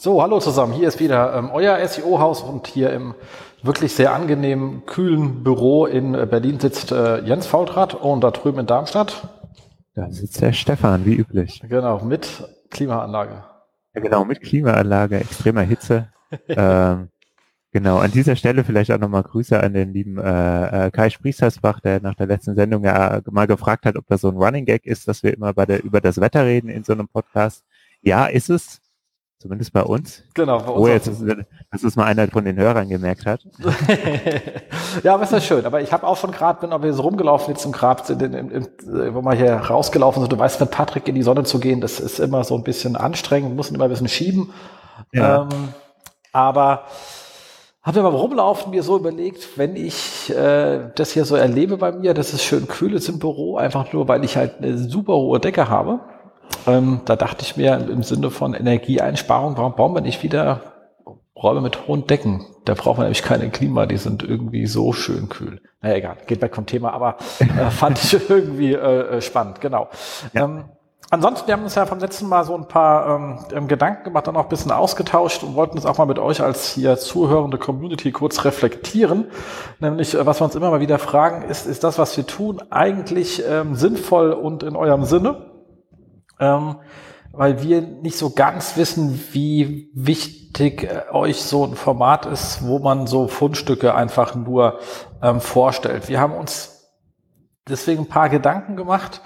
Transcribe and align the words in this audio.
So, 0.00 0.22
hallo 0.22 0.38
zusammen. 0.38 0.74
Hier 0.74 0.86
ist 0.86 1.00
wieder 1.00 1.34
ähm, 1.34 1.50
euer 1.52 1.84
SEO-Haus 1.84 2.42
und 2.42 2.68
hier 2.68 2.92
im 2.92 3.16
wirklich 3.64 3.94
sehr 3.94 4.14
angenehmen, 4.14 4.86
kühlen 4.86 5.42
Büro 5.42 5.86
in 5.86 6.14
äh, 6.14 6.24
Berlin 6.24 6.60
sitzt 6.60 6.92
äh, 6.92 7.18
Jens 7.22 7.48
Faultrat 7.48 7.94
und 7.94 8.20
da 8.20 8.30
drüben 8.30 8.60
in 8.60 8.66
Darmstadt. 8.66 9.28
Da 9.96 10.08
sitzt 10.08 10.40
der 10.40 10.52
Stefan, 10.52 11.04
wie 11.04 11.16
üblich. 11.16 11.60
Genau, 11.68 11.98
mit 12.04 12.44
Klimaanlage. 12.70 13.42
Ja, 13.92 14.00
genau, 14.00 14.24
mit 14.24 14.40
Klimaanlage, 14.40 15.18
extremer 15.18 15.62
Hitze. 15.62 16.12
ähm, 16.48 17.08
genau, 17.72 17.98
an 17.98 18.12
dieser 18.12 18.36
Stelle 18.36 18.62
vielleicht 18.62 18.92
auch 18.92 19.00
nochmal 19.00 19.24
Grüße 19.24 19.60
an 19.60 19.74
den 19.74 19.92
lieben 19.92 20.16
äh, 20.18 20.86
äh, 20.86 20.90
Kai 20.92 21.10
Spriestersbach, 21.10 21.80
der 21.80 22.00
nach 22.00 22.14
der 22.14 22.28
letzten 22.28 22.54
Sendung 22.54 22.84
ja 22.84 23.20
mal 23.32 23.48
gefragt 23.48 23.84
hat, 23.84 23.96
ob 23.96 24.06
das 24.06 24.20
so 24.20 24.28
ein 24.28 24.36
Running 24.36 24.64
Gag 24.64 24.86
ist, 24.86 25.08
dass 25.08 25.24
wir 25.24 25.34
immer 25.34 25.54
bei 25.54 25.66
der, 25.66 25.82
über 25.82 26.00
das 26.00 26.20
Wetter 26.20 26.44
reden 26.44 26.68
in 26.68 26.84
so 26.84 26.92
einem 26.92 27.08
Podcast. 27.08 27.64
Ja, 28.00 28.26
ist 28.26 28.48
es. 28.48 28.80
Zumindest 29.40 29.72
bei 29.72 29.82
uns. 29.82 30.24
Genau, 30.34 30.58
bei 30.58 30.72
uns. 30.72 30.80
Oh, 30.80 30.88
jetzt 30.88 31.06
ist, 31.06 31.24
dass 31.70 31.84
es 31.84 31.94
mal 31.94 32.06
einer 32.06 32.26
von 32.26 32.44
den 32.44 32.56
Hörern 32.56 32.88
gemerkt 32.88 33.24
hat. 33.24 33.40
ja, 35.04 35.14
aber 35.14 35.22
ist 35.22 35.32
ja 35.32 35.40
schön. 35.40 35.64
Aber 35.64 35.80
ich 35.80 35.92
habe 35.92 36.04
auch 36.04 36.16
schon 36.16 36.32
gerade, 36.32 36.60
bin 36.60 36.72
aber 36.72 36.92
so 36.92 37.02
rumgelaufen 37.02 37.54
jetzt 37.54 37.64
im 37.64 37.70
Grab, 37.70 38.10
in, 38.10 38.20
in, 38.20 38.50
in, 38.50 38.66
wo 39.14 39.22
wir 39.22 39.34
hier 39.34 39.54
rausgelaufen 39.54 40.22
sind. 40.22 40.32
Du 40.32 40.38
weißt, 40.38 40.58
mit 40.58 40.72
Patrick 40.72 41.06
in 41.06 41.14
die 41.14 41.22
Sonne 41.22 41.44
zu 41.44 41.60
gehen, 41.60 41.80
das 41.80 42.00
ist 42.00 42.18
immer 42.18 42.42
so 42.42 42.56
ein 42.56 42.64
bisschen 42.64 42.96
anstrengend, 42.96 43.54
muss 43.54 43.70
immer 43.70 43.84
ein 43.84 43.90
bisschen 43.90 44.08
schieben. 44.08 44.50
Ja. 45.12 45.42
Ähm, 45.42 45.68
aber 46.32 46.86
habe 47.82 48.00
mir 48.00 48.10
beim 48.10 48.16
Rumlaufen 48.16 48.72
mir 48.72 48.82
so 48.82 48.96
überlegt, 48.96 49.56
wenn 49.56 49.76
ich 49.76 50.34
äh, 50.34 50.90
das 50.96 51.12
hier 51.12 51.24
so 51.24 51.36
erlebe 51.36 51.76
bei 51.76 51.92
mir, 51.92 52.12
dass 52.12 52.32
es 52.32 52.42
schön 52.42 52.66
kühl 52.66 52.92
ist 52.92 53.08
im 53.08 53.20
Büro, 53.20 53.56
einfach 53.56 53.92
nur, 53.92 54.08
weil 54.08 54.24
ich 54.24 54.36
halt 54.36 54.58
eine 54.58 54.76
super 54.76 55.14
hohe 55.14 55.38
Decke 55.38 55.68
habe 55.68 56.00
ähm, 56.66 57.00
da 57.04 57.16
dachte 57.16 57.42
ich 57.42 57.56
mir 57.56 57.76
im 57.76 58.02
Sinne 58.02 58.30
von 58.30 58.54
Energieeinsparung, 58.54 59.56
warum 59.56 59.74
bauen 59.74 59.94
wir 59.94 60.00
nicht 60.00 60.22
wieder 60.22 60.60
Räume 61.36 61.60
mit 61.60 61.86
hohen 61.86 62.06
Decken? 62.06 62.44
Da 62.64 62.74
brauchen 62.74 62.98
wir 62.98 63.04
nämlich 63.04 63.22
keine 63.22 63.48
Klima, 63.50 63.86
die 63.86 63.96
sind 63.96 64.22
irgendwie 64.22 64.66
so 64.66 64.92
schön 64.92 65.28
kühl. 65.28 65.62
Naja, 65.80 65.96
egal, 65.96 66.16
geht 66.26 66.42
weg 66.42 66.54
vom 66.54 66.66
Thema, 66.66 66.92
aber 66.92 67.16
äh, 67.38 67.70
fand 67.70 67.98
ich 68.02 68.28
irgendwie 68.28 68.74
äh, 68.74 69.16
äh, 69.16 69.20
spannend, 69.22 69.60
genau. 69.60 69.88
Ja. 70.34 70.44
Ähm, 70.44 70.64
ansonsten, 71.10 71.46
wir 71.46 71.54
haben 71.54 71.62
uns 71.62 71.76
ja 71.76 71.86
vom 71.86 72.00
letzten 72.00 72.28
Mal 72.28 72.44
so 72.44 72.54
ein 72.54 72.68
paar 72.68 73.16
ähm, 73.16 73.38
ähm, 73.52 73.68
Gedanken 73.68 74.04
gemacht, 74.04 74.26
dann 74.26 74.36
auch 74.36 74.42
ein 74.44 74.48
bisschen 74.50 74.72
ausgetauscht 74.72 75.42
und 75.44 75.54
wollten 75.54 75.76
uns 75.78 75.86
auch 75.86 75.96
mal 75.96 76.06
mit 76.06 76.18
euch 76.18 76.42
als 76.42 76.72
hier 76.72 76.98
zuhörende 76.98 77.56
Community 77.56 78.12
kurz 78.12 78.44
reflektieren. 78.44 79.30
Nämlich, 79.78 80.14
äh, 80.14 80.26
was 80.26 80.40
wir 80.40 80.44
uns 80.44 80.56
immer 80.56 80.70
mal 80.70 80.80
wieder 80.80 80.98
fragen, 80.98 81.48
ist, 81.48 81.66
ist 81.66 81.84
das, 81.84 81.98
was 81.98 82.16
wir 82.16 82.26
tun, 82.26 82.60
eigentlich 82.70 83.42
ähm, 83.48 83.76
sinnvoll 83.76 84.32
und 84.32 84.62
in 84.62 84.76
eurem 84.76 85.04
Sinne? 85.04 85.47
Ähm, 86.40 86.76
weil 87.32 87.62
wir 87.62 87.82
nicht 87.82 88.18
so 88.18 88.30
ganz 88.30 88.76
wissen, 88.76 89.20
wie 89.32 89.90
wichtig 89.94 90.84
äh, 90.84 91.12
euch 91.12 91.42
so 91.42 91.64
ein 91.64 91.76
Format 91.76 92.26
ist, 92.26 92.66
wo 92.66 92.78
man 92.78 93.06
so 93.06 93.28
Fundstücke 93.28 93.94
einfach 93.94 94.34
nur 94.34 94.80
ähm, 95.22 95.40
vorstellt. 95.40 96.08
Wir 96.08 96.20
haben 96.20 96.34
uns 96.34 96.90
deswegen 97.68 98.02
ein 98.02 98.08
paar 98.08 98.28
Gedanken 98.28 98.76
gemacht. 98.76 99.20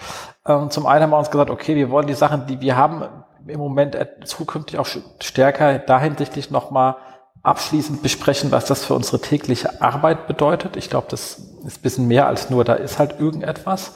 Ähm, 0.46 0.70
zum 0.70 0.86
einen 0.86 1.04
haben 1.04 1.10
wir 1.10 1.18
uns 1.18 1.30
gesagt, 1.30 1.50
okay, 1.50 1.76
wir 1.76 1.90
wollen 1.90 2.06
die 2.06 2.14
Sachen, 2.14 2.46
die 2.46 2.60
wir 2.60 2.76
haben, 2.76 3.04
im 3.46 3.58
Moment 3.58 3.96
zukünftig 4.24 4.78
auch 4.78 4.86
stärker 5.20 5.78
dahinsichtlich 5.78 6.50
nochmal 6.50 6.96
abschließend 7.42 8.02
besprechen, 8.02 8.52
was 8.52 8.66
das 8.66 8.84
für 8.84 8.94
unsere 8.94 9.20
tägliche 9.20 9.82
Arbeit 9.82 10.26
bedeutet. 10.28 10.76
Ich 10.76 10.90
glaube, 10.90 11.08
das 11.10 11.38
ist 11.64 11.78
ein 11.78 11.82
bisschen 11.82 12.08
mehr 12.08 12.26
als 12.26 12.50
nur, 12.50 12.64
da 12.64 12.74
ist 12.74 12.98
halt 12.98 13.18
irgendetwas. 13.18 13.94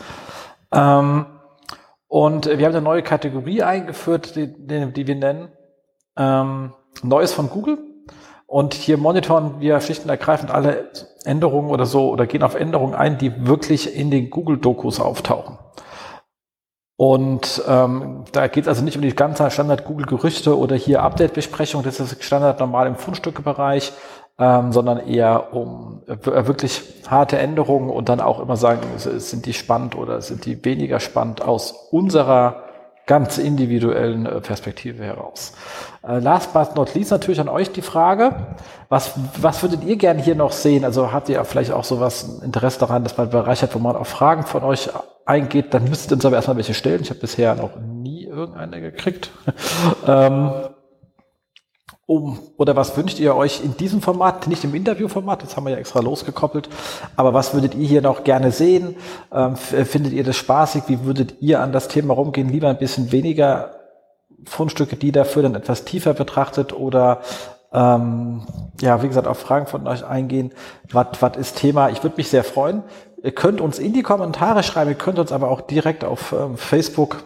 Ähm, 0.73 1.27
und 2.09 2.47
wir 2.47 2.67
haben 2.67 2.75
eine 2.75 2.83
neue 2.83 3.03
Kategorie 3.03 3.63
eingeführt, 3.63 4.37
die, 4.37 4.47
die 4.49 5.07
wir 5.07 5.15
nennen 5.15 5.49
ähm, 6.17 6.73
Neues 7.03 7.33
von 7.33 7.51
Google. 7.51 7.79
Und 8.47 8.75
hier 8.75 8.97
monitoren 8.97 9.61
wir 9.61 9.81
schlicht 9.81 10.05
und 10.05 10.11
ergreifend 10.11 10.53
alle 10.53 10.91
Änderungen 11.25 11.71
oder 11.71 11.85
so 11.85 12.11
oder 12.11 12.27
gehen 12.27 12.45
auf 12.45 12.55
Änderungen 12.55 12.95
ein, 12.95 13.19
die 13.19 13.47
wirklich 13.47 13.97
in 13.97 14.11
den 14.11 14.31
Google-Dokus 14.31 15.01
auftauchen. 15.01 15.59
Und 16.99 17.63
ähm, 17.69 18.25
da 18.33 18.47
geht 18.47 18.65
es 18.65 18.69
also 18.69 18.83
nicht 18.83 18.97
um 18.97 19.03
die 19.03 19.15
ganze 19.15 19.51
Standard-Google-Gerüchte 19.51 20.57
oder 20.57 20.77
hier 20.77 21.03
Update-Besprechung, 21.03 21.83
das 21.83 22.01
ist 22.01 22.25
Standard 22.25 22.59
normal 22.61 22.87
im 22.87 22.97
Fundstückebereich, 22.97 23.93
ähm, 24.39 24.73
sondern 24.73 24.99
eher 24.99 25.55
um 25.55 26.03
äh, 26.07 26.47
wirklich 26.47 26.83
harte 27.09 27.39
Änderungen 27.39 27.91
und 27.91 28.09
dann 28.09 28.21
auch 28.21 28.41
immer 28.41 28.57
sagen, 28.57 28.81
sind 28.97 29.47
die 29.47 29.55
spannend 29.55 29.97
oder 29.97 30.21
sind 30.21 30.45
die 30.45 30.63
weniger 30.65 31.01
spannend 31.01 31.43
aus 31.43 31.73
unserer 31.91 32.63
ganz 33.07 33.39
individuellen 33.39 34.27
äh, 34.27 34.41
Perspektive 34.41 35.05
heraus. 35.05 35.53
Äh, 36.07 36.19
last 36.19 36.53
but 36.53 36.75
not 36.75 36.95
least 36.95 37.13
natürlich 37.13 37.41
an 37.41 37.49
euch 37.49 37.71
die 37.71 37.83
Frage, 37.83 38.35
was, 38.89 39.13
was 39.41 39.63
würdet 39.63 39.85
ihr 39.85 39.97
gerne 39.97 40.21
hier 40.21 40.35
noch 40.35 40.53
sehen? 40.53 40.85
Also 40.85 41.13
habt 41.13 41.29
ihr 41.29 41.43
vielleicht 41.45 41.73
auch 41.73 41.85
sowas 41.85 42.41
Interesse 42.45 42.81
daran, 42.81 43.05
dass 43.05 43.17
man 43.17 43.27
einen 43.27 43.33
Bereich 43.33 43.63
hat, 43.63 43.75
wo 43.75 43.79
man 43.79 43.97
auf 43.97 44.09
Fragen 44.09 44.43
von 44.43 44.65
euch 44.65 44.91
eingeht, 45.25 45.73
dann 45.73 45.85
müsstet 45.85 46.13
ihr 46.13 46.15
uns 46.17 46.27
aber 46.27 46.37
erstmal 46.37 46.57
welche 46.57 46.75
stellen. 46.75 47.01
Ich 47.03 47.11
habe 47.11 47.21
bisher 47.21 47.55
noch 47.55 47.77
nie 47.77 48.25
irgendeine 48.25 48.81
gekriegt. 48.81 49.31
ähm, 50.07 50.51
um 52.07 52.39
oder 52.57 52.77
was 52.77 52.97
wünscht 52.97 53.19
ihr 53.19 53.35
euch 53.35 53.65
in 53.65 53.77
diesem 53.77 54.01
Format, 54.01 54.47
nicht 54.47 54.63
im 54.63 54.75
Interviewformat, 54.75 55.43
das 55.43 55.57
haben 55.57 55.67
wir 55.67 55.73
ja 55.73 55.79
extra 55.79 56.01
losgekoppelt, 56.01 56.69
aber 57.17 57.35
was 57.35 57.53
würdet 57.53 57.75
ihr 57.75 57.87
hier 57.87 58.03
noch 58.03 58.23
gerne 58.23 58.53
sehen? 58.53 58.97
Ähm, 59.33 59.57
findet 59.57 60.13
ihr 60.13 60.23
das 60.23 60.37
spaßig? 60.37 60.85
Wie 60.87 61.05
würdet 61.05 61.35
ihr 61.41 61.61
an 61.61 61.73
das 61.73 61.89
Thema 61.89 62.15
rumgehen? 62.15 62.49
Lieber 62.49 62.69
ein 62.69 62.79
bisschen 62.79 63.11
weniger 63.11 63.73
Fundstücke, 64.45 64.95
die 64.95 65.11
dafür 65.11 65.43
dann 65.43 65.57
etwas 65.57 65.85
tiefer 65.85 66.15
betrachtet 66.15 66.73
oder 66.73 67.23
ähm, 67.73 68.43
ja, 68.81 69.03
wie 69.03 69.09
gesagt, 69.09 69.27
auf 69.27 69.39
Fragen 69.39 69.67
von 69.67 69.87
euch 69.89 70.05
eingehen. 70.05 70.53
Was 70.93 71.37
ist 71.37 71.59
Thema? 71.59 71.91
Ich 71.91 72.05
würde 72.05 72.17
mich 72.17 72.29
sehr 72.29 72.45
freuen. 72.45 72.85
Ihr 73.23 73.33
könnt 73.33 73.61
uns 73.61 73.81
in 73.81 73.93
die 73.93 74.03
Kommentare 74.03 74.63
schreiben, 74.63 74.91
ihr 74.91 74.97
könnt 74.97 75.19
uns 75.19 75.33
aber 75.33 75.51
auch 75.51 75.61
direkt 75.61 76.05
auf 76.05 76.33
ähm, 76.33 76.57
Facebook 76.57 77.25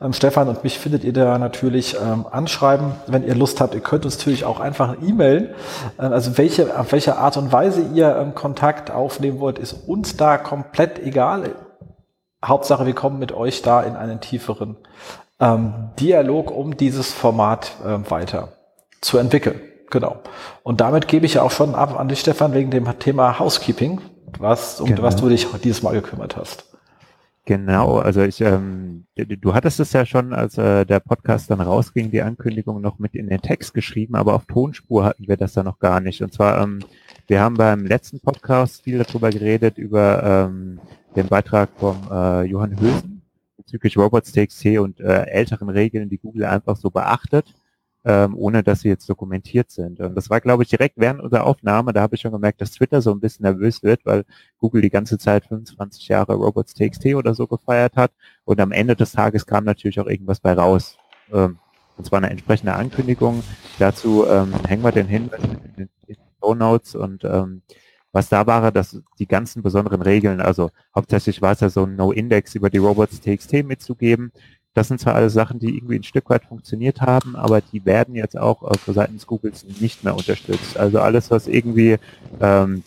ähm, 0.00 0.12
Stefan 0.12 0.48
und 0.48 0.64
mich 0.64 0.78
findet 0.78 1.04
ihr 1.04 1.12
da 1.12 1.38
natürlich 1.38 1.96
ähm, 1.96 2.26
anschreiben, 2.30 2.92
wenn 3.06 3.26
ihr 3.26 3.34
Lust 3.34 3.60
habt. 3.60 3.74
Ihr 3.74 3.80
könnt 3.80 4.04
uns 4.04 4.18
natürlich 4.18 4.44
auch 4.44 4.60
einfach 4.60 4.96
e-mailen. 5.02 5.50
Äh, 5.98 6.02
also 6.02 6.38
welche, 6.38 6.78
auf 6.78 6.92
welche 6.92 7.16
Art 7.16 7.36
und 7.36 7.52
Weise 7.52 7.82
ihr 7.94 8.16
ähm, 8.16 8.34
Kontakt 8.34 8.90
aufnehmen 8.90 9.40
wollt, 9.40 9.58
ist 9.58 9.72
uns 9.72 10.16
da 10.16 10.38
komplett 10.38 10.98
egal. 10.98 11.54
Hauptsache, 12.44 12.86
wir 12.86 12.94
kommen 12.94 13.18
mit 13.18 13.32
euch 13.32 13.62
da 13.62 13.82
in 13.82 13.96
einen 13.96 14.20
tieferen 14.20 14.76
ähm, 15.40 15.90
Dialog, 15.98 16.50
um 16.50 16.76
dieses 16.76 17.12
Format 17.12 17.72
äh, 17.84 18.10
weiter 18.10 18.52
zu 19.00 19.18
entwickeln. 19.18 19.60
Genau. 19.90 20.18
Und 20.62 20.80
damit 20.80 21.08
gebe 21.08 21.26
ich 21.26 21.34
ja 21.34 21.42
auch 21.42 21.50
schon 21.50 21.74
ab 21.74 21.98
an 21.98 22.08
dich, 22.08 22.20
Stefan, 22.20 22.52
wegen 22.52 22.70
dem 22.70 22.98
Thema 22.98 23.38
Housekeeping, 23.38 24.00
was, 24.38 24.80
um 24.80 24.88
genau. 24.88 25.02
was 25.02 25.16
du 25.16 25.28
dich 25.28 25.46
dieses 25.64 25.82
Mal 25.82 25.94
gekümmert 25.94 26.36
hast. 26.36 26.67
Genau, 27.48 27.96
also 27.96 28.20
ich, 28.20 28.42
ähm, 28.42 29.06
du 29.16 29.54
hattest 29.54 29.80
es 29.80 29.94
ja 29.94 30.04
schon, 30.04 30.34
als 30.34 30.58
äh, 30.58 30.84
der 30.84 31.00
Podcast 31.00 31.50
dann 31.50 31.62
rausging, 31.62 32.10
die 32.10 32.20
Ankündigung 32.20 32.82
noch 32.82 32.98
mit 32.98 33.14
in 33.14 33.30
den 33.30 33.40
Text 33.40 33.72
geschrieben, 33.72 34.16
aber 34.16 34.34
auf 34.34 34.44
Tonspur 34.44 35.06
hatten 35.06 35.26
wir 35.26 35.38
das 35.38 35.54
da 35.54 35.62
noch 35.62 35.78
gar 35.78 36.00
nicht. 36.00 36.20
Und 36.20 36.34
zwar, 36.34 36.60
ähm, 36.60 36.80
wir 37.26 37.40
haben 37.40 37.54
beim 37.54 37.86
letzten 37.86 38.20
Podcast 38.20 38.82
viel 38.82 38.98
darüber 38.98 39.30
geredet, 39.30 39.78
über 39.78 40.22
ähm, 40.22 40.78
den 41.16 41.28
Beitrag 41.28 41.70
vom 41.78 41.96
äh, 42.12 42.42
Johann 42.42 42.78
Hösen 42.78 43.22
bezüglich 43.56 43.96
Robots.txt 43.96 44.66
und 44.76 45.00
äh, 45.00 45.22
älteren 45.22 45.70
Regeln, 45.70 46.10
die 46.10 46.18
Google 46.18 46.44
einfach 46.44 46.76
so 46.76 46.90
beachtet 46.90 47.54
ähm, 48.04 48.34
ohne 48.36 48.62
dass 48.62 48.80
sie 48.80 48.88
jetzt 48.88 49.08
dokumentiert 49.08 49.70
sind. 49.70 50.00
Und 50.00 50.14
das 50.14 50.30
war, 50.30 50.40
glaube 50.40 50.62
ich, 50.62 50.68
direkt 50.68 50.96
während 50.98 51.20
unserer 51.20 51.44
Aufnahme, 51.44 51.92
da 51.92 52.00
habe 52.00 52.14
ich 52.14 52.20
schon 52.20 52.32
gemerkt, 52.32 52.60
dass 52.60 52.72
Twitter 52.72 53.02
so 53.02 53.10
ein 53.12 53.20
bisschen 53.20 53.44
nervös 53.44 53.82
wird, 53.82 54.06
weil 54.06 54.24
Google 54.58 54.82
die 54.82 54.90
ganze 54.90 55.18
Zeit 55.18 55.46
25 55.46 56.08
Jahre 56.08 56.34
Robots.txt 56.34 57.06
oder 57.14 57.34
so 57.34 57.46
gefeiert 57.46 57.96
hat. 57.96 58.12
Und 58.44 58.60
am 58.60 58.72
Ende 58.72 58.96
des 58.96 59.12
Tages 59.12 59.46
kam 59.46 59.64
natürlich 59.64 60.00
auch 60.00 60.06
irgendwas 60.06 60.40
bei 60.40 60.52
raus. 60.52 60.96
Ähm, 61.32 61.58
und 61.96 62.04
zwar 62.04 62.18
eine 62.18 62.30
entsprechende 62.30 62.74
Ankündigung. 62.74 63.42
Dazu 63.78 64.24
ähm, 64.26 64.54
hängen 64.66 64.84
wir 64.84 64.92
den 64.92 65.08
Hinweis 65.08 65.42
in 65.42 65.74
den 65.74 65.88
Show 66.40 66.54
Notes 66.54 66.94
und 66.94 67.24
ähm, 67.24 67.62
was 68.12 68.28
da 68.28 68.46
war, 68.46 68.72
dass 68.72 69.02
die 69.18 69.26
ganzen 69.26 69.62
besonderen 69.62 70.00
Regeln, 70.00 70.40
also 70.40 70.70
hauptsächlich 70.94 71.42
war 71.42 71.52
es 71.52 71.60
ja 71.60 71.68
so 71.68 71.84
ein 71.84 71.96
No-Index 71.96 72.54
über 72.54 72.70
die 72.70 72.78
Robots.txt 72.78 73.64
mitzugeben, 73.64 74.32
das 74.78 74.86
sind 74.86 75.00
zwar 75.00 75.16
alle 75.16 75.28
Sachen, 75.28 75.58
die 75.58 75.76
irgendwie 75.76 75.96
ein 75.96 76.04
Stück 76.04 76.30
weit 76.30 76.44
funktioniert 76.44 77.00
haben, 77.00 77.34
aber 77.34 77.60
die 77.60 77.84
werden 77.84 78.14
jetzt 78.14 78.38
auch 78.38 78.62
äh, 78.62 78.92
seitens 78.92 79.26
Googles 79.26 79.64
nicht 79.80 80.04
mehr 80.04 80.14
unterstützt. 80.14 80.78
Also 80.78 81.00
alles, 81.00 81.32
was 81.32 81.48
irgendwie 81.48 81.96
ähm, 82.40 82.84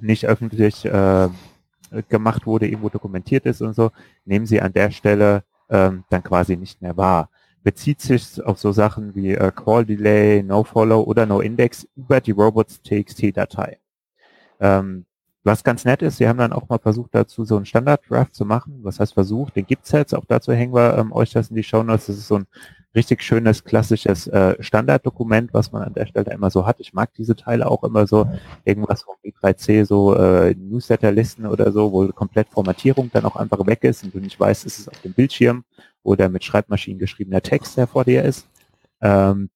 nicht 0.00 0.26
öffentlich 0.26 0.84
äh, 0.84 1.28
gemacht 2.10 2.44
wurde, 2.44 2.66
irgendwo 2.66 2.90
dokumentiert 2.90 3.46
ist 3.46 3.62
und 3.62 3.74
so, 3.74 3.90
nehmen 4.26 4.44
sie 4.44 4.60
an 4.60 4.74
der 4.74 4.90
Stelle 4.90 5.44
ähm, 5.70 6.04
dann 6.10 6.22
quasi 6.22 6.58
nicht 6.58 6.82
mehr 6.82 6.98
wahr. 6.98 7.30
Bezieht 7.62 8.02
sich 8.02 8.44
auf 8.44 8.58
so 8.58 8.72
Sachen 8.72 9.14
wie 9.14 9.30
äh, 9.30 9.50
Call 9.50 9.86
Delay, 9.86 10.42
No 10.42 10.62
Follow 10.62 11.00
oder 11.00 11.24
No 11.24 11.40
Index 11.40 11.88
über 11.96 12.20
die 12.20 12.32
Robots.txt-Datei. 12.32 13.78
Ähm, 14.60 15.06
was 15.42 15.64
ganz 15.64 15.84
nett 15.84 16.02
ist, 16.02 16.18
sie 16.18 16.28
haben 16.28 16.38
dann 16.38 16.52
auch 16.52 16.68
mal 16.68 16.78
versucht 16.78 17.14
dazu 17.14 17.44
so 17.44 17.56
einen 17.56 17.64
Standard-Draft 17.64 18.34
zu 18.34 18.44
machen. 18.44 18.80
Was 18.82 19.00
heißt 19.00 19.14
versucht? 19.14 19.56
Den 19.56 19.66
gibt's 19.66 19.90
jetzt. 19.92 20.14
Auch 20.14 20.24
dazu 20.26 20.52
hängen 20.52 20.74
wir 20.74 20.98
ähm, 20.98 21.12
euch 21.12 21.30
das 21.30 21.48
in 21.48 21.56
die 21.56 21.62
Show 21.62 21.82
Notes. 21.82 22.06
Das 22.06 22.16
ist 22.16 22.28
so 22.28 22.36
ein 22.36 22.46
richtig 22.94 23.22
schönes, 23.22 23.64
klassisches 23.64 24.26
äh, 24.26 24.62
Standarddokument, 24.62 25.54
was 25.54 25.72
man 25.72 25.82
an 25.82 25.94
der 25.94 26.06
Stelle 26.06 26.32
immer 26.32 26.50
so 26.50 26.66
hat. 26.66 26.80
Ich 26.80 26.92
mag 26.92 27.14
diese 27.14 27.36
Teile 27.36 27.70
auch 27.70 27.84
immer 27.84 28.06
so. 28.06 28.28
Irgendwas 28.64 29.02
vom 29.02 29.14
B3C, 29.24 29.86
so 29.86 30.14
äh, 30.14 30.54
Newsletter-Listen 30.54 31.46
oder 31.46 31.72
so, 31.72 31.92
wo 31.92 32.08
komplett 32.08 32.48
Formatierung 32.50 33.10
dann 33.12 33.24
auch 33.24 33.36
einfach 33.36 33.64
weg 33.66 33.84
ist 33.84 34.04
und 34.04 34.14
du 34.14 34.18
nicht 34.18 34.38
weißt, 34.38 34.66
ist 34.66 34.78
es 34.78 34.88
auf 34.88 35.00
dem 35.00 35.12
Bildschirm 35.14 35.64
oder 36.02 36.28
mit 36.28 36.44
Schreibmaschinen 36.44 36.98
geschriebener 36.98 37.40
Text, 37.42 37.76
der 37.76 37.86
vor 37.86 38.04
dir 38.04 38.24
ist. 38.24 38.46
Ähm, 39.00 39.50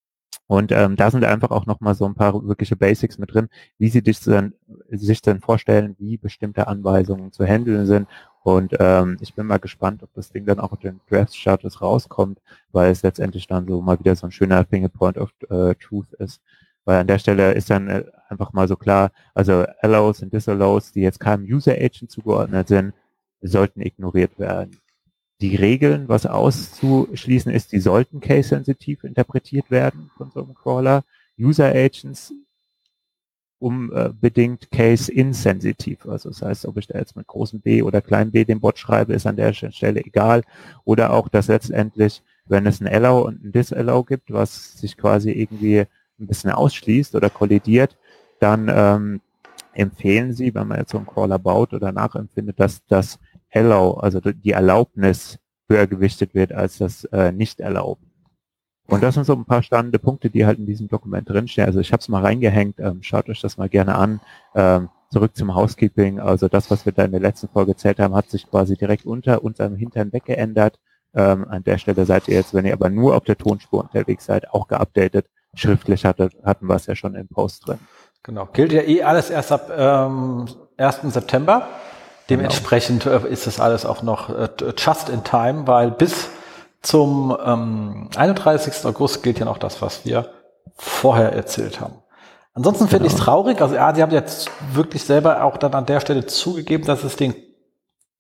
und 0.46 0.72
ähm, 0.72 0.96
da 0.96 1.10
sind 1.10 1.25
einfach 1.25 1.50
auch 1.50 1.66
nochmal 1.66 1.94
so 1.94 2.04
ein 2.04 2.14
paar 2.14 2.46
wirkliche 2.46 2.76
Basics 2.76 3.19
mit 3.19 3.32
drin, 3.32 3.48
wie 3.78 3.88
sie 3.88 4.02
dich 4.02 4.20
dann, 4.20 4.54
sich 4.90 5.22
dann 5.22 5.40
vorstellen, 5.40 5.96
wie 5.98 6.16
bestimmte 6.19 6.66
Anweisungen 6.66 7.32
zu 7.32 7.44
handeln 7.44 7.86
sind. 7.86 8.08
Und 8.42 8.75
ähm, 8.78 9.16
ich 9.20 9.34
bin 9.34 9.46
mal 9.46 9.58
gespannt, 9.58 10.02
ob 10.02 10.12
das 10.14 10.31
Ding 10.31 10.44
dann 10.44 10.60
auch 10.60 10.72
auf 10.72 10.81
den 10.81 11.00
Draft-Status 11.08 11.81
rauskommt, 11.81 12.40
weil 12.72 12.90
es 12.90 13.02
letztendlich 13.02 13.46
dann 13.46 13.66
so 13.66 13.81
mal 13.81 13.98
wieder 13.98 14.14
so 14.16 14.26
ein 14.26 14.32
schöner 14.32 14.64
Fingerpoint 14.66 15.16
of 15.19 15.31
äh, 15.48 15.75
Truth 15.76 16.12
ist. 16.19 16.42
Weil 16.84 17.00
an 17.00 17.06
der 17.06 17.19
Stelle 17.19 17.52
ist 17.54 17.70
dann 17.70 17.88
äh, 17.88 18.04
einfach 18.28 18.52
mal 18.52 18.69
so 18.69 18.76
klar, 18.76 19.12
also 19.34 19.64
Allows 19.80 20.22
und 20.22 20.32
Disallows, 20.32 20.92
die 20.92 21.00
jetzt 21.00 21.20
keinem 21.20 21.44
User 21.44 21.72
Agent 21.72 22.10
zugeordnet 22.10 22.69
sind, 22.69 22.92
sollten 23.40 23.80
ignoriert 23.80 24.38
werden 24.38 24.78
die 25.40 25.56
Regeln, 25.56 26.08
was 26.08 26.26
auszuschließen 26.26 27.52
ist, 27.52 27.72
die 27.72 27.81
sollten 27.81 28.20
case-sensitiv 28.20 29.04
interpretiert 29.04 29.70
werden 29.70 30.10
von 30.16 30.31
so 30.31 30.44
einem 30.44 30.54
Crawler. 30.54 31.04
User 31.38 31.66
Agents 31.66 32.32
unbedingt 33.58 34.70
case-insensitiv. 34.70 36.06
Also 36.06 36.28
das 36.28 36.42
heißt, 36.42 36.66
ob 36.66 36.76
ich 36.76 36.86
da 36.86 36.98
jetzt 36.98 37.16
mit 37.16 37.26
großem 37.26 37.60
B 37.60 37.82
oder 37.82 38.02
kleinem 38.02 38.31
b 38.31 38.44
den 38.44 38.60
Bot 38.60 38.78
schreibe, 38.78 39.14
ist 39.14 39.26
an 39.26 39.36
der 39.36 39.52
Stelle 39.52 40.04
egal. 40.04 40.42
Oder 40.84 41.12
auch, 41.12 41.28
dass 41.28 41.48
letztendlich, 41.48 42.22
wenn 42.44 42.66
es 42.66 42.80
ein 42.80 42.87
Allow 42.87 43.22
und 43.26 43.42
ein 43.42 43.52
Disallow 43.52 44.04
gibt, 44.04 44.32
was 44.32 44.78
sich 44.78 44.96
quasi 44.96 45.30
irgendwie 45.30 45.80
ein 45.80 46.26
bisschen 46.26 46.50
ausschließt 46.50 47.14
oder 47.14 47.30
kollidiert, 47.30 47.96
dann 48.38 48.70
ähm, 48.72 49.20
empfehlen 49.72 50.32
sie, 50.34 50.54
wenn 50.54 50.69
man 50.69 50.78
jetzt 50.78 50.92
so 50.92 50.98
einen 50.98 51.06
Crawler 51.06 51.38
baut 51.38 51.72
oder 51.72 51.90
nachempfindet, 51.90 52.60
dass 52.60 52.84
das 52.87 53.19
Allow, 53.54 53.92
also 53.94 54.20
die 54.20 54.50
Erlaubnis 54.50 55.38
höher 55.68 55.86
gewichtet 55.86 56.34
wird 56.34 56.52
als 56.52 56.78
das 56.78 57.04
äh, 57.06 57.32
Nicht-Erlauben. 57.32 58.10
Und 58.86 59.02
das 59.02 59.14
sind 59.14 59.24
so 59.24 59.32
ein 59.32 59.46
paar 59.46 59.62
spannende 59.62 59.98
Punkte, 59.98 60.28
die 60.28 60.44
halt 60.44 60.58
in 60.58 60.66
diesem 60.66 60.88
Dokument 60.88 61.28
drinstehen. 61.28 61.66
Also 61.66 61.80
ich 61.80 61.92
habe 61.92 62.00
es 62.00 62.08
mal 62.08 62.22
reingehängt, 62.22 62.80
ähm, 62.80 63.02
schaut 63.02 63.28
euch 63.30 63.40
das 63.40 63.56
mal 63.56 63.68
gerne 63.68 63.94
an. 63.94 64.20
Ähm, 64.54 64.90
zurück 65.10 65.34
zum 65.36 65.54
Housekeeping. 65.54 66.20
Also 66.20 66.48
das, 66.48 66.70
was 66.70 66.84
wir 66.84 66.92
da 66.92 67.04
in 67.04 67.12
der 67.12 67.20
letzten 67.20 67.48
Folge 67.48 67.72
erzählt 67.72 67.98
haben, 67.98 68.14
hat 68.14 68.28
sich 68.28 68.48
quasi 68.50 68.76
direkt 68.76 69.06
unter 69.06 69.42
unserem 69.42 69.76
Hintern 69.76 70.12
weggeändert. 70.12 70.78
Ähm, 71.14 71.46
an 71.48 71.64
der 71.64 71.78
Stelle 71.78 72.04
seid 72.04 72.28
ihr 72.28 72.34
jetzt, 72.34 72.52
wenn 72.52 72.66
ihr 72.66 72.72
aber 72.74 72.90
nur 72.90 73.16
auf 73.16 73.24
der 73.24 73.38
Tonspur 73.38 73.84
unterwegs 73.84 74.26
seid, 74.26 74.50
auch 74.50 74.68
geupdatet. 74.68 75.26
Schriftlich 75.54 76.04
hatte, 76.04 76.30
hatten 76.42 76.66
wir 76.66 76.74
es 76.74 76.86
ja 76.86 76.96
schon 76.96 77.14
im 77.14 77.28
Post 77.28 77.68
drin. 77.68 77.78
Genau. 78.24 78.48
Gilt 78.52 78.72
ja 78.72 78.82
eh 78.82 79.02
alles 79.02 79.30
erst 79.30 79.52
ab 79.52 79.70
ähm, 79.74 80.46
1. 80.76 81.00
September. 81.04 81.68
Dementsprechend 82.31 83.05
genau. 83.05 83.26
ist 83.26 83.47
das 83.47 83.61
alles 83.61 83.85
auch 83.85 84.03
noch 84.03 84.31
äh, 84.31 84.49
just 84.76 85.09
in 85.09 85.25
time, 85.25 85.67
weil 85.67 85.91
bis 85.91 86.29
zum 86.81 87.37
ähm, 87.44 88.09
31. 88.17 88.85
August 88.85 89.23
gilt 89.23 89.38
ja 89.38 89.44
noch 89.44 89.59
das, 89.59 89.82
was 89.82 90.05
wir 90.05 90.31
vorher 90.76 91.32
erzählt 91.32 91.81
haben. 91.81 91.94
Ansonsten 92.55 92.88
finde 92.88 93.05
genau. 93.05 93.15
ich 93.15 93.19
es 93.19 93.25
traurig. 93.25 93.61
Also 93.61 93.75
ja, 93.75 93.94
sie 93.94 94.03
haben 94.03 94.12
jetzt 94.12 94.50
wirklich 94.73 95.03
selber 95.05 95.43
auch 95.43 95.56
dann 95.56 95.75
an 95.75 95.87
der 95.87 96.00
Stelle 96.00 96.26
zugegeben, 96.26 96.85
dass 96.85 97.05
es 97.05 97.17
den, 97.17 97.35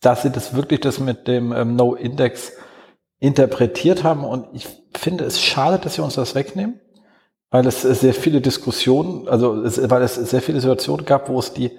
dass 0.00 0.22
sie 0.22 0.30
das 0.30 0.54
wirklich 0.54 0.80
das 0.80 0.98
mit 0.98 1.28
dem 1.28 1.52
ähm, 1.52 1.76
No-Index 1.76 2.52
interpretiert 3.20 4.04
haben. 4.04 4.24
Und 4.24 4.48
ich 4.52 4.68
finde 4.94 5.24
es 5.24 5.40
schade, 5.40 5.78
dass 5.78 5.94
sie 5.94 6.02
uns 6.02 6.14
das 6.14 6.34
wegnehmen, 6.34 6.80
weil 7.50 7.66
es 7.66 7.82
sehr 7.82 8.14
viele 8.14 8.40
Diskussionen, 8.40 9.28
also 9.28 9.62
es, 9.62 9.88
weil 9.88 10.02
es 10.02 10.16
sehr 10.16 10.42
viele 10.42 10.60
Situationen 10.60 11.06
gab, 11.06 11.28
wo 11.28 11.38
es 11.38 11.52
die 11.52 11.78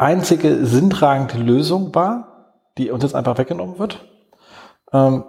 einzige 0.00 0.64
sinntragende 0.66 1.38
Lösung 1.38 1.94
war, 1.94 2.56
die 2.78 2.90
uns 2.90 3.02
jetzt 3.02 3.14
einfach 3.14 3.38
weggenommen 3.38 3.78
wird. 3.78 4.04
Ähm, 4.92 5.24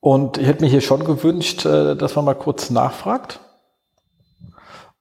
und 0.00 0.38
ich 0.38 0.46
hätte 0.46 0.62
mir 0.62 0.70
hier 0.70 0.80
schon 0.80 1.04
gewünscht, 1.04 1.66
äh, 1.66 1.96
dass 1.96 2.16
man 2.16 2.24
mal 2.24 2.34
kurz 2.34 2.70
nachfragt 2.70 3.40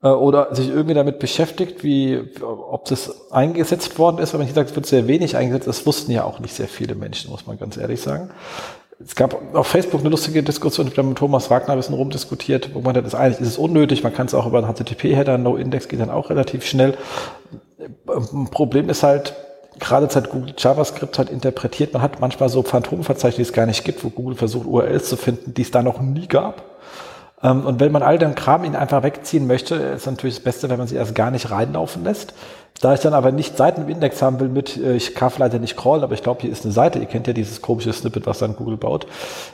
äh, 0.01 0.07
oder 0.07 0.53
sich 0.53 0.69
irgendwie 0.69 0.95
damit 0.95 1.19
beschäftigt, 1.19 1.83
wie, 1.83 2.21
ob 2.41 2.85
das 2.85 3.31
eingesetzt 3.31 3.97
worden 3.97 4.17
ist. 4.17 4.33
Aber 4.33 4.41
wenn 4.41 4.47
ich 4.47 4.55
sage, 4.55 4.69
es 4.69 4.75
wird 4.75 4.85
sehr 4.85 5.07
wenig 5.07 5.37
eingesetzt, 5.37 5.67
das 5.67 5.85
wussten 5.85 6.11
ja 6.11 6.23
auch 6.23 6.39
nicht 6.39 6.55
sehr 6.55 6.67
viele 6.67 6.95
Menschen, 6.95 7.31
muss 7.31 7.45
man 7.47 7.57
ganz 7.57 7.77
ehrlich 7.77 8.01
sagen. 8.01 8.31
Es 9.03 9.15
gab 9.15 9.53
auf 9.53 9.67
Facebook 9.67 9.99
eine 9.99 10.09
lustige 10.09 10.41
Diskussion, 10.41 10.87
ich 10.87 10.97
habe 10.97 11.09
mit 11.09 11.17
Thomas 11.17 11.49
Wagner 11.49 11.73
ein 11.73 11.77
bisschen 11.77 11.95
rumdiskutiert, 11.95 12.73
wo 12.73 12.79
man 12.79 12.93
das 12.93 13.13
eigentlich 13.13 13.41
ist 13.41 13.47
es 13.47 13.57
unnötig, 13.57 14.03
man 14.03 14.13
kann 14.13 14.27
es 14.27 14.33
auch 14.33 14.47
über 14.47 14.59
einen 14.59 14.73
HTTP-Header, 14.73 15.37
No-Index 15.37 15.89
geht 15.89 15.99
dann 15.99 16.09
auch 16.09 16.29
relativ 16.29 16.65
schnell. 16.65 16.97
Problem 18.51 18.89
ist 18.89 19.03
halt, 19.03 19.35
gerade 19.79 20.07
seit 20.09 20.29
Google 20.29 20.53
JavaScript 20.57 21.17
halt 21.17 21.29
interpretiert, 21.29 21.91
man 21.91 22.01
hat 22.01 22.21
manchmal 22.21 22.47
so 22.47 22.63
Phantomverzeichnisse, 22.63 23.37
die 23.37 23.41
es 23.41 23.53
gar 23.53 23.65
nicht 23.65 23.83
gibt, 23.83 24.01
wo 24.03 24.09
Google 24.09 24.37
versucht, 24.37 24.65
URLs 24.65 25.09
zu 25.09 25.17
finden, 25.17 25.53
die 25.53 25.63
es 25.63 25.71
da 25.71 25.83
noch 25.83 25.99
nie 25.99 26.27
gab. 26.27 26.63
Ähm, 27.45 27.65
und 27.65 27.79
wenn 27.79 27.91
man 27.91 28.01
all 28.01 28.17
den 28.17 28.33
Kram 28.33 28.63
ihn 28.63 28.75
einfach 28.75 29.03
wegziehen 29.03 29.45
möchte, 29.45 29.75
ist 29.75 30.07
natürlich 30.07 30.35
das 30.35 30.43
Beste, 30.43 30.69
wenn 30.69 30.79
man 30.79 30.87
sie 30.87 30.95
erst 30.95 31.13
gar 31.13 31.29
nicht 31.29 31.51
reinlaufen 31.51 32.03
lässt. 32.03 32.33
Da 32.81 32.93
ich 32.93 32.99
dann 32.99 33.13
aber 33.13 33.31
nicht 33.31 33.55
Seiten 33.55 33.83
im 33.83 33.89
Index 33.89 34.21
haben 34.21 34.39
will 34.39 34.49
mit, 34.49 34.77
äh, 34.77 34.95
ich 34.95 35.13
darf 35.13 35.37
leider 35.37 35.59
nicht 35.59 35.77
crawlen, 35.77 36.03
aber 36.03 36.13
ich 36.13 36.23
glaube, 36.23 36.41
hier 36.41 36.51
ist 36.51 36.65
eine 36.65 36.73
Seite, 36.73 36.99
ihr 36.99 37.05
kennt 37.05 37.27
ja 37.27 37.33
dieses 37.33 37.61
komische 37.61 37.93
Snippet, 37.93 38.25
was 38.25 38.39
dann 38.39 38.55
Google 38.55 38.77
baut, 38.77 39.05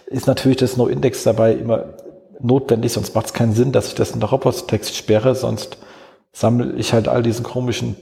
ist 0.05 0.25
natürlich 0.25 0.57
das 0.57 0.77
No-Index 0.77 1.23
dabei 1.23 1.53
immer 1.53 1.93
notwendig, 2.39 2.93
sonst 2.93 3.13
macht 3.13 3.27
es 3.27 3.33
keinen 3.33 3.53
Sinn, 3.53 3.71
dass 3.73 3.87
ich 3.87 3.95
das 3.95 4.11
in 4.11 4.21
der 4.21 4.29
Robots-Text 4.29 4.95
sperre, 4.95 5.35
sonst 5.35 5.77
sammle 6.31 6.73
ich 6.73 6.93
halt 6.93 7.07
all 7.07 7.21
diesen 7.21 7.43
komischen 7.43 7.97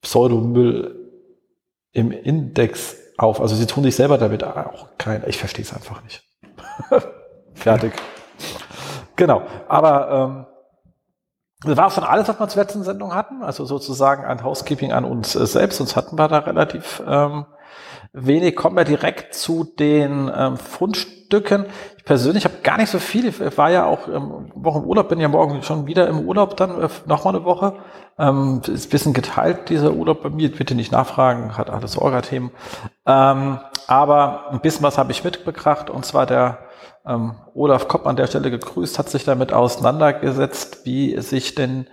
Pseudomüll 0.00 1.12
im 1.92 2.10
Index 2.10 2.96
auf. 3.18 3.40
Also 3.40 3.54
sie 3.54 3.66
tun 3.66 3.84
sich 3.84 3.94
selber 3.94 4.18
damit 4.18 4.42
auch 4.42 4.88
kein, 4.98 5.22
ich 5.26 5.38
verstehe 5.38 5.64
es 5.64 5.72
einfach 5.72 6.02
nicht. 6.02 6.24
Fertig. 7.54 7.92
Genau. 9.16 9.42
Aber 9.68 10.10
ähm, 10.10 10.46
das 11.64 11.76
war 11.76 11.90
schon 11.90 12.04
alles, 12.04 12.28
was 12.28 12.38
wir 12.38 12.48
zur 12.48 12.62
letzten 12.62 12.84
Sendung 12.84 13.14
hatten. 13.14 13.42
Also 13.42 13.64
sozusagen 13.64 14.24
ein 14.24 14.44
Housekeeping 14.44 14.92
an 14.92 15.04
uns 15.04 15.34
äh, 15.34 15.46
selbst. 15.46 15.78
Sonst 15.78 15.96
hatten 15.96 16.18
wir 16.18 16.28
da 16.28 16.38
relativ 16.38 17.02
ähm, 17.06 17.46
wenig. 18.12 18.56
Kommen 18.56 18.76
wir 18.76 18.84
direkt 18.84 19.34
zu 19.34 19.64
den 19.64 20.30
ähm, 20.34 20.58
Fundstücken. 20.58 21.66
Ich 21.96 22.04
persönlich 22.04 22.44
habe 22.44 22.56
gar 22.62 22.76
nicht 22.76 22.90
so 22.90 22.98
viel. 22.98 23.26
Ich 23.26 23.58
war 23.58 23.70
ja 23.70 23.86
auch 23.86 24.06
ähm, 24.06 24.52
Woche 24.54 24.78
im 24.80 24.84
Urlaub, 24.84 25.08
bin 25.08 25.18
ja 25.18 25.28
morgen 25.28 25.62
schon 25.62 25.86
wieder 25.86 26.06
im 26.08 26.20
Urlaub, 26.20 26.56
dann 26.56 26.82
äh, 26.82 26.88
nochmal 27.06 27.34
eine 27.34 27.44
Woche. 27.44 27.74
Ähm, 28.18 28.60
ist 28.66 28.86
ein 28.86 28.90
bisschen 28.90 29.12
geteilt, 29.14 29.70
dieser 29.70 29.92
Urlaub 29.92 30.22
bei 30.22 30.30
mir. 30.30 30.52
Bitte 30.52 30.74
nicht 30.74 30.92
nachfragen, 30.92 31.56
hat 31.56 31.70
alles 31.70 31.96
Orga-Themen. 31.96 32.50
Ähm, 33.06 33.60
aber 33.86 34.50
ein 34.50 34.60
bisschen 34.60 34.82
was 34.82 34.98
habe 34.98 35.12
ich 35.12 35.24
mitgebracht, 35.24 35.90
und 35.90 36.04
zwar 36.04 36.26
der 36.26 36.65
ähm, 37.06 37.34
Olaf 37.54 37.88
Kopp 37.88 38.06
an 38.06 38.16
der 38.16 38.26
Stelle 38.26 38.50
gegrüßt, 38.50 38.98
hat 38.98 39.08
sich 39.08 39.24
damit 39.24 39.52
auseinandergesetzt, 39.52 40.84
wie 40.84 41.20
sich 41.20 41.54
denn 41.54 41.86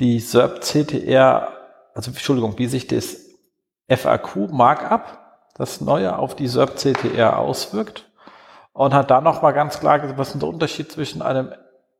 die 0.00 0.20
SERP-CTR, 0.20 1.48
also 1.94 2.10
Entschuldigung, 2.10 2.58
wie 2.58 2.66
sich 2.66 2.86
das 2.86 3.16
FAQ-Markup, 3.88 5.18
das 5.54 5.80
neue, 5.80 6.16
auf 6.18 6.36
die 6.36 6.48
SERP-CTR 6.48 7.38
auswirkt 7.38 8.10
und 8.72 8.94
hat 8.94 9.10
da 9.10 9.20
nochmal 9.20 9.54
ganz 9.54 9.80
klar 9.80 9.98
gesagt, 9.98 10.18
was 10.18 10.34
ist 10.34 10.40
der 10.40 10.48
Unterschied 10.48 10.92
zwischen 10.92 11.20
einem 11.22 11.52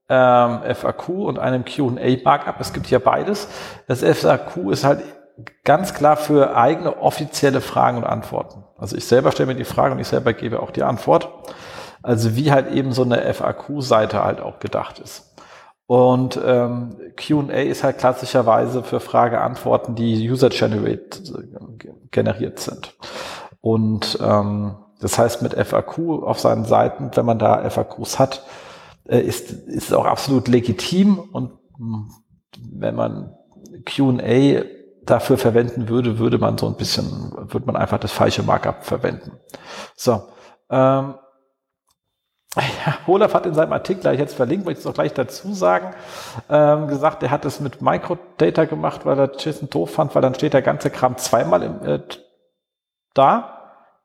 ähm, 0.09 0.61
FAQ 0.75 1.09
und 1.09 1.39
einem 1.39 1.65
Q&A-Markup. 1.65 2.61
Es 2.61 2.73
gibt 2.73 2.87
hier 2.87 3.01
beides. 3.01 3.49
Das 3.89 4.03
FAQ 4.03 4.71
ist 4.71 4.85
halt 4.85 5.03
ganz 5.65 5.95
klar 5.95 6.17
für 6.17 6.57
eigene 6.57 6.99
offizielle 6.99 7.61
Fragen 7.61 7.99
und 7.99 8.05
Antworten. 8.05 8.65
Also 8.77 8.97
ich 8.97 9.07
selber 9.07 9.33
stelle 9.33 9.49
mir 9.49 9.55
die 9.55 9.65
Frage 9.65 9.95
und 9.95 10.01
ich 10.01 10.09
selber 10.09 10.33
gebe 10.33 10.61
auch 10.61 10.71
die 10.71 10.83
Antwort. 10.83 11.29
Also 12.03 12.37
wie 12.37 12.53
halt 12.53 12.71
eben 12.73 12.93
so 12.93 13.03
eine 13.03 13.33
FAQ-Seite 13.33 14.23
halt 14.25 14.41
auch 14.41 14.59
gedacht 14.59 14.99
ist. 14.99 15.35
Und 15.87 16.39
ähm, 16.45 16.97
QA 17.17 17.63
ist 17.63 17.83
halt 17.83 17.99
klassischerweise 17.99 18.83
für 18.83 19.01
Frage-Antworten, 19.01 19.95
die 19.95 20.31
user-generated 20.31 21.33
generiert 22.11 22.59
sind. 22.59 22.95
Und 23.63 24.19
ähm, 24.21 24.77
das 25.01 25.19
heißt, 25.19 25.43
mit 25.43 25.55
FAQ 25.55 26.25
auf 26.25 26.41
seinen 26.41 26.65
Seiten, 26.65 27.11
wenn 27.15 27.25
man 27.25 27.39
da 27.39 27.69
FAQs 27.71 28.19
hat, 28.19 28.45
äh, 29.09 29.21
ist, 29.21 29.51
ist 29.51 29.95
auch 29.95 30.05
absolut 30.05 30.49
legitim 30.49 31.19
und 31.19 31.53
hm, 31.77 32.11
wenn 32.71 32.95
man 32.95 33.35
Q&A 33.87 34.63
dafür 35.05 35.39
verwenden 35.39 35.89
würde, 35.89 36.19
würde 36.19 36.39
man 36.39 36.59
so 36.59 36.67
ein 36.67 36.77
bisschen, 36.77 37.33
würde 37.51 37.67
man 37.67 37.77
einfach 37.77 37.99
das 37.99 38.13
falsche 38.13 38.43
Markup 38.43 38.85
verwenden. 38.85 39.33
So. 39.97 40.23
Ähm, 40.71 41.15
ja, 42.57 42.99
Olaf 43.07 43.35
hat 43.35 43.47
in 43.47 43.55
seinem 43.55 43.73
Artikel, 43.73 44.01
gleich 44.03 44.19
jetzt 44.19 44.35
verlinkt, 44.35 44.65
möchte 44.65 44.81
ich 44.81 44.85
es 44.85 44.91
auch 44.91 44.95
gleich 44.95 45.13
dazu 45.13 45.53
sagen, 45.53 45.95
ähm, 46.49 46.89
gesagt, 46.89 47.23
er 47.23 47.31
hat 47.31 47.45
es 47.45 47.61
mit 47.61 47.83
Microdata 47.83 48.65
gemacht, 48.65 49.05
weil 49.05 49.19
er 49.19 49.33
JSON 49.37 49.69
doof 49.69 49.91
fand, 49.91 50.15
weil 50.15 50.23
dann 50.23 50.35
steht 50.35 50.55
der 50.55 50.63
ganze 50.63 50.91
Kram 50.91 51.17
zweimal 51.19 51.63
im, 51.63 51.83
äh, 51.85 52.01
da. 53.15 53.55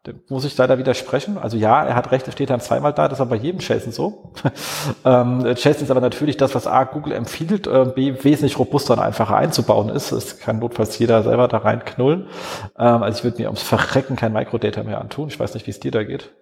Dem 0.05 0.21
muss 0.27 0.43
ich 0.43 0.57
leider 0.57 0.77
widersprechen. 0.77 1.37
Also 1.37 1.55
ja, 1.55 1.85
er 1.85 1.95
hat 1.95 2.11
recht, 2.11 2.27
es 2.27 2.33
steht 2.33 2.49
dann 2.49 2.59
zweimal 2.59 2.91
da, 2.91 3.07
das 3.07 3.19
ist 3.19 3.21
aber 3.21 3.29
bei 3.29 3.35
jedem 3.37 3.61
JSON 3.61 3.93
so. 3.93 4.33
ähm, 5.05 5.45
JSON 5.45 5.83
ist 5.83 5.91
aber 5.91 6.01
natürlich 6.01 6.35
das, 6.35 6.53
was 6.53 6.67
A, 6.67 6.83
Google 6.83 7.13
empfiehlt, 7.13 7.67
äh, 7.67 7.85
B, 7.85 8.13
wesentlich 8.21 8.59
robuster 8.59 8.95
und 8.95 8.99
einfacher 8.99 9.37
einzubauen 9.37 9.87
ist. 9.87 10.11
Es 10.11 10.39
kann 10.39 10.59
notfalls 10.59 10.99
jeder 10.99 11.23
selber 11.23 11.47
da 11.47 11.59
reinknullen. 11.59 12.27
Ähm, 12.77 13.03
also 13.03 13.19
ich 13.19 13.23
würde 13.23 13.41
mir 13.41 13.47
ums 13.47 13.63
Verrecken 13.63 14.17
kein 14.17 14.33
Microdata 14.33 14.83
mehr 14.83 14.99
antun. 14.99 15.29
Ich 15.29 15.39
weiß 15.39 15.53
nicht, 15.53 15.65
wie 15.67 15.71
es 15.71 15.79
dir 15.79 15.91
da 15.91 16.03
geht. 16.03 16.33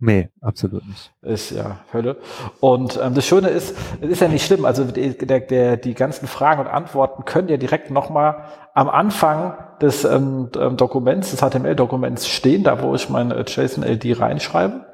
Nee, 0.00 0.28
absolut 0.40 0.86
nicht. 0.86 1.12
Ist 1.22 1.50
ja 1.50 1.80
Hölle. 1.92 2.18
Und 2.60 3.00
ähm, 3.02 3.14
das 3.14 3.26
Schöne 3.26 3.48
ist, 3.48 3.74
es 4.00 4.08
ist 4.08 4.20
ja 4.20 4.28
nicht 4.28 4.46
schlimm. 4.46 4.64
Also 4.64 4.84
die, 4.84 5.18
der, 5.18 5.40
der, 5.40 5.76
die 5.76 5.94
ganzen 5.94 6.28
Fragen 6.28 6.60
und 6.60 6.68
Antworten 6.68 7.24
können 7.24 7.48
ja 7.48 7.56
direkt 7.56 7.90
nochmal 7.90 8.44
am 8.74 8.88
Anfang 8.88 9.54
des 9.80 10.04
ähm, 10.04 10.50
ähm 10.56 10.76
Dokuments, 10.76 11.32
des 11.32 11.40
HTML-Dokuments 11.40 12.28
stehen, 12.28 12.62
da 12.62 12.80
wo 12.80 12.94
ich 12.94 13.08
mein 13.08 13.32
äh, 13.32 13.44
JSON-LD 13.44 14.20
reinschreibe. 14.20 14.86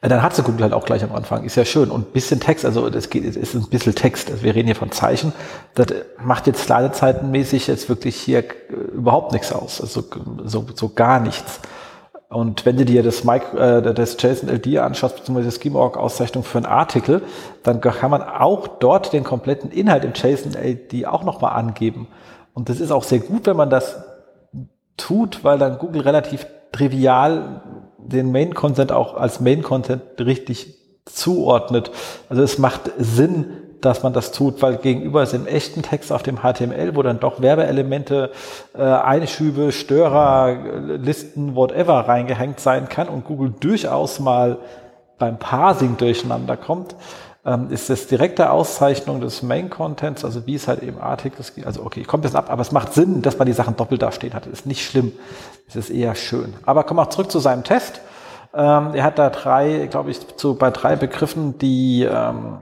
Äh, 0.00 0.08
dann 0.08 0.22
hat 0.22 0.34
sie 0.34 0.42
Google 0.42 0.62
halt 0.62 0.72
auch 0.72 0.86
gleich 0.86 1.04
am 1.04 1.12
Anfang. 1.12 1.44
Ist 1.44 1.56
ja 1.56 1.66
schön. 1.66 1.90
Und 1.90 2.14
bisschen 2.14 2.40
Text, 2.40 2.64
also 2.64 2.88
das 2.88 3.10
geht, 3.10 3.24
ist 3.24 3.54
ein 3.54 3.68
bisschen 3.68 3.94
Text. 3.94 4.30
Also 4.30 4.42
wir 4.42 4.54
reden 4.54 4.66
hier 4.66 4.76
von 4.76 4.90
Zeichen. 4.90 5.34
Das 5.74 5.88
macht 6.18 6.46
jetzt 6.46 6.66
ladezeitenmäßig 6.66 7.66
jetzt 7.66 7.90
wirklich 7.90 8.16
hier 8.16 8.38
äh, 8.38 8.72
überhaupt 8.94 9.32
nichts 9.32 9.52
aus. 9.52 9.82
Also 9.82 10.02
so, 10.44 10.66
so 10.74 10.88
gar 10.88 11.20
nichts. 11.20 11.60
Und 12.28 12.66
wenn 12.66 12.76
du 12.76 12.84
dir 12.84 13.02
das, 13.02 13.24
Mike, 13.24 13.56
äh, 13.56 13.94
das 13.94 14.16
JSON-LD 14.20 14.78
anschaust, 14.78 15.16
beziehungsweise 15.16 15.48
die 15.48 15.62
Schema-Org-Auszeichnung 15.62 16.44
für 16.44 16.58
einen 16.58 16.66
Artikel, 16.66 17.22
dann 17.62 17.80
kann 17.80 18.10
man 18.10 18.22
auch 18.22 18.66
dort 18.66 19.12
den 19.12 19.24
kompletten 19.24 19.70
Inhalt 19.70 20.04
im 20.04 20.12
JSON-LD 20.14 21.06
auch 21.06 21.24
nochmal 21.24 21.54
angeben. 21.54 22.08
Und 22.52 22.68
das 22.68 22.80
ist 22.80 22.90
auch 22.90 23.04
sehr 23.04 23.20
gut, 23.20 23.46
wenn 23.46 23.56
man 23.56 23.70
das 23.70 24.02
tut, 24.98 25.42
weil 25.42 25.58
dann 25.58 25.78
Google 25.78 26.02
relativ 26.02 26.46
trivial 26.72 27.62
den 27.98 28.30
Main-Content 28.30 28.92
auch 28.92 29.14
als 29.14 29.40
Main-Content 29.40 30.02
richtig 30.20 30.76
zuordnet. 31.06 31.90
Also 32.28 32.42
es 32.42 32.58
macht 32.58 32.90
Sinn, 32.98 33.46
dass 33.80 34.02
man 34.02 34.12
das 34.12 34.32
tut, 34.32 34.60
weil 34.62 34.76
gegenüber 34.76 35.26
im 35.32 35.46
echten 35.46 35.82
Text 35.82 36.12
auf 36.12 36.22
dem 36.22 36.38
HTML, 36.38 36.96
wo 36.96 37.02
dann 37.02 37.20
doch 37.20 37.40
Werbeelemente, 37.40 38.30
äh, 38.76 38.82
Einschübe, 38.82 39.72
Störer, 39.72 40.56
Listen, 40.98 41.54
whatever 41.54 42.08
reingehängt 42.08 42.60
sein 42.60 42.88
kann 42.88 43.08
und 43.08 43.24
Google 43.24 43.54
durchaus 43.60 44.18
mal 44.20 44.58
beim 45.18 45.38
Parsing 45.38 45.96
durcheinander 45.96 46.56
kommt, 46.56 46.94
ähm, 47.44 47.68
ist 47.70 47.88
das 47.88 48.06
direkte 48.06 48.50
Auszeichnung 48.50 49.20
des 49.20 49.42
Main 49.42 49.70
Contents, 49.70 50.24
also 50.24 50.46
wie 50.46 50.54
es 50.54 50.68
halt 50.68 50.82
eben 50.82 51.00
Artikel. 51.00 51.44
Also 51.64 51.82
okay, 51.82 52.04
ein 52.10 52.20
bisschen 52.20 52.36
ab, 52.36 52.50
aber 52.50 52.62
es 52.62 52.72
macht 52.72 52.94
Sinn, 52.94 53.22
dass 53.22 53.38
man 53.38 53.46
die 53.46 53.52
Sachen 53.52 53.76
doppelt 53.76 54.02
dastehen 54.02 54.34
hat. 54.34 54.46
Ist 54.46 54.66
nicht 54.66 54.84
schlimm. 54.84 55.12
Es 55.68 55.76
ist 55.76 55.90
eher 55.90 56.14
schön. 56.14 56.54
Aber 56.66 56.84
kommen 56.84 57.00
wir 57.00 57.10
zurück 57.10 57.30
zu 57.30 57.38
seinem 57.38 57.64
Test. 57.64 58.00
Ähm, 58.54 58.94
er 58.94 59.04
hat 59.04 59.18
da 59.18 59.30
drei, 59.30 59.86
glaube 59.90 60.10
ich, 60.10 60.36
zu, 60.36 60.54
bei 60.54 60.70
drei 60.70 60.96
Begriffen, 60.96 61.58
die 61.58 62.02
ähm, 62.02 62.58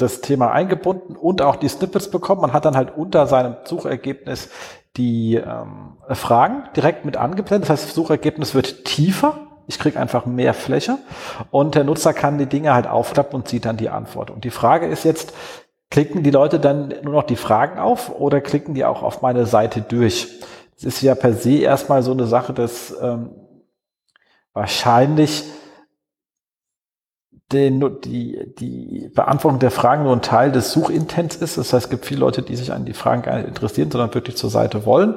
das 0.00 0.20
Thema 0.20 0.52
eingebunden 0.52 1.16
und 1.16 1.42
auch 1.42 1.56
die 1.56 1.68
Snippets 1.68 2.10
bekommen. 2.10 2.40
Man 2.40 2.52
hat 2.52 2.64
dann 2.64 2.76
halt 2.76 2.96
unter 2.96 3.26
seinem 3.26 3.56
Suchergebnis 3.64 4.48
die 4.96 5.36
ähm, 5.36 5.96
Fragen 6.08 6.64
direkt 6.76 7.04
mit 7.04 7.16
angeblendet. 7.16 7.68
Das 7.68 7.78
heißt, 7.78 7.88
das 7.88 7.94
Suchergebnis 7.94 8.54
wird 8.54 8.84
tiefer. 8.84 9.38
Ich 9.66 9.78
kriege 9.78 10.00
einfach 10.00 10.26
mehr 10.26 10.52
Fläche 10.52 10.98
und 11.52 11.76
der 11.76 11.84
Nutzer 11.84 12.12
kann 12.12 12.38
die 12.38 12.46
Dinge 12.46 12.74
halt 12.74 12.88
aufklappen 12.88 13.36
und 13.36 13.48
sieht 13.48 13.64
dann 13.64 13.76
die 13.76 13.88
Antwort. 13.88 14.30
Und 14.30 14.42
die 14.42 14.50
Frage 14.50 14.86
ist 14.86 15.04
jetzt, 15.04 15.32
klicken 15.90 16.24
die 16.24 16.30
Leute 16.30 16.58
dann 16.58 16.94
nur 17.02 17.14
noch 17.14 17.22
die 17.22 17.36
Fragen 17.36 17.78
auf 17.78 18.10
oder 18.18 18.40
klicken 18.40 18.74
die 18.74 18.84
auch 18.84 19.04
auf 19.04 19.22
meine 19.22 19.46
Seite 19.46 19.80
durch? 19.80 20.40
Das 20.74 20.84
ist 20.84 21.02
ja 21.02 21.14
per 21.14 21.34
se 21.34 21.58
erstmal 21.58 22.02
so 22.02 22.10
eine 22.10 22.26
Sache, 22.26 22.52
dass 22.52 22.96
ähm, 23.00 23.30
wahrscheinlich 24.52 25.44
den, 27.52 28.00
die, 28.02 28.54
die 28.58 29.10
Beantwortung 29.14 29.58
der 29.58 29.70
Fragen 29.70 30.04
nur 30.04 30.12
ein 30.12 30.22
Teil 30.22 30.52
des 30.52 30.72
Suchintents 30.72 31.36
ist. 31.36 31.58
Das 31.58 31.72
heißt, 31.72 31.86
es 31.86 31.90
gibt 31.90 32.06
viele 32.06 32.20
Leute, 32.20 32.42
die 32.42 32.54
sich 32.54 32.72
an 32.72 32.84
die 32.84 32.92
Fragen 32.92 33.22
gar 33.22 33.36
nicht 33.36 33.48
interessieren, 33.48 33.90
sondern 33.90 34.14
wirklich 34.14 34.36
zur 34.36 34.50
Seite 34.50 34.86
wollen. 34.86 35.14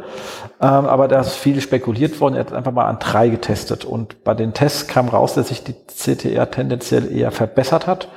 Ähm, 0.60 0.86
aber 0.86 1.08
da 1.08 1.22
ist 1.22 1.36
viel 1.36 1.62
spekuliert 1.62 2.20
worden. 2.20 2.36
Er 2.36 2.42
hat 2.42 2.54
einfach 2.54 2.72
mal 2.72 2.88
an 2.88 2.98
drei 3.00 3.30
getestet. 3.30 3.86
Und 3.86 4.24
bei 4.24 4.34
den 4.34 4.54
Tests 4.54 4.88
kam 4.88 5.10
raus, 5.10 5.36
dass 5.36 5.50
sich 5.50 5.64
die 5.64 5.76
CTR 5.88 6.50
tendenziell 6.50 7.16
eher 7.16 7.32
verbessert 7.32 7.86
hat. 7.86 8.08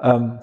Ähm, 0.00 0.38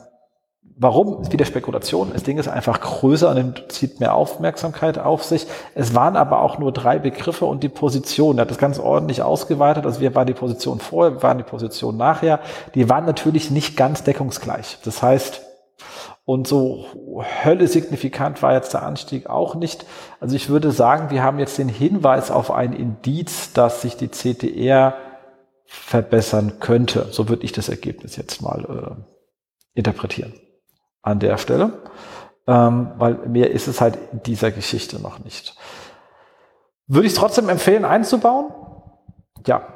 Warum? 0.82 1.22
Ist 1.22 1.34
wieder 1.34 1.44
Spekulation. 1.44 2.12
Das 2.14 2.24
Ding 2.24 2.38
ist 2.38 2.48
einfach 2.48 2.80
größer 2.80 3.32
und 3.32 3.70
zieht 3.70 4.00
mehr 4.00 4.16
Aufmerksamkeit 4.16 4.98
auf 4.98 5.26
sich. 5.26 5.46
Es 5.76 5.94
waren 5.94 6.16
aber 6.16 6.40
auch 6.40 6.58
nur 6.58 6.72
drei 6.72 7.00
Begriffe 7.00 7.44
und 7.44 7.64
die 7.64 7.70
Position. 7.70 8.38
Er 8.38 8.44
hat 8.44 8.50
das 8.50 8.60
ganz 8.60 8.80
ordentlich 8.80 9.22
ausgeweitet. 9.22 9.86
Also 9.86 10.00
wir 10.00 10.16
waren 10.16 10.26
die 10.26 10.34
Position 10.34 10.80
vorher, 10.80 11.16
wir 11.16 11.22
waren 11.22 11.38
die 11.38 11.44
Position 11.44 11.98
nachher. 11.98 12.40
Die 12.76 12.88
waren 12.88 13.04
natürlich 13.04 13.52
nicht 13.52 13.76
ganz 13.76 14.06
deckungsgleich. 14.06 14.78
Das 14.86 15.04
heißt, 15.04 15.42
und 16.24 16.48
so 16.48 16.86
Hölle 17.44 17.68
signifikant 17.68 18.42
war 18.42 18.54
jetzt 18.54 18.74
der 18.74 18.84
Anstieg 18.84 19.30
auch 19.30 19.56
nicht. 19.56 19.86
Also 20.22 20.38
ich 20.38 20.48
würde 20.48 20.72
sagen, 20.72 21.10
wir 21.10 21.24
haben 21.24 21.40
jetzt 21.40 21.58
den 21.58 21.68
Hinweis 21.68 22.32
auf 22.32 22.52
ein 22.52 22.72
Indiz, 22.72 23.52
dass 23.52 23.82
sich 23.82 23.98
die 23.98 24.08
CTR 24.08 24.94
verbessern 25.66 26.62
könnte. 26.62 27.08
So 27.12 27.28
würde 27.28 27.44
ich 27.44 27.52
das 27.52 27.68
Ergebnis 27.68 28.16
jetzt 28.16 28.42
mal 28.42 28.64
äh, 28.64 29.78
interpretieren 29.78 30.32
an 31.02 31.20
der 31.20 31.38
Stelle, 31.38 31.74
ähm, 32.48 32.92
weil 32.98 33.16
mehr 33.28 33.52
ist 33.52 33.68
es 33.68 33.82
halt 33.82 33.98
in 34.12 34.24
dieser 34.24 34.52
Geschichte 34.52 35.02
noch 35.02 35.20
nicht. 35.20 35.56
Würde 36.88 37.08
ich 37.08 37.14
trotzdem 37.14 37.50
empfehlen, 37.50 37.86
einzubauen? 37.86 38.52
Ja. 39.46 39.68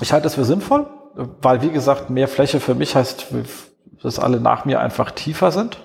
Ich 0.00 0.12
halte 0.12 0.26
es 0.26 0.34
für 0.34 0.44
sinnvoll, 0.44 0.86
weil, 1.14 1.62
wie 1.62 1.70
gesagt, 1.70 2.10
mehr 2.10 2.28
Fläche 2.28 2.60
für 2.60 2.74
mich 2.74 2.94
heißt, 2.94 3.26
dass 4.02 4.18
alle 4.18 4.40
nach 4.40 4.64
mir 4.64 4.80
einfach 4.80 5.10
tiefer 5.10 5.50
sind. 5.50 5.78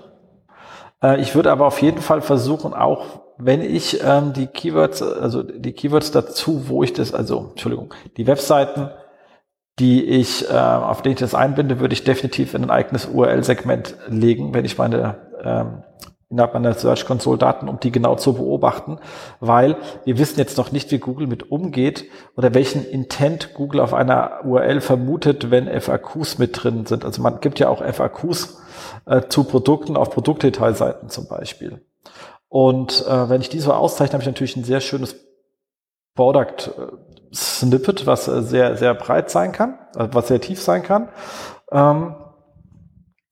Äh, 1.01 1.21
ich 1.21 1.33
würde 1.35 1.51
aber 1.51 1.65
auf 1.65 1.81
jeden 1.81 2.01
Fall 2.01 2.21
versuchen, 2.21 2.73
auch 2.73 3.21
wenn 3.37 3.61
ich 3.61 4.03
ähm, 4.03 4.33
die 4.33 4.47
Keywords, 4.47 5.01
also 5.01 5.41
die 5.41 5.73
Keywords 5.73 6.11
dazu, 6.11 6.67
wo 6.67 6.83
ich 6.83 6.93
das, 6.93 7.13
also 7.13 7.47
Entschuldigung, 7.51 7.93
die 8.17 8.27
Webseiten 8.27 8.91
die 9.81 10.05
ich, 10.05 10.47
äh, 10.47 10.53
auf 10.53 11.01
die 11.01 11.09
ich 11.09 11.15
das 11.15 11.33
einbinde, 11.33 11.79
würde 11.79 11.93
ich 11.93 12.03
definitiv 12.03 12.53
in 12.53 12.63
ein 12.63 12.69
eigenes 12.69 13.07
URL-Segment 13.07 13.95
legen, 14.07 14.53
wenn 14.53 14.63
ich 14.63 14.77
meine 14.77 15.17
ähm, 15.43 15.83
innerhalb 16.29 16.53
meiner 16.53 16.75
Search 16.75 17.05
Console 17.05 17.39
Daten, 17.39 17.67
um 17.67 17.79
die 17.79 17.91
genau 17.91 18.15
zu 18.15 18.33
beobachten, 18.33 18.99
weil 19.39 19.75
wir 20.05 20.19
wissen 20.19 20.37
jetzt 20.37 20.57
noch 20.57 20.71
nicht, 20.71 20.91
wie 20.91 20.99
Google 20.99 21.25
mit 21.25 21.51
umgeht 21.51 22.05
oder 22.37 22.53
welchen 22.53 22.85
Intent 22.85 23.55
Google 23.55 23.81
auf 23.81 23.95
einer 23.95 24.45
URL 24.45 24.81
vermutet, 24.81 25.49
wenn 25.49 25.67
FAQs 25.67 26.37
mit 26.37 26.63
drin 26.63 26.85
sind. 26.85 27.03
Also 27.03 27.23
man 27.23 27.41
gibt 27.41 27.59
ja 27.59 27.67
auch 27.67 27.83
FAQs 27.83 28.61
äh, 29.07 29.23
zu 29.29 29.43
Produkten 29.43 29.97
auf 29.97 30.11
Produktdetailseiten 30.11 31.09
zum 31.09 31.27
Beispiel. 31.27 31.81
Und 32.47 33.03
äh, 33.07 33.29
wenn 33.29 33.41
ich 33.41 33.49
die 33.49 33.59
so 33.59 33.73
auszeichne, 33.73 34.13
habe 34.13 34.23
ich 34.23 34.27
natürlich 34.27 34.55
ein 34.55 34.63
sehr 34.63 34.79
schönes 34.79 35.15
Product 36.15 36.69
äh, 36.77 37.10
Snippet, 37.33 38.05
was 38.05 38.27
äh, 38.27 38.41
sehr, 38.41 38.77
sehr 38.77 38.93
breit 38.93 39.29
sein 39.29 39.51
kann, 39.51 39.77
äh, 39.95 40.07
was 40.11 40.27
sehr 40.27 40.41
tief 40.41 40.61
sein 40.61 40.83
kann. 40.83 41.09
Ähm, 41.71 42.15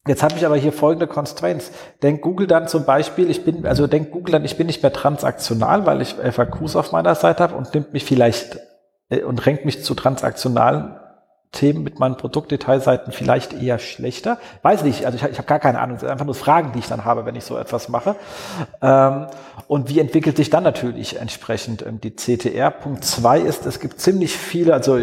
Jetzt 0.07 0.23
habe 0.23 0.33
ich 0.37 0.45
aber 0.45 0.55
hier 0.55 0.73
folgende 0.73 1.05
Constraints. 1.05 1.71
Denkt 2.01 2.23
Google 2.23 2.47
dann 2.47 2.67
zum 2.67 2.83
Beispiel, 2.83 3.29
ich 3.29 3.45
bin, 3.45 3.67
also 3.67 3.85
denkt 3.85 4.11
Google 4.11 4.31
dann, 4.31 4.45
ich 4.45 4.57
bin 4.57 4.65
nicht 4.65 4.81
mehr 4.81 4.91
transaktional, 4.93 5.85
weil 5.85 6.01
ich 6.01 6.15
FAQs 6.15 6.75
auf 6.75 6.91
meiner 6.91 7.13
Seite 7.13 7.43
habe 7.43 7.55
und 7.55 7.75
nimmt 7.75 7.93
mich 7.93 8.05
vielleicht 8.05 8.57
äh, 9.09 9.21
und 9.21 9.45
renkt 9.45 9.65
mich 9.65 9.83
zu 9.83 9.93
transaktionalen 9.93 10.95
Themen 11.51 11.83
mit 11.83 11.99
meinen 11.99 12.15
Produktdetailseiten 12.15 13.11
vielleicht 13.11 13.53
eher 13.53 13.79
schlechter. 13.79 14.37
Weiß 14.61 14.83
nicht, 14.83 15.05
also 15.05 15.17
ich, 15.17 15.23
ich 15.23 15.37
habe 15.37 15.47
gar 15.47 15.59
keine 15.59 15.79
Ahnung. 15.79 15.95
Es 15.95 16.01
sind 16.01 16.09
einfach 16.09 16.25
nur 16.25 16.35
Fragen, 16.35 16.73
die 16.73 16.79
ich 16.79 16.87
dann 16.87 17.05
habe, 17.05 17.25
wenn 17.25 17.35
ich 17.35 17.43
so 17.43 17.57
etwas 17.57 17.89
mache. 17.89 18.15
Ähm, 18.81 19.27
und 19.67 19.89
wie 19.89 19.99
entwickelt 19.99 20.37
sich 20.37 20.51
dann 20.51 20.63
natürlich 20.63 21.19
entsprechend 21.19 21.83
ähm, 21.85 21.99
die 21.99 22.15
CTR? 22.15 22.69
Punkt 22.69 23.03
zwei 23.03 23.39
ist, 23.39 23.65
es 23.65 23.79
gibt 23.79 23.99
ziemlich 23.99 24.37
viele, 24.37 24.73
also 24.73 24.99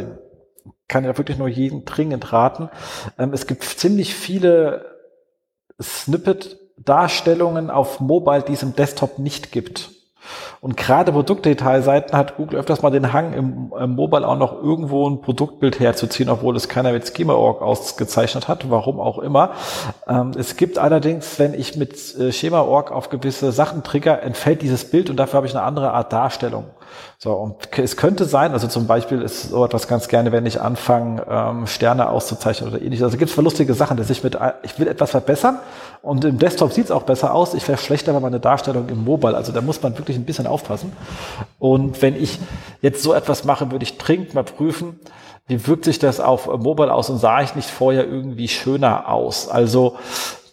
kann 0.88 1.05
ja 1.05 1.19
wirklich 1.19 1.37
nur 1.37 1.49
jeden 1.49 1.85
dringend 1.85 2.33
raten. 2.33 2.71
Ähm, 3.19 3.33
es 3.33 3.49
gibt 3.49 3.65
ziemlich 3.65 4.15
viele 4.15 4.85
Snippet-Darstellungen 5.83 7.71
auf 7.71 7.99
Mobile, 7.99 8.43
die 8.43 8.53
es 8.53 8.62
im 8.62 8.76
Desktop 8.76 9.19
nicht 9.19 9.50
gibt. 9.50 9.96
Und 10.61 10.76
gerade 10.76 11.12
Produktdetailseiten 11.12 12.16
hat 12.16 12.37
Google 12.37 12.59
öfters 12.59 12.83
mal 12.83 12.90
den 12.90 13.12
Hang 13.12 13.33
im, 13.33 13.73
im 13.78 13.95
Mobile 13.95 14.26
auch 14.26 14.38
noch 14.38 14.62
irgendwo 14.62 15.09
ein 15.09 15.21
Produktbild 15.21 15.80
herzuziehen, 15.80 16.28
obwohl 16.28 16.56
es 16.56 16.68
keiner 16.68 16.92
mit 16.92 17.06
Schema.org 17.06 17.62
ausgezeichnet 17.62 18.49
hat, 18.49 18.71
warum 18.71 19.00
auch 19.00 19.18
immer. 19.18 19.52
Ähm, 20.09 20.33
es 20.37 20.56
gibt 20.56 20.78
allerdings, 20.78 21.38
wenn 21.38 21.54
ich 21.54 21.76
mit 21.76 22.16
äh, 22.16 22.33
Schema.org 22.33 22.92
auf 22.92 23.11
gewisse 23.11 23.52
Sachen 23.52 23.83
trigger, 23.83 24.23
entfällt 24.23 24.62
dieses 24.62 24.90
Bild 24.90 25.11
und 25.11 25.16
dafür 25.16 25.38
habe 25.38 25.47
ich 25.47 25.54
eine 25.54 25.64
andere 25.64 25.92
Art 25.92 26.12
Darstellung. 26.12 26.64
So, 27.19 27.33
und 27.33 27.78
es 27.78 27.97
könnte 27.97 28.25
sein, 28.25 28.52
also 28.52 28.69
zum 28.69 28.87
Beispiel 28.87 29.23
ist 29.23 29.50
so 29.50 29.64
etwas 29.64 29.88
ganz 29.88 30.09
gerne, 30.09 30.33
wenn 30.33 30.47
ich 30.47 30.61
anfange, 30.61 31.25
ähm, 31.28 31.66
Sterne 31.66 32.09
auszuzeichnen 32.09 32.71
oder 32.71 32.81
ähnliches. 32.81 33.05
Also 33.05 33.16
gibt 33.16 33.31
es 33.31 33.37
lustige 33.37 33.75
Sachen, 33.75 33.97
dass 33.97 34.11
ich 34.11 34.23
mit, 34.23 34.38
ich 34.62 34.78
will 34.78 34.88
etwas 34.88 35.11
verbessern 35.11 35.59
und 36.02 36.25
im 36.25 36.38
Desktop 36.38 36.73
sieht 36.73 36.87
es 36.87 36.90
auch 36.90 37.05
besser 37.05 37.35
aus. 37.35 37.55
Ich 37.55 37.64
verschlechtere 37.64 38.21
meine 38.21 38.40
Darstellung 38.40 38.88
im 38.88 39.05
Mobile. 39.05 39.37
Also 39.37 39.52
da 39.52 39.61
muss 39.61 39.83
man 39.83 39.97
wirklich 39.99 40.16
ein 40.16 40.25
bisschen 40.25 40.47
aufpassen. 40.47 40.93
Und 41.59 42.00
wenn 42.02 42.14
ich 42.14 42.38
jetzt 42.83 43.02
so 43.02 43.12
etwas 43.14 43.45
mache, 43.45 43.71
würde 43.71 43.85
ich 43.85 43.99
dringend 43.99 44.35
mal 44.35 44.45
prüfen, 44.45 45.00
wie 45.47 45.66
wirkt 45.66 45.85
sich 45.85 45.99
das 45.99 46.21
auf 46.21 46.47
Mobile 46.47 46.93
aus 46.93 47.09
und 47.09 47.19
sah 47.19 47.40
ich 47.40 47.55
nicht 47.55 47.71
vorher 47.71 48.07
irgendwie 48.07 48.49
schöner 48.49 49.09
aus? 49.09 49.49
Also 49.49 49.97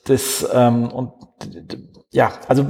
das 0.06 0.48
ähm, 0.54 0.90
und 0.92 1.12
ja, 2.12 2.32
also 2.48 2.66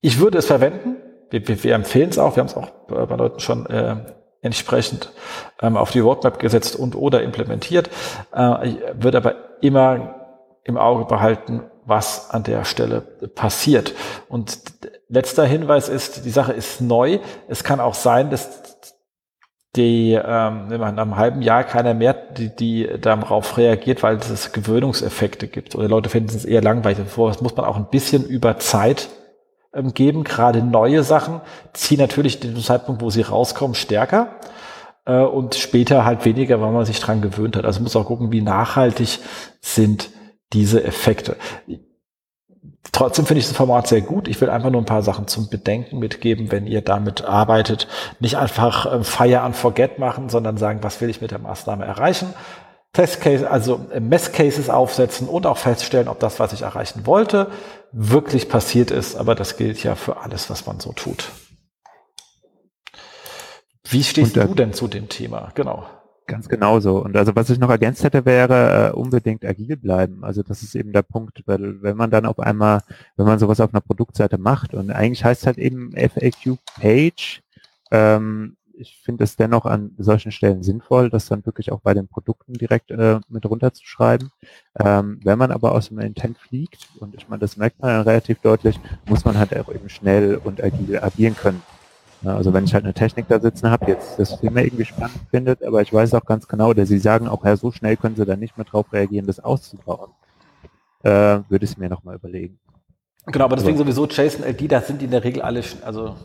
ich 0.00 0.18
würde 0.18 0.38
es 0.38 0.46
verwenden 0.46 0.96
wir, 1.30 1.46
wir, 1.46 1.64
wir 1.64 1.74
empfehlen 1.74 2.10
es 2.10 2.18
auch, 2.18 2.36
wir 2.36 2.42
haben 2.42 2.48
es 2.48 2.56
auch 2.56 2.70
bei 2.88 3.16
Leuten 3.16 3.40
schon 3.40 3.66
äh, 3.66 3.96
entsprechend 4.42 5.12
ähm, 5.60 5.76
auf 5.76 5.90
die 5.90 6.00
Roadmap 6.00 6.38
gesetzt 6.38 6.76
und 6.76 6.96
oder 6.96 7.22
implementiert, 7.22 7.90
äh, 8.32 8.74
wird 8.94 9.14
aber 9.14 9.34
immer 9.60 10.14
im 10.64 10.76
Auge 10.76 11.04
behalten, 11.04 11.62
was 11.84 12.30
an 12.30 12.42
der 12.42 12.64
Stelle 12.64 13.00
passiert. 13.34 13.94
Und 14.28 14.58
letzter 15.08 15.44
Hinweis 15.44 15.88
ist, 15.88 16.24
die 16.24 16.30
Sache 16.30 16.52
ist 16.52 16.80
neu. 16.80 17.18
Es 17.48 17.64
kann 17.64 17.80
auch 17.80 17.94
sein, 17.94 18.30
dass 18.30 18.90
die 19.76 20.12
ähm, 20.12 20.68
nach 20.68 20.88
einem 20.88 21.16
halben 21.16 21.42
Jahr 21.42 21.64
keiner 21.64 21.94
mehr 21.94 22.12
die, 22.12 22.54
die 22.54 22.88
darauf 23.00 23.56
reagiert, 23.56 24.02
weil 24.02 24.16
es 24.16 24.52
Gewöhnungseffekte 24.52 25.46
gibt. 25.46 25.76
Oder 25.76 25.88
Leute 25.88 26.08
finden 26.08 26.34
es 26.36 26.44
eher 26.44 26.62
langweilig. 26.62 26.98
Das 26.98 27.40
muss 27.40 27.56
man 27.56 27.66
auch 27.66 27.76
ein 27.76 27.88
bisschen 27.88 28.24
über 28.24 28.58
Zeit 28.58 29.08
ähm, 29.72 29.94
geben. 29.94 30.24
Gerade 30.24 30.62
neue 30.62 31.02
Sachen 31.02 31.40
ziehen 31.72 31.98
natürlich 31.98 32.40
den 32.40 32.56
Zeitpunkt, 32.56 33.02
wo 33.02 33.10
sie 33.10 33.22
rauskommen, 33.22 33.74
stärker 33.74 34.36
äh, 35.04 35.20
und 35.20 35.54
später 35.54 36.04
halt 36.04 36.24
weniger, 36.24 36.60
weil 36.60 36.72
man 36.72 36.84
sich 36.84 37.00
dran 37.00 37.20
gewöhnt 37.20 37.56
hat. 37.56 37.64
Also 37.64 37.82
muss 37.82 37.96
auch 37.96 38.06
gucken, 38.06 38.32
wie 38.32 38.42
nachhaltig 38.42 39.18
sind 39.60 40.10
diese 40.52 40.82
Effekte. 40.82 41.36
Trotzdem 42.92 43.26
finde 43.26 43.40
ich 43.40 43.46
das 43.46 43.56
Format 43.56 43.86
sehr 43.86 44.00
gut. 44.00 44.26
Ich 44.26 44.40
will 44.40 44.50
einfach 44.50 44.70
nur 44.70 44.80
ein 44.80 44.86
paar 44.86 45.02
Sachen 45.02 45.28
zum 45.28 45.48
Bedenken 45.48 45.98
mitgeben, 45.98 46.50
wenn 46.50 46.66
ihr 46.66 46.80
damit 46.80 47.22
arbeitet. 47.22 47.86
Nicht 48.18 48.36
einfach 48.36 48.92
ähm, 48.92 49.04
Fire 49.04 49.42
and 49.42 49.54
Forget 49.54 49.98
machen, 49.98 50.28
sondern 50.28 50.56
sagen, 50.56 50.80
was 50.82 51.00
will 51.00 51.10
ich 51.10 51.20
mit 51.20 51.30
der 51.30 51.38
Maßnahme 51.38 51.84
erreichen? 51.84 52.34
Testcase, 52.92 53.48
also 53.48 53.86
Messcases 54.00 54.68
aufsetzen 54.68 55.28
und 55.28 55.46
auch 55.46 55.58
feststellen, 55.58 56.08
ob 56.08 56.18
das, 56.18 56.40
was 56.40 56.52
ich 56.52 56.62
erreichen 56.62 57.06
wollte, 57.06 57.50
wirklich 57.92 58.48
passiert 58.48 58.90
ist. 58.90 59.16
Aber 59.16 59.34
das 59.34 59.56
gilt 59.56 59.82
ja 59.82 59.94
für 59.94 60.18
alles, 60.18 60.50
was 60.50 60.66
man 60.66 60.80
so 60.80 60.92
tut. 60.92 61.30
Wie 63.88 64.02
stehst 64.02 64.36
und, 64.36 64.48
du 64.48 64.54
denn 64.54 64.72
zu 64.72 64.88
dem 64.88 65.08
Thema? 65.08 65.50
Genau. 65.54 65.86
Ganz 66.26 66.48
genauso. 66.48 66.98
Und 66.98 67.16
also 67.16 67.34
was 67.34 67.50
ich 67.50 67.58
noch 67.58 67.70
ergänzt 67.70 68.04
hätte, 68.04 68.24
wäre 68.24 68.90
äh, 68.90 68.92
unbedingt 68.92 69.44
agil 69.44 69.76
bleiben. 69.76 70.22
Also 70.24 70.44
das 70.44 70.62
ist 70.62 70.76
eben 70.76 70.92
der 70.92 71.02
Punkt, 71.02 71.42
weil 71.46 71.82
wenn 71.82 71.96
man 71.96 72.10
dann 72.10 72.24
auf 72.24 72.38
einmal, 72.38 72.82
wenn 73.16 73.26
man 73.26 73.40
sowas 73.40 73.60
auf 73.60 73.72
einer 73.72 73.80
Produktseite 73.80 74.38
macht 74.38 74.74
und 74.74 74.92
eigentlich 74.92 75.24
heißt 75.24 75.46
halt 75.46 75.58
eben 75.58 75.92
FAQ 75.92 76.58
Page, 76.80 77.42
ähm, 77.90 78.56
ich 78.80 78.98
finde 78.98 79.24
es 79.24 79.36
dennoch 79.36 79.66
an 79.66 79.92
solchen 79.98 80.32
Stellen 80.32 80.62
sinnvoll, 80.62 81.10
das 81.10 81.26
dann 81.26 81.44
wirklich 81.44 81.70
auch 81.70 81.80
bei 81.80 81.94
den 81.94 82.08
Produkten 82.08 82.54
direkt 82.54 82.90
äh, 82.90 83.20
mit 83.28 83.44
runterzuschreiben. 83.44 84.30
Ähm, 84.78 85.20
wenn 85.22 85.38
man 85.38 85.52
aber 85.52 85.72
aus 85.72 85.88
dem 85.88 85.98
Intent 85.98 86.38
fliegt, 86.38 86.88
und 86.98 87.14
ich 87.14 87.28
meine, 87.28 87.40
das 87.40 87.56
merkt 87.56 87.80
man 87.80 87.90
dann 87.90 88.02
relativ 88.02 88.38
deutlich, 88.40 88.80
muss 89.06 89.24
man 89.24 89.38
halt 89.38 89.56
auch 89.56 89.72
eben 89.72 89.88
schnell 89.88 90.36
und 90.42 90.62
agil 90.62 90.98
agieren 90.98 91.36
können. 91.36 91.62
Also 92.24 92.52
wenn 92.52 92.64
ich 92.64 92.74
halt 92.74 92.84
eine 92.84 92.92
Technik 92.92 93.28
da 93.28 93.40
sitzen 93.40 93.70
habe, 93.70 93.86
jetzt 93.86 94.18
das 94.18 94.38
Thema 94.40 94.60
irgendwie 94.60 94.84
spannend 94.84 95.20
findet, 95.30 95.62
aber 95.62 95.80
ich 95.80 95.92
weiß 95.92 96.12
auch 96.14 96.24
ganz 96.24 96.46
genau, 96.46 96.74
dass 96.74 96.88
sie 96.88 96.98
sagen 96.98 97.28
auch, 97.28 97.44
ja, 97.44 97.56
so 97.56 97.70
schnell 97.70 97.96
können 97.96 98.16
sie 98.16 98.26
da 98.26 98.36
nicht 98.36 98.58
mehr 98.58 98.66
drauf 98.66 98.92
reagieren, 98.92 99.26
das 99.26 99.40
auszubauen, 99.40 100.10
äh, 101.02 101.40
würde 101.48 101.64
ich 101.64 101.70
es 101.70 101.76
mir 101.78 101.88
nochmal 101.88 102.16
überlegen. 102.16 102.58
Genau, 103.26 103.44
aber 103.44 103.56
deswegen 103.56 103.76
sowieso 103.76 104.06
JSON 104.06 104.44
LD, 104.44 104.72
da 104.72 104.80
sind 104.80 105.00
die 105.00 105.04
in 105.04 105.10
der 105.10 105.22
Regel 105.22 105.42
alle, 105.42 105.62
also. 105.84 106.16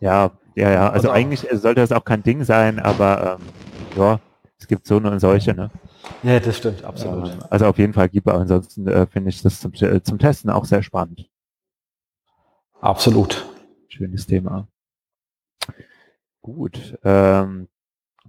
Ja, 0.00 0.30
ja, 0.54 0.70
ja. 0.70 0.90
Also, 0.90 1.08
also 1.08 1.10
eigentlich 1.10 1.46
sollte 1.52 1.80
das 1.80 1.92
auch 1.92 2.04
kein 2.04 2.22
Ding 2.22 2.44
sein, 2.44 2.78
aber 2.78 3.38
ähm, 3.40 3.46
ja, 3.96 4.20
es 4.58 4.68
gibt 4.68 4.86
so 4.86 4.96
und 4.96 5.20
solche, 5.20 5.54
ne? 5.54 5.70
Ja, 6.22 6.38
das 6.38 6.56
stimmt, 6.56 6.84
absolut. 6.84 7.28
Ähm, 7.28 7.38
also 7.50 7.66
auf 7.66 7.78
jeden 7.78 7.92
Fall 7.92 8.08
gibt 8.08 8.28
aber 8.28 8.40
ansonsten 8.40 8.86
äh, 8.86 9.06
finde 9.06 9.30
ich 9.30 9.42
das 9.42 9.60
zum, 9.60 9.72
äh, 9.74 10.02
zum 10.02 10.18
Testen 10.18 10.50
auch 10.50 10.64
sehr 10.64 10.82
spannend. 10.82 11.28
Absolut. 12.80 13.46
Schönes 13.88 14.26
Thema. 14.26 14.68
Gut. 16.40 16.98
Ähm, 17.02 17.68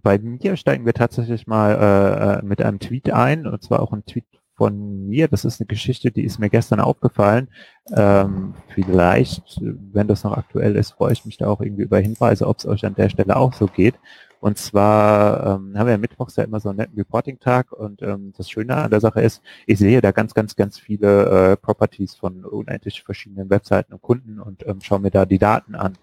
bei 0.01 0.17
mir 0.19 0.55
steigen 0.55 0.85
wir 0.85 0.93
tatsächlich 0.93 1.47
mal 1.47 1.71
äh, 1.71 2.39
äh 2.39 2.45
mit 2.45 2.61
einem 2.61 2.79
Tweet 2.79 3.11
ein, 3.11 3.47
und 3.47 3.61
zwar 3.61 3.81
auch 3.81 3.91
ein 3.91 4.05
Tweet 4.05 4.25
von 4.55 5.07
mir. 5.07 5.27
Das 5.27 5.45
ist 5.45 5.59
eine 5.59 5.67
Geschichte, 5.67 6.11
die 6.11 6.23
ist 6.23 6.39
mir 6.39 6.49
gestern 6.49 6.79
aufgefallen. 6.79 7.49
Ähm, 7.95 8.53
vielleicht, 8.73 9.59
wenn 9.61 10.07
das 10.07 10.23
noch 10.23 10.35
aktuell 10.35 10.75
ist, 10.75 10.91
freue 10.91 11.13
ich 11.13 11.25
mich 11.25 11.37
da 11.37 11.47
auch 11.47 11.61
irgendwie 11.61 11.83
über 11.83 11.99
Hinweise, 11.99 12.47
ob 12.47 12.59
es 12.59 12.65
euch 12.65 12.85
an 12.85 12.95
der 12.95 13.09
Stelle 13.09 13.35
auch 13.35 13.53
so 13.53 13.67
geht. 13.67 13.95
Und 14.39 14.57
zwar 14.57 15.55
ähm, 15.55 15.77
haben 15.77 15.87
wir 15.87 15.97
mittwochs 15.97 16.35
ja 16.35 16.43
immer 16.43 16.59
so 16.59 16.69
einen 16.69 16.77
netten 16.77 16.95
Reporting-Tag 16.97 17.71
und 17.71 18.01
ähm, 18.03 18.31
das 18.37 18.49
Schöne 18.49 18.75
an 18.75 18.91
der 18.91 18.99
Sache 18.99 19.21
ist, 19.21 19.41
ich 19.65 19.79
sehe 19.79 20.01
da 20.01 20.11
ganz, 20.11 20.33
ganz, 20.35 20.55
ganz 20.55 20.77
viele 20.77 21.53
äh, 21.53 21.57
Properties 21.57 22.15
von 22.15 22.45
unendlich 22.45 23.01
verschiedenen 23.01 23.49
Webseiten 23.49 23.93
und 23.93 24.03
Kunden 24.03 24.39
und 24.39 24.65
ähm, 24.67 24.81
schaue 24.81 24.99
mir 24.99 25.09
da 25.09 25.25
die 25.25 25.39
Daten 25.39 25.73
an. 25.73 25.93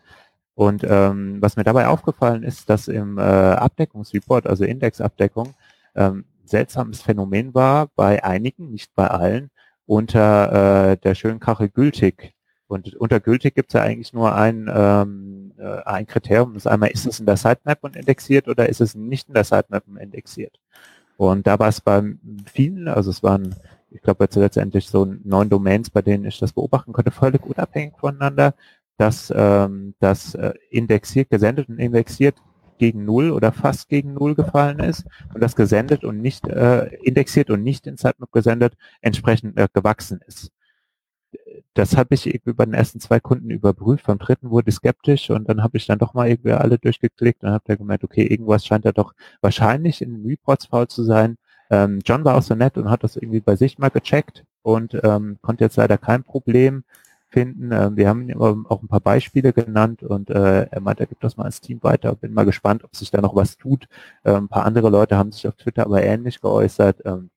Und 0.54 0.84
ähm, 0.84 1.38
was 1.40 1.56
mir 1.56 1.64
dabei 1.64 1.86
aufgefallen 1.86 2.42
ist, 2.42 2.68
dass 2.68 2.88
im 2.88 3.16
äh, 3.16 3.22
Abdeckungsreport, 3.22 4.46
also 4.46 4.64
Indexabdeckung, 4.64 5.54
ähm, 5.94 6.24
seltsames 6.44 7.02
Phänomen 7.02 7.54
war, 7.54 7.88
bei 7.94 8.24
einigen, 8.24 8.70
nicht 8.70 8.94
bei 8.94 9.08
allen, 9.08 9.50
unter 9.86 10.92
äh, 10.92 10.96
der 10.96 11.14
schönen 11.14 11.40
Kachel 11.40 11.68
gültig. 11.68 12.34
Und 12.66 12.94
unter 12.96 13.20
gültig 13.20 13.54
gibt 13.54 13.70
es 13.70 13.74
ja 13.74 13.82
eigentlich 13.82 14.12
nur 14.14 14.34
ein, 14.34 14.70
ähm, 14.72 15.52
äh, 15.58 15.82
ein 15.84 16.06
Kriterium. 16.06 16.54
Das 16.54 16.66
einmal, 16.66 16.90
ist 16.90 17.06
es 17.06 17.20
in 17.20 17.26
der 17.26 17.36
Sitemap 17.36 17.78
und 17.82 17.96
indexiert 17.96 18.48
oder 18.48 18.68
ist 18.68 18.80
es 18.80 18.94
nicht 18.94 19.28
in 19.28 19.34
der 19.34 19.44
Sitemap 19.44 19.84
indexiert? 20.00 20.58
Und 21.18 21.46
da 21.46 21.58
war 21.58 21.68
es 21.68 21.80
bei 21.80 22.02
vielen, 22.50 22.88
also 22.88 23.10
es 23.10 23.22
waren, 23.22 23.54
ich 23.90 24.00
glaube 24.00 24.26
letztendlich 24.34 24.88
so 24.88 25.04
neun 25.04 25.50
Domains, 25.50 25.90
bei 25.90 26.02
denen 26.02 26.24
ich 26.24 26.38
das 26.38 26.52
beobachten 26.52 26.92
konnte, 26.92 27.10
völlig 27.10 27.44
unabhängig 27.44 27.94
voneinander, 27.98 28.54
dass 28.96 29.32
ähm, 29.36 29.94
das 30.00 30.34
äh, 30.34 30.54
indexiert, 30.70 31.30
gesendet 31.30 31.68
und 31.68 31.78
indexiert 31.78 32.36
gegen 32.82 33.04
Null 33.04 33.30
oder 33.30 33.52
fast 33.52 33.88
gegen 33.88 34.14
Null 34.14 34.34
gefallen 34.34 34.80
ist 34.80 35.06
und 35.32 35.40
das 35.40 35.54
gesendet 35.54 36.02
und 36.02 36.20
nicht 36.20 36.48
äh, 36.48 36.86
indexiert 36.96 37.48
und 37.48 37.62
nicht 37.62 37.86
in 37.86 37.96
Sitemap 37.96 38.32
gesendet 38.32 38.74
entsprechend 39.00 39.56
äh, 39.56 39.68
gewachsen 39.72 40.20
ist. 40.26 40.50
Das 41.74 41.96
habe 41.96 42.16
ich 42.16 42.40
bei 42.44 42.64
den 42.64 42.74
ersten 42.74 42.98
zwei 42.98 43.20
Kunden 43.20 43.50
überprüft. 43.50 44.06
Beim 44.06 44.18
dritten 44.18 44.50
wurde 44.50 44.70
ich 44.70 44.74
skeptisch 44.74 45.30
und 45.30 45.48
dann 45.48 45.62
habe 45.62 45.76
ich 45.76 45.86
dann 45.86 46.00
doch 46.00 46.12
mal 46.12 46.28
irgendwie 46.28 46.50
alle 46.50 46.76
durchgeklickt 46.76 47.44
und 47.44 47.50
habe 47.50 47.62
da 47.68 47.76
gemerkt, 47.76 48.02
okay, 48.02 48.26
irgendwas 48.26 48.66
scheint 48.66 48.84
da 48.84 48.90
doch 48.90 49.14
wahrscheinlich 49.40 50.02
in 50.02 50.10
den 50.10 50.26
Reports 50.26 50.66
faul 50.66 50.88
zu 50.88 51.04
sein. 51.04 51.36
Ähm, 51.70 52.00
John 52.04 52.24
war 52.24 52.36
auch 52.36 52.42
so 52.42 52.56
nett 52.56 52.76
und 52.78 52.90
hat 52.90 53.04
das 53.04 53.14
irgendwie 53.14 53.40
bei 53.40 53.54
sich 53.54 53.78
mal 53.78 53.90
gecheckt 53.90 54.44
und 54.62 54.98
ähm, 55.04 55.38
konnte 55.40 55.62
jetzt 55.62 55.76
leider 55.76 55.98
kein 55.98 56.24
Problem 56.24 56.82
finden. 57.32 57.72
Ähm, 57.72 57.96
wir 57.96 58.08
haben 58.08 58.32
auch 58.68 58.82
ein 58.82 58.88
paar 58.88 59.00
Beispiele 59.00 59.52
genannt 59.52 60.02
und 60.02 60.30
äh, 60.30 60.64
er 60.64 60.80
meint, 60.80 61.00
er 61.00 61.06
gibt 61.06 61.24
das 61.24 61.36
mal 61.36 61.44
als 61.44 61.60
Team 61.60 61.82
weiter. 61.82 62.14
Bin 62.14 62.34
mal 62.34 62.44
gespannt, 62.44 62.84
ob 62.84 62.94
sich 62.94 63.10
da 63.10 63.20
noch 63.20 63.34
was 63.34 63.56
tut. 63.56 63.88
Ähm, 64.24 64.44
ein 64.44 64.48
paar 64.48 64.64
andere 64.66 64.90
Leute 64.90 65.16
haben 65.16 65.32
sich 65.32 65.48
auf 65.48 65.56
Twitter 65.56 65.86
aber 65.86 66.02
ähnlich 66.02 66.40
geäußert. 66.40 67.02
Ähm, 67.04 67.30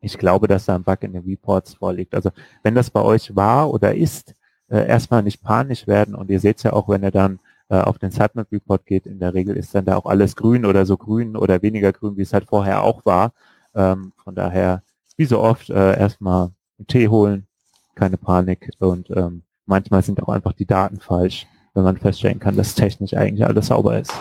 ich 0.00 0.18
glaube, 0.18 0.48
dass 0.48 0.66
da 0.66 0.74
ein 0.74 0.84
Bug 0.84 1.02
in 1.02 1.12
den 1.12 1.24
Reports 1.24 1.74
vorliegt. 1.74 2.14
Also 2.14 2.30
wenn 2.62 2.74
das 2.74 2.90
bei 2.90 3.00
euch 3.02 3.36
war 3.36 3.70
oder 3.72 3.94
ist, 3.94 4.34
äh, 4.68 4.86
erstmal 4.86 5.22
nicht 5.22 5.42
panisch 5.42 5.86
werden 5.86 6.14
und 6.14 6.30
ihr 6.30 6.40
seht 6.40 6.62
ja 6.62 6.72
auch, 6.72 6.88
wenn 6.88 7.02
er 7.02 7.10
dann 7.10 7.38
äh, 7.68 7.76
auf 7.80 7.98
den 7.98 8.10
Sitemap 8.10 8.50
Report 8.50 8.84
geht, 8.86 9.06
in 9.06 9.18
der 9.20 9.34
Regel 9.34 9.56
ist 9.56 9.74
dann 9.74 9.84
da 9.84 9.96
auch 9.96 10.06
alles 10.06 10.34
grün 10.36 10.66
oder 10.66 10.86
so 10.86 10.96
grün 10.96 11.36
oder 11.36 11.62
weniger 11.62 11.92
grün, 11.92 12.16
wie 12.16 12.22
es 12.22 12.32
halt 12.32 12.46
vorher 12.48 12.82
auch 12.82 13.04
war. 13.06 13.32
Ähm, 13.74 14.12
von 14.22 14.34
daher, 14.34 14.82
wie 15.16 15.24
so 15.26 15.40
oft, 15.40 15.70
äh, 15.70 15.98
erstmal 15.98 16.50
einen 16.78 16.86
Tee 16.86 17.08
holen, 17.08 17.46
keine 17.94 18.16
Panik 18.16 18.70
und 18.78 19.10
ähm, 19.10 19.42
manchmal 19.66 20.02
sind 20.02 20.22
auch 20.22 20.28
einfach 20.28 20.52
die 20.52 20.66
Daten 20.66 21.00
falsch, 21.00 21.46
wenn 21.74 21.84
man 21.84 21.96
feststellen 21.96 22.40
kann, 22.40 22.56
dass 22.56 22.74
technisch 22.74 23.14
eigentlich 23.14 23.46
alles 23.46 23.68
sauber 23.68 23.98
ist. 23.98 24.12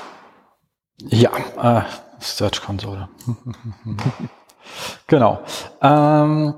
Ja, 0.98 1.32
äh, 1.62 1.84
Search 2.20 2.62
Console. 2.62 3.10
genau. 5.08 5.40
Ähm, 5.82 6.54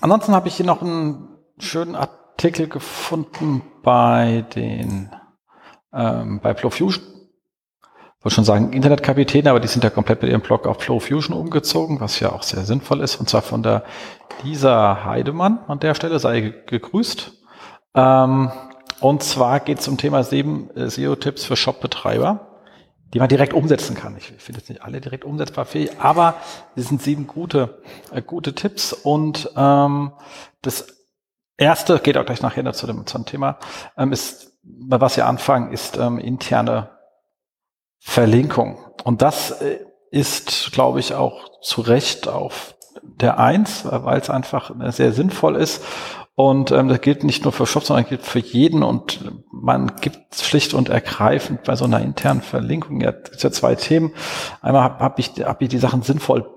ansonsten 0.00 0.34
habe 0.34 0.48
ich 0.48 0.56
hier 0.56 0.66
noch 0.66 0.82
einen 0.82 1.28
schönen 1.58 1.94
Artikel 1.94 2.68
gefunden 2.68 3.62
bei 3.82 4.44
den 4.54 5.10
ähm, 5.92 6.40
bei 6.40 6.54
Flowfusion. 6.54 7.04
Wollte 8.22 8.36
schon 8.36 8.44
sagen 8.44 8.72
Internetkapitäne, 8.72 9.50
aber 9.50 9.60
die 9.60 9.68
sind 9.68 9.84
ja 9.84 9.90
komplett 9.90 10.22
mit 10.22 10.30
ihrem 10.30 10.42
Blog 10.42 10.66
auf 10.66 10.80
Flowfusion 10.80 11.36
umgezogen, 11.36 12.00
was 12.00 12.20
ja 12.20 12.32
auch 12.32 12.42
sehr 12.42 12.64
sinnvoll 12.64 13.00
ist. 13.00 13.16
Und 13.16 13.28
zwar 13.28 13.42
von 13.42 13.62
der 13.62 13.84
Lisa 14.42 15.04
Heidemann 15.04 15.58
an 15.66 15.80
der 15.80 15.94
Stelle, 15.94 16.18
sei 16.18 16.54
gegrüßt. 16.66 17.32
Ähm, 17.94 18.52
und 19.00 19.22
zwar 19.22 19.60
geht 19.60 19.80
es 19.80 19.88
um 19.88 19.98
Thema 19.98 20.22
sieben 20.22 20.70
äh, 20.76 20.88
SEO-Tipps 20.88 21.44
für 21.44 21.56
Shop-Betreiber 21.56 22.52
die 23.12 23.18
man 23.18 23.28
direkt 23.28 23.52
umsetzen 23.52 23.94
kann. 23.94 24.16
Ich 24.16 24.32
finde 24.38 24.60
jetzt 24.60 24.70
nicht 24.70 24.82
alle 24.82 25.00
direkt 25.00 25.24
umsetzbar 25.24 25.66
fähig, 25.66 25.90
aber 25.98 26.34
sie 26.74 26.82
sind 26.82 27.02
sieben 27.02 27.26
gute, 27.26 27.82
äh, 28.10 28.22
gute 28.22 28.54
Tipps. 28.54 28.92
Und 28.92 29.50
ähm, 29.56 30.12
das 30.62 30.86
erste, 31.56 31.98
geht 31.98 32.16
auch 32.16 32.24
gleich 32.24 32.42
nachher 32.42 32.72
zu 32.72 32.86
dem, 32.86 33.06
zu 33.06 33.18
dem 33.18 33.26
Thema, 33.26 33.58
ähm, 33.98 34.12
ist, 34.12 34.52
was 34.62 35.16
wir 35.16 35.26
anfangen, 35.26 35.72
ist 35.72 35.98
ähm, 35.98 36.18
interne 36.18 36.88
Verlinkung. 38.02 38.78
Und 39.04 39.22
das 39.22 39.62
äh, 39.62 39.78
ist, 40.10 40.72
glaube 40.72 41.00
ich, 41.00 41.14
auch 41.14 41.60
zu 41.62 41.80
Recht 41.80 42.28
auf 42.28 42.74
der 43.02 43.38
Eins, 43.38 43.84
weil 43.84 44.20
es 44.20 44.28
einfach 44.28 44.72
sehr 44.90 45.12
sinnvoll 45.12 45.56
ist 45.56 45.82
und 46.34 46.70
ähm, 46.70 46.88
das 46.88 47.00
gilt 47.02 47.24
nicht 47.24 47.44
nur 47.44 47.52
für 47.52 47.66
Shops, 47.66 47.88
sondern 47.88 48.06
gilt 48.06 48.22
für 48.22 48.38
jeden. 48.38 48.82
Und 48.82 49.20
man 49.52 49.96
gibt 50.00 50.34
schlicht 50.34 50.72
und 50.72 50.88
ergreifend 50.88 51.64
bei 51.64 51.76
so 51.76 51.84
einer 51.84 52.00
internen 52.00 52.40
Verlinkung 52.40 53.00
ja, 53.00 53.12
ja 53.38 53.50
zwei 53.50 53.74
Themen. 53.74 54.12
Einmal 54.62 54.82
habe 54.82 55.04
hab 55.04 55.18
ich, 55.18 55.32
hab 55.40 55.60
ich 55.60 55.68
die 55.68 55.78
Sachen 55.78 56.02
sinnvoll 56.02 56.48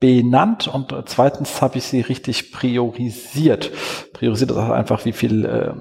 benannt 0.00 0.68
und 0.68 0.94
zweitens 1.06 1.60
habe 1.60 1.78
ich 1.78 1.84
sie 1.84 2.00
richtig 2.00 2.52
priorisiert. 2.52 3.72
Priorisiert 4.12 4.52
ist 4.52 4.56
einfach, 4.56 5.04
wie 5.04 5.12
viel 5.12 5.44
äh, 5.44 5.72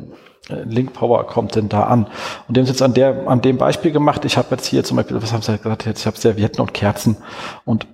Link 0.50 0.93
Power 0.93 1.28
kommt 1.28 1.56
denn 1.56 1.69
da 1.69 1.84
an? 1.84 2.08
Und 2.47 2.58
dem 2.58 2.63
ist 2.63 2.69
jetzt 2.69 2.82
an 2.82 2.93
der, 2.93 3.28
an 3.28 3.41
dem 3.41 3.58
Beispiel 3.58 3.91
gemacht. 3.91 4.26
Ich 4.26 4.38
habe 4.38 4.47
jetzt 4.52 4.65
hier 4.65 4.84
zum 4.84 4.97
Beispiel, 4.97 5.21
was 5.21 5.34
haben 5.34 5.41
Sie 5.41 5.58
gesagt 5.58 5.86
jetzt? 5.86 6.02
Ich 6.02 6.08
habe 6.08 6.17
Servietten 6.17 6.62
und 6.62 6.73
Kerzen 6.73 7.17
und 7.65 7.88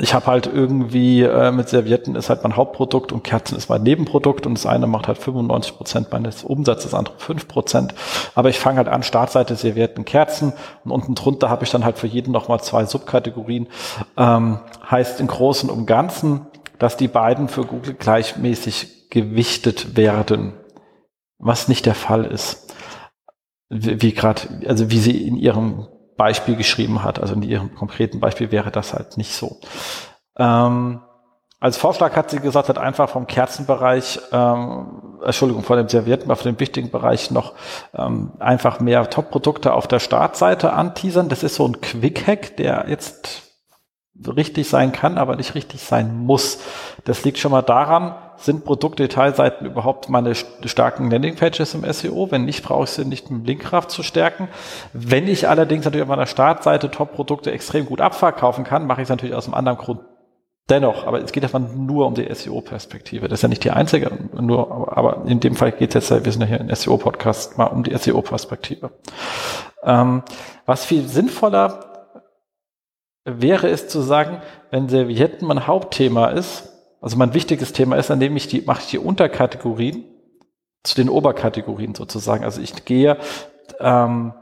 ich 0.00 0.14
habe 0.14 0.26
halt 0.26 0.46
irgendwie 0.46 1.22
äh, 1.22 1.50
mit 1.52 1.68
Servietten 1.68 2.16
ist 2.16 2.28
halt 2.28 2.42
mein 2.42 2.56
Hauptprodukt 2.56 3.12
und 3.12 3.22
Kerzen 3.22 3.56
ist 3.56 3.68
mein 3.68 3.82
Nebenprodukt 3.82 4.46
und 4.46 4.54
das 4.54 4.66
eine 4.66 4.86
macht 4.86 5.08
halt 5.08 5.18
95 5.18 5.76
Prozent 5.76 6.12
meines 6.12 6.44
Umsatzes, 6.44 6.90
das 6.90 6.94
andere 6.94 7.14
5 7.18 7.48
Prozent. 7.48 7.94
Aber 8.34 8.48
ich 8.48 8.58
fange 8.58 8.78
halt 8.78 8.88
an, 8.88 9.02
Startseite 9.02 9.54
Servietten, 9.54 10.04
Kerzen 10.04 10.52
und 10.84 10.90
unten 10.90 11.14
drunter 11.14 11.50
habe 11.50 11.64
ich 11.64 11.70
dann 11.70 11.84
halt 11.84 11.98
für 11.98 12.06
jeden 12.06 12.32
nochmal 12.32 12.60
zwei 12.60 12.84
Subkategorien. 12.84 13.68
Ähm, 14.16 14.58
heißt 14.90 15.20
im 15.20 15.28
Großen 15.28 15.70
und 15.70 15.86
Ganzen, 15.86 16.46
dass 16.78 16.96
die 16.96 17.08
beiden 17.08 17.48
für 17.48 17.64
Google 17.64 17.94
gleichmäßig 17.94 19.08
gewichtet 19.10 19.96
werden, 19.96 20.52
was 21.38 21.68
nicht 21.68 21.86
der 21.86 21.94
Fall 21.94 22.24
ist. 22.24 22.74
Wie, 23.68 24.00
wie 24.02 24.12
gerade, 24.12 24.42
also 24.66 24.90
wie 24.90 24.98
sie 24.98 25.26
in 25.26 25.36
ihrem 25.36 25.88
Beispiel 26.16 26.56
geschrieben 26.56 27.02
hat. 27.02 27.18
Also 27.18 27.34
in 27.34 27.42
ihrem 27.42 27.74
konkreten 27.74 28.20
Beispiel 28.20 28.50
wäre 28.50 28.70
das 28.70 28.94
halt 28.94 29.16
nicht 29.16 29.32
so. 29.32 29.60
Ähm, 30.38 31.02
als 31.58 31.78
Vorschlag 31.78 32.14
hat 32.16 32.30
sie 32.30 32.40
gesagt, 32.40 32.68
hat 32.68 32.78
einfach 32.78 33.08
vom 33.08 33.26
Kerzenbereich, 33.26 34.20
ähm, 34.30 35.18
Entschuldigung, 35.24 35.62
von 35.62 35.78
dem 35.78 35.88
Servierten, 35.88 36.34
von 36.34 36.44
dem 36.52 36.60
wichtigen 36.60 36.90
Bereich 36.90 37.30
noch 37.30 37.54
ähm, 37.94 38.32
einfach 38.38 38.78
mehr 38.80 39.08
Top-Produkte 39.08 39.72
auf 39.72 39.86
der 39.86 39.98
Startseite 39.98 40.72
anteasern. 40.74 41.28
Das 41.28 41.42
ist 41.42 41.54
so 41.54 41.66
ein 41.66 41.80
Quick-Hack, 41.80 42.56
der 42.58 42.86
jetzt 42.88 43.45
richtig 44.24 44.68
sein 44.68 44.92
kann, 44.92 45.18
aber 45.18 45.36
nicht 45.36 45.54
richtig 45.54 45.82
sein 45.82 46.16
muss. 46.24 46.60
Das 47.04 47.24
liegt 47.24 47.38
schon 47.38 47.52
mal 47.52 47.62
daran, 47.62 48.14
sind 48.36 48.64
Produktdetailseiten 48.64 49.66
überhaupt 49.66 50.08
meine 50.08 50.34
starken 50.34 51.10
Landingpages 51.10 51.74
im 51.74 51.90
SEO? 51.90 52.30
Wenn 52.30 52.44
nicht, 52.44 52.62
brauche 52.62 52.84
ich 52.84 52.90
sie 52.90 53.04
nicht 53.04 53.30
mit 53.30 53.46
Linkkraft 53.46 53.90
zu 53.90 54.02
stärken. 54.02 54.48
Wenn 54.92 55.28
ich 55.28 55.48
allerdings 55.48 55.84
natürlich 55.84 56.02
auf 56.02 56.08
meiner 56.08 56.26
Startseite 56.26 56.90
Top-Produkte 56.90 57.50
extrem 57.50 57.86
gut 57.86 58.00
abverkaufen 58.00 58.64
kann, 58.64 58.86
mache 58.86 59.00
ich 59.00 59.06
es 59.06 59.10
natürlich 59.10 59.34
aus 59.34 59.46
einem 59.46 59.54
anderen 59.54 59.78
Grund 59.78 60.00
dennoch. 60.68 61.06
Aber 61.06 61.22
es 61.22 61.32
geht 61.32 61.44
einfach 61.44 61.60
nur 61.60 62.06
um 62.06 62.14
die 62.14 62.32
SEO-Perspektive. 62.32 63.28
Das 63.28 63.38
ist 63.38 63.42
ja 63.42 63.48
nicht 63.48 63.64
die 63.64 63.70
einzige, 63.70 64.10
nur, 64.38 64.96
aber 64.96 65.24
in 65.26 65.40
dem 65.40 65.54
Fall 65.54 65.72
geht 65.72 65.94
es 65.94 66.08
jetzt, 66.08 66.24
wir 66.24 66.32
sind 66.32 66.42
ja 66.42 66.48
hier 66.48 66.60
ein 66.60 66.74
SEO-Podcast, 66.74 67.56
mal 67.58 67.66
um 67.66 67.82
die 67.84 67.96
SEO-Perspektive. 67.96 68.90
Ähm, 69.84 70.22
was 70.66 70.84
viel 70.84 71.06
sinnvoller 71.06 71.95
wäre 73.26 73.68
es 73.68 73.88
zu 73.88 74.00
sagen, 74.00 74.40
wenn 74.70 74.88
Servietten 74.88 75.46
mein 75.46 75.66
Hauptthema 75.66 76.28
ist, 76.28 76.72
also 77.00 77.16
mein 77.16 77.34
wichtiges 77.34 77.72
Thema 77.72 77.96
ist, 77.96 78.08
dann 78.08 78.18
nehme 78.18 78.36
ich 78.36 78.46
die, 78.46 78.62
mache 78.62 78.80
ich 78.82 78.90
die 78.90 78.98
Unterkategorien 78.98 80.04
zu 80.82 80.94
den 80.94 81.08
Oberkategorien 81.08 81.94
sozusagen. 81.94 82.44
Also 82.44 82.62
ich 82.62 82.84
gehe, 82.84 83.18
ähm, 83.80 84.32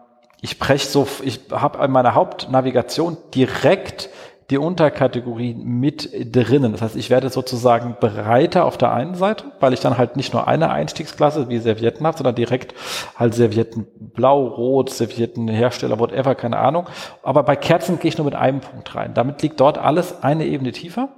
ich 0.42 0.58
breche 0.58 0.86
so, 0.86 1.08
ich 1.22 1.40
habe 1.50 1.82
in 1.82 1.90
meiner 1.90 2.14
Hauptnavigation 2.14 3.16
direkt 3.34 4.10
die 4.50 4.58
Unterkategorien 4.58 5.64
mit 5.64 6.10
drinnen. 6.12 6.72
Das 6.72 6.82
heißt, 6.82 6.96
ich 6.96 7.10
werde 7.10 7.30
sozusagen 7.30 7.96
breiter 7.98 8.64
auf 8.64 8.76
der 8.76 8.92
einen 8.92 9.14
Seite, 9.14 9.44
weil 9.60 9.72
ich 9.72 9.80
dann 9.80 9.96
halt 9.96 10.16
nicht 10.16 10.32
nur 10.32 10.46
eine 10.46 10.70
Einstiegsklasse 10.70 11.48
wie 11.48 11.58
Servietten 11.58 12.06
habe, 12.06 12.16
sondern 12.16 12.34
direkt 12.34 12.74
halt 13.16 13.34
Servietten 13.34 13.86
blau, 13.98 14.46
rot, 14.46 14.90
Servietten 14.90 15.48
Hersteller, 15.48 15.98
whatever, 15.98 16.34
keine 16.34 16.58
Ahnung. 16.58 16.86
Aber 17.22 17.42
bei 17.42 17.56
Kerzen 17.56 17.98
gehe 17.98 18.10
ich 18.10 18.18
nur 18.18 18.26
mit 18.26 18.34
einem 18.34 18.60
Punkt 18.60 18.94
rein. 18.94 19.14
Damit 19.14 19.40
liegt 19.42 19.60
dort 19.60 19.78
alles 19.78 20.22
eine 20.22 20.44
Ebene 20.44 20.72
tiefer 20.72 21.08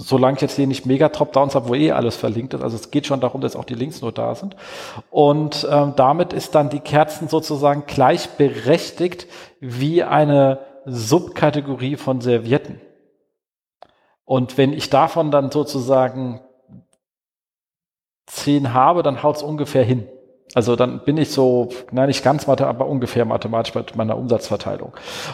solange 0.00 0.36
ich 0.36 0.42
jetzt 0.42 0.54
hier 0.54 0.68
nicht 0.68 0.86
mega 0.86 1.08
Top-Downs 1.08 1.56
habe, 1.56 1.68
wo 1.68 1.74
eh 1.74 1.90
alles 1.90 2.16
verlinkt 2.16 2.54
ist. 2.54 2.62
Also 2.62 2.76
es 2.76 2.92
geht 2.92 3.06
schon 3.06 3.20
darum, 3.20 3.40
dass 3.40 3.56
auch 3.56 3.64
die 3.64 3.74
Links 3.74 4.00
nur 4.00 4.12
da 4.12 4.36
sind. 4.36 4.54
Und 5.10 5.66
ähm, 5.70 5.94
damit 5.96 6.32
ist 6.32 6.54
dann 6.54 6.70
die 6.70 6.78
Kerzen 6.78 7.28
sozusagen 7.28 7.82
gleichberechtigt 7.84 9.26
wie 9.60 10.04
eine 10.04 10.60
Subkategorie 10.92 11.96
von 11.96 12.20
Servietten. 12.20 12.80
Und 14.24 14.58
wenn 14.58 14.72
ich 14.72 14.90
davon 14.90 15.30
dann 15.30 15.50
sozusagen 15.50 16.40
zehn 18.26 18.74
habe, 18.74 19.02
dann 19.02 19.22
haut 19.22 19.36
es 19.36 19.42
ungefähr 19.42 19.84
hin. 19.84 20.06
Also 20.54 20.76
dann 20.76 21.00
bin 21.04 21.18
ich 21.18 21.30
so, 21.30 21.68
nein, 21.90 22.08
nicht 22.08 22.24
ganz 22.24 22.46
Mathe, 22.46 22.66
aber 22.66 22.86
ungefähr 22.86 23.24
mathematisch 23.24 23.72
bei 23.74 23.84
meiner 23.94 24.16
Umsatzverteilung. 24.16 24.92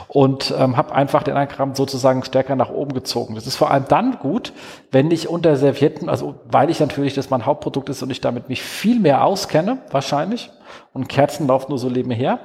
Und 0.09 0.53
ähm, 0.59 0.77
habe 0.77 0.95
einfach 0.95 1.23
den 1.23 1.37
Eingramm 1.37 1.75
sozusagen 1.75 2.25
stärker 2.25 2.57
nach 2.57 2.71
oben 2.71 2.95
gezogen. 2.95 3.37
Das 3.37 3.47
ist 3.47 3.57
vor 3.57 3.71
allem 3.71 3.85
dann 3.89 4.19
gut, 4.19 4.53
wenn 4.91 5.11
ich 5.13 5.29
unter 5.29 5.57
Servietten, 5.57 6.09
also 6.09 6.35
weil 6.51 6.69
ich 6.69 6.81
natürlich 6.81 7.15
das 7.15 7.31
mein 7.31 7.47
Hauptprodukt 7.47 7.89
ist 7.91 8.03
und 8.03 8.11
ich 8.11 8.21
damit 8.21 8.49
mich 8.49 8.63
viel 8.63 8.99
mehr 8.99 9.25
auskenne, 9.25 9.79
wahrscheinlich, 9.91 10.51
und 10.93 11.09
Kerzen 11.09 11.47
laufen 11.47 11.71
nur 11.71 11.79
so 11.79 11.89
nebenher, 11.89 12.41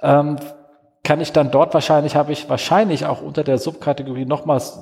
ähm, 0.00 0.36
kann 1.04 1.20
ich 1.20 1.32
dann 1.32 1.50
dort 1.50 1.74
wahrscheinlich, 1.74 2.16
habe 2.16 2.32
ich 2.32 2.48
wahrscheinlich 2.48 3.06
auch 3.06 3.22
unter 3.22 3.44
der 3.44 3.58
Subkategorie 3.58 4.24
nochmals 4.24 4.78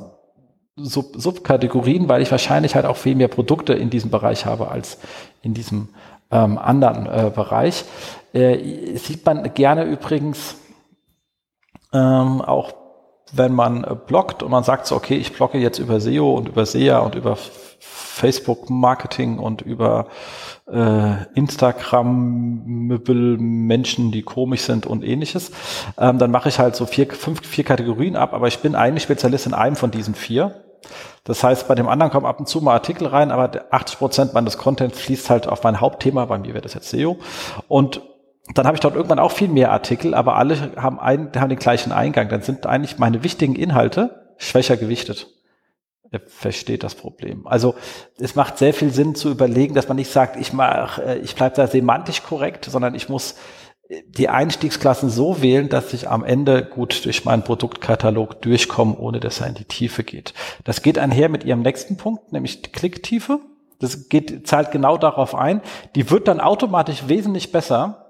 Sub 0.77 1.17
Subkategorien, 1.17 2.09
weil 2.09 2.23
ich 2.23 2.31
wahrscheinlich 2.31 2.75
halt 2.75 2.87
auch 2.87 2.97
viel 2.97 3.15
mehr 3.15 3.29
Produkte 3.29 3.75
in 3.75 3.91
diesem 3.91 4.11
Bereich 4.11 4.47
habe 4.47 4.71
als 4.71 4.99
in 5.43 5.53
diesem 5.53 5.89
ähm, 6.31 6.57
anderen 6.57 7.05
äh, 7.05 7.31
Bereich. 7.35 7.85
Äh, 8.33 8.97
sieht 8.97 9.27
man 9.27 9.53
gerne 9.53 9.85
übrigens 9.85 10.57
ähm, 11.93 12.41
auch, 12.41 12.73
wenn 13.33 13.53
man 13.53 13.85
äh, 13.85 13.95
bloggt 13.95 14.43
und 14.43 14.51
man 14.51 14.65
sagt 14.65 14.87
so, 14.87 14.97
okay, 14.97 15.17
ich 15.17 15.35
blogge 15.35 15.59
jetzt 15.59 15.79
über 15.79 16.01
SEO 16.01 16.35
und 16.35 16.49
über 16.49 16.65
SEA 16.65 17.01
und 17.01 17.17
über 17.17 17.37
Facebook-Marketing 17.79 19.39
und 19.39 19.61
über 19.61 20.07
äh, 20.73 21.27
Instagram-Möbel, 21.35 23.39
Menschen, 23.39 24.11
die 24.11 24.23
komisch 24.23 24.63
sind 24.63 24.87
und 24.87 25.05
ähnliches. 25.05 25.53
Ähm, 25.99 26.19
dann 26.19 26.31
mache 26.31 26.49
ich 26.49 26.59
halt 26.59 26.77
so 26.77 26.87
vier, 26.87 27.09
fünf, 27.11 27.47
vier 27.47 27.65
Kategorien 27.65 28.17
ab, 28.17 28.33
aber 28.33 28.49
ich 28.49 28.61
bin 28.61 28.75
eigentlich 28.75 29.05
Spezialist 29.05 29.47
in 29.47 29.55
einem 29.55 29.77
von 29.77 29.91
diesen 29.91 30.15
vier. 30.15 30.65
Das 31.25 31.45
heißt, 31.45 31.69
bei 31.69 31.75
dem 31.75 31.89
anderen 31.89 32.11
kommen 32.11 32.27
ab 32.27 32.41
und 32.41 32.47
zu 32.47 32.61
mal 32.61 32.73
Artikel 32.73 33.07
rein, 33.07 33.31
aber 33.31 33.67
80 33.71 33.99
Prozent 33.99 34.35
meines 34.35 34.59
Contents 34.59 34.99
fließt 34.99 35.31
halt 35.31 35.47
auf 35.47 35.63
mein 35.63 35.81
Hauptthema, 35.81 36.25
bei 36.25 36.39
mir 36.39 36.55
wäre 36.55 36.63
das 36.63 36.75
jetzt 36.75 36.91
SEO. 36.91 37.19
Und 37.69 38.01
dann 38.55 38.67
habe 38.67 38.77
ich 38.77 38.81
dort 38.81 38.97
irgendwann 38.97 39.21
auch 39.21 39.31
viel 39.31 39.49
mehr 39.49 39.71
Artikel, 39.71 40.15
aber 40.15 40.37
alle 40.37 40.73
haben, 40.77 40.99
einen, 40.99 41.31
haben 41.37 41.49
den 41.49 41.59
gleichen 41.59 41.93
Eingang. 41.93 42.29
Dann 42.29 42.43
sind 42.43 42.67
eigentlich 42.67 42.99
meine 42.99 43.23
wichtigen 43.23 43.55
Inhalte 43.55 44.35
schwächer 44.37 44.77
gewichtet. 44.77 45.29
Er 46.13 46.21
versteht 46.21 46.85
das 46.85 46.95
Problem. 46.95 47.47
Also 47.47 47.75
es 48.19 48.35
macht 48.35 48.59
sehr 48.59 48.75
viel 48.75 48.93
Sinn 48.93 49.15
zu 49.15 49.31
überlegen, 49.31 49.75
dass 49.75 49.89
man 49.89 49.97
nicht 49.97 50.13
sagt, 50.13 50.37
ich 50.37 50.53
mach, 50.53 50.99
äh, 50.99 51.19
ich 51.19 51.35
bleibe 51.35 51.57
da 51.57 51.67
semantisch 51.67 52.23
korrekt, 52.23 52.67
sondern 52.67 52.95
ich 52.95 53.09
muss 53.09 53.35
die 54.07 54.29
Einstiegsklassen 54.29 55.11
so 55.11 55.43
wählen, 55.43 55.69
dass 55.69 55.93
ich 55.93 56.09
am 56.09 56.25
Ende 56.25 56.65
gut 56.65 57.05
durch 57.05 57.25
meinen 57.25 57.43
Produktkatalog 57.43 58.41
durchkomme, 58.43 58.97
ohne 58.97 59.21
dass 59.21 59.41
er 59.41 59.49
in 59.49 59.55
die 59.55 59.65
Tiefe 59.65 60.05
geht. 60.05 60.35
Das 60.65 60.83
geht 60.83 60.99
einher 60.99 61.29
mit 61.29 61.45
Ihrem 61.45 61.63
nächsten 61.63 61.97
Punkt, 61.97 62.33
nämlich 62.33 62.63
die 62.63 62.73
Klicktiefe. 62.73 63.41
Das 63.81 64.09
geht, 64.09 64.47
zahlt 64.47 64.71
genau 64.71 64.97
darauf 64.97 65.35
ein. 65.35 65.61
Die 65.95 66.11
wird 66.11 66.29
dann 66.29 66.41
automatisch 66.41 67.09
wesentlich 67.09 67.53
besser, 67.53 68.03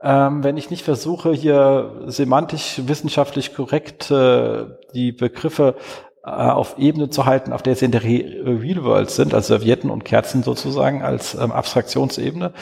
ähm, 0.00 0.44
wenn 0.44 0.56
ich 0.56 0.70
nicht 0.70 0.84
versuche, 0.84 1.32
hier 1.32 2.04
semantisch, 2.06 2.82
wissenschaftlich 2.86 3.54
korrekt 3.54 4.10
äh, 4.10 4.66
die 4.94 5.10
Begriffe 5.10 5.74
äh, 5.76 6.07
auf 6.28 6.78
Ebene 6.78 7.10
zu 7.10 7.26
halten, 7.26 7.52
auf 7.52 7.62
der 7.62 7.76
sie 7.76 7.84
in 7.84 7.92
der 7.92 8.02
Real 8.02 8.84
World 8.84 9.10
sind, 9.10 9.34
also 9.34 9.48
Servietten 9.48 9.90
und 9.90 10.04
Kerzen 10.04 10.42
sozusagen 10.42 11.02
als 11.02 11.34
ähm, 11.34 11.52
Abstraktionsebene, 11.52 12.52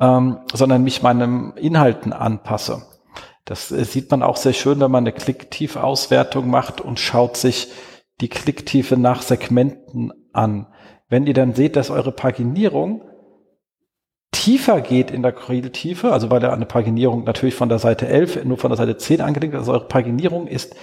ähm, 0.00 0.38
sondern 0.52 0.84
mich 0.84 1.02
meinem 1.02 1.52
Inhalten 1.56 2.12
anpasse. 2.12 2.82
Das 3.44 3.72
äh, 3.72 3.84
sieht 3.84 4.10
man 4.10 4.22
auch 4.22 4.36
sehr 4.36 4.52
schön, 4.52 4.80
wenn 4.80 4.90
man 4.90 5.04
eine 5.04 5.12
Klicktiefauswertung 5.12 6.48
macht 6.48 6.80
und 6.80 7.00
schaut 7.00 7.36
sich 7.36 7.68
die 8.20 8.28
Klicktiefe 8.28 8.96
nach 8.96 9.22
Segmenten 9.22 10.12
an. 10.32 10.66
Wenn 11.08 11.26
ihr 11.26 11.34
dann 11.34 11.54
seht, 11.54 11.76
dass 11.76 11.90
eure 11.90 12.12
Paginierung 12.12 13.02
tiefer 14.32 14.80
geht 14.80 15.10
in 15.10 15.22
der 15.22 15.32
Quelltiefe, 15.32 16.12
also 16.12 16.30
weil 16.30 16.44
eine 16.44 16.66
Paginierung 16.66 17.24
natürlich 17.24 17.54
von 17.54 17.68
der 17.68 17.78
Seite 17.78 18.06
11 18.06 18.44
nur 18.44 18.58
von 18.58 18.70
der 18.70 18.76
Seite 18.76 18.96
10 18.96 19.20
angelegt 19.22 19.54
ist, 19.54 19.60
also 19.60 19.72
eure 19.72 19.88
Paginierung 19.88 20.46
ist 20.46 20.76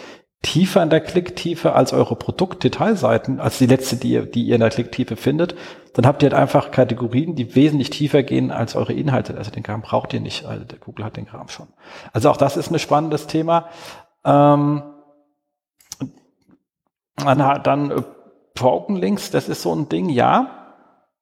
tiefer 0.45 0.83
in 0.83 0.91
der 0.91 1.01
Klicktiefe 1.01 1.73
als 1.73 1.91
eure 1.91 2.15
Produktdetailseiten, 2.15 3.39
als 3.39 3.57
die 3.57 3.65
letzte, 3.65 3.95
die 3.95 4.11
ihr, 4.11 4.25
die 4.27 4.43
ihr 4.43 4.55
in 4.55 4.61
der 4.61 4.69
Klicktiefe 4.69 5.15
findet, 5.15 5.55
dann 5.93 6.05
habt 6.05 6.21
ihr 6.21 6.29
halt 6.29 6.39
einfach 6.39 6.69
Kategorien, 6.69 7.35
die 7.35 7.55
wesentlich 7.55 7.89
tiefer 7.89 8.21
gehen 8.21 8.51
als 8.51 8.75
eure 8.75 8.93
Inhalte. 8.93 9.35
Also 9.35 9.49
den 9.49 9.63
Kram 9.63 9.81
braucht 9.81 10.13
ihr 10.13 10.21
nicht, 10.21 10.45
also 10.45 10.63
der 10.63 10.77
Google 10.77 11.03
hat 11.03 11.17
den 11.17 11.25
Kram 11.25 11.47
schon. 11.47 11.67
Also 12.13 12.29
auch 12.29 12.37
das 12.37 12.57
ist 12.57 12.69
ein 12.69 12.77
spannendes 12.77 13.25
Thema. 13.25 13.69
Ähm, 14.23 14.83
dann, 17.17 17.63
dann 17.63 17.91
äh, 17.91 18.03
Broken 18.53 18.97
Links, 18.97 19.31
das 19.31 19.49
ist 19.49 19.63
so 19.63 19.73
ein 19.73 19.89
Ding, 19.89 20.09
ja 20.09 20.54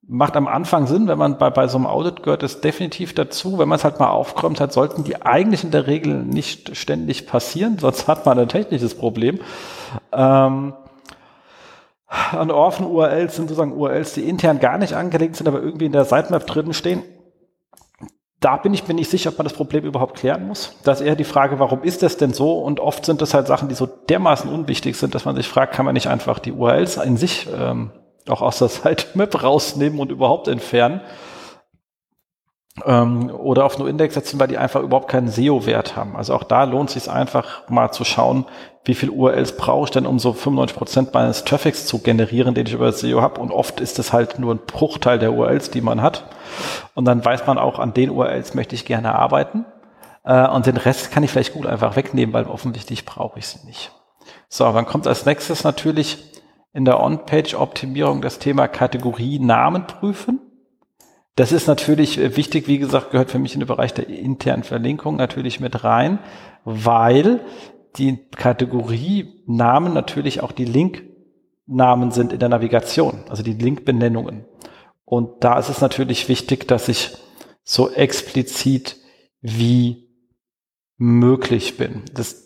macht 0.07 0.35
am 0.35 0.47
Anfang 0.47 0.87
Sinn, 0.87 1.07
wenn 1.07 1.17
man 1.17 1.37
bei, 1.37 1.49
bei 1.49 1.67
so 1.67 1.77
einem 1.77 1.87
Audit 1.87 2.23
gehört 2.23 2.43
es 2.43 2.61
definitiv 2.61 3.13
dazu. 3.13 3.57
Wenn 3.57 3.69
man 3.69 3.77
es 3.77 3.83
halt 3.83 3.99
mal 3.99 4.09
aufgeräumt 4.09 4.59
hat, 4.59 4.73
sollten 4.73 5.03
die 5.03 5.21
eigentlich 5.21 5.63
in 5.63 5.71
der 5.71 5.87
Regel 5.87 6.23
nicht 6.23 6.75
ständig 6.75 7.27
passieren, 7.27 7.77
sonst 7.79 8.07
hat 8.07 8.25
man 8.25 8.37
ein 8.39 8.49
technisches 8.49 8.95
Problem. 8.95 9.39
Ähm, 10.11 10.73
an 12.07 12.51
Orphan-URLs 12.51 13.35
sind 13.35 13.47
sozusagen 13.47 13.73
URLs, 13.73 14.13
die 14.13 14.29
intern 14.29 14.59
gar 14.59 14.77
nicht 14.77 14.93
angelegt 14.93 15.35
sind, 15.35 15.47
aber 15.47 15.61
irgendwie 15.61 15.85
in 15.85 15.93
der 15.93 16.05
Sitemap 16.05 16.45
drin 16.45 16.73
stehen. 16.73 17.01
Da 18.39 18.57
bin 18.57 18.73
ich 18.73 18.87
mir 18.87 18.93
nicht 18.93 19.09
sicher, 19.09 19.29
ob 19.29 19.37
man 19.37 19.45
das 19.45 19.53
Problem 19.53 19.85
überhaupt 19.85 20.17
klären 20.19 20.45
muss. 20.45 20.75
Da 20.83 20.91
ist 20.91 21.01
eher 21.01 21.15
die 21.15 21.23
Frage, 21.23 21.59
warum 21.59 21.81
ist 21.81 22.03
das 22.03 22.17
denn 22.17 22.33
so? 22.33 22.59
Und 22.59 22.81
oft 22.81 23.05
sind 23.05 23.21
das 23.21 23.33
halt 23.33 23.47
Sachen, 23.47 23.69
die 23.69 23.73
so 23.73 23.87
dermaßen 23.87 24.51
unwichtig 24.51 24.97
sind, 24.97 25.15
dass 25.15 25.25
man 25.25 25.35
sich 25.35 25.47
fragt, 25.47 25.73
kann 25.73 25.85
man 25.85 25.93
nicht 25.93 26.07
einfach 26.07 26.39
die 26.39 26.51
URLs 26.51 26.97
in 26.97 27.15
sich 27.15 27.47
ähm, 27.57 27.91
auch 28.27 28.41
aus 28.41 28.59
der 28.59 28.67
Sitemap 28.69 29.43
rausnehmen 29.43 29.99
und 29.99 30.11
überhaupt 30.11 30.47
entfernen. 30.47 31.01
Ähm, 32.85 33.29
oder 33.29 33.65
auf 33.65 33.77
nur 33.77 33.87
Index 33.87 34.15
setzen, 34.15 34.39
weil 34.39 34.47
die 34.47 34.57
einfach 34.57 34.81
überhaupt 34.81 35.07
keinen 35.07 35.27
SEO-Wert 35.27 35.95
haben. 35.95 36.15
Also 36.15 36.33
auch 36.33 36.43
da 36.43 36.63
lohnt 36.63 36.89
es 36.89 37.03
sich 37.03 37.11
einfach 37.11 37.69
mal 37.69 37.91
zu 37.91 38.03
schauen, 38.03 38.45
wie 38.83 38.95
viel 38.95 39.11
URLs 39.11 39.57
brauche 39.57 39.85
ich 39.85 39.91
denn, 39.91 40.07
um 40.07 40.17
so 40.17 40.33
95 40.33 40.75
Prozent 40.75 41.13
meines 41.13 41.45
Traffics 41.45 41.85
zu 41.85 41.99
generieren, 41.99 42.55
den 42.55 42.65
ich 42.65 42.73
über 42.73 42.91
SEO 42.91 43.21
habe. 43.21 43.39
Und 43.39 43.51
oft 43.51 43.79
ist 43.79 43.99
es 43.99 44.11
halt 44.11 44.39
nur 44.39 44.55
ein 44.55 44.59
Bruchteil 44.65 45.19
der 45.19 45.33
URLs, 45.33 45.69
die 45.69 45.81
man 45.81 46.01
hat. 46.01 46.25
Und 46.95 47.05
dann 47.05 47.23
weiß 47.23 47.45
man 47.45 47.59
auch, 47.59 47.77
an 47.77 47.93
den 47.93 48.09
URLs 48.09 48.55
möchte 48.55 48.73
ich 48.73 48.85
gerne 48.85 49.13
arbeiten. 49.15 49.65
Äh, 50.23 50.47
und 50.47 50.65
den 50.65 50.77
Rest 50.77 51.11
kann 51.11 51.23
ich 51.23 51.31
vielleicht 51.31 51.53
gut 51.53 51.67
einfach 51.67 51.95
wegnehmen, 51.95 52.33
weil 52.33 52.45
offensichtlich 52.45 53.05
brauche 53.05 53.37
ich 53.37 53.47
sie 53.47 53.65
nicht. 53.67 53.91
So, 54.49 54.71
dann 54.71 54.85
kommt 54.85 55.07
als 55.07 55.25
nächstes 55.25 55.63
natürlich 55.63 56.32
in 56.73 56.85
der 56.85 56.99
On-Page-Optimierung 56.99 58.21
das 58.21 58.39
Thema 58.39 58.67
Kategorie 58.67 59.39
Namen 59.39 59.85
prüfen. 59.85 60.39
Das 61.35 61.51
ist 61.51 61.67
natürlich 61.67 62.19
äh, 62.19 62.35
wichtig, 62.35 62.67
wie 62.67 62.79
gesagt, 62.79 63.11
gehört 63.11 63.31
für 63.31 63.39
mich 63.39 63.53
in 63.53 63.59
den 63.59 63.67
Bereich 63.67 63.93
der 63.93 64.07
internen 64.07 64.63
Verlinkung 64.63 65.15
natürlich 65.15 65.59
mit 65.59 65.83
rein, 65.83 66.19
weil 66.65 67.41
die 67.97 68.17
Kategorie 68.35 69.43
Namen 69.45 69.93
natürlich 69.93 70.41
auch 70.41 70.51
die 70.51 70.65
Linknamen 70.65 72.11
sind 72.11 72.33
in 72.33 72.39
der 72.39 72.49
Navigation, 72.49 73.23
also 73.29 73.43
die 73.43 73.53
Linkbenennungen. 73.53 74.45
Und 75.05 75.43
da 75.43 75.59
ist 75.59 75.69
es 75.69 75.81
natürlich 75.81 76.27
wichtig, 76.27 76.67
dass 76.67 76.87
ich 76.87 77.15
so 77.63 77.91
explizit 77.91 78.97
wie 79.41 80.09
möglich 80.97 81.77
bin. 81.77 82.03
Das 82.13 82.42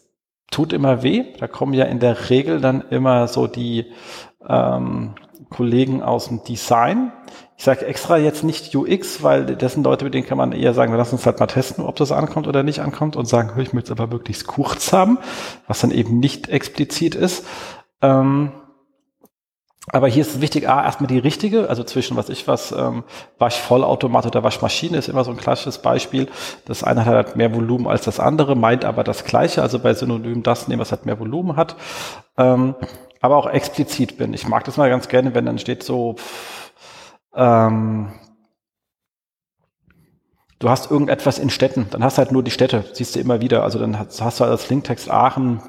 tut 0.51 0.73
immer 0.73 1.03
weh. 1.03 1.25
Da 1.39 1.47
kommen 1.47 1.73
ja 1.73 1.85
in 1.85 1.99
der 1.99 2.29
Regel 2.29 2.61
dann 2.61 2.81
immer 2.89 3.27
so 3.27 3.47
die 3.47 3.85
ähm, 4.47 5.15
Kollegen 5.49 6.01
aus 6.01 6.27
dem 6.27 6.43
Design. 6.43 7.11
Ich 7.57 7.63
sage 7.63 7.85
extra 7.85 8.17
jetzt 8.17 8.43
nicht 8.43 8.75
UX, 8.75 9.23
weil 9.23 9.45
das 9.45 9.73
sind 9.73 9.83
Leute, 9.83 10.05
mit 10.05 10.13
denen 10.13 10.27
kann 10.27 10.37
man 10.37 10.51
eher 10.51 10.73
sagen, 10.73 10.93
lass 10.93 11.11
uns 11.11 11.25
halt 11.25 11.39
mal 11.39 11.47
testen, 11.47 11.83
ob 11.83 11.95
das 11.95 12.11
ankommt 12.11 12.47
oder 12.47 12.63
nicht 12.63 12.81
ankommt 12.81 13.15
und 13.15 13.25
sagen, 13.25 13.59
ich 13.59 13.73
möchte 13.73 13.93
es 13.93 13.99
aber 13.99 14.13
möglichst 14.13 14.45
kurz 14.45 14.93
haben, 14.93 15.17
was 15.67 15.81
dann 15.81 15.91
eben 15.91 16.19
nicht 16.19 16.49
explizit 16.49 17.15
ist. 17.15 17.45
Ähm, 18.01 18.51
aber 19.89 20.07
hier 20.09 20.21
ist 20.21 20.35
es 20.35 20.41
wichtig, 20.41 20.67
A, 20.67 20.83
erstmal 20.83 21.07
die 21.07 21.17
richtige, 21.17 21.69
also 21.69 21.81
zwischen, 21.83 22.17
was 22.17 22.27
ich 22.27 22.45
was, 22.47 22.73
ähm, 22.73 23.03
Waschvollautomat 23.37 24.25
oder 24.25 24.43
Waschmaschine 24.43 24.97
ist 24.97 25.07
immer 25.07 25.23
so 25.23 25.31
ein 25.31 25.37
klassisches 25.37 25.81
Beispiel. 25.81 26.27
Das 26.65 26.83
eine 26.83 27.05
hat 27.05 27.15
halt 27.15 27.35
mehr 27.37 27.55
Volumen 27.55 27.87
als 27.87 28.03
das 28.03 28.19
andere, 28.19 28.55
meint 28.57 28.83
aber 28.83 29.05
das 29.05 29.23
Gleiche, 29.23 29.61
also 29.61 29.79
bei 29.79 29.93
Synonym 29.93 30.43
das 30.43 30.67
nehmen, 30.67 30.81
was 30.81 30.91
halt 30.91 31.05
mehr 31.05 31.19
Volumen 31.19 31.55
hat. 31.55 31.77
Ähm, 32.37 32.75
aber 33.21 33.37
auch 33.37 33.47
explizit 33.47 34.17
bin. 34.17 34.33
Ich 34.33 34.47
mag 34.47 34.65
das 34.65 34.75
mal 34.75 34.89
ganz 34.89 35.07
gerne, 35.07 35.33
wenn 35.33 35.45
dann 35.45 35.57
steht 35.57 35.83
so, 35.83 36.17
ähm, 37.33 38.11
du 40.59 40.69
hast 40.69 40.91
irgendetwas 40.91 41.39
in 41.39 41.49
Städten, 41.49 41.87
dann 41.91 42.03
hast 42.03 42.17
du 42.17 42.23
halt 42.23 42.33
nur 42.33 42.43
die 42.43 42.51
Städte, 42.51 42.83
siehst 42.91 43.15
du 43.15 43.21
immer 43.21 43.39
wieder. 43.39 43.63
Also 43.63 43.79
dann 43.79 43.97
hast, 43.97 44.21
hast 44.21 44.41
du 44.41 44.43
als 44.43 44.69
Linktext 44.69 45.09
Aachen, 45.09 45.61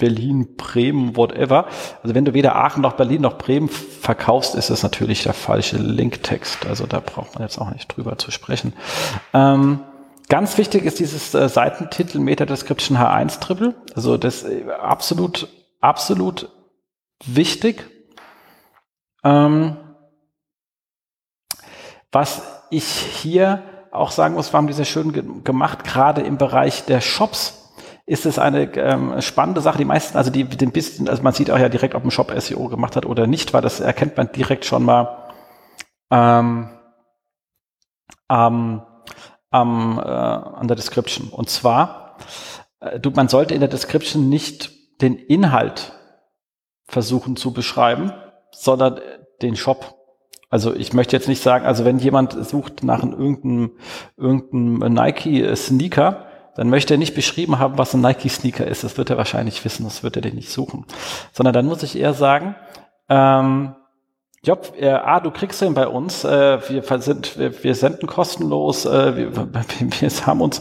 Berlin, 0.00 0.56
Bremen, 0.56 1.16
whatever. 1.16 1.66
Also 2.02 2.14
wenn 2.14 2.24
du 2.24 2.34
weder 2.34 2.56
Aachen 2.56 2.82
noch 2.82 2.94
Berlin 2.94 3.20
noch 3.20 3.38
Bremen 3.38 3.68
verkaufst, 3.68 4.54
ist 4.54 4.70
das 4.70 4.82
natürlich 4.82 5.22
der 5.22 5.34
falsche 5.34 5.76
Linktext. 5.76 6.66
Also 6.66 6.86
da 6.86 7.00
braucht 7.00 7.34
man 7.34 7.42
jetzt 7.42 7.58
auch 7.58 7.70
nicht 7.70 7.94
drüber 7.94 8.18
zu 8.18 8.30
sprechen. 8.30 8.72
Ähm, 9.34 9.80
ganz 10.28 10.56
wichtig 10.58 10.84
ist 10.84 10.98
dieses 10.98 11.34
äh, 11.34 11.48
Seitentitel 11.48 12.18
Meta 12.18 12.46
Description 12.46 12.96
H1 12.96 13.40
Triple. 13.40 13.74
Also 13.94 14.16
das 14.16 14.42
äh, 14.42 14.64
absolut, 14.80 15.48
absolut 15.80 16.48
wichtig. 17.24 17.84
Ähm, 19.22 19.76
was 22.10 22.42
ich 22.70 22.84
hier 22.84 23.62
auch 23.92 24.12
sagen 24.12 24.34
muss, 24.34 24.52
wir 24.52 24.56
haben 24.56 24.66
diese 24.66 24.86
schön 24.86 25.12
ge 25.12 25.24
gemacht, 25.44 25.84
gerade 25.84 26.22
im 26.22 26.38
Bereich 26.38 26.86
der 26.86 27.02
Shops 27.02 27.59
ist 28.10 28.26
es 28.26 28.40
eine 28.40 28.76
ähm, 28.76 29.20
spannende 29.22 29.60
Sache. 29.60 29.78
Die 29.78 29.84
meisten, 29.84 30.18
also 30.18 30.32
die 30.32 30.42
den 30.42 30.72
bisschen, 30.72 31.08
also 31.08 31.22
man 31.22 31.32
sieht 31.32 31.48
auch 31.48 31.58
ja 31.58 31.68
direkt, 31.68 31.94
ob 31.94 32.04
ein 32.04 32.10
Shop 32.10 32.32
SEO 32.36 32.66
gemacht 32.66 32.96
hat 32.96 33.06
oder 33.06 33.28
nicht, 33.28 33.54
weil 33.54 33.62
das 33.62 33.78
erkennt 33.78 34.16
man 34.16 34.32
direkt 34.32 34.64
schon 34.64 34.82
mal 34.82 35.30
ähm, 36.10 36.70
ähm, 38.28 38.82
ähm, 39.52 40.00
äh, 40.04 40.08
an 40.08 40.66
der 40.66 40.74
Description. 40.74 41.28
Und 41.28 41.50
zwar, 41.50 42.16
äh, 42.80 42.98
du, 42.98 43.10
man 43.10 43.28
sollte 43.28 43.54
in 43.54 43.60
der 43.60 43.68
Description 43.68 44.28
nicht 44.28 44.72
den 45.00 45.14
Inhalt 45.14 45.92
versuchen 46.86 47.36
zu 47.36 47.52
beschreiben, 47.52 48.12
sondern 48.50 48.98
den 49.40 49.54
Shop. 49.54 49.94
Also 50.48 50.74
ich 50.74 50.92
möchte 50.92 51.14
jetzt 51.14 51.28
nicht 51.28 51.44
sagen, 51.44 51.64
also 51.64 51.84
wenn 51.84 52.00
jemand 52.00 52.32
sucht 52.44 52.82
nach 52.82 53.04
einem 53.04 53.12
irgendeinem, 53.12 53.78
irgendeinem 54.16 54.94
Nike-Sneaker, 54.94 56.26
dann 56.56 56.68
möchte 56.68 56.94
er 56.94 56.98
nicht 56.98 57.14
beschrieben 57.14 57.58
haben, 57.58 57.78
was 57.78 57.94
ein 57.94 58.00
Nike-Sneaker 58.00 58.66
ist. 58.66 58.84
Das 58.84 58.98
wird 58.98 59.10
er 59.10 59.16
wahrscheinlich 59.16 59.64
wissen, 59.64 59.84
das 59.84 60.02
wird 60.02 60.16
er 60.16 60.22
den 60.22 60.34
nicht 60.34 60.50
suchen. 60.50 60.84
Sondern 61.32 61.54
dann 61.54 61.66
muss 61.66 61.82
ich 61.82 61.96
eher 61.98 62.14
sagen, 62.14 62.54
ähm, 63.08 63.74
Job, 64.42 64.72
äh, 64.78 64.88
ah, 64.88 65.20
du 65.20 65.30
kriegst 65.30 65.60
den 65.60 65.74
bei 65.74 65.86
uns. 65.86 66.24
Äh, 66.24 66.60
wir, 66.70 67.00
sind, 67.00 67.38
wir, 67.38 67.62
wir 67.62 67.74
senden 67.74 68.06
kostenlos. 68.06 68.86
Äh, 68.86 69.16
wir, 69.16 69.36
wir 70.00 70.26
haben 70.26 70.40
uns 70.40 70.60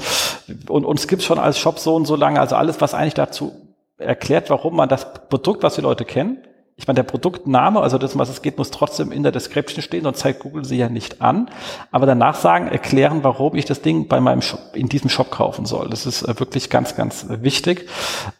und 0.67 0.83
uns 0.83 1.07
gibt's 1.07 1.25
schon 1.25 1.39
als 1.39 1.59
Shop 1.59 1.79
so 1.79 1.95
und 1.95 2.05
so 2.05 2.17
lange. 2.17 2.41
Also 2.41 2.57
alles, 2.57 2.81
was 2.81 2.93
eigentlich 2.93 3.13
dazu 3.13 3.53
erklärt, 3.97 4.49
warum 4.49 4.75
man 4.75 4.89
das 4.89 5.13
Produkt, 5.29 5.63
was 5.63 5.75
die 5.75 5.81
Leute 5.81 6.03
kennen, 6.03 6.39
ich 6.79 6.87
meine, 6.87 6.95
der 6.95 7.03
Produktname, 7.03 7.81
also 7.81 7.97
das, 7.97 8.17
was 8.17 8.29
es 8.29 8.41
geht, 8.41 8.57
muss 8.57 8.71
trotzdem 8.71 9.11
in 9.11 9.21
der 9.21 9.33
Description 9.33 9.83
stehen, 9.83 10.03
sonst 10.03 10.19
zeigt 10.19 10.39
Google 10.39 10.63
sie 10.63 10.77
ja 10.77 10.87
nicht 10.87 11.21
an. 11.21 11.49
Aber 11.91 12.05
danach 12.05 12.35
sagen, 12.35 12.69
erklären, 12.69 13.19
warum 13.21 13.55
ich 13.55 13.65
das 13.65 13.81
Ding 13.81 14.07
bei 14.07 14.21
meinem 14.21 14.41
Shop, 14.41 14.61
in 14.73 14.87
diesem 14.87 15.09
Shop 15.09 15.29
kaufen 15.29 15.65
soll. 15.65 15.89
Das 15.89 16.05
ist 16.05 16.23
äh, 16.23 16.39
wirklich 16.39 16.69
ganz, 16.69 16.95
ganz 16.95 17.25
wichtig. 17.27 17.89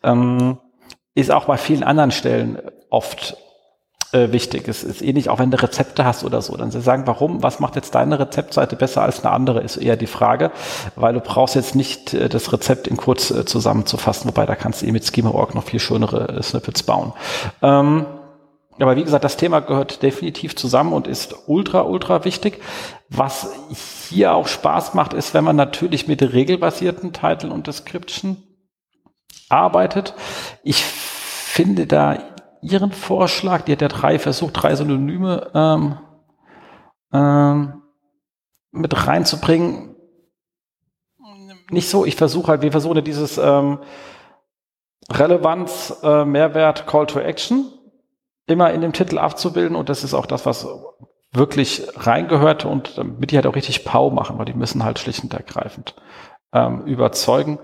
Ähm, 0.03 0.57
ist 1.15 1.31
auch 1.31 1.45
bei 1.45 1.57
vielen 1.57 1.83
anderen 1.83 2.11
Stellen 2.11 2.59
oft 2.89 3.35
äh, 4.11 4.31
wichtig. 4.31 4.67
Es 4.67 4.83
ist 4.83 5.01
ähnlich, 5.01 5.29
auch 5.29 5.39
wenn 5.39 5.51
du 5.51 5.61
Rezepte 5.61 6.05
hast 6.05 6.23
oder 6.23 6.41
so. 6.41 6.55
Dann 6.57 6.71
sie 6.71 6.81
sagen, 6.81 7.03
warum, 7.07 7.43
was 7.43 7.59
macht 7.59 7.75
jetzt 7.75 7.93
deine 7.93 8.19
Rezeptseite 8.19 8.75
besser 8.75 9.01
als 9.01 9.23
eine 9.23 9.33
andere, 9.33 9.61
ist 9.61 9.77
eher 9.77 9.97
die 9.97 10.07
Frage, 10.07 10.51
weil 10.95 11.13
du 11.13 11.19
brauchst 11.19 11.55
jetzt 11.55 11.75
nicht 11.75 12.13
äh, 12.13 12.29
das 12.29 12.51
Rezept 12.53 12.87
in 12.87 12.97
kurz 12.97 13.31
äh, 13.31 13.45
zusammenzufassen, 13.45 14.29
wobei 14.29 14.45
da 14.45 14.55
kannst 14.55 14.81
du 14.81 14.85
eh 14.85 14.91
mit 14.91 15.05
Schema.org 15.05 15.55
noch 15.55 15.65
viel 15.65 15.79
schönere 15.79 16.37
äh, 16.37 16.41
Snippets 16.41 16.83
bauen. 16.83 17.13
Ähm, 17.61 18.05
aber 18.81 18.95
wie 18.95 19.03
gesagt, 19.03 19.23
das 19.23 19.37
Thema 19.37 19.59
gehört 19.59 20.03
definitiv 20.03 20.55
zusammen 20.55 20.93
und 20.93 21.07
ist 21.07 21.35
ultra, 21.47 21.81
ultra 21.81 22.23
wichtig. 22.23 22.61
Was 23.09 23.51
hier 24.09 24.33
auch 24.33 24.47
Spaß 24.47 24.93
macht, 24.93 25.13
ist, 25.13 25.33
wenn 25.33 25.43
man 25.43 25.55
natürlich 25.55 26.07
mit 26.07 26.21
regelbasierten 26.21 27.11
Title 27.11 27.51
und 27.51 27.67
Description 27.67 28.37
arbeitet. 29.49 30.13
Ich 30.63 30.83
finde 30.83 31.87
da 31.87 32.19
ihren 32.61 32.91
Vorschlag, 32.91 33.63
die 33.63 33.73
hat 33.73 33.81
ja 33.81 33.87
drei 33.87 34.19
versucht, 34.19 34.53
drei 34.61 34.75
Synonyme 34.75 35.51
ähm, 35.53 35.97
ähm, 37.11 37.81
mit 38.71 39.07
reinzubringen. 39.07 39.95
Nicht 41.71 41.89
so, 41.89 42.05
ich 42.05 42.15
versuche 42.15 42.47
halt, 42.47 42.61
wir 42.61 42.71
versuchen 42.71 43.03
dieses 43.03 43.37
ähm, 43.37 43.79
Relevanz, 45.11 45.97
äh, 46.03 46.25
Mehrwert, 46.25 46.87
Call 46.87 47.07
to 47.07 47.19
Action 47.19 47.65
immer 48.49 48.71
in 48.71 48.81
dem 48.81 48.93
Titel 48.93 49.17
abzubilden 49.17 49.75
und 49.75 49.89
das 49.89 50.03
ist 50.03 50.13
auch 50.13 50.25
das, 50.25 50.45
was 50.45 50.67
wirklich 51.31 51.87
reingehört 51.95 52.65
und 52.65 52.97
damit 52.97 53.31
die 53.31 53.35
halt 53.35 53.47
auch 53.47 53.55
richtig 53.55 53.85
Pau 53.85 54.09
machen, 54.09 54.37
weil 54.37 54.45
die 54.45 54.53
müssen 54.53 54.83
halt 54.83 54.99
schlicht 54.99 55.23
und 55.23 55.33
ergreifend 55.33 55.95
ähm, 56.53 56.85
überzeugen. 56.85 57.59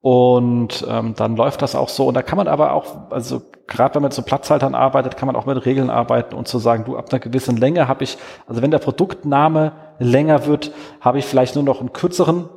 Und 0.00 0.86
ähm, 0.88 1.14
dann 1.16 1.36
läuft 1.36 1.60
das 1.60 1.74
auch 1.74 1.88
so. 1.88 2.06
Und 2.06 2.14
da 2.14 2.22
kann 2.22 2.36
man 2.36 2.46
aber 2.46 2.72
auch, 2.72 3.10
also 3.10 3.42
gerade 3.66 3.94
wenn 3.94 4.02
man 4.02 4.08
mit 4.08 4.14
so 4.14 4.22
Platzhaltern 4.22 4.74
arbeitet, 4.74 5.16
kann 5.16 5.26
man 5.26 5.34
auch 5.34 5.46
mit 5.46 5.64
Regeln 5.66 5.90
arbeiten 5.90 6.36
und 6.36 6.46
zu 6.46 6.58
sagen, 6.58 6.84
du, 6.84 6.96
ab 6.96 7.06
einer 7.10 7.18
gewissen 7.18 7.56
Länge 7.56 7.88
habe 7.88 8.04
ich, 8.04 8.16
also 8.46 8.62
wenn 8.62 8.70
der 8.70 8.78
Produktname 8.78 9.72
länger 9.98 10.46
wird, 10.46 10.72
habe 11.00 11.18
ich 11.18 11.24
vielleicht 11.24 11.56
nur 11.56 11.64
noch 11.64 11.80
einen 11.80 11.92
kürzeren 11.92 12.48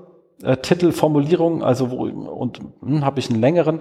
äh, 0.43 0.57
Titelformulierung, 0.57 1.63
also 1.63 1.91
wo, 1.91 2.03
und 2.05 2.59
hm, 2.81 3.05
habe 3.05 3.19
ich 3.19 3.29
einen 3.29 3.39
längeren. 3.39 3.79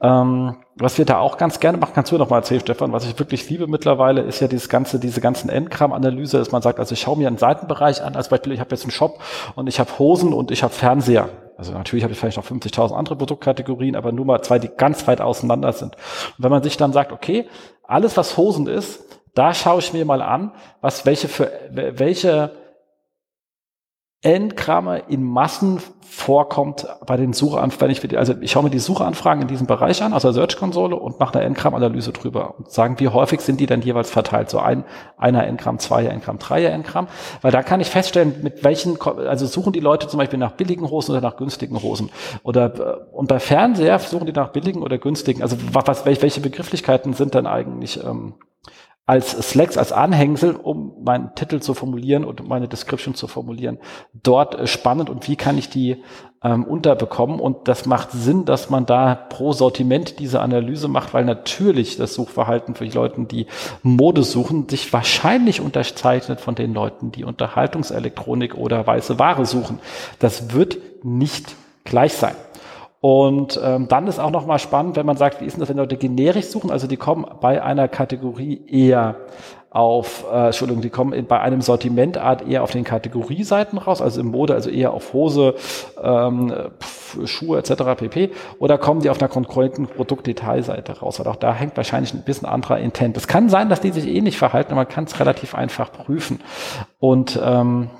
Ähm, 0.00 0.56
was 0.76 0.98
wir 0.98 1.04
da 1.04 1.18
auch 1.18 1.38
ganz 1.38 1.60
gerne 1.60 1.78
machen, 1.78 1.92
kannst 1.94 2.12
du 2.12 2.18
noch 2.18 2.30
mal 2.30 2.36
erzählen, 2.36 2.60
Stefan, 2.60 2.92
was 2.92 3.04
ich 3.04 3.18
wirklich 3.18 3.48
liebe 3.50 3.66
mittlerweile, 3.66 4.22
ist 4.22 4.40
ja 4.40 4.48
dieses 4.48 4.68
ganze, 4.68 4.98
diese 5.00 5.20
ganzen 5.20 5.50
Endkram-Analyse, 5.50 6.38
dass 6.38 6.52
man 6.52 6.62
sagt, 6.62 6.78
also 6.78 6.92
ich 6.92 7.00
schaue 7.00 7.18
mir 7.18 7.28
einen 7.28 7.38
Seitenbereich 7.38 8.02
an, 8.02 8.16
als 8.16 8.28
Beispiel, 8.28 8.52
ich 8.52 8.60
habe 8.60 8.70
jetzt 8.70 8.84
einen 8.84 8.92
Shop 8.92 9.18
und 9.54 9.66
ich 9.66 9.80
habe 9.80 9.90
Hosen 9.98 10.32
und 10.32 10.50
ich 10.50 10.62
habe 10.62 10.72
Fernseher. 10.72 11.28
Also 11.56 11.72
natürlich 11.72 12.04
habe 12.04 12.12
ich 12.12 12.18
vielleicht 12.20 12.36
noch 12.36 12.46
50.000 12.46 12.94
andere 12.94 13.16
Produktkategorien, 13.16 13.96
aber 13.96 14.12
nur 14.12 14.24
mal 14.24 14.40
zwei, 14.42 14.60
die 14.60 14.68
ganz 14.68 15.06
weit 15.08 15.20
auseinander 15.20 15.72
sind. 15.72 15.96
Und 15.96 16.44
wenn 16.44 16.50
man 16.50 16.62
sich 16.62 16.76
dann 16.76 16.92
sagt, 16.92 17.10
okay, 17.10 17.48
alles 17.82 18.16
was 18.16 18.36
Hosen 18.36 18.68
ist, 18.68 19.04
da 19.34 19.54
schaue 19.54 19.80
ich 19.80 19.92
mir 19.92 20.04
mal 20.04 20.22
an, 20.22 20.52
was 20.80 21.04
welche 21.04 21.28
für 21.28 21.50
welche 21.70 22.52
Endkramme 24.22 25.04
in 25.08 25.22
Massen 25.22 25.80
vorkommt 26.00 26.86
bei 27.06 27.16
den 27.16 27.32
Suchanfragen. 27.32 27.92
Ich, 27.92 28.18
also 28.18 28.34
ich 28.40 28.50
schaue 28.50 28.64
mir 28.64 28.70
die 28.70 28.80
Suchanfragen 28.80 29.42
in 29.42 29.48
diesem 29.48 29.68
Bereich 29.68 30.02
an, 30.02 30.12
also 30.12 30.32
Search-Konsole 30.32 30.96
und 30.96 31.20
mache 31.20 31.34
eine 31.38 31.44
Endkram-Analyse 31.44 32.12
drüber 32.12 32.58
und 32.58 32.68
sagen, 32.68 32.98
wie 32.98 33.06
häufig 33.06 33.40
sind 33.40 33.60
die 33.60 33.66
denn 33.66 33.80
jeweils 33.80 34.10
verteilt? 34.10 34.50
So 34.50 34.58
ein, 34.58 34.84
einer 35.16 35.46
Endkram, 35.46 35.78
zweier 35.78 36.10
Endkram, 36.10 36.40
dreier 36.40 36.72
Endkram. 36.72 37.06
Weil 37.42 37.52
da 37.52 37.62
kann 37.62 37.80
ich 37.80 37.90
feststellen, 37.90 38.42
mit 38.42 38.64
welchen, 38.64 39.00
also 39.00 39.46
suchen 39.46 39.72
die 39.72 39.80
Leute 39.80 40.08
zum 40.08 40.18
Beispiel 40.18 40.40
nach 40.40 40.52
billigen 40.52 40.90
Hosen 40.90 41.12
oder 41.12 41.20
nach 41.20 41.36
günstigen 41.36 41.80
Hosen. 41.80 42.10
Oder, 42.42 43.12
und 43.12 43.28
bei 43.28 43.38
Fernseher 43.38 44.00
suchen 44.00 44.26
die 44.26 44.32
nach 44.32 44.48
billigen 44.48 44.82
oder 44.82 44.98
günstigen. 44.98 45.42
Also 45.42 45.56
was, 45.72 46.06
welche 46.06 46.40
Begrifflichkeiten 46.40 47.12
sind 47.12 47.34
denn 47.34 47.46
eigentlich 47.46 48.02
ähm, 48.02 48.34
als 49.08 49.30
Slacks, 49.30 49.78
als 49.78 49.90
Anhängsel, 49.90 50.54
um 50.54 50.92
meinen 51.02 51.34
Titel 51.34 51.60
zu 51.60 51.72
formulieren 51.72 52.24
und 52.26 52.46
meine 52.46 52.68
Description 52.68 53.14
zu 53.14 53.26
formulieren. 53.26 53.78
Dort 54.12 54.54
äh, 54.54 54.66
spannend 54.66 55.08
und 55.08 55.26
wie 55.28 55.36
kann 55.36 55.56
ich 55.56 55.70
die 55.70 56.04
ähm, 56.44 56.64
unterbekommen? 56.64 57.40
Und 57.40 57.68
das 57.68 57.86
macht 57.86 58.10
Sinn, 58.12 58.44
dass 58.44 58.68
man 58.68 58.84
da 58.84 59.14
pro 59.14 59.54
Sortiment 59.54 60.18
diese 60.18 60.40
Analyse 60.40 60.88
macht, 60.88 61.14
weil 61.14 61.24
natürlich 61.24 61.96
das 61.96 62.12
Suchverhalten 62.12 62.74
für 62.74 62.84
die 62.84 62.94
Leute, 62.94 63.22
die 63.22 63.46
Mode 63.82 64.24
suchen, 64.24 64.68
sich 64.68 64.92
wahrscheinlich 64.92 65.62
unterzeichnet 65.62 66.38
von 66.38 66.54
den 66.54 66.74
Leuten, 66.74 67.10
die 67.10 67.24
Unterhaltungselektronik 67.24 68.56
oder 68.56 68.86
weiße 68.86 69.18
Ware 69.18 69.46
suchen. 69.46 69.78
Das 70.18 70.52
wird 70.52 70.76
nicht 71.02 71.56
gleich 71.84 72.12
sein. 72.12 72.36
Und 73.00 73.60
ähm, 73.62 73.86
dann 73.86 74.08
ist 74.08 74.18
auch 74.18 74.30
nochmal 74.30 74.58
spannend, 74.58 74.96
wenn 74.96 75.06
man 75.06 75.16
sagt, 75.16 75.40
wie 75.40 75.44
ist 75.44 75.54
denn 75.54 75.60
das, 75.60 75.68
wenn 75.68 75.76
Leute 75.76 75.96
generisch 75.96 76.46
suchen? 76.46 76.70
Also 76.70 76.88
die 76.88 76.96
kommen 76.96 77.26
bei 77.40 77.62
einer 77.62 77.86
Kategorie 77.86 78.60
eher 78.66 79.16
auf, 79.70 80.24
äh, 80.32 80.46
Entschuldigung, 80.46 80.82
die 80.82 80.90
kommen 80.90 81.12
in, 81.12 81.26
bei 81.26 81.40
einem 81.40 81.60
Sortimentart 81.60 82.48
eher 82.48 82.62
auf 82.62 82.70
den 82.72 82.84
Kategorieseiten 82.84 83.78
raus, 83.78 84.00
also 84.00 84.20
im 84.20 84.28
Mode, 84.28 84.54
also 84.54 84.70
eher 84.70 84.92
auf 84.92 85.12
Hose, 85.12 85.54
ähm, 86.02 86.52
Schuhe 87.24 87.58
etc. 87.58 87.84
pp. 87.96 88.30
Oder 88.58 88.78
kommen 88.78 89.02
die 89.02 89.10
auf 89.10 89.20
einer 89.20 89.28
konkurrenten 89.28 89.86
Produktdetailseite 89.86 90.98
raus? 90.98 91.20
Weil 91.20 91.28
auch 91.28 91.36
da 91.36 91.54
hängt 91.54 91.76
wahrscheinlich 91.76 92.14
ein 92.14 92.22
bisschen 92.22 92.48
anderer 92.48 92.78
Intent. 92.78 93.16
Es 93.16 93.28
kann 93.28 93.48
sein, 93.48 93.68
dass 93.68 93.80
die 93.80 93.90
sich 93.90 94.08
ähnlich 94.08 94.36
eh 94.36 94.38
verhalten, 94.38 94.72
aber 94.72 94.82
man 94.82 94.88
kann 94.88 95.04
es 95.04 95.20
relativ 95.20 95.54
einfach 95.54 95.92
prüfen. 95.92 96.40
Und 96.98 97.38
ähm, 97.42 97.90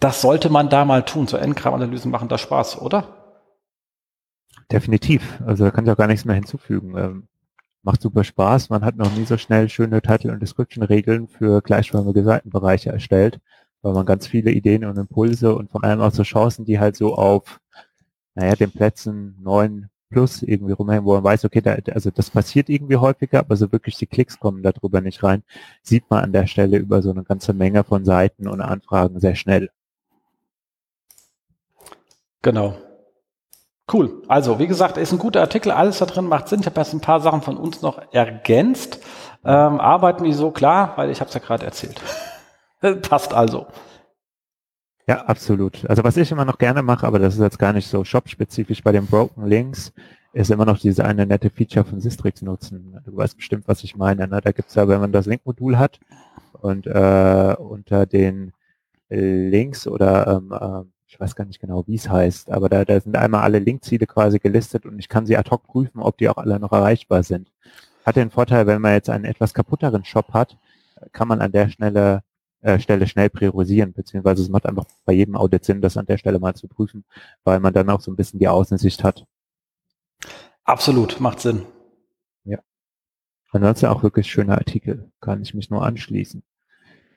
das 0.00 0.22
sollte 0.22 0.50
man 0.50 0.68
da 0.68 0.84
mal 0.84 1.02
tun. 1.04 1.26
So 1.26 1.36
Endkram-Analysen 1.36 2.10
machen 2.10 2.28
da 2.28 2.38
Spaß, 2.38 2.80
oder? 2.80 3.23
Definitiv. 4.70 5.40
Also 5.44 5.64
da 5.64 5.70
kann 5.70 5.84
ich 5.84 5.90
auch 5.90 5.96
gar 5.96 6.06
nichts 6.06 6.24
mehr 6.24 6.34
hinzufügen. 6.34 6.96
Ähm, 6.96 7.28
macht 7.82 8.00
super 8.02 8.24
Spaß. 8.24 8.70
Man 8.70 8.84
hat 8.84 8.96
noch 8.96 9.14
nie 9.14 9.24
so 9.24 9.36
schnell 9.36 9.68
schöne 9.68 10.02
Title- 10.02 10.32
und 10.32 10.40
Description-Regeln 10.40 11.28
für 11.28 11.60
gleichförmige 11.62 12.24
Seitenbereiche 12.24 12.90
erstellt, 12.90 13.40
weil 13.82 13.92
man 13.92 14.06
ganz 14.06 14.26
viele 14.26 14.50
Ideen 14.50 14.84
und 14.84 14.96
Impulse 14.96 15.54
und 15.54 15.70
vor 15.70 15.84
allem 15.84 16.00
auch 16.00 16.12
so 16.12 16.22
Chancen, 16.22 16.64
die 16.64 16.80
halt 16.80 16.96
so 16.96 17.14
auf, 17.14 17.60
naja, 18.34 18.56
den 18.56 18.70
Plätzen 18.72 19.36
neun 19.40 19.90
plus 20.10 20.42
irgendwie 20.42 20.72
rumhängen, 20.72 21.04
wo 21.04 21.14
man 21.14 21.24
weiß, 21.24 21.44
okay, 21.44 21.60
da, 21.60 21.76
also 21.92 22.10
das 22.10 22.30
passiert 22.30 22.68
irgendwie 22.68 22.96
häufiger, 22.96 23.40
aber 23.40 23.56
so 23.56 23.72
wirklich 23.72 23.96
die 23.96 24.06
Klicks 24.06 24.38
kommen 24.38 24.62
darüber 24.62 25.00
nicht 25.00 25.22
rein, 25.22 25.42
sieht 25.82 26.08
man 26.08 26.24
an 26.24 26.32
der 26.32 26.46
Stelle 26.46 26.78
über 26.78 27.02
so 27.02 27.10
eine 27.10 27.24
ganze 27.24 27.52
Menge 27.52 27.84
von 27.84 28.04
Seiten 28.04 28.48
und 28.48 28.60
Anfragen 28.60 29.20
sehr 29.20 29.34
schnell. 29.34 29.70
Genau. 32.42 32.76
Cool. 33.92 34.22
Also, 34.28 34.58
wie 34.58 34.66
gesagt, 34.66 34.96
ist 34.96 35.12
ein 35.12 35.18
guter 35.18 35.40
Artikel, 35.40 35.70
alles 35.70 35.98
da 35.98 36.06
drin 36.06 36.26
macht 36.26 36.48
Sinn. 36.48 36.60
Ich 36.60 36.66
habe 36.66 36.80
jetzt 36.80 36.94
ein 36.94 37.00
paar 37.00 37.20
Sachen 37.20 37.42
von 37.42 37.56
uns 37.56 37.82
noch 37.82 38.00
ergänzt. 38.12 39.00
Ähm, 39.44 39.78
arbeiten 39.78 40.24
wir 40.24 40.34
so 40.34 40.50
klar, 40.50 40.94
weil 40.96 41.10
ich 41.10 41.20
habe 41.20 41.28
es 41.28 41.34
ja 41.34 41.40
gerade 41.40 41.66
erzählt. 41.66 42.00
Passt 43.02 43.34
also. 43.34 43.66
Ja, 45.06 45.26
absolut. 45.26 45.84
Also 45.84 46.02
was 46.02 46.16
ich 46.16 46.32
immer 46.32 46.46
noch 46.46 46.56
gerne 46.56 46.82
mache, 46.82 47.06
aber 47.06 47.18
das 47.18 47.34
ist 47.34 47.40
jetzt 47.40 47.58
gar 47.58 47.74
nicht 47.74 47.88
so 47.88 48.04
shop-spezifisch 48.04 48.82
bei 48.82 48.92
den 48.92 49.06
Broken 49.06 49.46
Links, 49.46 49.92
ist 50.32 50.50
immer 50.50 50.64
noch 50.64 50.78
diese 50.78 51.04
eine 51.04 51.26
nette 51.26 51.50
Feature 51.50 51.84
von 51.84 52.00
Sistrix 52.00 52.40
nutzen. 52.40 52.98
Du 53.04 53.14
weißt 53.14 53.36
bestimmt, 53.36 53.68
was 53.68 53.84
ich 53.84 53.96
meine. 53.96 54.26
Ne? 54.26 54.40
Da 54.42 54.52
gibt's 54.52 54.74
ja, 54.74 54.88
wenn 54.88 55.00
man 55.00 55.12
das 55.12 55.26
Link-Modul 55.26 55.78
hat 55.78 56.00
und 56.62 56.86
äh, 56.86 57.54
unter 57.58 58.06
den 58.06 58.52
Links 59.10 59.86
oder 59.86 60.26
ähm, 60.38 60.52
äh, 60.52 60.93
ich 61.14 61.20
weiß 61.20 61.36
gar 61.36 61.44
nicht 61.44 61.60
genau, 61.60 61.84
wie 61.86 61.94
es 61.94 62.08
heißt, 62.08 62.50
aber 62.50 62.68
da, 62.68 62.84
da 62.84 63.00
sind 63.00 63.16
einmal 63.16 63.42
alle 63.42 63.60
Linkziele 63.60 64.04
quasi 64.04 64.40
gelistet 64.40 64.84
und 64.84 64.98
ich 64.98 65.08
kann 65.08 65.26
sie 65.26 65.36
ad 65.36 65.48
hoc 65.48 65.62
prüfen, 65.62 66.00
ob 66.00 66.18
die 66.18 66.28
auch 66.28 66.38
alle 66.38 66.58
noch 66.58 66.72
erreichbar 66.72 67.22
sind. 67.22 67.52
Hat 68.04 68.16
den 68.16 68.32
Vorteil, 68.32 68.66
wenn 68.66 68.82
man 68.82 68.94
jetzt 68.94 69.08
einen 69.08 69.24
etwas 69.24 69.54
kaputteren 69.54 70.04
Shop 70.04 70.32
hat, 70.32 70.58
kann 71.12 71.28
man 71.28 71.40
an 71.40 71.52
der 71.52 71.68
Stelle, 71.68 72.24
äh, 72.62 72.80
Stelle 72.80 73.06
schnell 73.06 73.30
priorisieren, 73.30 73.92
beziehungsweise 73.92 74.42
es 74.42 74.48
macht 74.48 74.66
einfach 74.66 74.86
bei 75.04 75.12
jedem 75.12 75.36
Audit 75.36 75.64
Sinn, 75.64 75.80
das 75.80 75.96
an 75.96 76.06
der 76.06 76.18
Stelle 76.18 76.40
mal 76.40 76.54
zu 76.56 76.66
prüfen, 76.66 77.04
weil 77.44 77.60
man 77.60 77.72
dann 77.72 77.90
auch 77.90 78.00
so 78.00 78.10
ein 78.10 78.16
bisschen 78.16 78.40
die 78.40 78.48
Außensicht 78.48 79.04
hat. 79.04 79.24
Absolut, 80.64 81.20
macht 81.20 81.38
Sinn. 81.38 81.64
Ja. 82.42 82.58
Ansonsten 83.52 83.86
auch 83.86 84.02
wirklich 84.02 84.28
schöner 84.28 84.58
Artikel, 84.58 85.12
kann 85.20 85.42
ich 85.42 85.54
mich 85.54 85.70
nur 85.70 85.86
anschließen. 85.86 86.42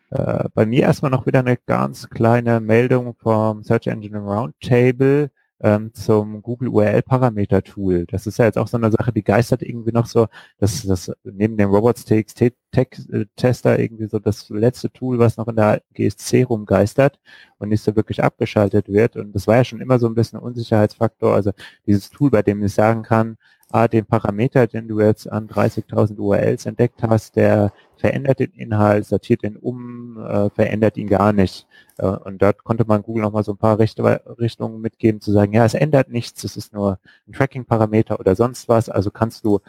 Äh, 0.09 0.45
bei 0.53 0.65
mir 0.65 0.83
erstmal 0.83 1.11
noch 1.11 1.25
wieder 1.25 1.39
eine 1.39 1.57
ganz 1.57 2.09
kleine 2.09 2.59
Meldung 2.59 3.15
vom 3.15 3.63
Search 3.63 3.87
Engine 3.87 4.19
Roundtable 4.19 5.31
ähm, 5.59 5.93
zum 5.93 6.41
Google 6.41 6.69
URL 6.69 7.01
Parameter 7.01 7.63
Tool. 7.63 8.05
Das 8.05 8.27
ist 8.27 8.37
ja 8.37 8.45
jetzt 8.45 8.57
auch 8.57 8.67
so 8.67 8.77
eine 8.77 8.91
Sache, 8.91 9.11
die 9.11 9.23
geistert 9.23 9.63
irgendwie 9.63 9.91
noch 9.91 10.05
so, 10.05 10.27
dass 10.59 10.83
das 10.83 11.11
neben 11.23 11.57
dem 11.57 11.69
Robots.txt 11.71 12.41
äh, 12.41 13.25
Tester 13.35 13.79
irgendwie 13.79 14.07
so 14.07 14.19
das 14.19 14.49
letzte 14.49 14.91
Tool, 14.91 15.19
was 15.19 15.37
noch 15.37 15.47
in 15.47 15.55
der 15.55 15.81
GSC 15.93 16.43
rumgeistert 16.43 17.19
und 17.57 17.69
nicht 17.69 17.83
so 17.83 17.95
wirklich 17.95 18.23
abgeschaltet 18.23 18.87
wird. 18.87 19.15
Und 19.15 19.33
das 19.33 19.47
war 19.47 19.57
ja 19.57 19.63
schon 19.63 19.81
immer 19.81 19.99
so 19.99 20.07
ein 20.07 20.15
bisschen 20.15 20.39
Unsicherheitsfaktor. 20.39 21.33
Also 21.33 21.51
dieses 21.85 22.09
Tool, 22.11 22.29
bei 22.29 22.43
dem 22.43 22.63
ich 22.63 22.73
sagen 22.73 23.03
kann, 23.03 23.37
ah, 23.71 23.87
den 23.87 24.05
Parameter, 24.05 24.67
den 24.67 24.87
du 24.87 24.99
jetzt 24.99 25.31
an 25.31 25.47
30.000 25.47 26.17
URLs 26.17 26.65
entdeckt 26.65 27.03
hast, 27.03 27.35
der 27.35 27.73
verändert 27.97 28.39
den 28.39 28.51
Inhalt, 28.51 29.05
sortiert 29.05 29.43
den 29.43 29.57
um, 29.57 30.17
äh, 30.17 30.49
verändert 30.49 30.97
ihn 30.97 31.07
gar 31.07 31.33
nicht. 31.33 31.67
Äh, 31.97 32.07
und 32.07 32.41
dort 32.41 32.63
konnte 32.63 32.85
man 32.85 33.01
Google 33.01 33.23
nochmal 33.23 33.43
so 33.43 33.53
ein 33.53 33.57
paar 33.57 33.79
Richt 33.79 33.99
Richtungen 33.99 34.81
mitgeben, 34.81 35.21
zu 35.21 35.31
sagen, 35.31 35.53
ja, 35.53 35.65
es 35.65 35.73
ändert 35.73 36.09
nichts, 36.09 36.43
es 36.43 36.57
ist 36.57 36.73
nur 36.73 36.99
ein 37.27 37.33
Tracking-Parameter 37.33 38.19
oder 38.19 38.35
sonst 38.35 38.69
was. 38.69 38.89
Also 38.89 39.11
kannst 39.11 39.43
du 39.45 39.59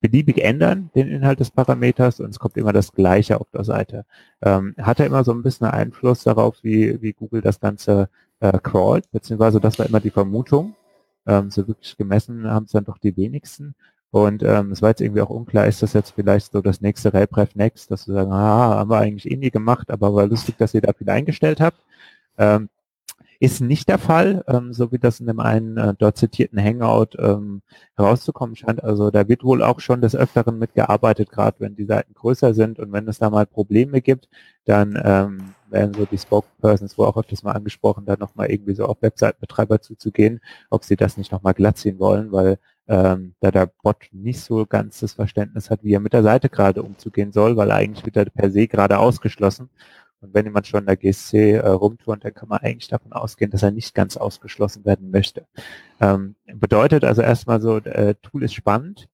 beliebig 0.00 0.38
ändern, 0.44 0.90
den 0.94 1.08
Inhalt 1.08 1.40
des 1.40 1.50
Parameters, 1.50 2.20
und 2.20 2.30
es 2.30 2.38
kommt 2.38 2.56
immer 2.56 2.72
das 2.72 2.92
Gleiche 2.92 3.40
auf 3.40 3.50
der 3.50 3.64
Seite. 3.64 4.04
Ähm, 4.42 4.74
hat 4.78 5.00
er 5.00 5.06
immer 5.06 5.24
so 5.24 5.32
ein 5.32 5.42
bisschen 5.42 5.66
Einfluss 5.66 6.22
darauf, 6.24 6.56
wie, 6.62 7.00
wie 7.02 7.12
Google 7.12 7.40
das 7.40 7.60
Ganze 7.60 8.08
äh, 8.40 8.58
crawlt, 8.60 9.10
beziehungsweise 9.10 9.60
das 9.60 9.78
war 9.78 9.86
immer 9.86 10.00
die 10.00 10.10
Vermutung. 10.10 10.74
Ähm, 11.28 11.50
so 11.50 11.68
wirklich 11.68 11.96
gemessen 11.96 12.50
haben 12.50 12.64
es 12.64 12.72
dann 12.72 12.84
doch 12.84 12.98
die 12.98 13.16
wenigsten. 13.16 13.74
Und 14.10 14.42
ähm, 14.42 14.72
es 14.72 14.82
war 14.82 14.88
jetzt 14.88 15.02
irgendwie 15.02 15.20
auch 15.20 15.30
unklar, 15.30 15.66
ist 15.66 15.82
das 15.82 15.92
jetzt 15.92 16.12
vielleicht 16.12 16.52
so 16.52 16.62
das 16.62 16.80
nächste 16.80 17.12
RailPref 17.12 17.54
Next, 17.54 17.90
dass 17.90 18.08
wir 18.08 18.14
sagen, 18.14 18.32
ah, 18.32 18.76
haben 18.78 18.90
wir 18.90 18.98
eigentlich 18.98 19.30
eh 19.30 19.36
nie 19.36 19.50
gemacht, 19.50 19.90
aber 19.90 20.14
war 20.14 20.26
lustig, 20.26 20.56
dass 20.56 20.74
ihr 20.74 20.80
da 20.80 20.92
viel 20.94 21.10
eingestellt 21.10 21.60
habt. 21.60 21.78
Ähm, 22.38 22.70
ist 23.40 23.60
nicht 23.60 23.88
der 23.88 23.98
Fall, 23.98 24.44
ähm, 24.48 24.72
so 24.72 24.90
wie 24.90 24.98
das 24.98 25.20
in 25.20 25.26
dem 25.26 25.38
einen 25.40 25.76
äh, 25.76 25.94
dort 25.96 26.16
zitierten 26.16 26.62
Hangout 26.62 27.16
ähm, 27.18 27.62
herauszukommen 27.96 28.56
scheint. 28.56 28.82
Also 28.82 29.10
da 29.10 29.28
wird 29.28 29.44
wohl 29.44 29.62
auch 29.62 29.80
schon 29.80 30.00
des 30.00 30.16
Öfteren 30.16 30.58
mitgearbeitet, 30.58 31.30
gerade 31.30 31.60
wenn 31.60 31.76
die 31.76 31.84
Seiten 31.84 32.14
größer 32.14 32.52
sind 32.54 32.78
und 32.80 32.92
wenn 32.92 33.06
es 33.06 33.18
da 33.18 33.30
mal 33.30 33.46
Probleme 33.46 34.00
gibt, 34.00 34.28
dann 34.64 35.00
ähm, 35.02 35.54
werden 35.70 35.94
so 35.94 36.04
die 36.04 36.18
Spokespersons, 36.18 36.98
wo 36.98 37.04
auch 37.04 37.16
öfters 37.16 37.42
mal 37.42 37.52
angesprochen, 37.52 38.06
da 38.06 38.16
nochmal 38.16 38.50
irgendwie 38.50 38.74
so 38.74 38.86
auf 38.86 39.02
Webseitenbetreiber 39.02 39.80
zuzugehen, 39.80 40.40
ob 40.70 40.84
sie 40.84 40.96
das 40.96 41.16
nicht 41.16 41.30
nochmal 41.30 41.54
glatt 41.54 41.78
ziehen 41.78 41.98
wollen, 42.00 42.32
weil 42.32 42.58
ähm, 42.88 43.34
da 43.40 43.50
der 43.50 43.66
Bot 43.66 44.08
nicht 44.12 44.40
so 44.40 44.66
ganz 44.66 45.00
das 45.00 45.12
Verständnis 45.12 45.70
hat, 45.70 45.84
wie 45.84 45.92
er 45.92 46.00
mit 46.00 46.12
der 46.14 46.22
Seite 46.22 46.48
gerade 46.48 46.82
umzugehen 46.82 47.32
soll, 47.32 47.56
weil 47.56 47.70
eigentlich 47.70 48.04
wird 48.04 48.16
er 48.16 48.24
per 48.26 48.50
se 48.50 48.66
gerade 48.66 48.98
ausgeschlossen. 48.98 49.68
Und 50.20 50.34
wenn 50.34 50.46
jemand 50.46 50.66
schon 50.66 50.80
in 50.80 50.86
der 50.86 50.96
GSC 50.96 51.52
äh, 51.52 51.68
rumturnt, 51.68 52.24
dann 52.24 52.34
kann 52.34 52.48
man 52.48 52.58
eigentlich 52.60 52.88
davon 52.88 53.12
ausgehen, 53.12 53.50
dass 53.50 53.62
er 53.62 53.70
nicht 53.70 53.94
ganz 53.94 54.16
ausgeschlossen 54.16 54.84
werden 54.84 55.10
möchte. 55.10 55.46
Ähm, 56.00 56.34
bedeutet 56.46 57.04
also 57.04 57.22
erstmal 57.22 57.60
so, 57.60 57.78
äh, 57.78 58.14
Tool 58.22 58.42
ist 58.42 58.54
spannend, 58.54 59.08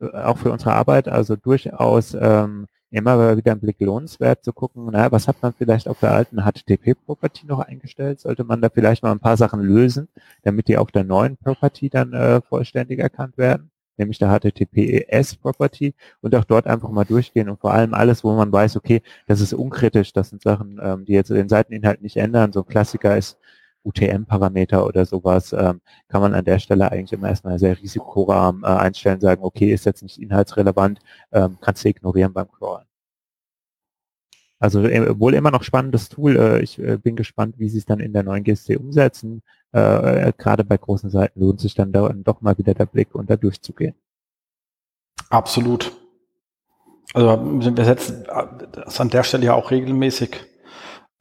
äh, 0.00 0.06
auch 0.06 0.38
für 0.38 0.52
unsere 0.52 0.72
Arbeit, 0.72 1.08
also 1.08 1.36
durchaus 1.36 2.14
ähm, 2.18 2.66
immer 2.90 3.36
wieder 3.36 3.52
ein 3.52 3.60
Blick 3.60 3.80
lohnenswert 3.80 4.44
zu 4.44 4.52
gucken, 4.52 4.86
naja, 4.86 5.12
was 5.12 5.28
hat 5.28 5.42
man 5.42 5.52
vielleicht 5.52 5.88
auf 5.88 6.00
der 6.00 6.12
alten 6.12 6.38
HTTP-Property 6.38 7.46
noch 7.46 7.60
eingestellt? 7.60 8.20
Sollte 8.20 8.44
man 8.44 8.60
da 8.60 8.68
vielleicht 8.68 9.02
mal 9.02 9.12
ein 9.12 9.20
paar 9.20 9.36
Sachen 9.36 9.60
lösen, 9.60 10.08
damit 10.42 10.68
die 10.68 10.76
auf 10.76 10.90
der 10.90 11.04
neuen 11.04 11.36
Property 11.36 11.88
dann 11.88 12.12
äh, 12.12 12.40
vollständig 12.40 12.98
erkannt 12.98 13.38
werden? 13.38 13.70
Nämlich 14.00 14.18
der 14.18 14.30
HTTPS-Property 14.30 15.94
und 16.20 16.34
auch 16.34 16.44
dort 16.44 16.66
einfach 16.66 16.90
mal 16.90 17.04
durchgehen 17.04 17.48
und 17.48 17.60
vor 17.60 17.72
allem 17.72 17.94
alles, 17.94 18.24
wo 18.24 18.34
man 18.34 18.52
weiß, 18.52 18.76
okay, 18.76 19.02
das 19.26 19.40
ist 19.40 19.52
unkritisch, 19.54 20.12
das 20.12 20.30
sind 20.30 20.42
Sachen, 20.42 20.80
ähm, 20.82 21.04
die 21.04 21.12
jetzt 21.12 21.30
den 21.30 21.48
Seiteninhalt 21.48 22.02
nicht 22.02 22.16
ändern. 22.16 22.52
So 22.52 22.60
ein 22.60 22.66
Klassiker 22.66 23.16
ist 23.16 23.38
UTM-Parameter 23.84 24.84
oder 24.86 25.06
sowas, 25.06 25.52
ähm, 25.52 25.80
kann 26.08 26.20
man 26.20 26.34
an 26.34 26.44
der 26.44 26.58
Stelle 26.58 26.90
eigentlich 26.92 27.12
immer 27.12 27.28
erstmal 27.28 27.58
sehr 27.58 27.80
risikoarm 27.80 28.64
äh, 28.64 28.66
einstellen, 28.66 29.20
sagen, 29.20 29.42
okay, 29.44 29.72
ist 29.72 29.86
jetzt 29.86 30.02
nicht 30.02 30.20
inhaltsrelevant, 30.20 31.00
ähm, 31.32 31.58
kannst 31.60 31.84
du 31.84 31.88
ignorieren 31.88 32.32
beim 32.32 32.50
Crawlen. 32.50 32.84
Also 34.60 34.82
äh, 34.82 35.18
wohl 35.18 35.34
immer 35.34 35.50
noch 35.50 35.62
spannendes 35.62 36.10
Tool. 36.10 36.36
Äh, 36.36 36.60
ich 36.60 36.78
äh, 36.78 36.98
bin 36.98 37.16
gespannt, 37.16 37.58
wie 37.58 37.68
sie 37.70 37.78
es 37.78 37.86
dann 37.86 37.98
in 37.98 38.12
der 38.12 38.22
neuen 38.22 38.44
GSC 38.44 38.76
umsetzen. 38.76 39.42
Äh, 39.72 40.28
äh, 40.28 40.32
Gerade 40.36 40.64
bei 40.64 40.76
großen 40.76 41.10
Seiten 41.10 41.40
lohnt 41.40 41.60
sich 41.60 41.74
dann 41.74 41.92
da, 41.92 42.08
doch 42.12 42.40
mal 42.40 42.58
wieder 42.58 42.74
der 42.74 42.86
Blick 42.86 43.14
und 43.14 43.30
da 43.30 43.36
durchzugehen. 43.36 43.94
Absolut. 45.28 45.92
Also 47.14 47.40
wir 47.76 47.84
setzen 47.84 48.24
das 48.72 49.00
an 49.00 49.10
der 49.10 49.24
Stelle 49.24 49.46
ja 49.46 49.54
auch 49.54 49.70
regelmäßig 49.70 50.46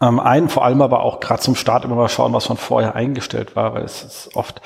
ähm, 0.01 0.19
ein, 0.19 0.49
vor 0.49 0.63
allem 0.63 0.81
aber 0.81 1.01
auch 1.01 1.19
gerade 1.19 1.41
zum 1.41 1.55
Start 1.55 1.83
immer 1.83 1.95
mal 1.95 2.09
schauen, 2.09 2.33
was 2.33 2.45
schon 2.45 2.57
vorher 2.57 2.95
eingestellt 2.95 3.55
war, 3.55 3.73
weil 3.73 3.83
es 3.83 4.03
ist 4.03 4.35
oft 4.35 4.61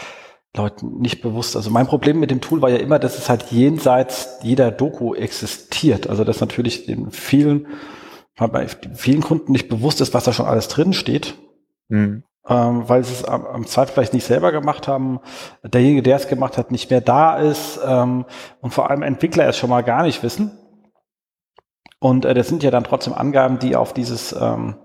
Leuten 0.56 1.00
nicht 1.00 1.22
bewusst. 1.22 1.56
Also 1.56 1.72
mein 1.72 1.88
Problem 1.88 2.20
mit 2.20 2.30
dem 2.30 2.42
Tool 2.42 2.62
war 2.62 2.70
ja 2.70 2.78
immer, 2.78 3.00
dass 3.00 3.18
es 3.18 3.30
halt 3.30 3.52
jenseits 3.52 4.38
jeder 4.44 4.70
Doku 4.70 5.16
existiert. 5.16 6.08
Also 6.08 6.24
dass 6.24 6.42
natürlich 6.42 6.88
in 6.88 7.10
vielen, 7.12 7.68
bei 8.38 8.68
vielen 8.68 9.22
Kunden 9.22 9.52
nicht 9.52 9.70
bewusst 9.70 10.02
ist, 10.02 10.14
was 10.14 10.26
da 10.26 10.34
schon 10.34 10.46
alles 10.46 10.68
drin 10.68 10.94
steht. 10.94 11.36
Mhm. 11.88 12.24
Ähm, 12.48 12.90
weil 12.90 13.04
sie 13.06 13.14
es 13.14 13.24
am, 13.24 13.46
am 13.46 13.66
Zweifel 13.66 13.94
vielleicht 13.94 14.14
nicht 14.14 14.26
selber 14.26 14.52
gemacht 14.52 14.88
haben, 14.90 15.22
derjenige, 15.64 16.04
der 16.04 16.18
es 16.18 16.28
gemacht 16.28 16.58
hat, 16.58 16.72
nicht 16.72 16.90
mehr 16.90 17.00
da 17.00 17.38
ist 17.38 17.80
ähm, 17.86 18.26
und 18.60 18.74
vor 18.74 18.90
allem 18.90 19.02
Entwickler 19.02 19.48
es 19.48 19.58
schon 19.58 19.70
mal 19.70 19.82
gar 19.82 20.04
nicht 20.04 20.24
wissen. 20.24 20.52
Und 22.00 22.26
äh, 22.26 22.34
das 22.34 22.50
sind 22.50 22.64
ja 22.64 22.70
dann 22.70 22.84
trotzdem 22.84 23.14
Angaben, 23.14 23.60
die 23.60 23.78
auf 23.78 23.94
dieses 23.94 24.34
ähm, 24.34 24.76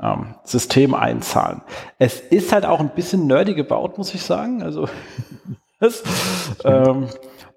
ähm, 0.00 0.36
System 0.44 0.94
einzahlen. 0.94 1.62
Es 1.98 2.20
ist 2.20 2.52
halt 2.52 2.64
auch 2.64 2.78
ein 2.78 2.90
bisschen 2.90 3.26
nerdy 3.26 3.54
gebaut, 3.54 3.98
muss 3.98 4.14
ich 4.14 4.22
sagen. 4.22 4.62
Also 4.62 4.88
das, 5.80 6.04
ähm, 6.64 7.08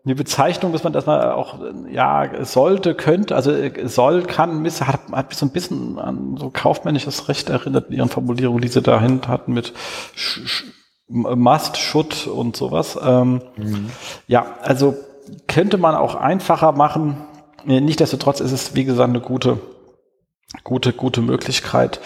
eine 0.07 0.15
Bezeichnung, 0.15 0.71
dass 0.71 0.83
man 0.83 0.93
das 0.93 1.05
mal 1.05 1.31
auch, 1.31 1.59
ja, 1.91 2.45
sollte, 2.45 2.95
könnte, 2.95 3.35
also 3.35 3.53
soll, 3.85 4.23
kann, 4.23 4.61
miss, 4.61 4.81
hat, 4.81 5.01
hat 5.11 5.33
so 5.33 5.45
ein 5.45 5.51
bisschen 5.51 5.99
an 5.99 6.37
so 6.37 6.49
kaufmännisches 6.49 7.27
Recht 7.27 7.49
erinnert 7.49 7.89
in 7.89 7.97
ihren 7.97 8.09
Formulierungen, 8.09 8.61
die 8.61 8.69
sie 8.69 8.81
dahin 8.81 9.21
hatten 9.27 9.53
mit 9.53 9.73
Must, 11.09 11.77
Should 11.77 12.27
und 12.27 12.55
sowas. 12.55 12.97
Ähm, 13.01 13.41
mhm. 13.57 13.89
Ja, 14.27 14.55
also 14.61 14.95
könnte 15.47 15.77
man 15.77 15.95
auch 15.95 16.15
einfacher 16.15 16.71
machen. 16.71 17.17
Nichtsdestotrotz 17.65 18.39
ist 18.39 18.53
es, 18.53 18.75
wie 18.75 18.85
gesagt, 18.85 19.09
eine 19.09 19.19
gute 19.19 19.59
gute, 20.63 20.93
gute 20.93 21.21
Möglichkeit, 21.21 21.99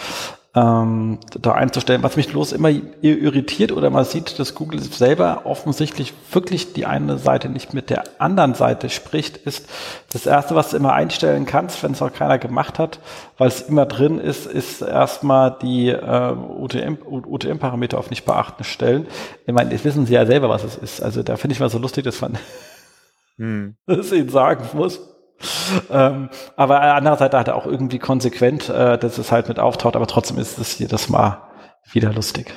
ähm, 0.54 1.18
da 1.40 1.52
einzustellen. 1.52 2.02
Was 2.02 2.16
mich 2.16 2.28
bloß 2.28 2.52
immer 2.52 2.68
irritiert 3.00 3.72
oder 3.72 3.88
man 3.88 4.04
sieht, 4.04 4.38
dass 4.38 4.54
Google 4.54 4.80
selber 4.80 5.42
offensichtlich 5.44 6.12
wirklich 6.30 6.74
die 6.74 6.84
eine 6.84 7.16
Seite 7.16 7.48
nicht 7.48 7.72
mit 7.72 7.88
der 7.88 8.04
anderen 8.18 8.54
Seite 8.54 8.90
spricht, 8.90 9.38
ist 9.38 9.66
das 10.12 10.26
erste, 10.26 10.54
was 10.54 10.70
du 10.70 10.76
immer 10.76 10.92
einstellen 10.92 11.46
kannst, 11.46 11.82
wenn 11.82 11.92
es 11.92 12.02
auch 12.02 12.12
keiner 12.12 12.38
gemacht 12.38 12.78
hat, 12.78 13.00
weil 13.38 13.48
es 13.48 13.62
immer 13.62 13.86
drin 13.86 14.18
ist, 14.18 14.46
ist 14.46 14.82
erstmal 14.82 15.56
die 15.62 15.88
äh, 15.88 16.32
UTM-Parameter 16.32 17.96
UTM 17.96 17.98
auf 17.98 18.10
nicht 18.10 18.26
beachten 18.26 18.64
stellen. 18.64 19.06
Ich 19.46 19.54
meine, 19.54 19.70
das 19.70 19.84
wissen 19.84 20.04
sie 20.04 20.14
ja 20.14 20.26
selber, 20.26 20.50
was 20.50 20.64
es 20.64 20.76
ist. 20.76 21.02
Also 21.02 21.22
da 21.22 21.36
finde 21.36 21.54
ich 21.54 21.60
mal 21.60 21.70
so 21.70 21.78
lustig, 21.78 22.04
dass 22.04 22.20
man 22.20 22.38
hm. 23.38 23.76
das 23.86 24.12
ihnen 24.12 24.28
sagen 24.28 24.64
muss 24.74 25.11
ähm, 25.90 26.30
aber 26.56 26.80
andererseits 26.80 27.34
hat 27.34 27.48
er 27.48 27.56
auch 27.56 27.66
irgendwie 27.66 27.98
konsequent, 27.98 28.68
äh, 28.68 28.98
dass 28.98 29.18
es 29.18 29.32
halt 29.32 29.48
mit 29.48 29.58
auftaucht, 29.58 29.96
aber 29.96 30.06
trotzdem 30.06 30.38
ist 30.38 30.58
es 30.58 30.78
jedes 30.78 31.08
Mal 31.08 31.42
wieder 31.90 32.12
lustig. 32.12 32.52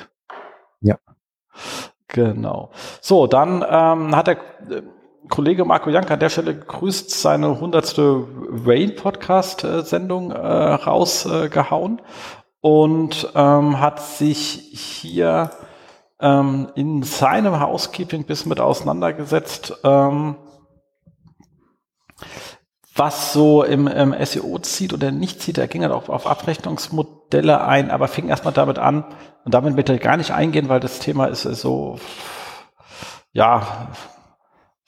Ja. 0.80 0.96
Genau. 2.08 2.70
So, 3.00 3.26
dann 3.26 3.64
ähm, 3.68 4.14
hat 4.16 4.28
der 4.28 4.36
äh, 4.70 4.82
Kollege 5.28 5.64
Marco 5.64 5.90
Jank 5.90 6.10
an 6.10 6.20
der 6.20 6.28
Stelle 6.28 6.54
gegrüßt 6.54 7.10
seine 7.10 7.60
hundertste 7.60 8.26
Rain-Podcast-Sendung 8.64 10.30
äh, 10.30 10.36
rausgehauen 10.36 12.00
und 12.60 13.32
ähm, 13.34 13.80
hat 13.80 14.00
sich 14.00 14.38
hier 15.02 15.50
ähm, 16.20 16.68
in 16.74 17.02
seinem 17.02 17.60
Housekeeping 17.60 18.24
bis 18.24 18.46
mit 18.46 18.60
auseinandergesetzt. 18.60 19.80
Ähm, 19.84 20.36
was 22.96 23.32
so 23.32 23.62
im, 23.62 23.86
im 23.86 24.14
SEO 24.24 24.58
zieht 24.58 24.92
oder 24.92 25.10
nicht 25.10 25.40
zieht. 25.40 25.58
Er 25.58 25.68
ging 25.68 25.82
halt 25.82 25.92
auch 25.92 26.08
auf 26.08 26.26
Abrechnungsmodelle 26.26 27.62
ein, 27.64 27.90
aber 27.90 28.08
fing 28.08 28.28
erstmal 28.28 28.54
damit 28.54 28.78
an 28.78 29.04
und 29.44 29.54
damit 29.54 29.76
bitte 29.76 29.98
gar 29.98 30.16
nicht 30.16 30.30
eingehen, 30.32 30.68
weil 30.68 30.80
das 30.80 30.98
Thema 30.98 31.26
ist 31.26 31.42
so, 31.42 31.98
ja, 33.32 33.88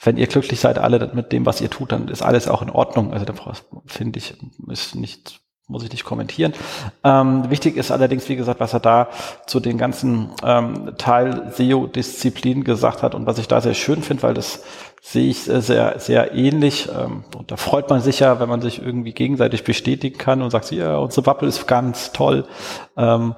wenn 0.01 0.17
ihr 0.17 0.27
glücklich 0.27 0.61
seid 0.61 0.79
alle 0.79 1.11
mit 1.13 1.33
dem, 1.33 1.45
was 1.45 1.61
ihr 1.61 1.71
tut, 1.71 1.93
dann 1.93 2.09
ist 2.09 2.23
alles 2.23 2.49
auch 2.49 2.63
in 2.63 2.71
Ordnung. 2.71 3.13
Also 3.13 3.25
da 3.25 3.35
finde 3.87 4.19
ich, 4.19 4.37
ist 4.69 4.95
nicht 4.95 5.41
muss 5.69 5.85
ich 5.85 5.91
nicht 5.91 6.05
kommentieren. 6.05 6.55
Ähm, 7.05 7.51
wichtig 7.51 7.77
ist 7.77 7.91
allerdings, 7.91 8.29
wie 8.31 8.37
gesagt, 8.37 8.59
was 8.59 8.73
er 8.73 8.81
da 8.81 9.09
zu 9.47 9.61
den 9.61 9.77
ganzen 9.77 10.31
ähm, 10.43 10.95
Teil 10.97 11.53
SEO-Disziplinen 11.55 12.65
gesagt 12.65 13.03
hat 13.03 13.15
und 13.15 13.27
was 13.27 13.39
ich 13.39 13.49
da 13.49 13.61
sehr 13.61 13.75
schön 13.75 14.03
finde, 14.03 14.23
weil 14.23 14.35
das 14.35 14.65
sehe 15.03 15.29
ich 15.29 15.43
sehr, 15.43 15.99
sehr 15.99 16.35
ähnlich. 16.35 16.89
Ähm, 16.89 17.25
und 17.37 17.51
da 17.51 17.57
freut 17.57 17.91
man 17.91 18.01
sich 18.01 18.21
ja, 18.21 18.41
wenn 18.41 18.49
man 18.49 18.63
sich 18.63 18.83
irgendwie 18.83 19.13
gegenseitig 19.13 19.63
bestätigen 19.63 20.17
kann 20.17 20.41
und 20.41 20.51
sagt, 20.51 20.71
ja, 20.71 20.97
unsere 20.97 21.23
Bubble 21.23 21.49
ist 21.49 21.67
ganz 21.67 22.13
toll, 22.13 22.47
ähm, 22.97 23.35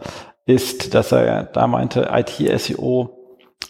ist, 0.47 0.95
dass 0.95 1.12
er 1.12 1.45
da 1.45 1.66
meinte, 1.66 2.11
IT-SEO 2.12 3.20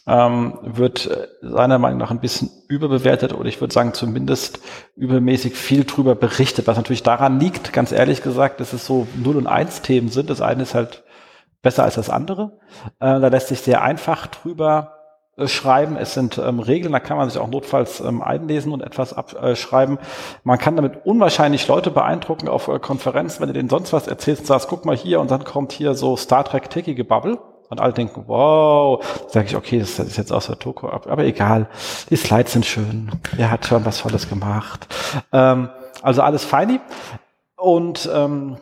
ähm, 0.07 0.59
wird 0.63 1.07
äh, 1.07 1.29
seiner 1.43 1.79
Meinung 1.79 1.99
nach 1.99 2.11
ein 2.11 2.21
bisschen 2.21 2.51
überbewertet 2.69 3.33
oder 3.33 3.49
ich 3.49 3.61
würde 3.61 3.75
sagen 3.75 3.93
zumindest 3.93 4.61
übermäßig 4.97 5.55
viel 5.55 5.85
drüber 5.85 6.15
berichtet, 6.15 6.67
was 6.67 6.77
natürlich 6.77 7.03
daran 7.03 7.39
liegt, 7.39 7.73
ganz 7.73 7.93
ehrlich 7.93 8.23
gesagt, 8.23 8.61
dass 8.61 8.73
es 8.73 8.87
so 8.87 9.07
0 9.17 9.37
und 9.37 9.47
1 9.47 9.83
Themen 9.83 10.09
sind. 10.09 10.31
Das 10.31 10.41
eine 10.41 10.63
ist 10.63 10.75
halt 10.75 11.05
besser 11.63 11.85
als 11.85 11.95
das 11.97 12.11
andere. 12.11 12.59
Äh, 12.99 13.21
da 13.21 13.29
lässt 13.29 13.49
sich 13.49 13.61
sehr 13.61 13.83
einfach 13.83 14.27
drüber 14.27 14.95
äh, 15.37 15.47
schreiben. 15.47 15.97
Es 15.97 16.15
sind 16.15 16.39
ähm, 16.39 16.61
Regeln, 16.61 16.93
da 16.93 17.01
kann 17.01 17.19
man 17.19 17.29
sich 17.29 17.41
auch 17.41 17.49
notfalls 17.49 18.01
ähm, 18.01 18.23
einlesen 18.23 18.73
und 18.73 18.83
etwas 18.83 19.13
abschreiben. 19.13 19.99
man 20.45 20.59
kann 20.59 20.77
damit 20.77 21.05
unwahrscheinlich 21.05 21.69
Leute 21.69 21.91
beeindrucken 21.91 22.49
auf 22.49 22.69
äh, 22.69 22.79
Konferenzen, 22.79 23.41
wenn 23.41 23.49
du 23.49 23.55
denen 23.55 23.69
sonst 23.69 23.93
was 23.93 24.09
erzählst 24.09 24.47
sagst, 24.47 24.69
guck 24.69 24.87
mal 24.87 24.97
hier 24.97 25.21
und 25.21 25.31
dann 25.31 25.45
kommt 25.45 25.73
hier 25.73 25.95
so 25.95 26.17
Star 26.17 26.45
Trek 26.45 26.71
Techie 26.71 27.03
Bubble 27.03 27.39
und 27.71 27.81
alle 27.81 27.93
denken, 27.93 28.25
wow, 28.27 29.03
sage 29.29 29.47
ich, 29.47 29.57
okay, 29.57 29.79
das 29.79 29.99
ist 29.99 30.17
jetzt 30.19 30.33
aus 30.33 30.49
der 30.49 30.59
Toko 30.59 30.89
ab, 30.89 31.07
aber 31.09 31.25
egal, 31.25 31.69
die 32.11 32.17
Slides 32.17 32.53
sind 32.53 32.67
schön, 32.67 33.13
er 33.39 33.51
hat 33.51 33.65
schon 33.65 33.85
was 33.85 33.99
Tolles 33.99 34.29
gemacht. 34.29 34.87
Ähm, 35.33 35.71
also 36.03 36.23
alles 36.23 36.45
feini. 36.45 36.81
Und 37.57 38.11
ähm, 38.13 38.57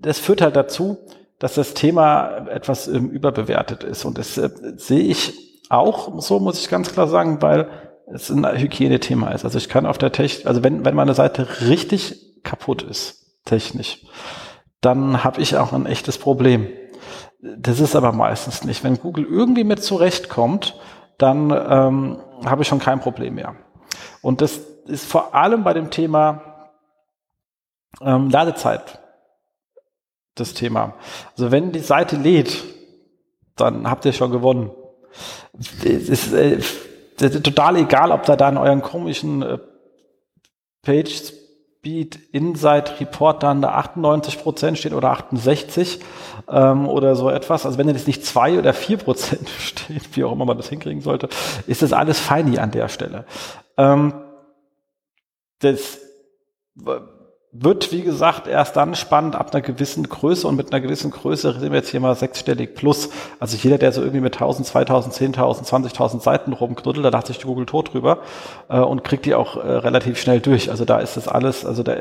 das 0.00 0.18
führt 0.18 0.40
halt 0.40 0.56
dazu, 0.56 0.98
dass 1.38 1.54
das 1.54 1.74
Thema 1.74 2.46
etwas 2.48 2.86
ähm, 2.88 3.10
überbewertet 3.10 3.84
ist. 3.84 4.04
Und 4.04 4.18
das 4.18 4.38
äh, 4.38 4.50
sehe 4.76 5.02
ich 5.02 5.64
auch 5.68 6.20
so, 6.20 6.38
muss 6.38 6.60
ich 6.60 6.68
ganz 6.68 6.92
klar 6.92 7.08
sagen, 7.08 7.42
weil 7.42 7.68
es 8.06 8.30
ein 8.30 8.44
Hygienethema 8.44 9.30
ist. 9.30 9.44
Also 9.44 9.58
ich 9.58 9.68
kann 9.68 9.86
auf 9.86 9.98
der 9.98 10.12
Technik, 10.12 10.46
also 10.46 10.62
wenn, 10.62 10.84
wenn 10.84 10.94
meine 10.94 11.14
Seite 11.14 11.62
richtig 11.62 12.42
kaputt 12.44 12.82
ist, 12.82 13.40
technisch, 13.44 14.04
dann 14.80 15.24
habe 15.24 15.40
ich 15.40 15.56
auch 15.56 15.72
ein 15.72 15.86
echtes 15.86 16.18
Problem. 16.18 16.68
Das 17.42 17.80
ist 17.80 17.96
aber 17.96 18.12
meistens 18.12 18.64
nicht. 18.64 18.84
Wenn 18.84 18.98
Google 18.98 19.24
irgendwie 19.24 19.64
mit 19.64 19.82
zurechtkommt, 19.82 20.78
dann 21.18 21.50
ähm, 21.50 22.18
habe 22.44 22.62
ich 22.62 22.68
schon 22.68 22.78
kein 22.78 23.00
Problem 23.00 23.34
mehr. 23.34 23.56
Und 24.22 24.40
das 24.40 24.58
ist 24.86 25.04
vor 25.04 25.34
allem 25.34 25.64
bei 25.64 25.74
dem 25.74 25.90
Thema 25.90 26.70
ähm, 28.00 28.30
Ladezeit 28.30 29.00
das 30.36 30.54
Thema. 30.54 30.94
Also 31.32 31.50
wenn 31.50 31.72
die 31.72 31.80
Seite 31.80 32.16
lädt, 32.16 32.62
dann 33.56 33.90
habt 33.90 34.04
ihr 34.04 34.12
schon 34.12 34.30
gewonnen. 34.30 34.70
Es 35.84 36.08
ist, 36.08 36.32
äh, 36.32 36.60
total 37.18 37.76
egal, 37.76 38.12
ob 38.12 38.22
da 38.22 38.36
da 38.36 38.48
in 38.48 38.56
euren 38.56 38.82
komischen 38.82 39.42
äh, 39.42 39.58
Page 40.82 41.32
Speed 41.82 42.20
Insight 42.30 43.00
Report 43.00 43.42
dann 43.42 43.60
da 43.60 43.72
98 43.72 44.38
Prozent 44.38 44.78
steht 44.78 44.92
oder 44.92 45.10
68 45.10 45.98
ähm, 46.48 46.86
oder 46.88 47.16
so 47.16 47.28
etwas. 47.28 47.66
Also 47.66 47.76
wenn 47.76 47.88
jetzt 47.88 48.06
nicht 48.06 48.24
zwei 48.24 48.56
oder 48.56 48.72
vier 48.72 48.98
Prozent 48.98 49.48
steht, 49.58 50.16
wie 50.16 50.22
auch 50.22 50.30
immer 50.30 50.44
man 50.44 50.56
das 50.56 50.68
hinkriegen 50.68 51.00
sollte, 51.00 51.28
ist 51.66 51.82
das 51.82 51.92
alles 51.92 52.20
feini 52.20 52.58
an 52.58 52.70
der 52.70 52.88
Stelle. 52.88 53.24
Ähm, 53.76 54.14
das 55.58 55.98
wird, 57.54 57.92
wie 57.92 58.00
gesagt, 58.00 58.46
erst 58.46 58.76
dann 58.76 58.94
spannend 58.94 59.36
ab 59.36 59.52
einer 59.52 59.60
gewissen 59.60 60.08
Größe 60.08 60.48
und 60.48 60.56
mit 60.56 60.72
einer 60.72 60.80
gewissen 60.80 61.10
Größe 61.10 61.52
sind 61.60 61.70
wir 61.70 61.80
jetzt 61.80 61.90
hier 61.90 62.00
mal 62.00 62.14
sechsstellig 62.14 62.74
plus. 62.74 63.10
Also 63.40 63.58
jeder, 63.58 63.76
der 63.76 63.92
so 63.92 64.00
irgendwie 64.00 64.22
mit 64.22 64.36
1000, 64.36 64.66
2000, 64.66 65.36
10.000, 65.36 65.68
20.000 65.68 66.20
Seiten 66.22 66.54
rumknuddelt, 66.54 67.04
da 67.04 67.10
dachte 67.10 67.30
sich 67.30 67.42
Google 67.42 67.66
tot 67.66 67.92
drüber 67.92 68.20
äh, 68.70 68.78
und 68.78 69.04
kriegt 69.04 69.26
die 69.26 69.34
auch 69.34 69.58
äh, 69.58 69.60
relativ 69.60 70.18
schnell 70.18 70.40
durch. 70.40 70.70
Also 70.70 70.86
da 70.86 71.00
ist 71.00 71.18
das 71.18 71.28
alles, 71.28 71.66
also 71.66 71.82
da 71.82 71.94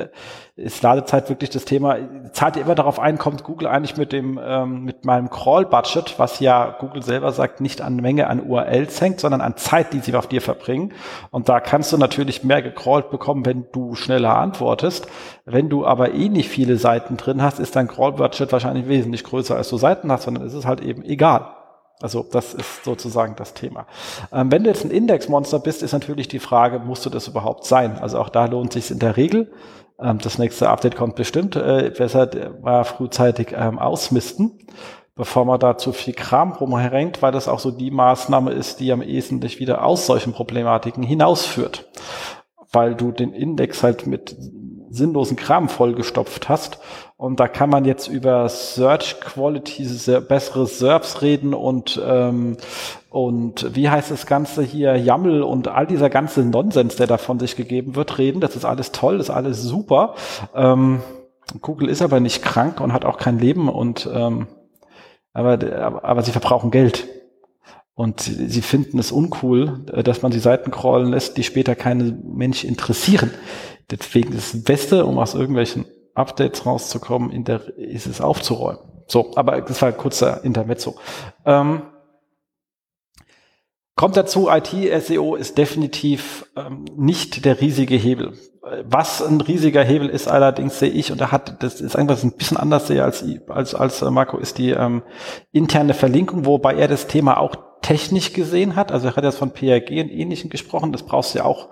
ist 0.55 0.81
Ladezeit 0.83 1.27
wirklich 1.27 1.49
das 1.49 1.65
Thema. 1.65 1.97
Zahlt 2.31 2.55
ihr 2.55 2.61
immer 2.61 2.75
darauf 2.75 2.97
ein, 2.97 3.17
kommt 3.17 3.43
Google 3.43 3.67
eigentlich 3.67 3.97
mit 3.97 4.13
dem, 4.13 4.39
ähm, 4.41 4.85
mit 4.85 5.03
meinem 5.03 5.29
Crawl-Budget, 5.29 6.17
was 6.17 6.39
ja 6.39 6.77
Google 6.79 7.03
selber 7.03 7.33
sagt, 7.33 7.59
nicht 7.59 7.81
an 7.81 7.97
Menge 7.97 8.27
an 8.27 8.41
URLs 8.41 9.01
hängt, 9.01 9.19
sondern 9.19 9.41
an 9.41 9.57
Zeit, 9.57 9.91
die 9.91 9.99
sie 9.99 10.15
auf 10.15 10.27
dir 10.27 10.41
verbringen. 10.41 10.93
Und 11.29 11.49
da 11.49 11.59
kannst 11.59 11.91
du 11.91 11.97
natürlich 11.97 12.45
mehr 12.45 12.61
gecrawlt 12.61 13.09
bekommen, 13.09 13.45
wenn 13.45 13.65
du 13.73 13.95
schneller 13.95 14.37
antwortest. 14.37 15.07
Wenn 15.45 15.69
du 15.69 15.85
aber 15.85 16.13
eh 16.13 16.29
nicht 16.29 16.49
viele 16.49 16.77
Seiten 16.77 17.17
drin 17.17 17.41
hast, 17.41 17.59
ist 17.59 17.75
dein 17.75 17.87
Crawl-Budget 17.87 18.51
wahrscheinlich 18.51 18.87
wesentlich 18.87 19.23
größer, 19.23 19.55
als 19.55 19.69
du 19.69 19.77
Seiten 19.77 20.11
hast, 20.11 20.23
sondern 20.23 20.45
es 20.45 20.53
ist 20.53 20.65
halt 20.65 20.81
eben 20.81 21.03
egal. 21.03 21.55
Also 22.01 22.25
das 22.29 22.53
ist 22.53 22.83
sozusagen 22.83 23.35
das 23.35 23.53
Thema. 23.53 23.85
Ähm, 24.31 24.51
wenn 24.51 24.63
du 24.63 24.69
jetzt 24.69 24.83
ein 24.83 24.91
Indexmonster 24.91 25.59
bist, 25.59 25.83
ist 25.83 25.93
natürlich 25.93 26.27
die 26.27 26.39
Frage, 26.39 26.79
musst 26.79 27.05
du 27.05 27.09
das 27.09 27.27
überhaupt 27.27 27.65
sein? 27.65 27.99
Also 27.99 28.19
auch 28.19 28.29
da 28.29 28.45
lohnt 28.45 28.73
sich 28.73 28.89
in 28.89 28.99
der 28.99 29.17
Regel. 29.17 29.51
Ähm, 29.99 30.17
das 30.17 30.37
nächste 30.37 30.69
Update 30.69 30.95
kommt 30.95 31.15
bestimmt. 31.15 31.55
Äh, 31.55 31.91
besser 31.95 32.29
mal 32.61 32.83
frühzeitig 32.83 33.53
ähm, 33.55 33.77
ausmisten, 33.77 34.59
bevor 35.15 35.45
man 35.45 35.59
da 35.59 35.77
zu 35.77 35.91
viel 35.91 36.13
Kram 36.13 36.53
rumhängt, 36.53 37.21
weil 37.21 37.31
das 37.31 37.47
auch 37.47 37.59
so 37.59 37.71
die 37.71 37.91
Maßnahme 37.91 38.51
ist, 38.51 38.79
die 38.79 38.91
am 38.91 39.01
ehesten 39.01 39.39
dich 39.39 39.59
wieder 39.59 39.85
aus 39.85 40.07
solchen 40.07 40.33
Problematiken 40.33 41.03
hinausführt. 41.03 41.87
Weil 42.71 42.95
du 42.95 43.11
den 43.11 43.33
Index 43.33 43.83
halt 43.83 44.07
mit 44.07 44.35
sinnlosen 44.91 45.37
Kram 45.37 45.69
vollgestopft 45.69 46.49
hast. 46.49 46.79
Und 47.17 47.39
da 47.39 47.47
kann 47.47 47.69
man 47.69 47.85
jetzt 47.85 48.07
über 48.07 48.49
Search 48.49 49.21
Quality, 49.21 49.87
bessere 50.27 50.65
SERPs 50.65 51.21
reden 51.21 51.53
und, 51.53 52.01
ähm, 52.03 52.57
und 53.09 53.75
wie 53.75 53.89
heißt 53.89 54.09
das 54.09 54.25
Ganze 54.25 54.63
hier, 54.63 54.95
YAML 54.95 55.43
und 55.43 55.67
all 55.67 55.85
dieser 55.85 56.09
ganze 56.09 56.43
Nonsens, 56.43 56.95
der 56.95 57.07
da 57.07 57.17
von 57.17 57.39
sich 57.39 57.55
gegeben 57.55 57.95
wird, 57.95 58.17
reden. 58.17 58.41
Das 58.41 58.55
ist 58.55 58.65
alles 58.65 58.91
toll, 58.91 59.17
das 59.17 59.29
ist 59.29 59.35
alles 59.35 59.61
super. 59.61 60.15
Ähm, 60.55 61.01
Google 61.61 61.89
ist 61.89 62.01
aber 62.01 62.19
nicht 62.19 62.41
krank 62.41 62.81
und 62.81 62.93
hat 62.93 63.05
auch 63.05 63.17
kein 63.17 63.37
Leben 63.37 63.69
und 63.69 64.09
ähm, 64.11 64.47
aber, 65.33 65.59
aber, 65.79 66.03
aber 66.03 66.21
sie 66.23 66.31
verbrauchen 66.31 66.71
Geld. 66.71 67.07
Und 67.93 68.21
sie 68.21 68.61
finden 68.61 68.97
es 68.99 69.11
uncool, 69.11 69.85
dass 70.03 70.21
man 70.21 70.31
die 70.31 70.39
Seiten 70.39 70.71
crawlen 70.71 71.11
lässt, 71.11 71.37
die 71.37 71.43
später 71.43 71.75
keine 71.75 72.17
Mensch 72.23 72.63
interessieren. 72.63 73.31
Deswegen 73.91 74.33
ist 74.33 74.53
das 74.53 74.63
Beste, 74.63 75.05
um 75.05 75.19
aus 75.19 75.35
irgendwelchen 75.35 75.85
Updates 76.13 76.65
rauszukommen, 76.65 77.31
in 77.31 77.43
der, 77.43 77.77
ist 77.77 78.07
es 78.07 78.21
aufzuräumen. 78.21 78.79
So, 79.07 79.31
aber 79.35 79.61
das 79.61 79.81
war 79.81 79.89
ein 79.89 79.97
kurzer 79.97 80.43
Intermezzo. 80.43 80.95
Ähm, 81.45 81.83
kommt 83.95 84.15
dazu, 84.15 84.49
IT-SEO 84.49 85.35
ist 85.35 85.57
definitiv 85.57 86.45
ähm, 86.55 86.85
nicht 86.95 87.43
der 87.45 87.59
riesige 87.59 87.95
Hebel. 87.95 88.33
Was 88.83 89.21
ein 89.21 89.41
riesiger 89.41 89.83
Hebel 89.83 90.07
ist, 90.07 90.27
allerdings 90.27 90.79
sehe 90.79 90.91
ich, 90.91 91.11
und 91.11 91.19
da 91.19 91.31
hat, 91.31 91.61
das 91.63 91.81
ist 91.81 91.95
einfach 91.95 92.23
ein 92.23 92.31
bisschen 92.33 92.57
anders 92.57 92.87
sehe 92.87 93.03
als, 93.03 93.25
als, 93.49 93.75
als 93.75 94.01
äh, 94.01 94.11
Marco, 94.11 94.37
ist 94.37 94.59
die 94.59 94.69
ähm, 94.69 95.01
interne 95.51 95.93
Verlinkung, 95.93 96.45
wobei 96.45 96.75
er 96.75 96.87
das 96.87 97.07
Thema 97.07 97.37
auch 97.37 97.55
technisch 97.81 98.33
gesehen 98.33 98.75
hat. 98.75 98.91
Also 98.91 99.07
er 99.07 99.15
hat 99.15 99.23
jetzt 99.23 99.39
von 99.39 99.51
PRG 99.51 99.89
und 100.01 100.09
Ähnlichem 100.09 100.49
gesprochen, 100.49 100.91
das 100.91 101.03
brauchst 101.03 101.33
du 101.33 101.39
ja 101.39 101.45
auch 101.45 101.69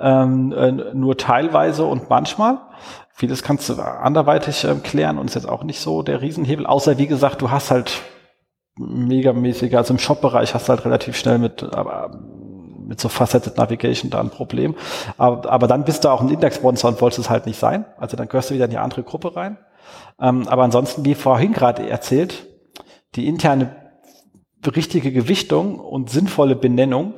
ähm, 0.00 0.52
äh, 0.52 0.72
nur 0.94 1.16
teilweise 1.16 1.84
und 1.84 2.10
manchmal. 2.10 2.58
Vieles 3.12 3.42
kannst 3.42 3.68
du 3.68 3.74
anderweitig 3.74 4.64
äh, 4.64 4.74
klären 4.76 5.18
und 5.18 5.26
ist 5.26 5.34
jetzt 5.34 5.48
auch 5.48 5.62
nicht 5.62 5.80
so 5.80 6.02
der 6.02 6.20
Riesenhebel, 6.20 6.66
außer 6.66 6.98
wie 6.98 7.06
gesagt, 7.06 7.42
du 7.42 7.50
hast 7.50 7.70
halt 7.70 8.02
megamäßig, 8.76 9.76
also 9.76 9.94
im 9.94 10.00
Shop-Bereich 10.00 10.54
hast 10.54 10.68
du 10.68 10.70
halt 10.70 10.84
relativ 10.84 11.16
schnell 11.16 11.38
mit, 11.38 11.62
aber 11.62 12.10
mit 12.86 13.00
so 13.00 13.08
Faceted 13.08 13.56
Navigation 13.56 14.10
da 14.10 14.20
ein 14.20 14.30
Problem. 14.30 14.74
Aber, 15.16 15.50
aber 15.50 15.66
dann 15.66 15.84
bist 15.84 16.04
du 16.04 16.08
auch 16.08 16.20
ein 16.20 16.28
Index-Sponsor 16.28 16.90
und 16.90 17.00
wolltest 17.00 17.20
es 17.20 17.30
halt 17.30 17.46
nicht 17.46 17.58
sein. 17.58 17.86
Also 17.98 18.16
dann 18.16 18.28
gehörst 18.28 18.50
du 18.50 18.54
wieder 18.54 18.66
in 18.66 18.72
die 18.72 18.78
andere 18.78 19.04
Gruppe 19.04 19.36
rein. 19.36 19.58
Ähm, 20.20 20.46
aber 20.48 20.64
ansonsten, 20.64 21.04
wie 21.04 21.14
vorhin 21.14 21.52
gerade 21.52 21.88
erzählt, 21.88 22.46
die 23.14 23.26
interne 23.26 23.76
richtige 24.66 25.12
Gewichtung 25.12 25.78
und 25.78 26.10
sinnvolle 26.10 26.56
Benennung 26.56 27.14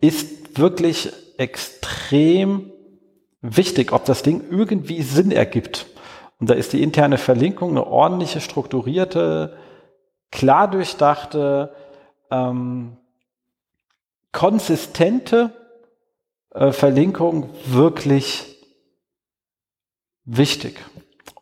ist 0.00 0.58
wirklich 0.58 1.12
extrem 1.40 2.70
wichtig, 3.40 3.92
ob 3.92 4.04
das 4.04 4.22
Ding 4.22 4.44
irgendwie 4.50 5.02
Sinn 5.02 5.32
ergibt. 5.32 5.86
Und 6.38 6.50
da 6.50 6.54
ist 6.54 6.74
die 6.74 6.82
interne 6.82 7.16
Verlinkung 7.16 7.70
eine 7.70 7.86
ordentliche, 7.86 8.42
strukturierte, 8.42 9.56
klar 10.30 10.70
durchdachte, 10.70 11.74
ähm, 12.30 12.98
konsistente 14.32 15.52
äh, 16.50 16.72
Verlinkung 16.72 17.48
wirklich 17.64 18.58
wichtig. 20.24 20.78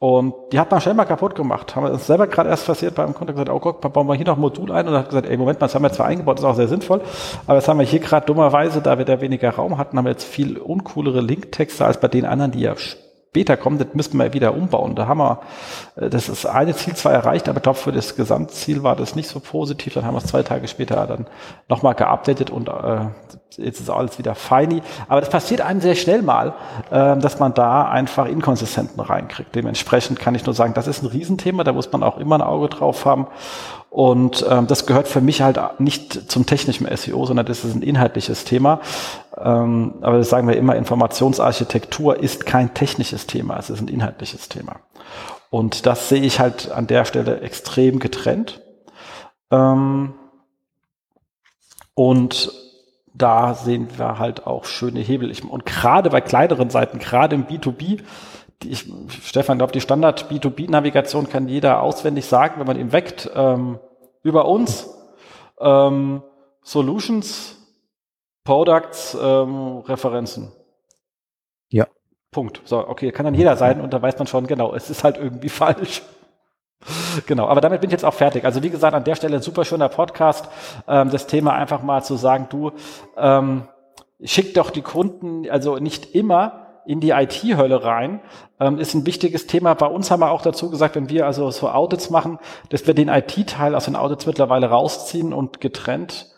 Und 0.01 0.35
die 0.53 0.61
hat 0.61 0.71
man 0.71 0.81
schnell 0.81 0.95
mal 0.95 1.07
kaputt 1.07 1.35
gemacht. 1.35 1.75
Haben 1.75 1.87
wir 1.87 1.93
uns 1.93 2.07
selber 2.07 2.29
gerade 2.29 2.49
erst 2.49 2.67
passiert 2.67 2.95
beim 2.95 3.15
Kunden 3.15 3.33
gesagt, 3.33 3.51
oh 3.51 3.59
Gott, 3.59 3.81
bauen 3.81 4.07
wir 4.07 4.15
hier 4.15 4.27
noch 4.27 4.37
ein 4.37 4.41
Modul 4.41 4.71
ein 4.71 4.87
und 4.87 4.95
hat 4.95 5.09
gesagt, 5.09 5.27
ey, 5.27 5.37
Moment 5.37 5.61
mal, 5.61 5.67
das 5.67 5.75
haben 5.75 5.83
wir 5.83 5.91
zwar 5.91 6.07
eingebaut, 6.07 6.39
ist 6.39 6.45
auch 6.45 6.55
sehr 6.55 6.69
sinnvoll, 6.69 7.01
aber 7.47 7.57
das 7.57 7.67
haben 7.67 7.81
wir 7.81 7.87
hier 7.87 7.99
gerade 7.99 8.25
dummerweise, 8.25 8.81
da 8.81 8.99
wir 8.99 9.05
da 9.05 9.21
weniger 9.21 9.51
Raum 9.51 9.77
hatten, 9.77 9.99
haben 9.99 10.05
wir 10.05 10.13
jetzt 10.13 10.25
viel 10.25 10.59
uncoolere 10.59 11.21
Linktexte 11.21 11.85
als 11.85 11.99
bei 11.99 12.07
den 12.07 12.27
anderen, 12.27 12.53
die 12.53 12.61
ja 12.61 12.77
später 13.39 13.57
kommen, 13.57 13.79
das 13.79 13.87
müssten 13.93 14.19
wir 14.19 14.33
wieder 14.33 14.53
umbauen. 14.53 14.97
Da 14.97 15.07
haben 15.07 15.19
wir, 15.19 15.39
äh, 15.95 16.11
das 16.11 16.29
ist 16.29 16.45
eine 16.45 16.75
Ziel 16.75 16.97
zwar 16.97 17.13
erreicht, 17.13 17.49
aber 17.49 17.59
ich 17.59 17.63
glaube, 17.63 17.79
für 17.79 17.93
das 17.93 18.17
Gesamtziel 18.17 18.83
war 18.83 18.97
das 18.97 19.15
nicht 19.15 19.29
so 19.29 19.39
positiv. 19.39 19.95
Dann 19.95 20.05
haben 20.05 20.15
wir 20.15 20.19
es 20.19 20.27
zwei 20.27 20.43
Tage 20.43 20.67
später 20.67 21.07
dann 21.07 21.27
nochmal 21.69 21.95
geupdatet 21.95 22.51
und 22.51 22.69
äh, 22.69 23.07
jetzt 23.59 23.81
ist 23.81 23.91
alles 23.91 24.19
wieder 24.19 24.35
feini. 24.35 24.83
Aber 25.07 25.21
das 25.21 25.31
passiert 25.31 25.61
einem 25.61 25.81
sehr 25.81 25.95
schnell 25.95 26.23
mal, 26.23 26.55
äh, 26.91 27.17
dass 27.17 27.39
man 27.39 27.55
da 27.55 27.89
einfach 27.89 28.27
Inkonsistenten 28.27 29.01
reinkriegt. 29.01 29.55
Dementsprechend 29.55 30.19
kann 30.19 30.35
ich 30.35 30.45
nur 30.45 30.55
sagen, 30.57 30.75
das 30.75 30.89
ist 30.89 31.05
ein 31.05 31.07
Riesenthema, 31.07 31.63
da 31.63 31.73
muss 31.73 31.93
man 31.93 32.03
auch 32.03 32.19
immer 32.19 32.39
ein 32.39 32.43
Auge 32.43 32.69
drauf 32.69 33.05
haben. 33.05 33.29
Und 33.91 34.45
ähm, 34.51 34.67
das 34.67 34.85
gehört 34.85 35.09
für 35.09 35.21
mich 35.21 35.43
halt 35.43 35.59
nicht 35.79 36.31
zum 36.31 36.45
technischen 36.45 36.87
SEO, 36.95 37.25
sondern 37.25 37.47
das 37.47 37.65
ist 37.65 37.75
ein 37.75 37.83
inhaltliches 37.83 38.45
Thema. 38.45 38.81
Ähm, 39.41 39.95
aber 40.01 40.19
das 40.19 40.31
sagen 40.31 40.49
wir 40.49 40.57
immer, 40.57 40.77
Informationsarchitektur 40.77 42.19
ist 42.21 42.47
kein 42.47 42.75
technisches 42.75 43.27
Thema, 43.27 43.59
es 43.59 43.71
ist 43.71 43.81
ein 43.81 43.89
inhaltliches 43.89 44.49
Thema. 44.49 44.81
Und 45.51 45.87
das 45.87 46.09
sehe 46.09 46.23
ich 46.23 46.41
halt 46.41 46.71
an 46.71 46.87
der 46.87 47.05
Stelle 47.05 47.41
extrem 47.41 47.99
getrennt. 47.99 48.61
Ähm, 49.51 50.15
und 51.95 52.53
da 53.15 53.55
sehen 53.55 53.89
wir 53.97 54.19
halt 54.19 54.47
auch 54.47 54.65
schöne 54.65 55.01
Hebel. 55.01 55.33
Und 55.49 55.67
gerade 55.67 56.11
bei 56.11 56.21
kleineren 56.21 56.71
Seiten, 56.71 56.99
gerade 56.99 57.35
im 57.35 57.47
B2B, 57.47 58.03
die 58.63 58.71
ich, 58.71 58.87
Stefan, 59.23 59.59
glaube 59.59 59.73
die 59.73 59.81
Standard 59.81 60.31
B2B-Navigation 60.31 61.29
kann 61.29 61.49
jeder 61.49 61.83
auswendig 61.83 62.27
sagen, 62.27 62.59
wenn 62.59 62.67
man 62.67 62.79
ihn 62.79 62.93
weckt. 62.93 63.31
Ähm, 63.35 63.79
über 64.23 64.47
uns, 64.47 64.89
ähm, 65.61 66.23
Solutions, 66.63 67.58
Products, 68.49 69.15
ähm, 69.23 69.81
Referenzen. 69.81 70.51
Ja. 71.69 71.87
Punkt. 72.31 72.63
So, 72.65 72.79
okay, 72.79 73.13
kann 73.13 73.27
dann 73.27 73.35
jeder 73.35 73.57
sein 73.57 73.79
und 73.79 73.93
da 73.93 74.01
weiß 74.01 74.19
man 74.19 74.27
schon, 74.27 74.47
genau, 74.47 74.75
es 74.75 74.89
ist 74.89 75.05
halt 75.05 75.19
irgendwie 75.19 75.49
falsch. 75.51 76.01
Genau, 77.27 77.47
aber 77.47 77.61
damit 77.61 77.83
bin 77.83 77.91
ich 77.91 77.93
jetzt 77.93 78.07
auch 78.07 78.15
fertig. 78.15 78.47
Also 78.47 78.63
wie 78.63 78.71
gesagt, 78.71 78.95
an 78.95 79.05
der 79.05 79.17
Stelle 79.17 79.37
ein 79.37 79.43
super 79.43 79.67
schöner 79.67 79.91
Podcast, 79.91 80.49
ähm, 80.89 81.11
das 81.11 81.27
Thema 81.27 81.53
einfach 81.53 81.83
mal 81.83 82.03
zu 82.03 82.17
sagen, 82.17 82.47
du 82.49 82.73
ähm, 83.19 83.69
schick 84.25 84.55
doch 84.55 84.71
die 84.71 84.81
Kunden, 84.81 85.47
also 85.51 85.77
nicht 85.77 86.15
immer 86.15 86.81
in 86.87 87.01
die 87.01 87.11
IT-Hölle 87.11 87.85
rein, 87.85 88.23
ähm, 88.61 88.79
ist 88.79 88.95
ein 88.95 89.05
wichtiges 89.05 89.47
Thema. 89.47 89.75
Bei 89.75 89.89
uns 89.89 90.11
haben 90.11 90.21
wir 90.21 90.31
auch 90.31 90.41
dazu 90.41 90.71
gesagt, 90.71 90.97
wenn 90.97 91.11
wir 91.11 91.27
also 91.27 91.51
so 91.51 91.69
Audits 91.69 92.09
machen, 92.09 92.39
dass 92.71 92.87
wir 92.87 92.95
den 92.95 93.11
IT-Teil 93.11 93.75
aus 93.75 93.85
den 93.85 93.95
Audits 93.95 94.25
mittlerweile 94.25 94.71
rausziehen 94.71 95.35
und 95.35 95.61
getrennt 95.61 96.33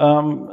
ähm, 0.00 0.50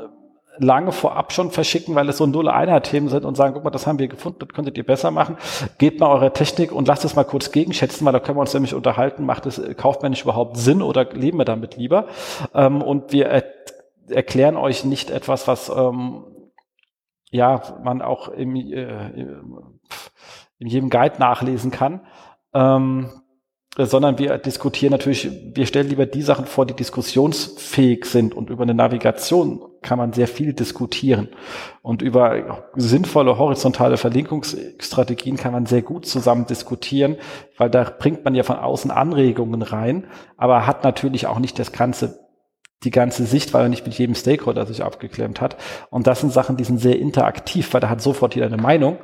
lange 0.61 0.91
vorab 0.91 1.33
schon 1.33 1.51
verschicken, 1.51 1.95
weil 1.95 2.07
es 2.09 2.17
so 2.17 2.25
Null-Einer-Themen 2.25 3.09
sind 3.09 3.25
und 3.25 3.35
sagen, 3.35 3.53
guck 3.53 3.63
mal, 3.63 3.71
das 3.71 3.87
haben 3.87 3.99
wir 3.99 4.07
gefunden, 4.07 4.39
das 4.39 4.49
könntet 4.49 4.77
ihr 4.77 4.85
besser 4.85 5.11
machen. 5.11 5.37
Gebt 5.77 5.99
mal 5.99 6.09
eure 6.09 6.33
Technik 6.33 6.71
und 6.71 6.87
lasst 6.87 7.03
es 7.03 7.15
mal 7.15 7.23
kurz 7.23 7.51
gegenschätzen, 7.51 8.05
weil 8.05 8.13
da 8.13 8.19
können 8.19 8.37
wir 8.37 8.41
uns 8.41 8.53
nämlich 8.53 8.73
unterhalten, 8.73 9.25
macht 9.25 9.45
es 9.45 9.61
kaufmännisch 9.77 10.23
überhaupt 10.23 10.57
Sinn 10.57 10.81
oder 10.81 11.05
leben 11.11 11.37
wir 11.37 11.45
damit 11.45 11.77
lieber? 11.77 12.07
Ähm, 12.53 12.81
und 12.81 13.11
wir 13.11 13.27
er 13.27 13.43
erklären 14.09 14.57
euch 14.57 14.83
nicht 14.83 15.09
etwas, 15.09 15.47
was 15.47 15.69
ähm, 15.69 16.25
ja 17.31 17.61
man 17.83 18.01
auch 18.01 18.27
im, 18.27 18.55
äh, 18.55 19.09
in 20.59 20.67
jedem 20.67 20.89
Guide 20.89 21.17
nachlesen 21.17 21.71
kann. 21.71 22.01
Ähm, 22.53 23.09
sondern 23.77 24.19
wir 24.19 24.37
diskutieren 24.37 24.91
natürlich, 24.91 25.29
wir 25.53 25.65
stellen 25.65 25.87
lieber 25.87 26.05
die 26.05 26.21
Sachen 26.21 26.45
vor, 26.45 26.65
die 26.65 26.73
diskussionsfähig 26.73 28.05
sind. 28.05 28.35
Und 28.35 28.49
über 28.49 28.63
eine 28.63 28.73
Navigation 28.73 29.61
kann 29.81 29.97
man 29.97 30.11
sehr 30.11 30.27
viel 30.27 30.53
diskutieren. 30.53 31.29
Und 31.81 32.01
über 32.01 32.67
sinnvolle 32.75 33.37
horizontale 33.37 33.95
Verlinkungsstrategien 33.95 35.37
kann 35.37 35.53
man 35.53 35.65
sehr 35.65 35.81
gut 35.81 36.05
zusammen 36.05 36.45
diskutieren, 36.45 37.15
weil 37.57 37.69
da 37.69 37.83
bringt 37.83 38.25
man 38.25 38.35
ja 38.35 38.43
von 38.43 38.57
außen 38.57 38.91
Anregungen 38.91 39.61
rein, 39.61 40.05
aber 40.35 40.67
hat 40.67 40.83
natürlich 40.83 41.27
auch 41.27 41.39
nicht 41.39 41.57
das 41.57 41.71
ganze 41.71 42.19
die 42.83 42.89
ganze 42.89 43.25
Sicht, 43.25 43.53
weil 43.53 43.61
er 43.61 43.69
nicht 43.69 43.85
mit 43.85 43.95
jedem 43.95 44.15
Stakeholder 44.15 44.65
sich 44.65 44.83
abgeklemmt 44.83 45.39
hat. 45.39 45.55
Und 45.91 46.07
das 46.07 46.21
sind 46.21 46.33
Sachen, 46.33 46.57
die 46.57 46.63
sind 46.63 46.79
sehr 46.79 46.97
interaktiv, 46.97 47.71
weil 47.75 47.79
da 47.79 47.89
hat 47.89 48.01
sofort 48.01 48.33
jeder 48.33 48.47
eine 48.47 48.57
Meinung 48.57 48.97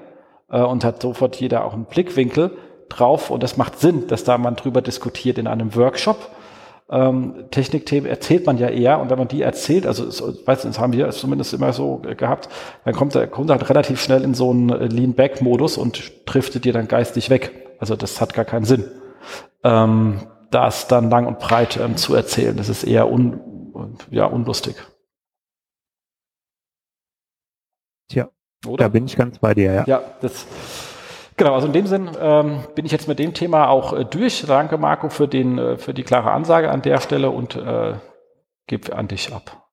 äh, 0.50 0.62
und 0.62 0.84
hat 0.84 1.00
sofort 1.00 1.36
jeder 1.36 1.64
auch 1.64 1.74
einen 1.74 1.86
Blickwinkel 1.86 2.58
drauf 2.90 3.30
und 3.30 3.44
das 3.44 3.58
macht 3.58 3.80
Sinn, 3.80 4.08
dass 4.08 4.24
da 4.24 4.38
man 4.38 4.56
drüber 4.56 4.82
diskutiert 4.82 5.38
in 5.38 5.48
einem 5.48 5.76
Workshop. 5.76 6.30
Ähm, 6.90 7.46
Technikthemen 7.52 8.10
erzählt 8.10 8.46
man 8.46 8.58
ja 8.58 8.70
eher 8.70 9.00
und 9.00 9.10
wenn 9.10 9.18
man 9.18 9.28
die 9.28 9.42
erzählt, 9.42 9.86
also 9.86 10.06
weiß 10.46 10.62
das 10.62 10.80
haben 10.80 10.94
wir 10.94 11.10
zumindest 11.10 11.54
immer 11.54 11.74
so 11.74 11.98
gehabt, 11.98 12.48
dann 12.86 12.94
kommt 12.94 13.14
der 13.14 13.28
Kunde 13.28 13.54
halt 13.54 13.70
relativ 13.70 14.02
schnell 14.02 14.24
in 14.24 14.34
so 14.34 14.52
einen 14.52 14.70
Lean-Back-Modus 14.70 15.78
und 15.78 16.14
driftet 16.26 16.64
dir 16.64 16.72
dann 16.72 16.88
geistig 16.88 17.30
weg. 17.30 17.76
Also 17.80 17.96
das 17.96 18.22
hat 18.22 18.34
gar 18.34 18.46
keinen 18.46 18.66
Sinn. 18.66 18.86
Ähm, 19.64 20.22
das 20.50 20.88
dann 20.88 21.10
lang 21.10 21.26
und 21.26 21.40
breit 21.40 21.78
ähm, 21.78 21.98
zu 21.98 22.16
erzählen, 22.16 22.56
das 22.56 22.70
ist 22.70 22.86
eher 22.86 23.12
un, 23.12 23.42
ja, 24.10 24.26
unlustig. 24.26 24.76
Tja, 28.10 28.30
Oder? 28.66 28.86
da 28.86 28.88
bin 28.88 29.06
ich 29.06 29.18
ganz 29.18 29.40
bei 29.40 29.54
dir, 29.54 29.74
ja. 29.74 29.84
Ja, 29.86 30.02
das 30.22 30.46
Genau, 31.38 31.54
also 31.54 31.68
in 31.68 31.74
dem 31.74 31.86
Sinn 31.86 32.10
ähm, 32.20 32.64
bin 32.74 32.86
ich 32.86 32.92
jetzt 32.92 33.08
mit 33.08 33.20
dem 33.20 33.36
Thema 33.36 33.70
auch 33.70 33.94
äh, 33.94 34.06
durch. 34.06 34.44
Danke, 34.48 34.80
Marco, 34.80 35.10
für, 35.10 35.28
den, 35.28 35.60
äh, 35.60 35.78
für 35.78 35.94
die 35.94 36.04
klare 36.04 36.32
Ansage 36.32 36.72
an 36.72 36.82
der 36.82 37.00
Stelle 37.00 37.30
und 37.30 37.56
äh, 37.56 37.94
gebe 38.66 38.96
an 38.96 39.08
dich 39.08 39.32
ab. 39.32 39.70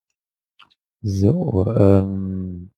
So, 1.00 1.66
ähm, 1.74 2.70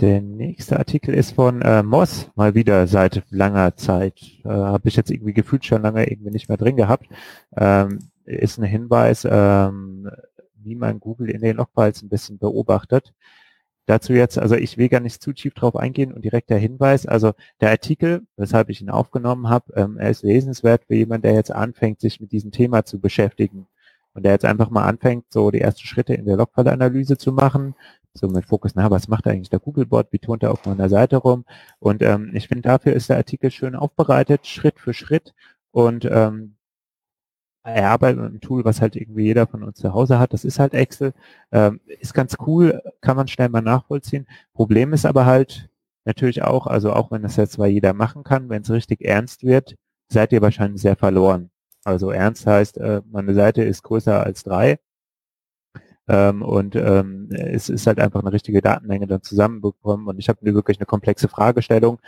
der 0.00 0.22
nächste 0.22 0.78
Artikel 0.78 1.14
ist 1.14 1.32
von 1.32 1.62
äh, 1.62 1.84
Moss, 1.84 2.30
mal 2.34 2.54
wieder 2.56 2.88
seit 2.88 3.22
langer 3.30 3.76
Zeit. 3.76 4.20
Äh, 4.44 4.48
Habe 4.48 4.88
ich 4.88 4.96
jetzt 4.96 5.10
irgendwie 5.10 5.34
gefühlt 5.34 5.64
schon 5.64 5.82
lange 5.82 6.10
irgendwie 6.10 6.30
nicht 6.30 6.48
mehr 6.48 6.58
drin 6.58 6.76
gehabt. 6.76 7.06
Ähm, 7.56 8.00
ist 8.24 8.58
ein 8.58 8.64
Hinweis, 8.64 9.26
ähm, 9.30 10.10
wie 10.54 10.74
man 10.74 10.98
Google 10.98 11.30
in 11.30 11.42
den 11.42 11.58
Logfiles 11.58 12.02
ein 12.02 12.08
bisschen 12.08 12.38
beobachtet. 12.38 13.12
Dazu 13.90 14.12
jetzt, 14.12 14.38
also 14.38 14.54
ich 14.54 14.78
will 14.78 14.88
gar 14.88 15.00
nicht 15.00 15.20
zu 15.20 15.32
tief 15.32 15.52
drauf 15.52 15.74
eingehen 15.74 16.12
und 16.12 16.24
direkt 16.24 16.48
der 16.48 16.58
Hinweis, 16.58 17.06
also 17.06 17.32
der 17.60 17.70
Artikel, 17.70 18.22
weshalb 18.36 18.68
ich 18.70 18.80
ihn 18.80 18.88
aufgenommen 18.88 19.48
habe, 19.48 19.72
ähm, 19.74 19.98
er 19.98 20.10
ist 20.10 20.22
lesenswert 20.22 20.84
für 20.84 20.94
jemanden, 20.94 21.22
der 21.22 21.34
jetzt 21.34 21.50
anfängt, 21.50 22.00
sich 22.00 22.20
mit 22.20 22.30
diesem 22.30 22.52
Thema 22.52 22.84
zu 22.84 23.00
beschäftigen. 23.00 23.66
Und 24.14 24.22
der 24.22 24.30
jetzt 24.30 24.44
einfach 24.44 24.70
mal 24.70 24.84
anfängt, 24.84 25.24
so 25.30 25.50
die 25.50 25.60
ersten 25.60 25.88
Schritte 25.88 26.14
in 26.14 26.24
der 26.24 26.36
Logfile-Analyse 26.36 27.18
zu 27.18 27.32
machen, 27.32 27.74
so 28.14 28.28
mit 28.28 28.44
Fokus, 28.46 28.76
na, 28.76 28.92
was 28.92 29.08
macht 29.08 29.26
eigentlich 29.26 29.50
der 29.50 29.58
Googlebot, 29.58 30.12
wie 30.12 30.20
turnt 30.20 30.44
er 30.44 30.52
auf 30.52 30.64
meiner 30.66 30.88
Seite 30.88 31.16
rum? 31.16 31.44
Und 31.80 32.00
ähm, 32.02 32.30
ich 32.32 32.46
finde, 32.46 32.62
dafür 32.62 32.92
ist 32.92 33.08
der 33.08 33.16
Artikel 33.16 33.50
schön 33.50 33.74
aufbereitet, 33.74 34.46
Schritt 34.46 34.78
für 34.78 34.94
Schritt. 34.94 35.34
Und 35.72 36.04
ähm, 36.04 36.54
er 37.62 37.90
arbeitet 37.90 38.18
mit 38.20 38.30
einem 38.30 38.40
Tool, 38.40 38.64
was 38.64 38.80
halt 38.80 38.96
irgendwie 38.96 39.24
jeder 39.24 39.46
von 39.46 39.62
uns 39.62 39.78
zu 39.78 39.92
Hause 39.92 40.18
hat. 40.18 40.32
Das 40.32 40.44
ist 40.44 40.58
halt 40.58 40.74
Excel. 40.74 41.12
Ähm, 41.52 41.80
ist 41.86 42.14
ganz 42.14 42.36
cool, 42.46 42.80
kann 43.00 43.16
man 43.16 43.28
schnell 43.28 43.48
mal 43.48 43.62
nachvollziehen. 43.62 44.26
Problem 44.54 44.92
ist 44.92 45.06
aber 45.06 45.26
halt 45.26 45.70
natürlich 46.04 46.42
auch, 46.42 46.66
also 46.66 46.92
auch 46.92 47.10
wenn 47.10 47.22
das 47.22 47.36
jetzt 47.36 47.52
zwar 47.52 47.66
jeder 47.66 47.92
machen 47.92 48.24
kann, 48.24 48.48
wenn 48.48 48.62
es 48.62 48.70
richtig 48.70 49.02
ernst 49.04 49.44
wird, 49.44 49.76
seid 50.08 50.32
ihr 50.32 50.42
wahrscheinlich 50.42 50.82
sehr 50.82 50.96
verloren. 50.96 51.50
Also 51.84 52.10
ernst 52.10 52.46
heißt, 52.46 52.78
äh, 52.78 53.02
meine 53.10 53.34
Seite 53.34 53.62
ist 53.62 53.82
größer 53.82 54.24
als 54.24 54.42
drei. 54.42 54.78
Ähm, 56.08 56.42
und 56.42 56.74
ähm, 56.76 57.28
es 57.30 57.68
ist 57.68 57.86
halt 57.86 58.00
einfach 58.00 58.20
eine 58.20 58.32
richtige 58.32 58.60
Datenmenge 58.60 59.06
dann 59.06 59.22
zusammenbekommen 59.22 60.08
und 60.08 60.18
ich 60.18 60.28
habe 60.28 60.40
wirklich 60.42 60.78
eine 60.78 60.86
komplexe 60.86 61.28
Fragestellung, 61.28 62.00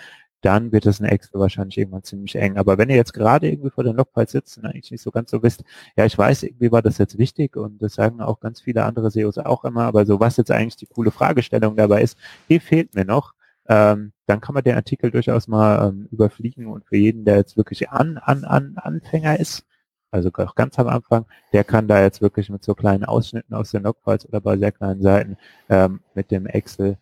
dann 0.42 0.72
wird 0.72 0.86
das 0.86 1.00
in 1.00 1.06
Excel 1.06 1.40
wahrscheinlich 1.40 1.78
irgendwann 1.78 2.02
ziemlich 2.02 2.36
eng. 2.36 2.58
Aber 2.58 2.76
wenn 2.76 2.90
ihr 2.90 2.96
jetzt 2.96 3.14
gerade 3.14 3.48
irgendwie 3.48 3.70
vor 3.70 3.84
den 3.84 3.96
Logfiles 3.96 4.32
sitzt 4.32 4.58
und 4.58 4.66
eigentlich 4.66 4.90
nicht 4.90 5.02
so 5.02 5.10
ganz 5.10 5.30
so 5.30 5.42
wisst, 5.42 5.64
ja, 5.96 6.04
ich 6.04 6.18
weiß, 6.18 6.42
irgendwie 6.42 6.72
war 6.72 6.82
das 6.82 6.98
jetzt 6.98 7.16
wichtig 7.18 7.56
und 7.56 7.80
das 7.80 7.94
sagen 7.94 8.20
auch 8.20 8.40
ganz 8.40 8.60
viele 8.60 8.84
andere 8.84 9.10
SEOs 9.10 9.38
auch 9.38 9.64
immer, 9.64 9.84
aber 9.84 10.04
so 10.04 10.20
was 10.20 10.36
jetzt 10.36 10.50
eigentlich 10.50 10.76
die 10.76 10.86
coole 10.86 11.10
Fragestellung 11.10 11.76
dabei 11.76 12.02
ist, 12.02 12.18
die 12.48 12.60
fehlt 12.60 12.94
mir 12.94 13.04
noch. 13.04 13.34
Ähm, 13.68 14.12
dann 14.26 14.40
kann 14.40 14.54
man 14.54 14.64
den 14.64 14.74
Artikel 14.74 15.10
durchaus 15.12 15.46
mal 15.46 15.88
ähm, 15.88 16.08
überfliegen 16.10 16.66
und 16.66 16.84
für 16.84 16.96
jeden, 16.96 17.24
der 17.24 17.36
jetzt 17.36 17.56
wirklich 17.56 17.90
an, 17.90 18.18
an, 18.18 18.44
an 18.44 18.74
Anfänger 18.76 19.38
ist, 19.38 19.64
also 20.10 20.30
auch 20.34 20.54
ganz 20.56 20.78
am 20.78 20.88
Anfang, 20.88 21.26
der 21.52 21.64
kann 21.64 21.88
da 21.88 22.02
jetzt 22.02 22.20
wirklich 22.20 22.50
mit 22.50 22.64
so 22.64 22.74
kleinen 22.74 23.04
Ausschnitten 23.04 23.54
aus 23.54 23.70
den 23.70 23.84
Logfiles 23.84 24.28
oder 24.28 24.40
bei 24.40 24.58
sehr 24.58 24.72
kleinen 24.72 25.00
Seiten 25.00 25.36
ähm, 25.68 26.00
mit 26.14 26.30
dem 26.30 26.46
Excel 26.46 26.98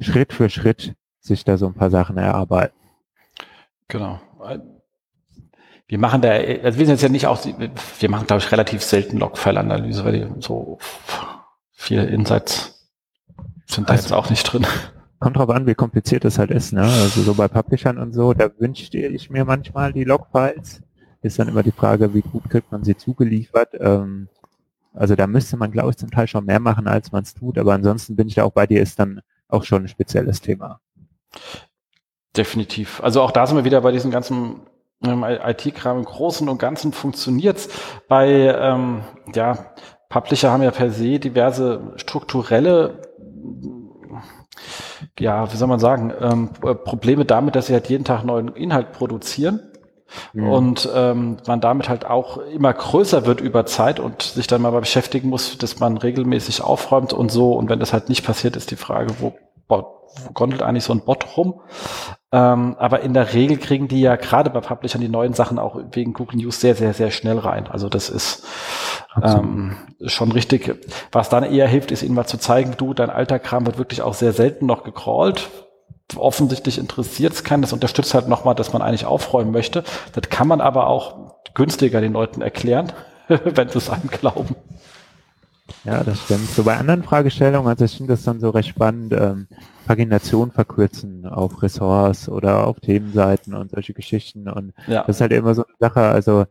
Schritt 0.00 0.32
für 0.32 0.48
Schritt 0.50 0.94
sich 1.28 1.44
da 1.44 1.56
so 1.56 1.66
ein 1.66 1.74
paar 1.74 1.90
Sachen 1.90 2.16
erarbeiten. 2.16 2.74
Genau. 3.86 4.20
Wir 5.86 5.98
machen 5.98 6.20
da, 6.20 6.30
also 6.30 6.78
wir 6.78 6.86
sind 6.86 6.94
jetzt 6.94 7.02
ja 7.02 7.08
nicht 7.08 7.26
auch, 7.26 7.40
wir 7.44 8.10
machen, 8.10 8.26
glaube 8.26 8.42
ich, 8.42 8.52
relativ 8.52 8.82
selten 8.82 9.18
Logfile-Analyse, 9.18 10.04
weil 10.04 10.12
die 10.12 10.42
so 10.42 10.78
viele 11.72 12.04
Insights 12.06 12.90
sind 13.66 13.88
da 13.88 13.92
also, 13.92 14.02
jetzt 14.02 14.12
auch 14.12 14.28
nicht 14.28 14.44
drin. 14.44 14.66
Kommt 15.20 15.36
drauf 15.36 15.50
an, 15.50 15.66
wie 15.66 15.74
kompliziert 15.74 16.24
es 16.24 16.38
halt 16.38 16.50
ist, 16.50 16.72
ne? 16.72 16.82
Also 16.82 17.22
so 17.22 17.34
bei 17.34 17.48
Publishern 17.48 17.98
und 17.98 18.12
so, 18.12 18.34
da 18.34 18.50
wünschte 18.58 18.98
ich 18.98 19.30
mir 19.30 19.44
manchmal 19.44 19.92
die 19.92 20.04
Logfiles. 20.04 20.82
Ist 21.22 21.38
dann 21.38 21.48
immer 21.48 21.62
die 21.62 21.72
Frage, 21.72 22.14
wie 22.14 22.20
gut 22.20 22.48
kriegt 22.48 22.70
man 22.70 22.84
sie 22.84 22.96
zugeliefert. 22.96 23.70
Ähm, 23.80 24.28
also 24.94 25.16
da 25.16 25.26
müsste 25.26 25.56
man, 25.56 25.72
glaube 25.72 25.90
ich, 25.90 25.96
zum 25.96 26.10
Teil 26.10 26.28
schon 26.28 26.44
mehr 26.44 26.60
machen, 26.60 26.86
als 26.86 27.10
man 27.12 27.22
es 27.22 27.34
tut. 27.34 27.58
Aber 27.58 27.74
ansonsten 27.74 28.14
bin 28.14 28.28
ich 28.28 28.34
da 28.34 28.44
auch 28.44 28.52
bei 28.52 28.66
dir, 28.66 28.80
ist 28.80 28.98
dann 28.98 29.20
auch 29.48 29.64
schon 29.64 29.82
ein 29.82 29.88
spezielles 29.88 30.40
Thema. 30.40 30.80
Definitiv. 32.36 33.02
Also 33.02 33.22
auch 33.22 33.30
da 33.30 33.46
sind 33.46 33.56
wir 33.56 33.64
wieder 33.64 33.80
bei 33.80 33.92
diesem 33.92 34.10
ganzen 34.10 34.62
ähm, 35.04 35.24
IT-Kram 35.24 35.98
im 35.98 36.04
Großen 36.04 36.48
und 36.48 36.58
Ganzen 36.58 36.92
funktioniert's. 36.92 37.68
Bei 38.08 38.28
ähm, 38.28 39.02
ja, 39.34 39.72
Publisher 40.08 40.50
haben 40.50 40.62
ja 40.62 40.70
per 40.70 40.90
se 40.90 41.18
diverse 41.18 41.92
strukturelle 41.96 43.02
ja, 45.18 45.52
wie 45.52 45.56
soll 45.56 45.68
man 45.68 45.78
sagen, 45.80 46.12
ähm, 46.20 46.50
Probleme 46.84 47.24
damit, 47.24 47.56
dass 47.56 47.66
sie 47.66 47.72
halt 47.72 47.88
jeden 47.88 48.04
Tag 48.04 48.24
neuen 48.24 48.48
Inhalt 48.48 48.92
produzieren. 48.92 49.60
Mhm. 50.32 50.48
Und 50.48 50.88
ähm, 50.94 51.36
man 51.46 51.60
damit 51.60 51.88
halt 51.88 52.06
auch 52.06 52.38
immer 52.38 52.72
größer 52.72 53.26
wird 53.26 53.40
über 53.40 53.66
Zeit 53.66 54.00
und 54.00 54.22
sich 54.22 54.46
dann 54.46 54.62
mal 54.62 54.70
beschäftigen 54.70 55.28
muss, 55.28 55.58
dass 55.58 55.80
man 55.80 55.98
regelmäßig 55.98 56.62
aufräumt 56.62 57.12
und 57.12 57.30
so. 57.30 57.52
Und 57.52 57.68
wenn 57.68 57.78
das 57.78 57.92
halt 57.92 58.08
nicht 58.08 58.24
passiert, 58.24 58.56
ist 58.56 58.70
die 58.70 58.76
Frage, 58.76 59.10
wo, 59.20 59.34
wo 59.68 60.30
gondelt 60.34 60.62
eigentlich 60.62 60.84
so 60.84 60.92
ein 60.92 61.04
Bot 61.04 61.36
rum? 61.36 61.60
Ähm, 62.30 62.76
aber 62.78 63.00
in 63.00 63.14
der 63.14 63.32
Regel 63.32 63.56
kriegen 63.56 63.88
die 63.88 64.00
ja 64.00 64.16
gerade 64.16 64.50
bei 64.50 64.60
Publishern 64.60 65.00
die 65.00 65.08
neuen 65.08 65.32
Sachen 65.32 65.58
auch 65.58 65.80
wegen 65.92 66.12
Google 66.12 66.38
News 66.38 66.60
sehr, 66.60 66.74
sehr, 66.74 66.92
sehr 66.92 67.10
schnell 67.10 67.38
rein. 67.38 67.66
Also 67.68 67.88
das 67.88 68.10
ist 68.10 68.44
ähm, 69.22 69.76
schon 70.04 70.32
richtig. 70.32 70.86
Was 71.10 71.28
dann 71.28 71.44
eher 71.44 71.66
hilft, 71.66 71.90
ist 71.90 72.02
ihnen 72.02 72.14
mal 72.14 72.26
zu 72.26 72.38
zeigen, 72.38 72.74
du, 72.76 72.92
dein 72.92 73.10
alter 73.10 73.38
Kram 73.38 73.66
wird 73.66 73.78
wirklich 73.78 74.02
auch 74.02 74.14
sehr 74.14 74.32
selten 74.32 74.66
noch 74.66 74.84
gecrawlt. 74.84 75.48
Offensichtlich 76.16 76.78
interessiert 76.78 77.32
es 77.32 77.44
keinen. 77.44 77.62
Das 77.62 77.72
unterstützt 77.72 78.14
halt 78.14 78.28
nochmal, 78.28 78.54
dass 78.54 78.72
man 78.72 78.82
eigentlich 78.82 79.06
aufräumen 79.06 79.50
möchte. 79.50 79.84
Das 80.12 80.28
kann 80.28 80.48
man 80.48 80.60
aber 80.60 80.86
auch 80.86 81.34
günstiger 81.54 82.00
den 82.00 82.12
Leuten 82.12 82.42
erklären, 82.42 82.92
wenn 83.28 83.68
sie 83.68 83.78
es 83.78 83.90
einem 83.90 84.08
glauben. 84.08 84.54
Ja, 85.84 86.02
das 86.02 86.22
stimmt. 86.22 86.48
So 86.48 86.64
bei 86.64 86.76
anderen 86.76 87.02
Fragestellungen, 87.02 87.68
also 87.68 87.84
ich 87.84 87.96
finde 87.96 88.14
das 88.14 88.24
dann 88.24 88.40
so 88.40 88.50
recht 88.50 88.68
spannend, 88.68 89.12
ähm, 89.12 89.48
Pagination 89.86 90.50
verkürzen 90.50 91.26
auf 91.26 91.62
Ressorts 91.62 92.28
oder 92.28 92.66
auf 92.66 92.80
Themenseiten 92.80 93.54
und 93.54 93.70
solche 93.70 93.94
Geschichten. 93.94 94.48
Und 94.48 94.72
ja. 94.86 95.04
das 95.04 95.16
ist 95.16 95.20
halt 95.20 95.32
immer 95.32 95.54
so 95.54 95.64
eine 95.64 95.76
Sache, 95.78 96.00
also 96.00 96.44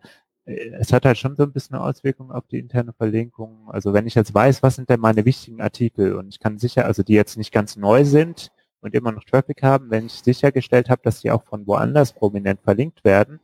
äh, 0.45 0.71
es 0.79 0.93
hat 0.93 1.05
halt 1.05 1.17
schon 1.17 1.35
so 1.35 1.43
ein 1.43 1.51
bisschen 1.51 1.75
Auswirkungen 1.75 2.31
auf 2.31 2.47
die 2.47 2.59
interne 2.59 2.93
Verlinkung. 2.93 3.67
Also 3.67 3.93
wenn 3.93 4.07
ich 4.07 4.15
jetzt 4.15 4.33
weiß, 4.33 4.63
was 4.63 4.75
sind 4.75 4.89
denn 4.89 4.99
meine 4.99 5.25
wichtigen 5.25 5.61
Artikel 5.61 6.15
und 6.15 6.29
ich 6.29 6.39
kann 6.39 6.57
sicher, 6.57 6.85
also 6.85 7.03
die 7.03 7.13
jetzt 7.13 7.37
nicht 7.37 7.51
ganz 7.51 7.75
neu 7.75 8.05
sind, 8.05 8.51
und 8.81 8.93
immer 8.93 9.11
noch 9.11 9.23
Traffic 9.23 9.63
haben, 9.63 9.89
wenn 9.89 10.05
ich 10.05 10.13
sichergestellt 10.13 10.89
habe, 10.89 11.01
dass 11.03 11.21
die 11.21 11.31
auch 11.31 11.43
von 11.43 11.67
woanders 11.67 12.13
prominent 12.13 12.61
verlinkt 12.61 13.03
werden, 13.03 13.39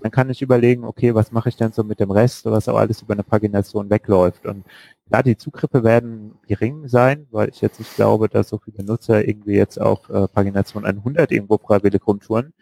dann 0.00 0.10
kann 0.10 0.30
ich 0.30 0.42
überlegen, 0.42 0.84
okay, 0.84 1.14
was 1.14 1.32
mache 1.32 1.48
ich 1.48 1.56
denn 1.56 1.72
so 1.72 1.82
mit 1.82 2.00
dem 2.00 2.10
Rest, 2.10 2.44
was 2.44 2.68
auch 2.68 2.76
alles 2.76 3.02
über 3.02 3.14
eine 3.14 3.24
Pagination 3.24 3.90
wegläuft. 3.90 4.46
Und 4.46 4.64
klar, 5.08 5.22
die 5.22 5.36
Zugriffe 5.36 5.84
werden 5.84 6.34
gering 6.46 6.88
sein, 6.88 7.26
weil 7.30 7.48
ich 7.48 7.60
jetzt 7.60 7.78
nicht 7.78 7.94
glaube, 7.96 8.28
dass 8.28 8.48
so 8.48 8.58
viele 8.58 8.84
Nutzer 8.84 9.26
irgendwie 9.26 9.54
jetzt 9.56 9.80
auf 9.80 10.08
äh, 10.10 10.28
Pagination 10.28 10.84
100 10.84 11.32
irgendwo 11.32 11.58
freiwillig 11.58 12.06
rumtouren. 12.06 12.52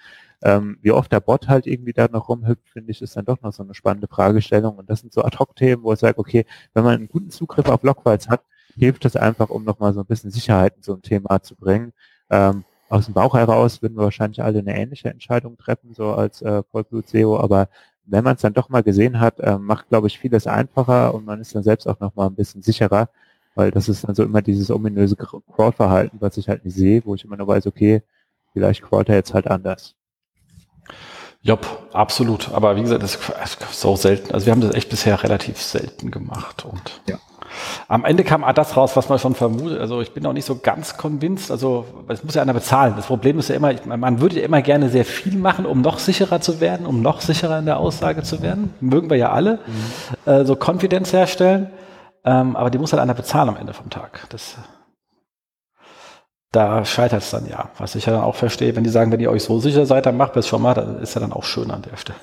Ähm, 0.42 0.78
wie 0.82 0.92
oft 0.92 1.11
der 1.12 1.20
Bot 1.20 1.49
halt 1.49 1.66
irgendwie 1.66 1.92
da 1.92 2.09
noch 2.09 2.28
rumhüpft, 2.28 2.68
finde 2.68 2.90
ich, 2.92 3.03
ist 3.03 3.16
dann 3.16 3.24
doch 3.24 3.40
noch 3.42 3.53
so 3.53 3.62
eine 3.62 3.74
spannende 3.74 4.07
Fragestellung. 4.09 4.76
Und 4.76 4.90
das 4.90 5.01
sind 5.01 5.12
so 5.12 5.22
Ad-Hoc-Themen, 5.22 5.82
wo 5.82 5.92
ich 5.92 5.99
sage, 5.99 6.18
okay, 6.18 6.44
wenn 6.74 6.84
man 6.84 6.94
einen 6.94 7.09
guten 7.09 7.30
Zugriff 7.30 7.68
auf 7.68 7.82
Logfiles 7.82 8.28
hat, 8.28 8.42
hilft 8.76 9.05
das 9.05 9.16
einfach, 9.16 9.49
um 9.51 9.64
nochmal 9.64 9.94
so 9.94 10.01
ein 10.01 10.07
bisschen 10.07 10.30
Sicherheit 10.30 10.76
in 10.76 10.82
so 10.82 10.94
ein 10.94 11.03
Thema 11.03 11.42
zu 11.42 11.57
bringen. 11.57 11.92
Ähm, 12.30 12.64
aus 12.88 13.07
dem 13.07 13.14
Bauch 13.14 13.34
heraus 13.34 13.82
würden 13.82 13.97
wir 13.97 14.05
wahrscheinlich 14.05 14.42
alle 14.42 14.61
eine 14.61 14.76
ähnliche 14.76 15.09
Entscheidung 15.09 15.57
treffen, 15.57 15.94
so 15.94 16.12
als 16.12 16.42
äh, 16.42 16.62
Vollblut-SEO, 16.70 17.38
aber 17.38 17.68
wenn 18.07 18.25
man 18.25 18.37
es 18.37 18.43
dann 18.43 18.55
doch 18.55 18.69
mal 18.69 18.83
gesehen 18.83 19.21
hat, 19.21 19.41
äh, 19.41 19.59
macht, 19.59 19.89
glaube 19.89 20.07
ich, 20.07 20.19
vieles 20.19 20.47
einfacher 20.47 21.15
und 21.15 21.25
man 21.25 21.41
ist 21.41 21.55
dann 21.55 21.63
selbst 21.63 21.87
auch 21.87 22.01
nochmal 22.01 22.29
ein 22.29 22.35
bisschen 22.35 22.63
sicherer, 22.63 23.09
weil 23.55 23.71
das 23.71 23.89
ist 23.89 24.07
dann 24.07 24.15
so 24.15 24.23
immer 24.23 24.43
dieses 24.43 24.71
ominöse 24.71 25.17
Crowd-Verhalten, 25.17 26.19
was 26.21 26.37
ich 26.37 26.49
halt 26.49 26.65
nicht 26.65 26.77
sehe, 26.77 27.03
wo 27.05 27.15
ich 27.15 27.25
immer 27.25 27.37
nur 27.37 27.49
weiß, 27.49 27.67
okay, 27.67 28.03
vielleicht 28.53 28.83
crawlt 28.83 29.09
er 29.09 29.17
jetzt 29.17 29.35
halt 29.35 29.49
anders. 29.49 29.95
Jopp, 31.43 31.89
absolut. 31.93 32.53
Aber 32.53 32.77
wie 32.77 32.83
gesagt, 32.83 33.03
das 33.03 33.15
ist 33.17 33.81
so 33.81 33.95
selten. 33.95 34.33
Also 34.33 34.47
wir 34.47 34.53
haben 34.53 34.61
das 34.61 34.75
echt 34.75 34.91
bisher 34.91 35.23
relativ 35.23 35.61
selten 35.61 36.11
gemacht 36.11 36.65
und 36.65 37.01
ja. 37.09 37.19
Am 37.88 38.05
Ende 38.05 38.24
kam 38.24 38.44
das 38.55 38.76
raus, 38.76 38.97
was 38.97 39.09
man 39.09 39.18
schon 39.18 39.34
vermutet. 39.34 39.80
Also 39.80 40.01
ich 40.01 40.12
bin 40.12 40.24
auch 40.26 40.32
nicht 40.32 40.44
so 40.44 40.59
ganz 40.59 40.97
convinced. 40.97 41.51
Also 41.51 41.84
es 42.09 42.24
muss 42.24 42.34
ja 42.34 42.42
einer 42.42 42.55
bezahlen. 42.55 42.94
Das 42.97 43.07
Problem 43.07 43.38
ist 43.38 43.49
ja 43.49 43.57
immer, 43.57 43.72
man 43.84 44.20
würde 44.20 44.38
ja 44.38 44.44
immer 44.44 44.62
gerne 44.62 44.88
sehr 44.88 45.05
viel 45.05 45.36
machen, 45.36 45.66
um 45.66 45.80
noch 45.80 45.99
sicherer 45.99 46.40
zu 46.40 46.61
werden, 46.61 46.86
um 46.86 47.03
noch 47.03 47.20
sicherer 47.20 47.59
in 47.59 47.66
der 47.66 47.78
Aussage 47.78 48.22
zu 48.22 48.42
werden. 48.42 48.74
Mögen 48.80 49.11
wir 49.11 49.16
ja 49.16 49.32
alle. 49.32 49.61
Mhm. 49.66 50.32
Äh, 50.32 50.44
so 50.44 50.57
Konfidenz 50.57 51.12
herstellen. 51.12 51.70
Ähm, 52.24 52.57
aber 52.57 52.70
die 52.70 52.78
muss 52.78 52.92
halt 52.92 53.01
einer 53.01 53.14
bezahlen 53.14 53.49
am 53.49 53.57
Ende 53.57 53.72
vom 53.72 53.88
Tag. 53.88 54.26
Das, 54.30 54.57
da 56.51 56.84
scheitert 56.84 57.22
es 57.22 57.30
dann 57.30 57.47
ja. 57.47 57.70
Was 57.78 57.94
ich 57.94 58.07
ja 58.07 58.12
dann 58.12 58.22
auch 58.22 58.34
verstehe, 58.34 58.74
wenn 58.74 58.84
die 58.84 58.90
sagen, 58.90 59.12
wenn 59.12 59.20
ihr 59.20 59.30
euch 59.30 59.44
so 59.44 59.61
sicher 59.61 59.86
seid, 59.86 60.07
dann 60.07 60.16
macht 60.16 60.36
es 60.36 60.49
schon 60.49 60.61
mal. 60.61 60.74
Das 60.74 61.03
ist 61.03 61.14
ja 61.14 61.20
dann 61.20 61.32
auch 61.32 61.44
schön 61.44 61.70
an 61.70 61.82
der 61.82 61.97
Stelle. 61.97 62.18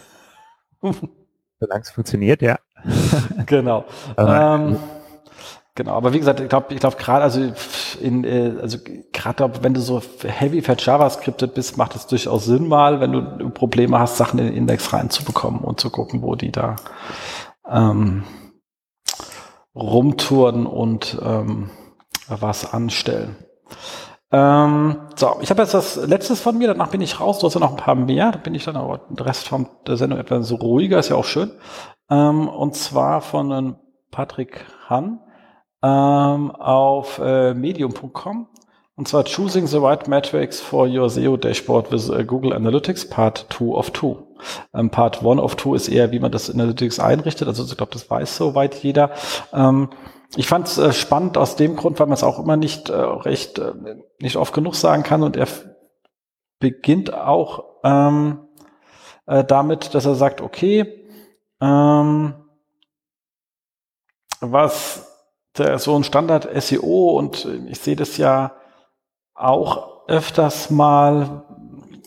Solange 1.59 1.81
es 1.81 1.91
funktioniert, 1.91 2.41
ja. 2.41 2.59
genau. 3.45 3.85
ähm, 4.17 4.77
Genau, 5.75 5.93
aber 5.93 6.13
wie 6.13 6.19
gesagt, 6.19 6.39
ich 6.39 6.49
glaube, 6.49 6.71
ich 6.73 6.79
glaube 6.79 6.97
gerade 6.97 7.23
also 7.23 7.41
in 7.99 8.23
äh, 8.25 8.53
also 8.61 8.77
gerade 9.11 9.51
wenn 9.63 9.73
du 9.73 9.81
so 9.81 10.01
heavy 10.23 10.61
für 10.61 10.75
JavaScriptet 10.77 11.55
bist, 11.55 11.77
macht 11.77 11.95
es 11.95 12.05
durchaus 12.05 12.45
Sinn 12.45 12.67
mal, 12.67 12.99
wenn 12.99 13.11
du 13.11 13.49
Probleme 13.49 13.97
hast, 13.97 14.17
Sachen 14.17 14.37
in 14.37 14.45
den 14.45 14.55
Index 14.55 14.93
reinzubekommen 14.93 15.61
und 15.61 15.79
zu 15.79 15.89
gucken, 15.89 16.21
wo 16.21 16.35
die 16.35 16.51
da 16.51 16.75
ähm, 17.67 18.23
rumtouren 19.73 20.67
und 20.67 21.17
ähm, 21.23 21.71
was 22.27 22.71
anstellen. 22.71 23.35
Ähm, 24.31 24.97
so, 25.15 25.37
ich 25.41 25.49
habe 25.49 25.63
jetzt 25.63 25.73
das 25.73 25.95
letztes 25.95 26.39
von 26.39 26.55
mir, 26.55 26.67
danach 26.67 26.89
bin 26.89 27.01
ich 27.01 27.19
raus, 27.19 27.39
du 27.39 27.47
hast 27.47 27.55
ja 27.55 27.59
noch 27.59 27.71
ein 27.71 27.77
paar 27.77 27.95
mehr, 27.95 28.31
da 28.31 28.37
bin 28.37 28.53
ich 28.53 28.65
dann 28.65 28.75
aber 28.75 28.99
den 28.99 29.17
Rest 29.17 29.47
von 29.47 29.67
der 29.87 29.97
Sendung 29.97 30.19
etwas 30.19 30.51
ruhiger, 30.51 30.99
ist 30.99 31.09
ja 31.09 31.15
auch 31.15 31.25
schön. 31.25 31.51
Ähm, 32.11 32.47
und 32.47 32.75
zwar 32.75 33.21
von 33.21 33.75
Patrick 34.11 34.65
Hahn 34.87 35.19
ähm, 35.83 36.51
auf 36.51 37.19
äh, 37.19 37.53
medium.com. 37.53 38.47
Und 38.95 39.07
zwar 39.07 39.23
Choosing 39.23 39.67
the 39.67 39.77
Right 39.77 40.07
Metrics 40.07 40.61
for 40.61 40.87
Your 40.87 41.09
SEO 41.09 41.35
Dashboard 41.35 41.91
with 41.91 42.09
uh, 42.09 42.23
Google 42.23 42.53
Analytics, 42.53 43.09
Part 43.09 43.47
2 43.49 43.75
of 43.75 43.91
2. 43.91 44.17
Ähm, 44.75 44.91
Part 44.91 45.23
1 45.25 45.39
of 45.39 45.57
2 45.57 45.75
ist 45.75 45.87
eher, 45.89 46.11
wie 46.11 46.19
man 46.19 46.31
das 46.31 46.49
Analytics 46.49 46.99
einrichtet. 46.99 47.47
Also 47.47 47.63
ich 47.65 47.75
glaube, 47.75 47.91
das 47.91 48.09
weiß 48.09 48.37
soweit 48.37 48.75
jeder. 48.75 49.11
Ähm, 49.51 49.89
ich 50.35 50.47
fand 50.47 50.67
es 50.67 50.77
äh, 50.77 50.93
spannend 50.93 51.37
aus 51.37 51.55
dem 51.55 51.75
Grund, 51.75 51.99
weil 51.99 52.07
man 52.07 52.13
es 52.13 52.23
auch 52.23 52.39
immer 52.39 52.55
nicht 52.55 52.89
äh, 52.89 52.95
recht, 52.95 53.59
äh, 53.59 53.73
nicht 54.19 54.35
oft 54.35 54.53
genug 54.53 54.75
sagen 54.75 55.03
kann. 55.03 55.23
Und 55.23 55.37
er 55.37 55.47
beginnt 56.59 57.13
auch 57.13 57.63
ähm, 57.83 58.47
äh, 59.25 59.43
damit, 59.43 59.95
dass 59.95 60.05
er 60.05 60.15
sagt, 60.15 60.41
okay, 60.41 61.07
ähm, 61.59 62.35
was 64.39 65.12
so 65.55 65.95
ein 65.95 66.03
Standard 66.03 66.49
SEO 66.61 67.17
und 67.17 67.47
ich 67.67 67.79
sehe 67.79 67.95
das 67.95 68.17
ja 68.17 68.53
auch 69.35 70.07
öfters 70.07 70.69
mal, 70.69 71.43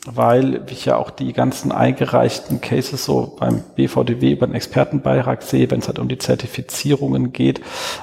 weil 0.07 0.65
ich 0.71 0.85
ja 0.85 0.97
auch 0.97 1.11
die 1.11 1.33
ganzen 1.33 1.73
eingereichten 1.73 2.61
Cases 2.61 3.05
so 3.05 3.37
beim 3.39 3.63
BVDW 3.75 4.33
über 4.33 4.47
den 4.47 4.55
Expertenbeitrag 4.55 5.43
sehe, 5.43 5.71
wenn 5.71 5.81
es 5.81 5.89
halt 5.89 5.99
um 5.99 6.09
die 6.09 6.19
Zertifizierungen 6.19 7.33
geht. 7.33 7.61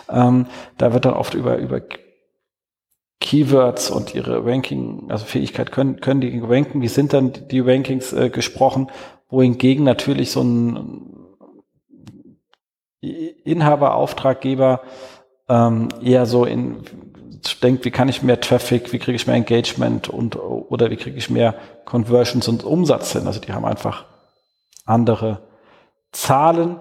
Ähm, 0.09 0.47
da 0.77 0.93
wird 0.93 1.05
dann 1.05 1.13
oft 1.13 1.33
über, 1.33 1.57
über 1.57 1.81
Keywords 3.19 3.89
und 3.89 4.13
ihre 4.13 4.45
Ranking, 4.45 5.09
also 5.09 5.25
Fähigkeit, 5.25 5.71
können, 5.71 6.01
können 6.01 6.19
die 6.19 6.39
ranken, 6.39 6.81
wie 6.81 6.89
sind 6.89 7.13
dann 7.13 7.31
die 7.49 7.61
Rankings 7.61 8.11
äh, 8.11 8.29
gesprochen, 8.29 8.91
wohingegen 9.29 9.85
natürlich 9.85 10.31
so 10.31 10.41
ein 10.41 11.09
Inhaber, 12.99 13.95
Auftraggeber 13.95 14.81
ähm, 15.49 15.89
eher 16.01 16.25
so 16.25 16.45
in 16.45 16.83
denkt, 17.61 17.85
wie 17.85 17.91
kann 17.91 18.09
ich 18.09 18.23
mehr 18.23 18.39
Traffic, 18.39 18.93
wie 18.93 18.99
kriege 18.99 19.15
ich 19.15 19.27
mehr 19.27 19.35
Engagement 19.35 20.07
und 20.07 20.37
oder 20.37 20.89
wie 20.89 20.95
kriege 20.95 21.17
ich 21.17 21.29
mehr 21.29 21.55
Conversions 21.85 22.47
und 22.47 22.63
Umsatz 22.63 23.11
hin. 23.11 23.27
Also 23.27 23.39
die 23.39 23.53
haben 23.53 23.65
einfach 23.65 24.05
andere 24.85 25.41
Zahlen. 26.11 26.79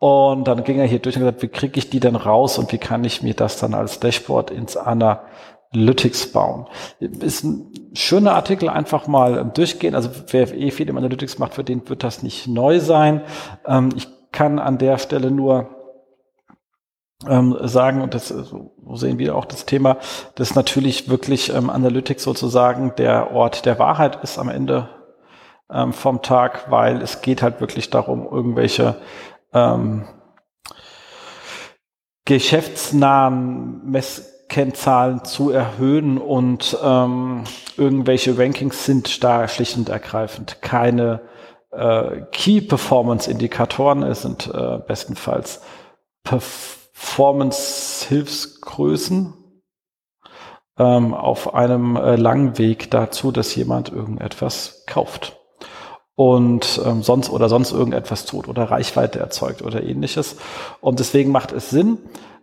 Und 0.00 0.46
dann 0.46 0.62
ging 0.62 0.78
er 0.78 0.86
hier 0.86 1.00
durch 1.00 1.16
und 1.16 1.22
gesagt, 1.22 1.42
wie 1.42 1.48
kriege 1.48 1.76
ich 1.78 1.90
die 1.90 1.98
denn 1.98 2.14
raus 2.14 2.56
und 2.58 2.72
wie 2.72 2.78
kann 2.78 3.02
ich 3.02 3.22
mir 3.22 3.34
das 3.34 3.58
dann 3.58 3.74
als 3.74 3.98
Dashboard 3.98 4.52
ins 4.52 4.76
Analytics 4.76 6.30
bauen? 6.30 6.68
Ist 7.00 7.42
ein 7.42 7.72
schöner 7.94 8.34
Artikel, 8.34 8.68
einfach 8.68 9.08
mal 9.08 9.50
durchgehen. 9.52 9.96
Also 9.96 10.10
wer 10.28 10.54
eh 10.54 10.70
viel 10.70 10.88
im 10.88 10.96
Analytics 10.96 11.38
macht, 11.38 11.54
für 11.54 11.64
den 11.64 11.88
wird 11.88 12.04
das 12.04 12.22
nicht 12.22 12.46
neu 12.46 12.78
sein. 12.78 13.22
Ähm, 13.66 13.88
ich 13.96 14.06
kann 14.30 14.60
an 14.60 14.78
der 14.78 14.98
Stelle 14.98 15.32
nur 15.32 15.77
ähm, 17.26 17.56
sagen, 17.62 18.00
und 18.00 18.14
das 18.14 18.28
so 18.28 18.72
sehen 18.94 19.18
wir 19.18 19.34
auch 19.34 19.44
das 19.44 19.66
Thema, 19.66 19.98
dass 20.36 20.54
natürlich 20.54 21.08
wirklich 21.08 21.52
ähm, 21.52 21.70
Analytics 21.70 22.22
sozusagen 22.22 22.94
der 22.96 23.32
Ort 23.32 23.66
der 23.66 23.78
Wahrheit 23.78 24.22
ist 24.22 24.38
am 24.38 24.48
Ende 24.48 24.88
ähm, 25.70 25.92
vom 25.92 26.22
Tag, 26.22 26.70
weil 26.70 27.02
es 27.02 27.20
geht 27.20 27.42
halt 27.42 27.60
wirklich 27.60 27.90
darum, 27.90 28.26
irgendwelche 28.30 28.96
ähm, 29.52 30.04
geschäftsnahen 32.24 33.90
Messkennzahlen 33.90 35.24
zu 35.24 35.50
erhöhen 35.50 36.18
und 36.18 36.78
ähm, 36.82 37.44
irgendwelche 37.76 38.38
Rankings 38.38 38.84
sind 38.84 39.24
da 39.24 39.48
schlicht 39.48 39.76
und 39.76 39.88
ergreifend 39.88 40.62
keine 40.62 41.22
äh, 41.72 42.22
Key 42.30 42.60
Performance 42.60 43.30
Indikatoren, 43.30 44.02
es 44.02 44.22
sind 44.22 44.46
äh, 44.54 44.78
bestenfalls 44.86 45.62
Perf 46.22 46.77
Performance-Hilfsgrößen 46.98 49.34
ähm, 50.78 51.14
auf 51.14 51.54
einem 51.54 51.96
äh, 51.96 52.16
langen 52.16 52.58
Weg 52.58 52.90
dazu, 52.90 53.32
dass 53.32 53.54
jemand 53.54 53.92
irgendetwas 53.92 54.84
kauft 54.86 55.36
und 56.16 56.80
ähm, 56.84 57.02
sonst 57.02 57.30
oder 57.30 57.48
sonst 57.48 57.72
irgendetwas 57.72 58.24
tut 58.24 58.48
oder 58.48 58.64
Reichweite 58.64 59.20
erzeugt 59.20 59.62
oder 59.62 59.82
ähnliches. 59.82 60.36
Und 60.80 60.98
deswegen 60.98 61.30
macht 61.30 61.52
es 61.52 61.70
Sinn. 61.70 61.98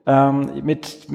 Ähm, 0.06 0.52
mit 0.64 1.08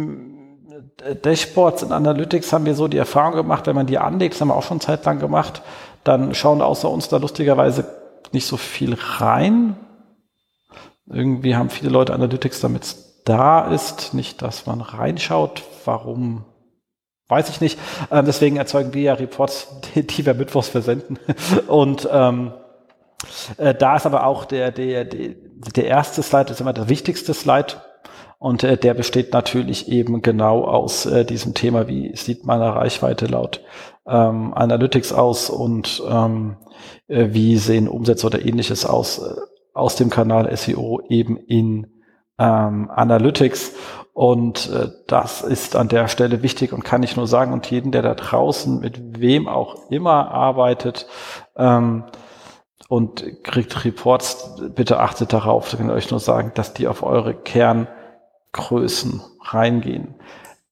Dashboards 1.23 1.83
und 1.83 1.93
Analytics 1.93 2.53
haben 2.53 2.67
wir 2.67 2.75
so 2.75 2.89
die 2.89 2.99
Erfahrung 2.99 3.35
gemacht, 3.35 3.67
wenn 3.67 3.77
man 3.77 3.87
die 3.87 3.99
anlegt, 3.99 4.35
das 4.35 4.43
haben 4.43 4.49
wir 4.49 4.57
auch 4.57 4.63
schon 4.63 4.81
zeitlang 4.81 5.19
gemacht, 5.19 5.63
dann 6.05 6.35
schauen 6.35 6.61
außer 6.61 6.91
uns 6.91 7.09
da 7.09 7.17
lustigerweise 7.17 7.87
nicht 8.33 8.47
so 8.47 8.59
viel 8.59 8.97
rein. 8.99 9.77
Irgendwie 11.07 11.57
haben 11.57 11.71
viele 11.71 11.91
Leute 11.91 12.13
Analytics 12.13 12.61
damit 12.61 13.10
da 13.25 13.71
ist, 13.71 14.15
nicht, 14.15 14.43
dass 14.43 14.67
man 14.67 14.81
reinschaut. 14.81 15.63
Warum? 15.85 16.45
Weiß 17.29 17.49
ich 17.49 17.61
nicht. 17.61 17.79
Ähm, 18.11 18.25
deswegen 18.25 18.57
erzeugen 18.57 18.95
wir 18.95 19.03
ja 19.03 19.15
Reports, 19.15 19.69
die, 19.95 20.07
die 20.07 20.27
wir 20.27 20.35
mittwochs 20.35 20.69
versenden. 20.69 21.19
Und 21.69 22.09
ähm, 22.11 22.53
äh, 23.57 23.75
da 23.75 23.97
ist 23.97 24.07
aber 24.07 24.27
auch 24.27 24.45
der, 24.45 24.73
der, 24.73 25.05
der, 25.05 25.35
der 25.77 25.85
erste 25.87 26.23
Slide, 26.23 26.53
ist 26.53 26.61
immer 26.61 26.73
der 26.73 26.89
wichtigste 26.89 27.35
Slide. 27.35 27.75
Und 28.39 28.65
äh, 28.65 28.79
der 28.79 28.95
besteht 28.95 29.35
natürlich 29.35 29.89
eben 29.89 30.23
genau 30.23 30.65
aus 30.65 31.05
äh, 31.05 31.25
diesem 31.27 31.53
Thema, 31.53 31.89
wie 31.89 32.17
sieht 32.17 32.47
meine 32.47 32.75
Reichweite 32.75 33.27
laut 33.27 33.61
ähm, 34.07 34.55
Analytics 34.55 35.13
aus 35.13 35.51
und 35.51 36.03
ähm, 36.09 36.57
äh, 37.09 37.29
wie 37.31 37.59
sehen 37.59 37.87
Umsätze 37.87 38.27
oder 38.27 38.45
ähnliches 38.45 38.87
aus 38.87 39.19
äh, 39.19 39.35
aus 39.73 39.97
dem 39.97 40.11
Kanal 40.11 40.55
SEO 40.57 41.01
eben 41.09 41.37
in 41.37 42.00
ähm, 42.41 42.91
Analytics. 42.91 43.75
Und 44.13 44.69
äh, 44.71 44.89
das 45.07 45.43
ist 45.43 45.77
an 45.77 45.89
der 45.89 46.09
Stelle 46.09 46.43
wichtig 46.43 46.73
und 46.73 46.85
kann 46.85 47.03
ich 47.03 47.17
nur 47.17 47.29
sagen, 47.29 47.53
und 47.53 47.71
jeden, 47.71 47.93
der 47.93 48.03
da 48.03 48.15
draußen 48.15 48.81
mit 48.81 49.21
wem 49.21 49.47
auch 49.47 49.91
immer 49.91 50.33
arbeitet 50.33 51.07
ähm, 51.57 52.05
und 52.89 53.45
kriegt 53.45 53.85
Reports, 53.85 54.57
bitte 54.75 54.99
achtet 54.99 55.33
darauf, 55.33 55.73
ich 55.73 55.79
kann 55.79 55.91
euch 55.91 56.11
nur 56.11 56.19
sagen, 56.19 56.51
dass 56.55 56.75
die 56.75 56.89
auf 56.89 57.05
eure 57.05 57.35
Kerngrößen 57.35 59.23
reingehen. 59.43 60.17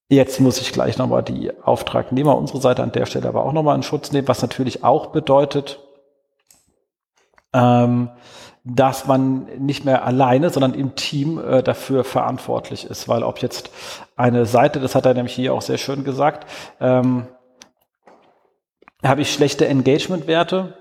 Jetzt 0.09 0.41
muss 0.41 0.59
ich 0.59 0.73
gleich 0.73 0.97
nochmal 0.97 1.23
die 1.23 1.51
Auftragnehmer 1.63 2.35
unsere 2.35 2.59
Seite 2.59 2.83
an 2.83 2.91
der 2.91 3.05
Stelle 3.05 3.29
aber 3.29 3.45
auch 3.45 3.53
nochmal 3.53 3.75
in 3.75 3.83
Schutz 3.83 4.11
nehmen, 4.11 4.27
was 4.27 4.41
natürlich 4.41 4.83
auch 4.83 5.07
bedeutet, 5.07 5.79
ähm, 7.53 8.09
dass 8.63 9.07
man 9.07 9.47
nicht 9.57 9.85
mehr 9.85 10.05
alleine, 10.05 10.49
sondern 10.49 10.73
im 10.73 10.95
Team 10.95 11.39
äh, 11.39 11.63
dafür 11.63 12.03
verantwortlich 12.03 12.85
ist. 12.85 13.07
Weil 13.07 13.23
ob 13.23 13.39
jetzt 13.39 13.71
eine 14.15 14.45
Seite, 14.45 14.79
das 14.79 14.95
hat 14.95 15.05
er 15.05 15.13
nämlich 15.13 15.33
hier 15.33 15.53
auch 15.53 15.61
sehr 15.61 15.77
schön 15.77 16.03
gesagt, 16.03 16.45
ähm, 16.79 17.27
habe 19.03 19.21
ich 19.21 19.33
schlechte 19.33 19.67
Engagement-Werte, 19.67 20.73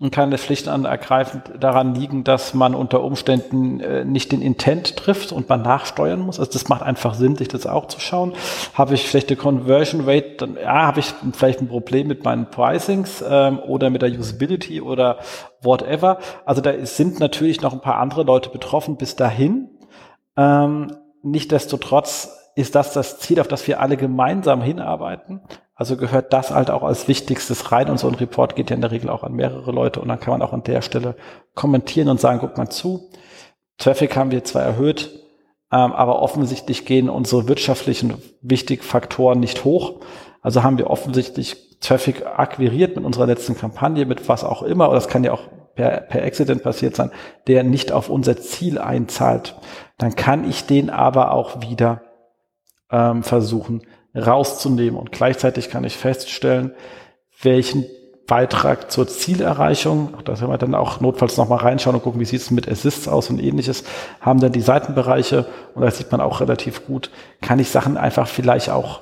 und 0.00 0.16
das 0.16 0.42
schlicht 0.42 0.66
und 0.66 0.86
ergreifend 0.86 1.42
daran 1.60 1.94
liegen, 1.94 2.24
dass 2.24 2.54
man 2.54 2.74
unter 2.74 3.02
Umständen 3.02 3.80
äh, 3.80 4.04
nicht 4.04 4.32
den 4.32 4.42
Intent 4.42 4.96
trifft 4.96 5.30
und 5.30 5.48
man 5.48 5.62
nachsteuern 5.62 6.20
muss. 6.20 6.40
Also 6.40 6.52
das 6.52 6.68
macht 6.68 6.82
einfach 6.82 7.14
Sinn, 7.14 7.36
sich 7.36 7.48
das 7.48 7.66
auch 7.66 7.86
zu 7.86 8.00
schauen. 8.00 8.32
Habe 8.74 8.94
ich 8.94 9.08
schlechte 9.08 9.36
Conversion 9.36 10.02
Rate, 10.06 10.36
dann 10.38 10.56
ja, 10.56 10.86
habe 10.86 11.00
ich 11.00 11.14
vielleicht 11.32 11.60
ein 11.60 11.68
Problem 11.68 12.08
mit 12.08 12.24
meinen 12.24 12.50
Pricings 12.50 13.22
ähm, 13.28 13.58
oder 13.58 13.90
mit 13.90 14.02
der 14.02 14.10
Usability 14.10 14.80
oder 14.80 15.18
whatever. 15.62 16.18
Also 16.44 16.62
da 16.62 16.72
sind 16.86 17.20
natürlich 17.20 17.60
noch 17.60 17.74
ein 17.74 17.80
paar 17.80 17.98
andere 17.98 18.22
Leute 18.22 18.48
betroffen 18.50 18.96
bis 18.96 19.16
dahin. 19.16 19.68
Ähm, 20.36 20.96
Nichtsdestotrotz 21.22 22.50
ist 22.54 22.74
das 22.74 22.92
das 22.92 23.18
Ziel, 23.18 23.40
auf 23.40 23.48
das 23.48 23.66
wir 23.66 23.80
alle 23.80 23.96
gemeinsam 23.96 24.62
hinarbeiten. 24.62 25.40
Also 25.80 25.96
gehört 25.96 26.34
das 26.34 26.50
halt 26.50 26.70
auch 26.70 26.82
als 26.82 27.08
Wichtigstes 27.08 27.72
rein 27.72 27.88
und 27.88 27.98
so 27.98 28.06
ein 28.06 28.14
Report 28.14 28.54
geht 28.54 28.68
ja 28.68 28.74
in 28.76 28.82
der 28.82 28.90
Regel 28.90 29.08
auch 29.08 29.22
an 29.22 29.32
mehrere 29.32 29.72
Leute 29.72 30.02
und 30.02 30.08
dann 30.08 30.20
kann 30.20 30.32
man 30.32 30.42
auch 30.42 30.52
an 30.52 30.62
der 30.62 30.82
Stelle 30.82 31.16
kommentieren 31.54 32.10
und 32.10 32.20
sagen, 32.20 32.38
guck 32.38 32.58
mal 32.58 32.68
zu, 32.68 33.08
Traffic 33.78 34.14
haben 34.14 34.30
wir 34.30 34.44
zwar 34.44 34.60
erhöht, 34.60 35.08
ähm, 35.72 35.92
aber 35.92 36.20
offensichtlich 36.20 36.84
gehen 36.84 37.08
unsere 37.08 37.48
wirtschaftlichen 37.48 38.12
wichtigen 38.42 38.82
Faktoren 38.82 39.40
nicht 39.40 39.64
hoch. 39.64 40.02
Also 40.42 40.62
haben 40.62 40.76
wir 40.76 40.90
offensichtlich 40.90 41.78
Traffic 41.80 42.26
akquiriert 42.26 42.96
mit 42.96 43.06
unserer 43.06 43.24
letzten 43.24 43.56
Kampagne, 43.56 44.04
mit 44.04 44.28
was 44.28 44.44
auch 44.44 44.60
immer, 44.62 44.88
oder 44.88 44.96
das 44.96 45.08
kann 45.08 45.24
ja 45.24 45.32
auch 45.32 45.48
per, 45.76 46.02
per 46.02 46.22
Accident 46.24 46.62
passiert 46.62 46.94
sein, 46.94 47.10
der 47.46 47.64
nicht 47.64 47.90
auf 47.90 48.10
unser 48.10 48.36
Ziel 48.36 48.78
einzahlt. 48.78 49.56
Dann 49.96 50.14
kann 50.14 50.46
ich 50.46 50.66
den 50.66 50.90
aber 50.90 51.32
auch 51.32 51.62
wieder 51.62 52.02
ähm, 52.90 53.22
versuchen 53.22 53.80
rauszunehmen. 54.14 54.98
Und 54.98 55.12
gleichzeitig 55.12 55.70
kann 55.70 55.84
ich 55.84 55.96
feststellen, 55.96 56.72
welchen 57.42 57.86
Beitrag 58.26 58.92
zur 58.92 59.08
Zielerreichung, 59.08 60.14
da 60.24 60.34
können 60.34 60.52
wir 60.52 60.58
dann 60.58 60.76
auch 60.76 61.00
notfalls 61.00 61.36
nochmal 61.36 61.58
reinschauen 61.58 61.96
und 61.96 62.02
gucken, 62.02 62.20
wie 62.20 62.24
sieht 62.24 62.40
es 62.40 62.52
mit 62.52 62.70
Assists 62.70 63.08
aus 63.08 63.28
und 63.28 63.42
ähnliches, 63.42 63.82
haben 64.20 64.38
dann 64.38 64.52
die 64.52 64.60
Seitenbereiche, 64.60 65.46
und 65.74 65.82
da 65.82 65.90
sieht 65.90 66.12
man 66.12 66.20
auch 66.20 66.40
relativ 66.40 66.86
gut, 66.86 67.10
kann 67.40 67.58
ich 67.58 67.70
Sachen 67.70 67.96
einfach 67.96 68.28
vielleicht 68.28 68.70
auch 68.70 69.00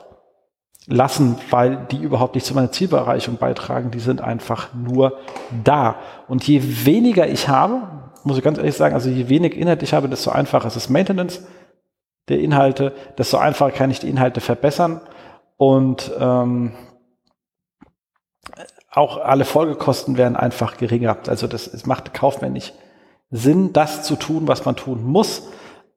lassen, 0.87 1.37
weil 1.51 1.87
die 1.91 1.99
überhaupt 1.99 2.35
nicht 2.35 2.47
zu 2.47 2.55
meiner 2.55 2.73
Zielerreichung 2.73 3.37
beitragen, 3.37 3.91
die 3.91 4.01
sind 4.01 4.23
einfach 4.23 4.73
nur 4.73 5.19
da. 5.63 5.97
Und 6.27 6.49
je 6.49 6.63
weniger 6.87 7.29
ich 7.29 7.49
habe, 7.49 7.83
muss 8.25 8.39
ich 8.39 8.45
ganz 8.45 8.57
ehrlich 8.57 8.77
sagen, 8.77 8.95
also 8.95 9.11
je 9.11 9.29
weniger 9.29 9.57
Inhalt 9.57 9.83
ich 9.83 9.93
habe, 9.93 10.09
desto 10.09 10.31
einfacher 10.31 10.69
ist 10.69 10.77
es 10.77 10.89
Maintenance, 10.89 11.47
der 12.29 12.41
Inhalte, 12.41 12.93
desto 13.17 13.39
einfacher 13.39 13.71
kann 13.71 13.91
ich 13.91 14.01
die 14.01 14.09
Inhalte 14.09 14.41
verbessern 14.41 15.01
und 15.57 16.11
ähm, 16.19 16.73
auch 18.91 19.19
alle 19.19 19.45
Folgekosten 19.45 20.17
werden 20.17 20.37
einfach 20.37 20.77
geringer. 20.77 21.17
Also 21.29 21.47
das 21.47 21.67
es 21.67 21.87
macht 21.87 22.15
kaufmännisch 22.15 22.73
Sinn, 23.31 23.73
das 23.73 24.03
zu 24.03 24.17
tun, 24.17 24.49
was 24.49 24.65
man 24.65 24.77
tun 24.77 25.05
muss 25.05 25.49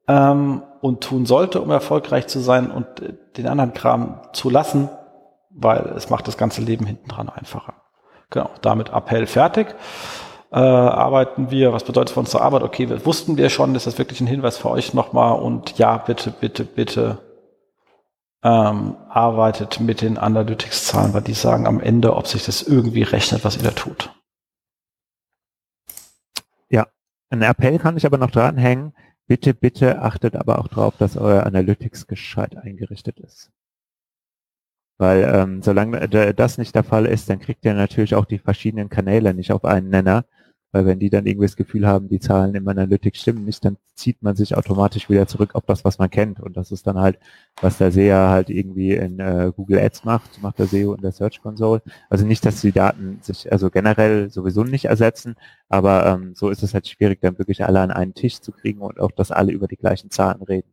ähm, 0.06 0.62
und 0.80 1.02
tun 1.02 1.26
sollte, 1.26 1.60
um 1.60 1.70
erfolgreich 1.70 2.26
zu 2.26 2.40
sein 2.40 2.70
und 2.70 3.00
äh, 3.00 3.14
den 3.36 3.46
anderen 3.46 3.72
Kram 3.72 4.20
zu 4.32 4.50
lassen, 4.50 4.90
weil 5.50 5.94
es 5.96 6.10
macht 6.10 6.28
das 6.28 6.36
ganze 6.36 6.60
Leben 6.60 6.86
hinten 6.86 7.08
dran 7.08 7.28
einfacher. 7.28 7.74
Genau, 8.30 8.50
damit 8.60 8.90
Appell 8.90 9.26
fertig 9.26 9.74
äh, 10.52 10.56
arbeiten 10.58 11.50
wir, 11.50 11.72
was 11.72 11.84
bedeutet 11.84 12.12
für 12.12 12.20
unsere 12.20 12.42
Arbeit? 12.42 12.62
Okay, 12.62 12.86
das 12.86 13.06
wussten 13.06 13.36
wir 13.38 13.48
schon, 13.48 13.74
ist 13.74 13.86
das 13.86 13.98
wirklich 13.98 14.20
ein 14.20 14.26
Hinweis 14.26 14.58
für 14.58 14.70
euch 14.70 14.92
nochmal 14.92 15.38
und 15.40 15.78
ja, 15.78 15.96
bitte, 15.96 16.30
bitte, 16.30 16.64
bitte 16.64 17.18
ähm, 18.42 18.96
arbeitet 19.08 19.80
mit 19.80 20.02
den 20.02 20.18
Analytics-Zahlen, 20.18 21.14
weil 21.14 21.22
die 21.22 21.32
sagen 21.32 21.66
am 21.66 21.80
Ende, 21.80 22.14
ob 22.14 22.26
sich 22.26 22.44
das 22.44 22.60
irgendwie 22.62 23.02
rechnet, 23.02 23.44
was 23.44 23.56
ihr 23.56 23.62
da 23.62 23.70
tut. 23.70 24.14
Ja, 26.68 26.86
ein 27.30 27.42
Appell 27.42 27.78
kann 27.78 27.96
ich 27.96 28.04
aber 28.04 28.18
noch 28.18 28.30
dranhängen. 28.30 28.92
Bitte, 29.26 29.54
bitte 29.54 30.02
achtet 30.02 30.36
aber 30.36 30.58
auch 30.58 30.68
darauf, 30.68 30.96
dass 30.98 31.16
euer 31.16 31.46
Analytics 31.46 32.06
gescheit 32.06 32.56
eingerichtet 32.58 33.20
ist. 33.20 33.50
Weil 34.98 35.22
ähm, 35.34 35.62
solange 35.62 36.08
das 36.08 36.58
nicht 36.58 36.74
der 36.74 36.84
Fall 36.84 37.06
ist, 37.06 37.30
dann 37.30 37.40
kriegt 37.40 37.64
ihr 37.64 37.72
natürlich 37.72 38.14
auch 38.14 38.26
die 38.26 38.38
verschiedenen 38.38 38.90
Kanäle 38.90 39.32
nicht 39.32 39.52
auf 39.52 39.64
einen 39.64 39.88
Nenner 39.88 40.26
weil 40.72 40.86
wenn 40.86 40.98
die 40.98 41.10
dann 41.10 41.26
irgendwie 41.26 41.46
das 41.46 41.56
Gefühl 41.56 41.86
haben, 41.86 42.08
die 42.08 42.18
Zahlen 42.18 42.54
im 42.54 42.66
Analytics 42.66 43.20
stimmen 43.20 43.44
nicht, 43.44 43.64
dann 43.64 43.76
zieht 43.94 44.22
man 44.22 44.34
sich 44.34 44.56
automatisch 44.56 45.10
wieder 45.10 45.26
zurück 45.26 45.54
auf 45.54 45.64
das, 45.66 45.84
was 45.84 45.98
man 45.98 46.10
kennt. 46.10 46.40
Und 46.40 46.56
das 46.56 46.72
ist 46.72 46.86
dann 46.86 46.98
halt, 46.98 47.18
was 47.60 47.78
der 47.78 47.92
SEA 47.92 48.30
halt 48.30 48.48
irgendwie 48.48 48.94
in 48.94 49.20
äh, 49.20 49.52
Google 49.54 49.78
Ads 49.78 50.04
macht, 50.04 50.42
macht 50.42 50.58
der 50.58 50.66
SEO 50.66 50.94
in 50.94 51.02
der 51.02 51.12
Search 51.12 51.42
Console. 51.42 51.82
Also 52.08 52.24
nicht, 52.24 52.44
dass 52.46 52.62
die 52.62 52.72
Daten 52.72 53.18
sich 53.20 53.52
also 53.52 53.70
generell 53.70 54.30
sowieso 54.30 54.64
nicht 54.64 54.86
ersetzen, 54.86 55.36
aber 55.68 56.06
ähm, 56.06 56.34
so 56.34 56.48
ist 56.48 56.62
es 56.62 56.72
halt 56.74 56.88
schwierig, 56.88 57.20
dann 57.20 57.38
wirklich 57.38 57.64
alle 57.64 57.80
an 57.80 57.90
einen 57.90 58.14
Tisch 58.14 58.40
zu 58.40 58.50
kriegen 58.50 58.80
und 58.80 58.98
auch, 58.98 59.12
dass 59.12 59.30
alle 59.30 59.52
über 59.52 59.68
die 59.68 59.76
gleichen 59.76 60.10
Zahlen 60.10 60.42
reden. 60.42 60.72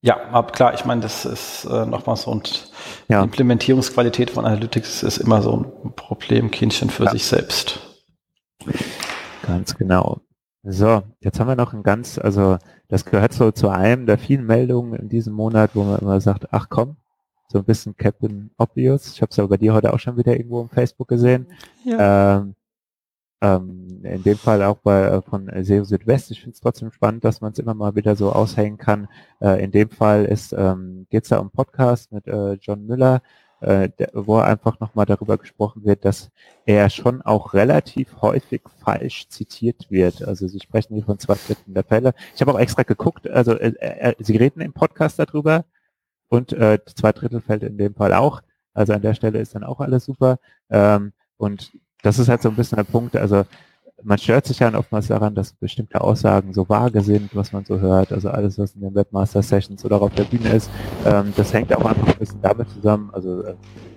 Ja, 0.00 0.20
aber 0.30 0.50
klar, 0.50 0.74
ich 0.74 0.84
meine, 0.84 1.00
das 1.00 1.24
ist 1.24 1.64
äh, 1.64 1.86
nochmal 1.86 2.16
so 2.16 2.30
und 2.30 2.70
ja. 3.08 3.22
Implementierungsqualität 3.22 4.30
von 4.30 4.44
Analytics 4.44 5.04
ist 5.04 5.18
immer 5.18 5.42
so 5.42 5.72
ein 5.84 5.94
Problemkindchen 5.94 6.90
für 6.90 7.04
ja. 7.04 7.12
sich 7.12 7.24
selbst. 7.24 7.91
Ganz 9.46 9.76
genau. 9.76 10.20
So, 10.64 11.02
jetzt 11.20 11.40
haben 11.40 11.48
wir 11.48 11.56
noch 11.56 11.72
ein 11.72 11.82
ganz, 11.82 12.18
also 12.18 12.58
das 12.88 13.04
gehört 13.04 13.32
so 13.32 13.50
zu 13.50 13.68
einem 13.68 14.06
der 14.06 14.18
vielen 14.18 14.46
Meldungen 14.46 14.94
in 14.94 15.08
diesem 15.08 15.34
Monat, 15.34 15.74
wo 15.74 15.82
man 15.82 15.98
immer 15.98 16.20
sagt, 16.20 16.52
ach 16.52 16.68
komm, 16.68 16.96
so 17.48 17.58
ein 17.58 17.64
bisschen 17.64 17.96
Captain 17.96 18.50
Obvious. 18.58 19.12
Ich 19.12 19.22
habe 19.22 19.30
es 19.30 19.36
ja 19.36 19.46
bei 19.46 19.56
dir 19.56 19.74
heute 19.74 19.92
auch 19.92 19.98
schon 19.98 20.16
wieder 20.16 20.36
irgendwo 20.36 20.60
im 20.60 20.68
Facebook 20.68 21.08
gesehen. 21.08 21.46
Ja. 21.84 22.38
Ähm, 22.38 22.54
ähm, 23.42 24.04
in 24.04 24.22
dem 24.22 24.36
Fall 24.36 24.62
auch 24.62 24.78
bei 24.78 25.02
äh, 25.02 25.20
von 25.20 25.50
SEO 25.62 25.82
Südwest. 25.84 26.30
Ich 26.30 26.40
finde 26.40 26.54
es 26.54 26.60
trotzdem 26.60 26.92
spannend, 26.92 27.24
dass 27.24 27.40
man 27.40 27.52
es 27.52 27.58
immer 27.58 27.74
mal 27.74 27.96
wieder 27.96 28.14
so 28.14 28.32
aushängen 28.32 28.78
kann. 28.78 29.08
Äh, 29.40 29.62
in 29.64 29.72
dem 29.72 29.90
Fall 29.90 30.24
ist 30.24 30.52
ähm, 30.52 31.06
geht 31.10 31.24
es 31.24 31.30
da 31.30 31.38
um 31.38 31.50
Podcast 31.50 32.12
mit 32.12 32.28
äh, 32.28 32.52
John 32.54 32.86
Müller, 32.86 33.20
äh, 33.62 33.88
der, 33.98 34.10
wo 34.14 34.36
einfach 34.38 34.80
nochmal 34.80 35.06
darüber 35.06 35.38
gesprochen 35.38 35.84
wird, 35.84 36.04
dass 36.04 36.30
er 36.66 36.90
schon 36.90 37.22
auch 37.22 37.54
relativ 37.54 38.20
häufig 38.20 38.62
falsch 38.84 39.28
zitiert 39.28 39.90
wird. 39.90 40.22
Also 40.22 40.48
Sie 40.48 40.60
sprechen 40.60 40.94
hier 40.94 41.04
von 41.04 41.18
zwei 41.18 41.34
Dritteln 41.34 41.74
der 41.74 41.84
Fälle. 41.84 42.14
Ich 42.34 42.40
habe 42.40 42.52
auch 42.52 42.58
extra 42.58 42.82
geguckt, 42.82 43.28
also 43.28 43.52
äh, 43.52 43.72
äh, 43.78 44.14
Sie 44.18 44.36
reden 44.36 44.60
im 44.60 44.72
Podcast 44.72 45.18
darüber 45.18 45.64
und 46.28 46.52
äh, 46.52 46.78
zwei 46.94 47.12
Drittel 47.12 47.40
fällt 47.40 47.62
in 47.62 47.78
dem 47.78 47.94
Fall 47.94 48.14
auch. 48.14 48.42
Also 48.74 48.92
an 48.94 49.02
der 49.02 49.14
Stelle 49.14 49.38
ist 49.38 49.54
dann 49.54 49.64
auch 49.64 49.80
alles 49.80 50.04
super. 50.04 50.38
Ähm, 50.70 51.12
und 51.36 51.72
das 52.02 52.18
ist 52.18 52.28
halt 52.28 52.42
so 52.42 52.48
ein 52.48 52.56
bisschen 52.56 52.76
der 52.76 52.84
Punkt, 52.84 53.16
also 53.16 53.44
man 54.04 54.18
stört 54.18 54.46
sich 54.46 54.58
ja 54.58 54.72
oftmals 54.74 55.08
daran, 55.08 55.34
dass 55.34 55.52
bestimmte 55.52 56.00
Aussagen 56.00 56.52
so 56.52 56.68
vage 56.68 57.00
sind, 57.02 57.34
was 57.34 57.52
man 57.52 57.64
so 57.64 57.80
hört. 57.80 58.12
Also 58.12 58.30
alles, 58.30 58.58
was 58.58 58.74
in 58.74 58.82
den 58.82 58.94
Webmaster 58.94 59.42
Sessions 59.42 59.84
oder 59.84 60.00
auf 60.00 60.14
der 60.14 60.24
Bühne 60.24 60.50
ist, 60.50 60.70
ähm, 61.04 61.32
das 61.36 61.52
hängt 61.52 61.74
auch 61.74 61.84
einfach 61.84 62.06
ein 62.06 62.18
bisschen 62.18 62.42
damit 62.42 62.68
zusammen. 62.70 63.10
Also 63.12 63.42
äh, 63.42 63.54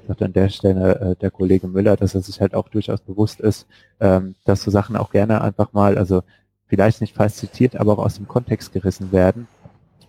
sagt 0.07 0.21
an 0.21 0.33
der 0.33 0.49
Stelle 0.49 0.99
äh, 0.99 1.15
der 1.15 1.31
Kollege 1.31 1.67
Müller, 1.67 1.95
dass 1.95 2.15
er 2.15 2.21
sich 2.21 2.39
halt 2.41 2.53
auch 2.53 2.69
durchaus 2.69 3.01
bewusst 3.01 3.39
ist, 3.39 3.67
ähm, 3.99 4.35
dass 4.45 4.63
so 4.63 4.71
Sachen 4.71 4.95
auch 4.95 5.11
gerne 5.11 5.41
einfach 5.41 5.73
mal, 5.73 5.97
also 5.97 6.23
vielleicht 6.67 7.01
nicht 7.01 7.15
falsch 7.15 7.33
zitiert, 7.33 7.75
aber 7.75 7.93
auch 7.93 8.05
aus 8.05 8.15
dem 8.15 8.27
Kontext 8.27 8.73
gerissen 8.73 9.11
werden. 9.11 9.47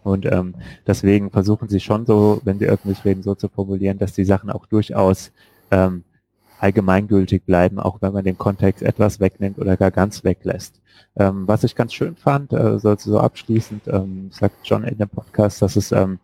Und 0.02 0.24
ähm, 0.26 0.54
deswegen 0.86 1.30
versuchen 1.30 1.68
sie 1.68 1.80
schon 1.80 2.06
so, 2.06 2.40
wenn 2.44 2.58
sie 2.58 2.66
öffentlich 2.66 3.04
reden, 3.04 3.22
so 3.22 3.34
zu 3.34 3.48
formulieren, 3.48 3.98
dass 3.98 4.12
die 4.12 4.24
Sachen 4.24 4.50
auch 4.50 4.66
durchaus 4.66 5.32
ähm, 5.70 6.04
allgemeingültig 6.58 7.44
bleiben, 7.44 7.78
auch 7.78 8.02
wenn 8.02 8.12
man 8.12 8.24
den 8.24 8.38
Kontext 8.38 8.82
etwas 8.82 9.20
wegnimmt 9.20 9.58
oder 9.58 9.76
gar 9.76 9.90
ganz 9.90 10.24
weglässt. 10.24 10.80
Ähm, 11.16 11.46
was 11.46 11.64
ich 11.64 11.74
ganz 11.74 11.92
schön 11.94 12.16
fand, 12.16 12.52
äh, 12.52 12.78
so, 12.78 13.18
abschließend, 13.18 13.88
ähm, 13.88 14.30
sagt 14.32 14.56
John 14.64 14.84
in 14.84 14.98
dem 14.98 15.08
Podcast, 15.08 15.62
dass 15.62 15.76
es 15.76 15.92
ähm, 15.92 16.18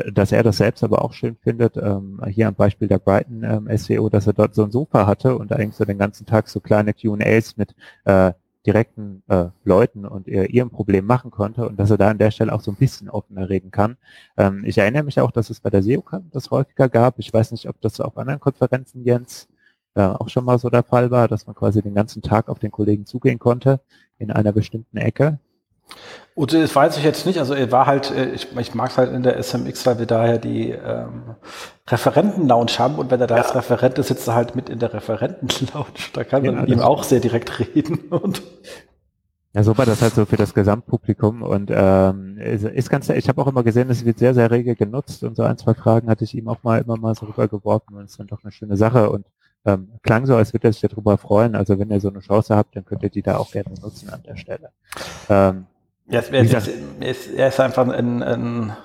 dass 0.00 0.32
er 0.32 0.42
das 0.42 0.58
selbst 0.58 0.84
aber 0.84 1.04
auch 1.04 1.12
schön 1.12 1.36
findet, 1.36 1.76
ähm, 1.76 2.20
hier 2.28 2.48
am 2.48 2.54
Beispiel 2.54 2.88
der 2.88 2.98
Brighton 2.98 3.42
ähm, 3.42 3.76
SEO, 3.76 4.08
dass 4.08 4.26
er 4.26 4.32
dort 4.32 4.54
so 4.54 4.62
ein 4.62 4.70
Sofa 4.70 5.06
hatte 5.06 5.36
und 5.36 5.52
eigentlich 5.52 5.74
so 5.74 5.84
den 5.84 5.98
ganzen 5.98 6.26
Tag 6.26 6.48
so 6.48 6.60
kleine 6.60 6.94
Q&As 6.94 7.56
mit 7.56 7.74
äh, 8.04 8.32
direkten 8.66 9.22
äh, 9.28 9.46
Leuten 9.64 10.04
und 10.04 10.26
ihr, 10.26 10.50
ihrem 10.50 10.70
Problem 10.70 11.06
machen 11.06 11.30
konnte 11.30 11.68
und 11.68 11.78
dass 11.78 11.90
er 11.90 11.98
da 11.98 12.10
an 12.10 12.18
der 12.18 12.30
Stelle 12.30 12.52
auch 12.52 12.60
so 12.60 12.72
ein 12.72 12.76
bisschen 12.76 13.08
offener 13.08 13.48
reden 13.48 13.70
kann. 13.70 13.96
Ähm, 14.36 14.64
ich 14.66 14.78
erinnere 14.78 15.04
mich 15.04 15.20
auch, 15.20 15.30
dass 15.30 15.50
es 15.50 15.60
bei 15.60 15.70
der 15.70 15.82
SEOCamp 15.82 16.32
das 16.32 16.50
häufiger 16.50 16.88
gab. 16.88 17.18
Ich 17.18 17.32
weiß 17.32 17.52
nicht, 17.52 17.68
ob 17.68 17.80
das 17.80 18.00
auf 18.00 18.18
anderen 18.18 18.40
Konferenzen, 18.40 19.04
Jens, 19.04 19.48
äh, 19.94 20.02
auch 20.02 20.28
schon 20.28 20.44
mal 20.44 20.58
so 20.58 20.68
der 20.68 20.82
Fall 20.82 21.10
war, 21.10 21.28
dass 21.28 21.46
man 21.46 21.54
quasi 21.54 21.80
den 21.82 21.94
ganzen 21.94 22.22
Tag 22.22 22.48
auf 22.48 22.58
den 22.58 22.70
Kollegen 22.70 23.06
zugehen 23.06 23.38
konnte 23.38 23.80
in 24.18 24.30
einer 24.30 24.52
bestimmten 24.52 24.96
Ecke. 24.98 25.38
Und 26.34 26.52
das 26.52 26.74
weiß 26.76 26.98
ich 26.98 27.04
jetzt 27.04 27.24
nicht. 27.24 27.38
Also 27.38 27.54
er 27.54 27.72
war 27.72 27.86
halt, 27.86 28.10
äh, 28.10 28.30
ich, 28.30 28.54
ich 28.56 28.74
mag 28.74 28.90
es 28.90 28.98
halt 28.98 29.10
in 29.12 29.22
der 29.22 29.42
SMX, 29.42 29.86
weil 29.86 29.98
wir 29.98 30.06
daher 30.06 30.38
die 30.38 30.70
ähm, 30.70 31.34
Referenten-Lounge 31.88 32.78
haben 32.78 32.96
und 32.96 33.10
wenn 33.10 33.20
er 33.20 33.26
da 33.26 33.36
ja. 33.36 33.42
als 33.42 33.54
Referent 33.54 33.98
ist, 33.98 34.08
sitzt 34.08 34.28
er 34.28 34.34
halt 34.34 34.54
mit 34.54 34.68
in 34.68 34.78
der 34.78 34.92
Referenten-Lounge. 34.92 35.86
Da 36.12 36.24
kann 36.24 36.42
man 36.42 36.54
ja, 36.54 36.60
mit 36.60 36.70
ihm 36.70 36.80
auch 36.80 37.04
sehr 37.04 37.20
direkt 37.20 37.58
reden. 37.58 37.98
Und 38.10 38.42
ja, 39.54 39.62
so 39.62 39.78
war 39.78 39.86
das 39.86 40.02
halt 40.02 40.14
so 40.14 40.26
für 40.26 40.36
das 40.36 40.52
Gesamtpublikum 40.52 41.40
und 41.40 41.70
ähm, 41.72 42.36
ist, 42.36 42.64
ist 42.64 42.90
ganz, 42.90 43.08
ich 43.08 43.26
habe 43.26 43.40
auch 43.40 43.46
immer 43.46 43.62
gesehen, 43.62 43.88
es 43.88 44.04
wird 44.04 44.18
sehr, 44.18 44.34
sehr 44.34 44.50
rege 44.50 44.76
genutzt 44.76 45.24
und 45.24 45.34
so 45.34 45.44
ein, 45.44 45.56
zwei 45.56 45.72
Fragen 45.72 46.10
hatte 46.10 46.24
ich 46.24 46.34
ihm 46.34 46.46
auch 46.48 46.62
mal 46.62 46.82
immer 46.82 46.98
mal 46.98 47.14
so 47.14 47.24
rübergeworfen 47.24 47.96
und 47.96 48.04
es 48.04 48.10
ist 48.10 48.20
dann 48.20 48.26
doch 48.26 48.44
eine 48.44 48.52
schöne 48.52 48.76
Sache 48.76 49.08
und 49.08 49.24
ähm, 49.64 49.92
klang 50.02 50.26
so, 50.26 50.36
als 50.36 50.52
würde 50.52 50.68
er 50.68 50.74
sich 50.74 50.82
darüber 50.82 51.16
freuen. 51.16 51.54
Also 51.54 51.78
wenn 51.78 51.90
ihr 51.90 52.00
so 52.00 52.10
eine 52.10 52.20
Chance 52.20 52.54
habt, 52.54 52.76
dann 52.76 52.84
könnt 52.84 53.02
ihr 53.02 53.08
die 53.08 53.22
da 53.22 53.38
auch 53.38 53.50
gerne 53.50 53.70
nutzen 53.80 54.10
an 54.10 54.22
der 54.24 54.36
Stelle. 54.36 54.72
Ähm, 55.30 55.64
ja, 56.08 56.20
er, 56.20 56.42
ist, 56.42 56.68
ist, 57.00 57.34
er 57.34 57.48
ist 57.48 57.60
einfach 57.60 57.88
ein, 57.88 58.22
ein, 58.22 58.76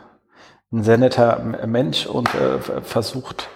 ein 0.71 0.83
sehr 0.83 0.97
netter 0.97 1.39
Mensch 1.65 2.05
und 2.05 2.33
äh, 2.33 2.81
versucht 2.81 3.49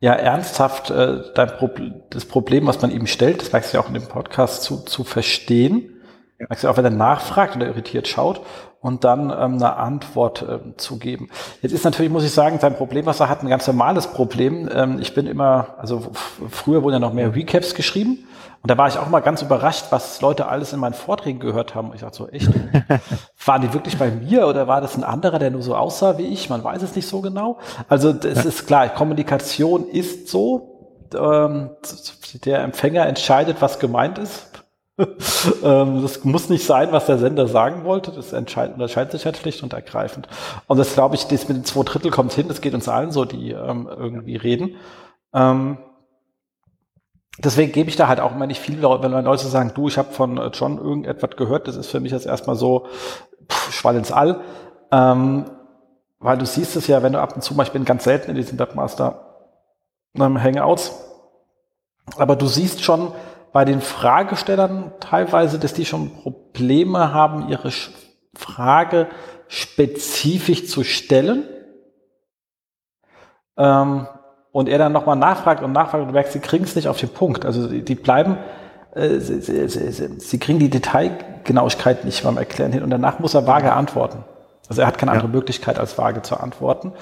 ja 0.00 0.14
ernsthaft 0.14 0.90
äh, 0.90 1.46
Problem, 1.58 2.02
das 2.10 2.24
Problem, 2.24 2.66
was 2.66 2.82
man 2.82 2.90
ihm 2.90 3.06
stellt, 3.06 3.40
das 3.40 3.52
merkst 3.52 3.72
du 3.72 3.76
ja 3.76 3.84
auch 3.84 3.88
in 3.88 3.94
dem 3.94 4.08
Podcast, 4.08 4.64
zu, 4.64 4.78
zu 4.78 5.04
verstehen. 5.04 6.00
Ja. 6.40 6.46
Merkst 6.48 6.64
du 6.64 6.68
auch, 6.68 6.76
wenn 6.76 6.84
er 6.84 6.90
nachfragt 6.90 7.54
oder 7.54 7.68
irritiert 7.68 8.08
schaut 8.08 8.40
und 8.80 9.04
dann 9.04 9.30
ähm, 9.30 9.54
eine 9.54 9.76
Antwort 9.76 10.44
ähm, 10.48 10.74
zu 10.76 10.98
geben. 10.98 11.30
Jetzt 11.62 11.72
ist 11.72 11.84
natürlich, 11.84 12.10
muss 12.10 12.24
ich 12.24 12.32
sagen, 12.32 12.58
sein 12.58 12.74
Problem, 12.74 13.06
was 13.06 13.20
er 13.20 13.28
hat, 13.28 13.42
ein 13.42 13.48
ganz 13.48 13.68
normales 13.68 14.08
Problem. 14.08 14.68
Ähm, 14.74 14.98
ich 15.00 15.14
bin 15.14 15.28
immer, 15.28 15.76
also 15.78 16.10
früher 16.50 16.82
wurden 16.82 16.94
ja 16.94 16.98
noch 16.98 17.12
mehr 17.12 17.32
Recaps 17.32 17.76
geschrieben 17.76 18.26
und 18.62 18.70
da 18.70 18.78
war 18.78 18.86
ich 18.86 18.96
auch 18.96 19.08
mal 19.08 19.20
ganz 19.20 19.42
überrascht, 19.42 19.86
was 19.90 20.20
Leute 20.20 20.46
alles 20.46 20.72
in 20.72 20.78
meinen 20.78 20.94
Vorträgen 20.94 21.40
gehört 21.40 21.74
haben. 21.74 21.92
Ich 21.94 22.02
dachte 22.02 22.16
so, 22.16 22.28
echt? 22.28 22.48
Waren 23.44 23.62
die 23.62 23.72
wirklich 23.72 23.98
bei 23.98 24.10
mir 24.10 24.46
oder 24.46 24.68
war 24.68 24.80
das 24.80 24.96
ein 24.96 25.02
anderer, 25.02 25.40
der 25.40 25.50
nur 25.50 25.62
so 25.62 25.74
aussah 25.74 26.16
wie 26.16 26.26
ich? 26.26 26.48
Man 26.48 26.62
weiß 26.62 26.80
es 26.82 26.94
nicht 26.94 27.08
so 27.08 27.20
genau. 27.20 27.58
Also 27.88 28.12
das 28.12 28.44
ist 28.44 28.68
klar, 28.68 28.88
Kommunikation 28.88 29.88
ist 29.88 30.28
so. 30.28 31.08
Ähm, 31.12 31.70
der 32.44 32.60
Empfänger 32.60 33.04
entscheidet, 33.06 33.60
was 33.60 33.80
gemeint 33.80 34.18
ist. 34.18 34.46
ähm, 35.64 36.02
das 36.02 36.22
muss 36.22 36.48
nicht 36.48 36.64
sein, 36.64 36.92
was 36.92 37.06
der 37.06 37.18
Sender 37.18 37.48
sagen 37.48 37.84
wollte. 37.84 38.12
Das 38.12 38.32
entscheidet, 38.32 38.74
unterscheidet 38.74 39.10
sich 39.10 39.24
halt 39.24 39.36
schlicht 39.36 39.64
und 39.64 39.72
ergreifend. 39.72 40.28
Und 40.68 40.78
das 40.78 40.94
glaube 40.94 41.16
ich, 41.16 41.26
das 41.26 41.48
mit 41.48 41.56
den 41.56 41.64
zwei 41.64 41.82
Drittel 41.82 42.12
kommt 42.12 42.32
hin. 42.32 42.46
Das 42.46 42.60
geht 42.60 42.74
uns 42.74 42.88
allen 42.88 43.10
so, 43.10 43.24
die 43.24 43.50
ähm, 43.50 43.88
irgendwie 43.90 44.36
reden. 44.36 44.76
Ähm, 45.34 45.78
deswegen 47.38 47.72
gebe 47.72 47.88
ich 47.88 47.96
da 47.96 48.08
halt 48.08 48.20
auch 48.20 48.32
immer 48.32 48.46
nicht 48.46 48.60
viel, 48.60 48.82
wenn 48.82 49.12
Leute 49.12 49.46
sagen, 49.46 49.72
du, 49.74 49.88
ich 49.88 49.98
habe 49.98 50.12
von 50.12 50.38
äh, 50.38 50.46
John 50.48 50.78
irgendetwas 50.78 51.36
gehört, 51.36 51.68
das 51.68 51.76
ist 51.76 51.90
für 51.90 52.00
mich 52.00 52.12
jetzt 52.12 52.26
erstmal 52.26 52.56
so 52.56 52.86
pff, 53.50 53.72
Schwall 53.72 53.96
ins 53.96 54.12
All. 54.12 54.40
Ähm, 54.90 55.46
weil 56.18 56.38
du 56.38 56.46
siehst 56.46 56.76
es 56.76 56.86
ja, 56.86 57.02
wenn 57.02 57.14
du 57.14 57.20
ab 57.20 57.34
und 57.34 57.42
zu 57.42 57.54
mal, 57.54 57.64
ich 57.64 57.72
bin 57.72 57.84
ganz 57.84 58.04
selten 58.04 58.30
in 58.30 58.36
diesen 58.36 58.58
Webmaster 58.58 59.48
ähm, 60.14 60.40
Hangouts, 60.40 60.92
aber 62.16 62.36
du 62.36 62.46
siehst 62.46 62.82
schon 62.82 63.12
bei 63.52 63.64
den 63.64 63.80
Fragestellern 63.80 64.92
teilweise, 65.00 65.58
dass 65.58 65.74
die 65.74 65.84
schon 65.84 66.10
Probleme 66.22 67.12
haben, 67.12 67.48
ihre 67.48 67.70
Frage 68.34 69.08
spezifisch 69.48 70.68
zu 70.68 70.84
stellen. 70.84 71.46
Ähm, 73.56 74.06
und 74.52 74.68
er 74.68 74.78
dann 74.78 74.92
nochmal 74.92 75.16
nachfragt 75.16 75.62
und 75.62 75.72
nachfragt 75.72 76.02
und 76.02 76.08
du 76.08 76.14
merkst, 76.14 76.34
sie 76.34 76.40
kriegen 76.40 76.64
es 76.64 76.76
nicht 76.76 76.88
auf 76.88 76.98
den 76.98 77.08
Punkt. 77.08 77.44
Also 77.44 77.66
die 77.66 77.94
bleiben, 77.94 78.36
äh, 78.94 79.18
sie, 79.18 79.40
sie, 79.40 79.68
sie, 79.68 80.20
sie, 80.20 80.38
kriegen 80.38 80.58
die 80.58 80.70
Detailgenauigkeit 80.70 82.04
nicht 82.04 82.22
beim 82.22 82.36
Erklären 82.36 82.72
hin 82.72 82.82
und 82.82 82.90
danach 82.90 83.18
muss 83.18 83.34
er 83.34 83.46
vage 83.46 83.72
antworten. 83.72 84.24
Also 84.68 84.82
er 84.82 84.86
hat 84.86 84.98
keine 84.98 85.12
ja. 85.12 85.18
andere 85.18 85.32
Möglichkeit, 85.32 85.78
als 85.78 85.98
vage 85.98 86.22
zu 86.22 86.38
antworten. 86.38 86.92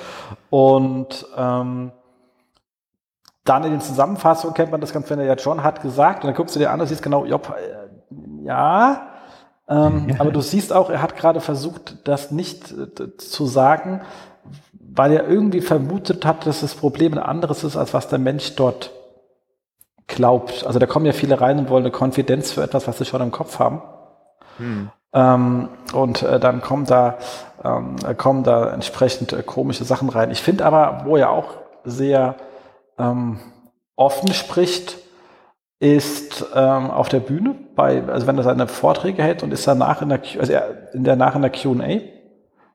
Und 0.48 1.26
ähm, 1.36 1.92
dann 3.44 3.64
in 3.64 3.72
den 3.72 3.80
Zusammenfassungen 3.80 4.55
kennt 4.55 4.70
man 4.70 4.80
das 4.80 4.92
ganz, 4.92 5.11
wenn 5.11 5.18
er 5.18 5.24
ja 5.24 5.34
John 5.34 5.64
hat 5.64 5.82
gesagt, 5.82 6.22
und 6.22 6.28
dann 6.28 6.36
guckst 6.36 6.55
du 6.55 6.61
dir 6.61 6.70
an 6.70 6.80
und 6.80 6.86
siehst 6.86 7.03
genau, 7.03 7.24
Job, 7.24 7.53
äh, 7.57 8.46
ja, 8.46 9.09
ähm, 9.68 10.14
aber 10.18 10.30
du 10.30 10.40
siehst 10.40 10.72
auch, 10.72 10.90
er 10.90 11.03
hat 11.03 11.16
gerade 11.16 11.40
versucht, 11.40 12.07
das 12.07 12.30
nicht 12.30 12.72
äh, 12.72 13.16
zu 13.16 13.46
sagen, 13.46 14.03
weil 15.01 15.12
er 15.12 15.26
irgendwie 15.26 15.62
vermutet 15.62 16.26
hat, 16.26 16.44
dass 16.44 16.61
das 16.61 16.74
Problem 16.74 17.14
ein 17.14 17.18
anderes 17.18 17.64
ist, 17.64 17.74
als 17.74 17.94
was 17.94 18.09
der 18.09 18.18
Mensch 18.18 18.55
dort 18.55 18.90
glaubt. 20.09 20.66
Also 20.66 20.78
da 20.78 20.84
kommen 20.84 21.07
ja 21.07 21.12
viele 21.12 21.40
rein 21.40 21.59
und 21.59 21.70
wollen 21.70 21.84
eine 21.84 21.90
Konfidenz 21.90 22.53
für 22.53 22.62
etwas, 22.62 22.86
was 22.86 22.98
sie 22.98 23.07
schon 23.07 23.22
im 23.22 23.30
Kopf 23.30 23.59
haben. 23.59 23.80
Hm. 24.59 24.90
Ähm, 25.14 25.70
und 25.94 26.22
äh, 26.22 26.38
dann 26.38 26.61
kommen 26.61 26.84
da, 26.84 27.16
ähm, 27.64 27.96
kommen 28.18 28.44
da 28.44 28.74
entsprechend 28.74 29.32
äh, 29.32 29.42
komische 29.42 29.84
Sachen 29.84 30.11
rein. 30.11 30.30
Ich 30.32 30.42
finde 30.42 30.66
aber, 30.66 31.07
wo 31.07 31.16
er 31.16 31.30
auch 31.30 31.48
sehr 31.84 32.34
ähm, 32.98 33.40
offen 33.96 34.34
spricht, 34.34 34.98
ist 35.78 36.44
ähm, 36.55 36.90
auf 36.90 37.09
der 37.09 37.20
Bühne, 37.20 37.55
bei, 37.74 38.05
also 38.07 38.26
wenn 38.26 38.36
er 38.36 38.44
seine 38.44 38.68
Vorträge 38.68 39.22
hält 39.22 39.42
und 39.42 39.51
ist 39.51 39.66
danach 39.66 40.03
in 40.03 40.11
der, 40.11 40.20
also 40.38 40.53
er, 40.53 40.92
in 40.92 41.05
der 41.05 41.16
nach 41.16 41.36
in 41.36 41.40
der 41.40 41.51
Q&A 41.51 42.19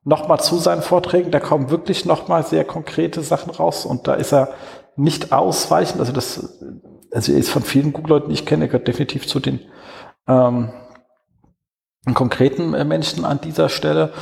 nochmal 0.05 0.39
zu 0.39 0.57
seinen 0.57 0.83
Vorträgen, 0.83 1.31
da 1.31 1.39
kommen 1.39 1.71
wirklich 1.71 2.05
nochmal 2.05 2.45
sehr 2.45 2.63
konkrete 2.63 3.21
Sachen 3.21 3.49
raus 3.49 3.85
und 3.85 4.07
da 4.07 4.13
ist 4.13 4.31
er 4.31 4.53
nicht 4.95 5.33
ausweichend. 5.33 5.99
Also 5.99 6.13
das, 6.13 6.59
also 7.11 7.33
er 7.33 7.39
ist 7.39 7.49
von 7.49 7.63
vielen 7.63 7.91
Google-Leuten, 7.91 8.29
die 8.29 8.35
ich 8.35 8.45
kenne, 8.45 8.67
gehört 8.67 8.87
definitiv 8.87 9.27
zu 9.27 9.39
den 9.39 9.59
ähm, 10.27 10.71
konkreten 12.13 12.75
äh, 12.75 12.85
Menschen 12.85 13.25
an 13.25 13.41
dieser 13.41 13.67
Stelle. 13.67 14.13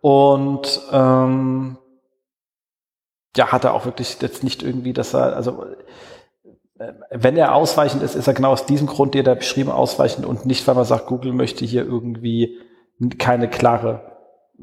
Und 0.00 0.80
ähm, 0.92 1.76
ja, 3.36 3.50
hat 3.50 3.64
er 3.64 3.74
auch 3.74 3.84
wirklich 3.84 4.16
jetzt 4.20 4.44
nicht 4.44 4.62
irgendwie, 4.62 4.92
dass 4.92 5.12
er, 5.12 5.34
also 5.34 5.64
äh, 6.78 6.92
wenn 7.10 7.36
er 7.36 7.56
ausweichend 7.56 8.04
ist, 8.04 8.14
ist 8.14 8.28
er 8.28 8.34
genau 8.34 8.52
aus 8.52 8.66
diesem 8.66 8.86
Grund, 8.86 9.14
den 9.14 9.26
er 9.26 9.34
beschrieben, 9.34 9.72
ausweichend 9.72 10.24
und 10.24 10.46
nicht, 10.46 10.66
weil 10.68 10.76
man 10.76 10.84
sagt, 10.84 11.06
Google 11.06 11.32
möchte 11.32 11.64
hier 11.64 11.84
irgendwie 11.84 12.58
keine 13.18 13.50
klare 13.50 14.11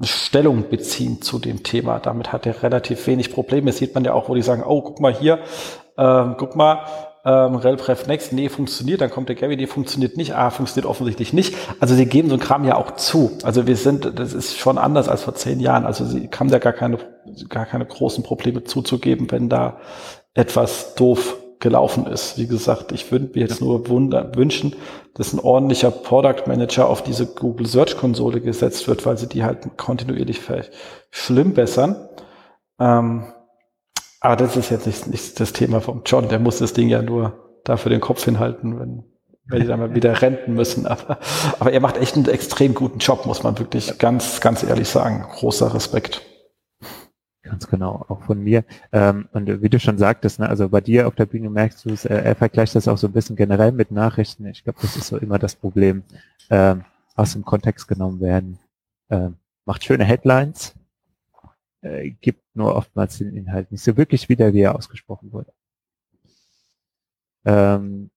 Stellung 0.01 0.69
beziehen 0.69 1.21
zu 1.21 1.39
dem 1.39 1.63
Thema. 1.63 1.99
Damit 1.99 2.31
hat 2.31 2.45
er 2.45 2.63
relativ 2.63 3.05
wenig 3.07 3.31
Probleme. 3.31 3.67
Das 3.67 3.77
sieht 3.77 3.95
man 3.95 4.03
ja 4.03 4.13
auch, 4.13 4.29
wo 4.29 4.35
die 4.35 4.41
sagen, 4.41 4.63
oh, 4.65 4.81
guck 4.81 4.99
mal 4.99 5.13
hier, 5.13 5.39
ähm, 5.97 6.35
guck 6.37 6.55
mal, 6.55 6.85
ähm, 7.25 7.55
RelPref 7.55 8.07
Next, 8.07 8.31
nee, 8.31 8.47
funktioniert, 8.47 9.01
dann 9.01 9.09
kommt 9.09 9.27
der 9.27 9.35
Gary, 9.35 9.57
nee, 9.57 9.67
funktioniert 9.67 10.15
nicht, 10.15 10.35
ah, 10.35 10.49
funktioniert 10.51 10.89
offensichtlich 10.89 11.33
nicht. 11.33 11.53
Also 11.79 11.93
sie 11.93 12.05
geben 12.05 12.29
so 12.29 12.35
ein 12.35 12.39
Kram 12.39 12.63
ja 12.63 12.75
auch 12.75 12.91
zu. 12.91 13.37
Also 13.43 13.67
wir 13.67 13.75
sind, 13.75 14.17
das 14.17 14.33
ist 14.33 14.57
schon 14.57 14.77
anders 14.77 15.09
als 15.09 15.23
vor 15.23 15.35
zehn 15.35 15.59
Jahren. 15.59 15.85
Also 15.85 16.05
sie 16.05 16.29
haben 16.37 16.49
da 16.49 16.59
gar 16.59 16.73
keine, 16.73 16.97
gar 17.49 17.65
keine 17.65 17.85
großen 17.85 18.23
Probleme 18.23 18.63
zuzugeben, 18.63 19.29
wenn 19.31 19.49
da 19.49 19.79
etwas 20.33 20.95
doof 20.95 21.37
gelaufen 21.59 22.05
ist. 22.05 22.37
Wie 22.37 22.47
gesagt, 22.47 22.91
ich 22.91 23.11
würde 23.11 23.29
mir 23.33 23.41
jetzt 23.41 23.61
nur 23.61 23.89
wünschen, 23.89 24.75
dass 25.13 25.33
ein 25.33 25.39
ordentlicher 25.39 25.91
Product 25.91 26.47
Manager 26.47 26.87
auf 26.87 27.03
diese 27.03 27.25
Google 27.25 27.67
Search 27.67 27.97
Konsole 27.97 28.39
gesetzt 28.39 28.87
wird, 28.87 29.05
weil 29.05 29.17
sie 29.17 29.27
die 29.27 29.43
halt 29.43 29.77
kontinuierlich 29.77 30.39
schlimm 31.11 31.53
bessern. 31.53 32.07
Ähm, 32.79 33.25
aber 34.21 34.35
das 34.37 34.55
ist 34.55 34.69
jetzt 34.69 34.87
nicht, 34.87 35.07
nicht 35.07 35.39
das 35.39 35.53
Thema 35.53 35.81
vom 35.81 36.01
John. 36.05 36.29
Der 36.29 36.39
muss 36.39 36.59
das 36.59 36.73
Ding 36.73 36.89
ja 36.89 37.01
nur 37.01 37.59
dafür 37.63 37.89
den 37.89 38.01
Kopf 38.01 38.23
hinhalten, 38.23 38.79
wenn, 38.79 39.03
wenn 39.47 39.61
die 39.61 39.67
dann 39.67 39.79
mal 39.79 39.95
wieder 39.95 40.21
renten 40.21 40.53
müssen. 40.53 40.85
Aber, 40.87 41.19
aber 41.59 41.71
er 41.73 41.79
macht 41.79 41.97
echt 41.97 42.15
einen 42.15 42.27
extrem 42.27 42.73
guten 42.73 42.99
Job, 42.99 43.25
muss 43.25 43.43
man 43.43 43.59
wirklich 43.59 43.97
ganz, 43.97 44.39
ganz 44.39 44.63
ehrlich 44.63 44.87
sagen. 44.87 45.25
Großer 45.29 45.73
Respekt. 45.73 46.21
Ganz 47.41 47.67
genau, 47.67 48.05
auch 48.09 48.21
von 48.23 48.43
mir. 48.43 48.65
Ähm, 48.91 49.29
und 49.31 49.61
wie 49.61 49.69
du 49.69 49.79
schon 49.79 49.97
sagtest, 49.97 50.39
ne, 50.39 50.49
also 50.49 50.67
bei 50.69 50.81
dir 50.81 51.07
auf 51.07 51.15
der 51.15 51.25
Bühne 51.25 51.49
merkst 51.49 51.85
du 51.85 51.91
es, 51.91 52.03
äh, 52.03 52.13
er 52.15 52.35
vergleicht 52.35 52.75
das 52.75 52.87
auch 52.87 52.97
so 52.97 53.07
ein 53.07 53.13
bisschen 53.13 53.37
generell 53.37 53.71
mit 53.71 53.91
Nachrichten. 53.91 54.45
Ich 54.47 54.63
glaube, 54.63 54.79
das 54.81 54.97
ist 54.97 55.07
so 55.07 55.17
immer 55.17 55.39
das 55.39 55.55
Problem, 55.55 56.03
ähm, 56.49 56.83
aus 57.15 57.33
dem 57.33 57.45
Kontext 57.45 57.87
genommen 57.87 58.19
werden. 58.19 58.59
Ähm, 59.09 59.37
macht 59.65 59.85
schöne 59.85 60.03
Headlines, 60.03 60.75
äh, 61.81 62.09
gibt 62.09 62.43
nur 62.55 62.75
oftmals 62.75 63.17
den 63.19 63.35
Inhalt 63.35 63.71
nicht 63.71 63.83
so 63.83 63.95
wirklich 63.95 64.27
wieder, 64.27 64.53
wie 64.53 64.61
er 64.61 64.75
ausgesprochen 64.75 65.31
wurde. 65.31 65.53
Ähm, 67.45 68.09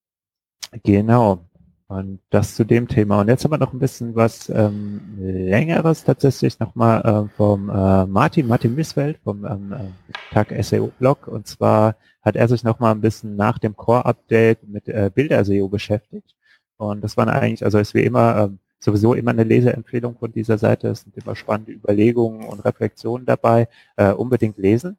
genau. 0.83 1.45
Und 1.93 2.21
das 2.31 2.55
zu 2.55 2.65
dem 2.65 2.89
Thema. 2.89 3.21
Und 3.21 3.29
jetzt 3.29 3.45
haben 3.45 3.51
wir 3.51 3.59
noch 3.59 3.75
ein 3.75 3.79
bisschen 3.79 4.15
was 4.15 4.49
ähm, 4.49 5.03
längeres 5.19 6.05
tatsächlich 6.05 6.59
nochmal 6.59 7.03
äh, 7.05 7.37
vom 7.37 7.69
äh, 7.69 8.07
Martin, 8.07 8.47
Martin 8.47 8.75
Missfeld 8.75 9.19
vom 9.23 9.45
ähm, 9.45 9.75
äh, 9.75 10.33
Tag 10.33 10.55
SEO 10.65 10.91
Blog. 10.99 11.29
Und 11.29 11.47
zwar 11.47 11.97
hat 12.23 12.35
er 12.35 12.49
sich 12.49 12.65
nochmal 12.65 12.93
ein 12.93 13.03
bisschen 13.03 13.37
nach 13.37 13.59
dem 13.59 13.77
Core-Update 13.77 14.67
mit 14.67 14.89
äh, 14.89 15.11
Bilder-SEO 15.15 15.69
beschäftigt 15.69 16.35
Und 16.79 17.05
das 17.05 17.19
waren 17.19 17.29
eigentlich, 17.29 17.63
also 17.63 17.79
ist 17.79 17.93
wie 17.93 18.05
immer 18.05 18.39
ähm, 18.39 18.59
sowieso 18.79 19.13
immer 19.13 19.33
eine 19.33 19.45
Leseempfehlung 19.45 20.17
von 20.17 20.33
dieser 20.33 20.57
Seite. 20.57 20.89
Es 20.89 21.03
sind 21.03 21.15
immer 21.19 21.37
spannende 21.37 21.73
Überlegungen 21.73 22.47
und 22.47 22.61
Reflexionen 22.61 23.27
dabei. 23.27 23.69
Äh, 23.97 24.13
unbedingt 24.13 24.57
lesen. 24.57 24.97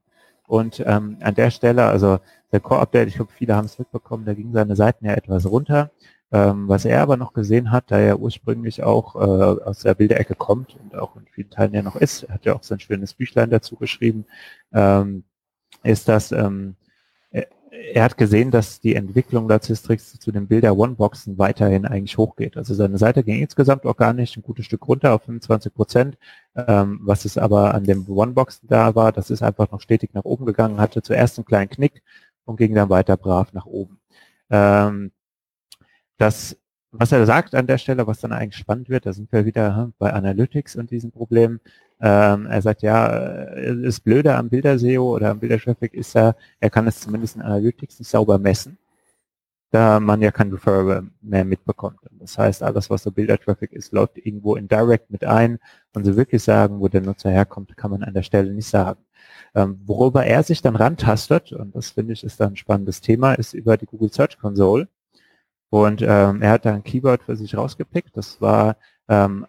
Und 0.47 0.83
ähm, 0.85 1.17
an 1.21 1.33
der 1.33 1.49
Stelle, 1.49 1.85
also 1.85 2.19
der 2.51 2.59
Core-Update, 2.59 3.07
ich 3.07 3.15
glaube, 3.15 3.31
viele 3.35 3.55
haben 3.55 3.65
es 3.65 3.79
mitbekommen, 3.79 4.25
da 4.25 4.35
ging 4.35 4.53
seine 4.53 4.75
Seiten 4.75 5.05
ja 5.05 5.13
etwas 5.13 5.49
runter. 5.49 5.89
Ähm, 6.33 6.67
was 6.67 6.85
er 6.85 7.01
aber 7.01 7.15
noch 7.15 7.33
gesehen 7.33 7.71
hat, 7.71 7.91
da 7.91 7.99
er 7.99 8.19
ursprünglich 8.19 8.83
auch 8.83 9.15
äh, 9.15 9.19
aus 9.19 9.79
der 9.79 9.93
Bilderecke 9.93 10.35
kommt 10.35 10.75
und 10.75 10.95
auch 10.95 11.15
in 11.15 11.27
vielen 11.27 11.49
Teilen 11.49 11.73
ja 11.73 11.83
noch 11.83 11.95
ist, 11.95 12.23
er 12.23 12.33
hat 12.33 12.45
ja 12.45 12.55
auch 12.55 12.63
sein 12.63 12.79
schönes 12.79 13.13
Büchlein 13.13 13.49
dazu 13.51 13.75
geschrieben, 13.75 14.25
ähm, 14.73 15.23
ist, 15.83 16.07
dass 16.09 16.31
ähm, 16.31 16.75
er 17.91 18.03
hat 18.03 18.17
gesehen, 18.17 18.51
dass 18.51 18.79
die 18.79 18.95
Entwicklung 18.95 19.47
der 19.47 19.61
Cistrix 19.61 20.19
zu 20.19 20.31
den 20.31 20.47
Bilder 20.47 20.77
One-Boxen 20.77 21.37
weiterhin 21.37 21.85
eigentlich 21.85 22.17
hochgeht. 22.17 22.55
Also 22.55 22.73
seine 22.73 22.97
Seite 22.97 23.23
ging 23.23 23.41
insgesamt 23.41 23.85
organisch 23.85 24.37
ein 24.37 24.43
gutes 24.43 24.65
Stück 24.65 24.87
runter 24.87 25.13
auf 25.13 25.23
25 25.23 25.73
Prozent. 25.73 26.17
Ähm, 26.55 26.99
was 27.01 27.25
es 27.25 27.37
aber 27.37 27.73
an 27.73 27.83
dem 27.83 28.07
One-Boxen 28.07 28.67
da 28.67 28.95
war, 28.95 29.11
das 29.11 29.29
ist 29.29 29.41
einfach 29.43 29.71
noch 29.71 29.81
stetig 29.81 30.13
nach 30.13 30.23
oben 30.23 30.45
gegangen, 30.45 30.79
hatte 30.79 31.01
zuerst 31.01 31.37
einen 31.37 31.45
kleinen 31.45 31.69
Knick 31.69 32.01
und 32.45 32.57
ging 32.57 32.73
dann 32.75 32.89
weiter 32.89 33.17
brav 33.17 33.53
nach 33.53 33.65
oben. 33.65 33.99
Ähm, 34.49 35.11
das, 36.23 36.57
was 36.91 37.11
er 37.11 37.25
sagt 37.25 37.53
an 37.53 37.67
der 37.67 37.77
Stelle, 37.77 38.07
was 38.07 38.21
dann 38.21 38.31
eigentlich 38.31 38.55
spannend 38.55 38.87
wird, 38.89 39.05
da 39.05 39.13
sind 39.13 39.31
wir 39.31 39.45
wieder 39.45 39.75
hm, 39.75 39.93
bei 39.97 40.13
Analytics 40.13 40.75
und 40.77 40.89
diesen 40.91 41.11
Problemen, 41.11 41.59
ähm, 41.99 42.45
er 42.45 42.61
sagt, 42.61 42.81
ja, 42.81 43.07
äh, 43.55 43.81
das 43.81 43.99
Blöde 43.99 44.35
am 44.35 44.49
Bilderseo 44.49 45.15
oder 45.15 45.31
am 45.31 45.39
Bildertraffic 45.39 45.93
ist 45.93 46.13
ja, 46.13 46.35
er 46.59 46.69
kann 46.69 46.87
es 46.87 47.01
zumindest 47.01 47.35
in 47.35 47.41
Analytics 47.41 47.99
nicht 47.99 48.09
sauber 48.09 48.37
messen, 48.39 48.77
da 49.71 49.99
man 49.99 50.21
ja 50.21 50.31
kein 50.31 50.51
Referral 50.51 51.07
mehr 51.21 51.43
mitbekommt. 51.45 51.99
Das 52.19 52.37
heißt, 52.37 52.63
alles, 52.63 52.89
was 52.89 53.03
so 53.03 53.11
Bildertraffic 53.11 53.73
ist, 53.73 53.91
läuft 53.91 54.17
irgendwo 54.17 54.55
in 54.55 54.67
Direct 54.67 55.11
mit 55.11 55.25
ein 55.25 55.59
und 55.93 56.05
so 56.05 56.15
wirklich 56.15 56.43
sagen, 56.43 56.79
wo 56.79 56.87
der 56.87 57.01
Nutzer 57.01 57.31
herkommt, 57.31 57.75
kann 57.75 57.91
man 57.91 58.03
an 58.03 58.13
der 58.13 58.23
Stelle 58.23 58.53
nicht 58.53 58.69
sagen. 58.69 59.01
Ähm, 59.55 59.81
worüber 59.85 60.25
er 60.25 60.43
sich 60.43 60.61
dann 60.61 60.75
rantastet, 60.75 61.51
und 61.51 61.75
das 61.75 61.91
finde 61.91 62.13
ich 62.13 62.23
ist 62.23 62.39
dann 62.39 62.53
ein 62.53 62.55
spannendes 62.55 63.01
Thema, 63.01 63.33
ist 63.33 63.53
über 63.53 63.77
die 63.77 63.87
Google 63.87 64.11
Search 64.11 64.37
Console. 64.39 64.87
Und 65.73 66.03
ähm, 66.03 66.43
er 66.43 66.51
hat 66.51 66.65
da 66.65 66.75
ein 66.75 66.83
Keyword 66.83 67.23
für 67.23 67.35
sich 67.35 67.57
rausgepickt. 67.57 68.15
Das 68.15 68.39
war 68.39 68.77
ähm, 69.09 69.47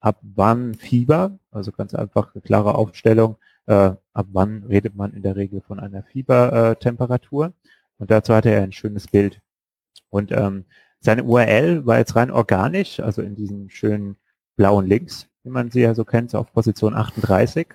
ab 0.00 0.18
wann 0.22 0.74
Fieber, 0.74 1.38
also 1.52 1.70
ganz 1.70 1.94
einfach 1.94 2.34
eine 2.34 2.42
klare 2.42 2.74
Aufstellung, 2.74 3.36
äh, 3.66 3.92
ab 4.12 4.26
wann 4.32 4.64
redet 4.64 4.96
man 4.96 5.12
in 5.12 5.22
der 5.22 5.36
Regel 5.36 5.60
von 5.60 5.78
einer 5.78 6.02
Fiebertemperatur. 6.02 7.52
Und 7.98 8.10
dazu 8.10 8.34
hatte 8.34 8.50
er 8.50 8.64
ein 8.64 8.72
schönes 8.72 9.06
Bild. 9.06 9.40
Und 10.10 10.32
ähm, 10.32 10.64
seine 10.98 11.22
URL 11.22 11.86
war 11.86 11.98
jetzt 11.98 12.16
rein 12.16 12.32
organisch, 12.32 12.98
also 12.98 13.22
in 13.22 13.36
diesen 13.36 13.70
schönen 13.70 14.16
blauen 14.56 14.88
Links, 14.88 15.28
wie 15.44 15.50
man 15.50 15.70
sie 15.70 15.82
ja 15.82 15.94
so 15.94 16.04
kennt, 16.04 16.32
so 16.32 16.38
auf 16.38 16.52
Position 16.52 16.96
38. 16.96 17.68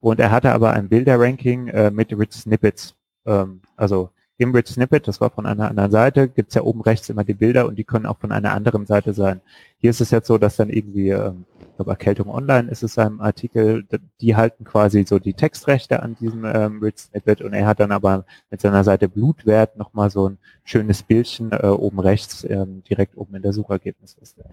Und 0.00 0.18
er 0.18 0.32
hatte 0.32 0.50
aber 0.50 0.72
ein 0.72 0.88
Bilderranking 0.88 1.68
äh, 1.68 1.92
mit 1.92 2.10
Rich 2.10 2.32
Snippets. 2.32 2.96
Ähm, 3.24 3.62
also 3.76 4.10
Rich 4.48 4.68
Snippet, 4.68 5.06
das 5.06 5.20
war 5.20 5.30
von 5.30 5.44
einer 5.44 5.68
anderen 5.68 5.90
Seite, 5.90 6.28
gibt's 6.28 6.54
ja 6.54 6.62
oben 6.62 6.80
rechts 6.80 7.08
immer 7.10 7.24
die 7.24 7.34
Bilder 7.34 7.66
und 7.66 7.76
die 7.76 7.84
können 7.84 8.06
auch 8.06 8.18
von 8.18 8.32
einer 8.32 8.52
anderen 8.52 8.86
Seite 8.86 9.12
sein. 9.12 9.42
Hier 9.78 9.90
ist 9.90 10.00
es 10.00 10.10
jetzt 10.10 10.26
so, 10.26 10.38
dass 10.38 10.56
dann 10.56 10.70
irgendwie, 10.70 11.10
ähm, 11.10 11.44
ich 11.60 11.76
glaube 11.76 11.90
Erkältung 11.90 12.30
Online 12.30 12.70
ist 12.70 12.82
es 12.82 12.94
seinem 12.94 13.20
Artikel, 13.20 13.86
die 14.20 14.36
halten 14.36 14.64
quasi 14.64 15.04
so 15.06 15.18
die 15.18 15.34
Textrechte 15.34 16.02
an 16.02 16.16
diesem 16.16 16.44
ähm, 16.46 16.80
Rich 16.82 16.98
Snippet 16.98 17.42
und 17.42 17.52
er 17.52 17.66
hat 17.66 17.80
dann 17.80 17.92
aber 17.92 18.24
mit 18.50 18.60
seiner 18.60 18.82
Seite 18.82 19.08
Blutwert 19.08 19.76
nochmal 19.76 20.10
so 20.10 20.30
ein 20.30 20.38
schönes 20.64 21.02
Bildchen 21.02 21.52
äh, 21.52 21.66
oben 21.66 22.00
rechts, 22.00 22.44
ähm, 22.44 22.82
direkt 22.88 23.16
oben 23.18 23.34
in 23.34 23.42
der 23.42 23.52
Suchergebnisliste. 23.52 24.44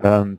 Ähm, 0.00 0.38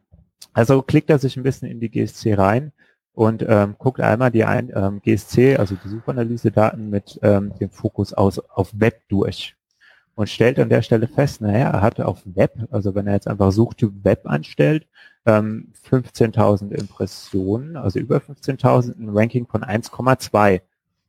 also 0.53 0.81
klickt 0.81 1.09
er 1.09 1.19
sich 1.19 1.35
ein 1.37 1.43
bisschen 1.43 1.69
in 1.69 1.79
die 1.79 1.89
GSC 1.89 2.35
rein 2.35 2.71
und 3.17 3.43
ähm, 3.47 3.73
guckt 3.79 3.99
einmal 3.99 4.29
die 4.29 4.43
ein, 4.43 4.71
ähm, 4.75 5.01
GSC, 5.01 5.57
also 5.57 5.75
die 5.83 5.89
Suchanalyse-Daten 5.89 6.91
mit 6.91 7.19
ähm, 7.23 7.51
dem 7.59 7.71
Fokus 7.71 8.13
aus, 8.13 8.37
auf 8.37 8.69
Web 8.75 9.01
durch 9.09 9.55
und 10.13 10.29
stellt 10.29 10.59
an 10.59 10.69
der 10.69 10.83
Stelle 10.83 11.07
fest, 11.07 11.41
naja, 11.41 11.71
er 11.71 11.81
hatte 11.81 12.07
auf 12.07 12.21
Web, 12.25 12.67
also 12.69 12.93
wenn 12.93 13.07
er 13.07 13.13
jetzt 13.13 13.27
einfach 13.27 13.51
Suchtyp 13.51 13.91
Web 14.03 14.21
anstellt, 14.25 14.85
ähm, 15.25 15.73
15.000 15.89 16.69
Impressionen, 16.69 17.75
also 17.75 17.97
über 17.97 18.17
15.000, 18.17 18.99
ein 18.99 19.09
Ranking 19.09 19.47
von 19.47 19.63
1,2 19.63 20.61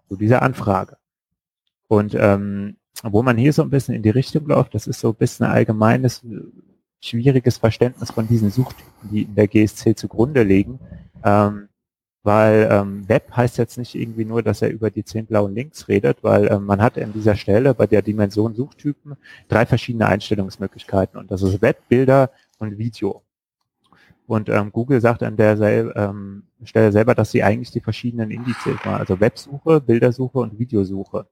zu 0.09 0.17
dieser 0.17 0.41
Anfrage. 0.41 0.97
Und 1.89 2.17
ähm, 2.19 2.79
wo 3.03 3.23
man 3.23 3.37
hier 3.37 3.53
so 3.53 3.61
ein 3.61 3.69
bisschen 3.69 3.95
in 3.95 4.03
die 4.03 4.09
Richtung 4.09 4.47
läuft, 4.47 4.75
das 4.75 4.87
ist 4.87 5.01
so 5.01 5.11
ein 5.11 5.15
bisschen 5.15 5.45
ein 5.45 5.53
allgemeines, 5.53 6.25
schwieriges 7.03 7.59
Verständnis 7.59 8.13
von 8.13 8.27
diesen 8.27 8.51
Suchtypen, 8.51 9.11
die 9.11 9.25
in 9.25 9.35
der 9.35 9.47
GSC 9.47 9.95
zugrunde 9.95 10.43
liegen. 10.43 10.81
Ähm, 11.23 11.68
weil 12.29 12.69
ähm, 12.71 13.09
Web 13.09 13.35
heißt 13.35 13.57
jetzt 13.57 13.79
nicht 13.79 13.95
irgendwie 13.95 14.27
nur, 14.27 14.43
dass 14.43 14.61
er 14.61 14.69
über 14.69 14.91
die 14.91 15.03
zehn 15.03 15.25
blauen 15.25 15.55
Links 15.55 15.89
redet, 15.89 16.23
weil 16.23 16.47
ähm, 16.53 16.67
man 16.67 16.83
hat 16.83 16.99
an 16.99 17.15
dieser 17.15 17.37
Stelle 17.37 17.73
bei 17.73 17.87
der 17.87 18.03
Dimension 18.03 18.55
Suchtypen 18.55 19.17
drei 19.49 19.65
verschiedene 19.65 20.05
Einstellungsmöglichkeiten 20.09 21.19
und 21.19 21.31
das 21.31 21.41
ist 21.41 21.63
Web, 21.63 21.89
Bilder 21.89 22.31
und 22.59 22.77
Video. 22.77 23.23
Und 24.27 24.51
ähm, 24.51 24.73
Google 24.73 25.01
sagt 25.01 25.23
an 25.23 25.39
der 25.39 25.59
ähm, 25.97 26.43
Stelle 26.65 26.93
selber, 26.93 27.15
dass 27.15 27.31
sie 27.31 27.43
eigentlich 27.43 27.71
die 27.71 27.81
verschiedenen 27.81 28.31
Indizes 28.31 28.75
machen, 28.85 28.99
also 28.99 29.19
Websuche, 29.21 29.81
Bildersuche 29.81 30.39
und 30.39 30.59
Videosuche. 30.59 31.25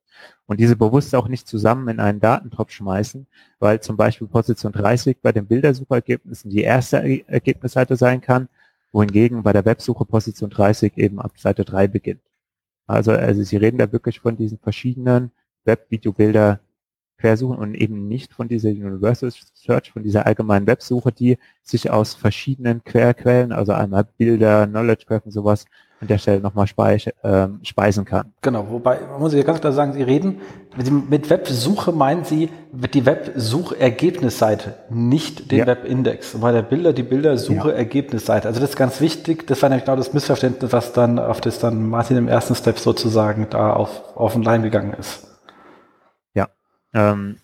Und 0.47 0.61
diese 0.61 0.76
bewusst 0.76 1.14
auch 1.14 1.28
nicht 1.28 1.47
zusammen 1.47 1.88
in 1.88 2.01
einen 2.01 2.20
Datentopf 2.20 2.70
schmeißen, 2.70 3.26
weil 3.59 3.80
zum 3.80 3.99
Beispiel 3.99 4.28
Position 4.28 4.72
30 4.72 5.18
bei 5.20 5.32
den 5.32 5.47
Bildersuchergebnissen 5.47 6.51
die 6.51 6.62
erste 6.62 7.28
Ergebnisseite 7.28 7.97
sein 7.97 8.22
kann 8.22 8.49
wohingegen 8.97 9.42
bei 9.42 9.53
der 9.53 9.66
Websuche 9.66 10.07
Position 10.07 10.49
30 10.49 10.97
eben 10.97 11.20
ab 11.20 11.32
Seite 11.36 11.66
3 11.66 11.86
beginnt. 11.86 12.22
Also, 12.86 13.12
also 13.12 13.42
Sie 13.42 13.59
reden 13.59 13.76
da 13.76 13.92
wirklich 13.92 14.20
von 14.20 14.38
diesen 14.38 14.59
verschiedenen 14.59 15.32
Web-Video-Bilder 15.66 16.61
quersuchen 17.18 17.56
und 17.56 17.74
eben 17.74 18.08
nicht 18.08 18.32
von 18.32 18.48
dieser 18.48 18.70
Universal 18.70 19.30
Search, 19.54 19.92
von 19.92 20.02
dieser 20.02 20.26
allgemeinen 20.26 20.66
Websuche, 20.66 21.12
die 21.12 21.38
sich 21.62 21.90
aus 21.90 22.14
verschiedenen 22.14 22.84
Querquellen, 22.84 23.52
also 23.52 23.72
einmal 23.72 24.06
Bilder, 24.18 24.66
Knowledge 24.66 25.04
Graph 25.06 25.24
und 25.24 25.32
sowas, 25.32 25.64
an 26.00 26.08
der 26.08 26.18
Stelle 26.18 26.40
nochmal 26.40 26.66
speis 26.66 27.06
äh, 27.06 27.48
speisen 27.62 28.04
kann. 28.04 28.32
Genau, 28.42 28.66
wobei, 28.68 28.98
muss 29.18 29.32
ich 29.32 29.44
ganz 29.46 29.60
klar 29.60 29.72
sagen, 29.72 29.94
Sie 29.94 30.02
reden, 30.02 30.40
mit 31.08 31.30
Websuche 31.30 31.90
meinen 31.90 32.24
Sie 32.24 32.50
die 32.92 33.06
Websuchergebnisseite, 33.06 34.74
nicht 34.90 35.50
den 35.50 35.60
ja. 35.60 35.66
Webindex. 35.66 36.36
Bei 36.38 36.52
der 36.52 36.62
Bilder, 36.62 36.92
die 36.92 37.02
Bildersuche-Ergebnisseite. 37.02 38.44
Ja. 38.44 38.48
Also 38.50 38.60
das 38.60 38.70
ist 38.70 38.76
ganz 38.76 39.00
wichtig, 39.00 39.46
das 39.46 39.62
war 39.62 39.70
nämlich 39.70 39.86
genau 39.86 39.96
das 39.96 40.12
Missverständnis, 40.12 40.70
was 40.72 40.92
dann, 40.92 41.18
auf 41.18 41.40
das 41.40 41.58
dann 41.58 41.88
Martin 41.88 42.18
im 42.18 42.28
ersten 42.28 42.54
Step 42.54 42.78
sozusagen 42.78 43.46
da 43.48 43.72
auf, 43.72 44.16
auf 44.16 44.34
den 44.34 44.42
Line 44.42 44.64
gegangen 44.64 44.92
ist. 44.98 45.36
Ähm, 46.97 47.36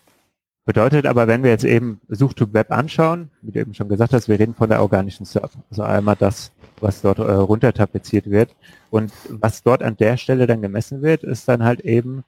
Bedeutet 0.64 1.06
aber, 1.06 1.26
wenn 1.26 1.42
wir 1.42 1.50
jetzt 1.50 1.64
eben 1.64 2.00
Suchtyp 2.08 2.54
Web 2.54 2.70
anschauen, 2.70 3.30
wie 3.42 3.50
du 3.50 3.58
eben 3.58 3.74
schon 3.74 3.88
gesagt 3.88 4.12
hast, 4.12 4.28
wir 4.28 4.38
reden 4.38 4.54
von 4.54 4.68
der 4.68 4.80
organischen 4.80 5.26
SERP. 5.26 5.50
Also 5.70 5.82
einmal 5.82 6.14
das, 6.14 6.52
was 6.80 7.02
dort 7.02 7.18
äh, 7.18 7.32
runter 7.32 7.72
tapeziert 7.72 8.30
wird. 8.30 8.54
Und 8.88 9.12
was 9.28 9.64
dort 9.64 9.82
an 9.82 9.96
der 9.96 10.16
Stelle 10.16 10.46
dann 10.46 10.62
gemessen 10.62 11.02
wird, 11.02 11.24
ist 11.24 11.48
dann 11.48 11.64
halt 11.64 11.80
eben 11.80 12.22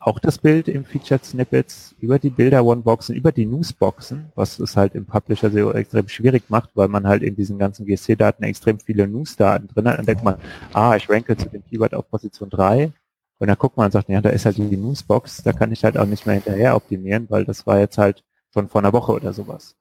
auch 0.00 0.18
das 0.18 0.38
Bild 0.38 0.66
im 0.66 0.84
Featured 0.84 1.24
Snippets 1.24 1.94
über 2.00 2.18
die 2.18 2.30
Bilder 2.30 2.64
One-Boxen, 2.64 3.14
über 3.14 3.30
die 3.30 3.46
Newsboxen, 3.46 4.32
was 4.34 4.58
es 4.58 4.76
halt 4.76 4.96
im 4.96 5.06
Publisher 5.06 5.48
sehr 5.48 5.72
extrem 5.76 6.08
schwierig 6.08 6.42
macht, 6.48 6.70
weil 6.74 6.88
man 6.88 7.06
halt 7.06 7.22
in 7.22 7.36
diesen 7.36 7.60
ganzen 7.60 7.86
GSC-Daten 7.86 8.42
extrem 8.42 8.80
viele 8.80 9.06
News-Daten 9.06 9.68
drin 9.68 9.86
hat. 9.86 9.98
Dann 9.98 10.06
denkt 10.06 10.24
man, 10.24 10.34
ah, 10.72 10.96
ich 10.96 11.08
ranke 11.08 11.36
zu 11.36 11.48
dem 11.48 11.64
Keyword 11.64 11.94
auf 11.94 12.10
Position 12.10 12.50
3 12.50 12.92
und 13.42 13.48
dann 13.48 13.58
guckt 13.58 13.76
man 13.76 13.86
und 13.86 13.90
sagt, 13.90 14.08
ja, 14.08 14.20
da 14.20 14.30
ist 14.30 14.46
halt 14.46 14.56
die 14.56 14.76
Newsbox, 14.76 15.42
da 15.42 15.52
kann 15.52 15.72
ich 15.72 15.82
halt 15.82 15.98
auch 15.98 16.06
nicht 16.06 16.26
mehr 16.26 16.36
hinterher 16.36 16.76
optimieren, 16.76 17.26
weil 17.28 17.44
das 17.44 17.66
war 17.66 17.80
jetzt 17.80 17.98
halt 17.98 18.22
schon 18.54 18.68
vor 18.68 18.80
einer 18.80 18.92
Woche 18.92 19.10
oder 19.10 19.32
sowas. 19.32 19.74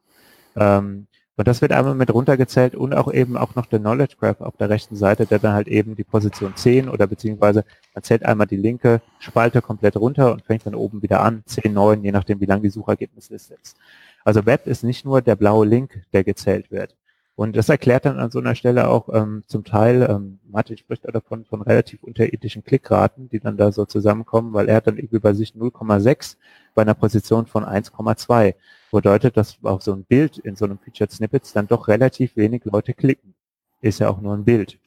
Ähm, 0.55 1.05
und 1.37 1.47
das 1.47 1.61
wird 1.61 1.71
einmal 1.71 1.93
mit 1.93 2.11
runtergezählt 2.11 2.73
und 2.73 2.95
auch 2.95 3.13
eben 3.13 3.37
auch 3.37 3.53
noch 3.53 3.67
der 3.67 3.77
Knowledge 3.77 4.15
Graph 4.19 4.41
auf 4.41 4.57
der 4.57 4.71
rechten 4.71 4.95
Seite, 4.95 5.27
der 5.27 5.37
dann 5.37 5.53
halt 5.53 5.67
eben 5.67 5.95
die 5.95 6.03
Position 6.03 6.55
10 6.55 6.89
oder 6.89 7.05
beziehungsweise 7.05 7.63
man 7.93 8.03
zählt 8.03 8.25
einmal 8.25 8.47
die 8.47 8.57
linke 8.57 8.99
Spalte 9.19 9.61
komplett 9.61 9.95
runter 9.95 10.31
und 10.31 10.41
fängt 10.41 10.65
dann 10.65 10.73
oben 10.73 11.03
wieder 11.03 11.21
an, 11.21 11.43
10, 11.45 11.71
9, 11.71 12.03
je 12.03 12.11
nachdem 12.11 12.41
wie 12.41 12.45
lang 12.45 12.63
die 12.63 12.71
Suchergebnisliste 12.71 13.53
ist. 13.61 13.77
Also 14.25 14.43
Web 14.47 14.65
ist 14.65 14.83
nicht 14.83 15.05
nur 15.05 15.21
der 15.21 15.35
blaue 15.35 15.67
Link, 15.67 16.01
der 16.13 16.23
gezählt 16.23 16.71
wird. 16.71 16.95
Und 17.41 17.55
das 17.55 17.69
erklärt 17.69 18.05
dann 18.05 18.19
an 18.19 18.29
so 18.29 18.37
einer 18.37 18.53
Stelle 18.53 18.87
auch 18.87 19.09
ähm, 19.11 19.41
zum 19.47 19.63
Teil, 19.63 20.07
ähm, 20.07 20.37
Martin 20.47 20.77
spricht 20.77 21.05
da 21.05 21.11
davon, 21.11 21.43
von 21.43 21.63
relativ 21.63 22.03
unterirrdischen 22.03 22.63
Klickraten, 22.63 23.29
die 23.29 23.39
dann 23.39 23.57
da 23.57 23.71
so 23.71 23.85
zusammenkommen, 23.85 24.53
weil 24.53 24.69
er 24.69 24.75
hat 24.75 24.85
dann 24.85 24.97
irgendwie 24.97 25.17
bei 25.17 25.33
sich 25.33 25.55
0,6 25.55 26.35
bei 26.75 26.83
einer 26.83 26.93
Position 26.93 27.47
von 27.47 27.65
1,2. 27.65 28.53
Bedeutet, 28.91 29.37
dass 29.37 29.57
auf 29.63 29.81
so 29.81 29.91
ein 29.91 30.03
Bild 30.03 30.37
in 30.37 30.55
so 30.55 30.65
einem 30.65 30.77
Featured 30.77 31.11
Snippets 31.11 31.51
dann 31.51 31.65
doch 31.65 31.87
relativ 31.87 32.35
wenig 32.35 32.63
Leute 32.65 32.93
klicken. 32.93 33.33
Ist 33.81 34.01
ja 34.01 34.09
auch 34.09 34.21
nur 34.21 34.35
ein 34.35 34.45
Bild. 34.45 34.77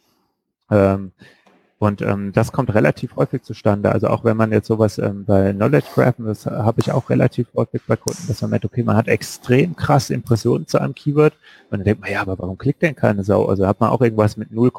Ähm, 0.71 1.11
Und 1.85 2.01
ähm, 2.01 2.32
das 2.32 2.51
kommt 2.51 2.73
relativ 2.74 3.15
häufig 3.16 3.43
zustande. 3.43 3.93
Also 3.93 4.09
auch 4.09 4.24
wenn 4.24 4.39
man 4.39 4.52
jetzt 4.52 4.69
sowas 4.69 4.97
ähm, 4.97 5.27
bei 5.27 5.52
Knowledge 5.52 5.89
Graphen, 5.94 6.24
das 6.24 6.47
habe 6.47 6.81
ich 6.81 6.90
auch 6.90 7.11
relativ 7.11 7.48
häufig 7.55 7.82
bei 7.86 7.94
Kunden, 7.94 8.27
dass 8.27 8.40
man 8.40 8.52
merkt, 8.52 8.65
okay, 8.65 8.82
man 8.82 8.97
hat 8.97 9.06
extrem 9.06 9.77
krass 9.77 10.09
Impressionen 10.09 10.66
zu 10.66 10.81
einem 10.81 10.94
Keyword. 10.94 11.35
Und 11.70 11.81
dann 11.81 11.85
denkt 11.85 12.01
man, 12.01 12.11
ja, 12.11 12.23
aber 12.23 12.39
warum 12.39 12.56
klickt 12.56 12.81
denn 12.81 12.97
keine 12.97 13.23
Sau? 13.23 13.44
Also 13.44 13.66
hat 13.66 13.81
man 13.81 13.90
auch 13.90 14.01
irgendwas 14.01 14.39
mit 14.39 14.51
0, 14.51 14.70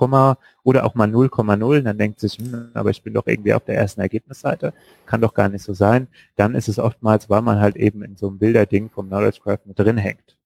oder 0.63 0.83
auch 0.83 0.95
mal 0.95 1.07
0,0, 1.07 1.81
dann 1.81 1.97
denkt 1.99 2.19
sich, 2.19 2.39
hm, 2.39 2.71
aber 2.73 2.89
ich 2.89 3.03
bin 3.03 3.13
doch 3.13 3.27
irgendwie 3.27 3.53
auf 3.53 3.63
der 3.63 3.75
ersten 3.75 4.01
Ergebnisseite, 4.01 4.73
kann 5.05 5.21
doch 5.21 5.35
gar 5.35 5.49
nicht 5.49 5.63
so 5.63 5.75
sein. 5.75 6.07
Dann 6.37 6.55
ist 6.55 6.67
es 6.67 6.79
oftmals, 6.79 7.29
weil 7.29 7.43
man 7.43 7.59
halt 7.59 7.75
eben 7.75 8.01
in 8.01 8.17
so 8.17 8.29
einem 8.29 8.39
Bilderding 8.39 8.89
vom 8.89 9.09
Knowledge 9.09 9.41
Graph 9.43 9.59
mit 9.65 9.77
drin 9.77 9.97
hängt. 9.97 10.37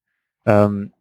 Ähm, 0.45 0.91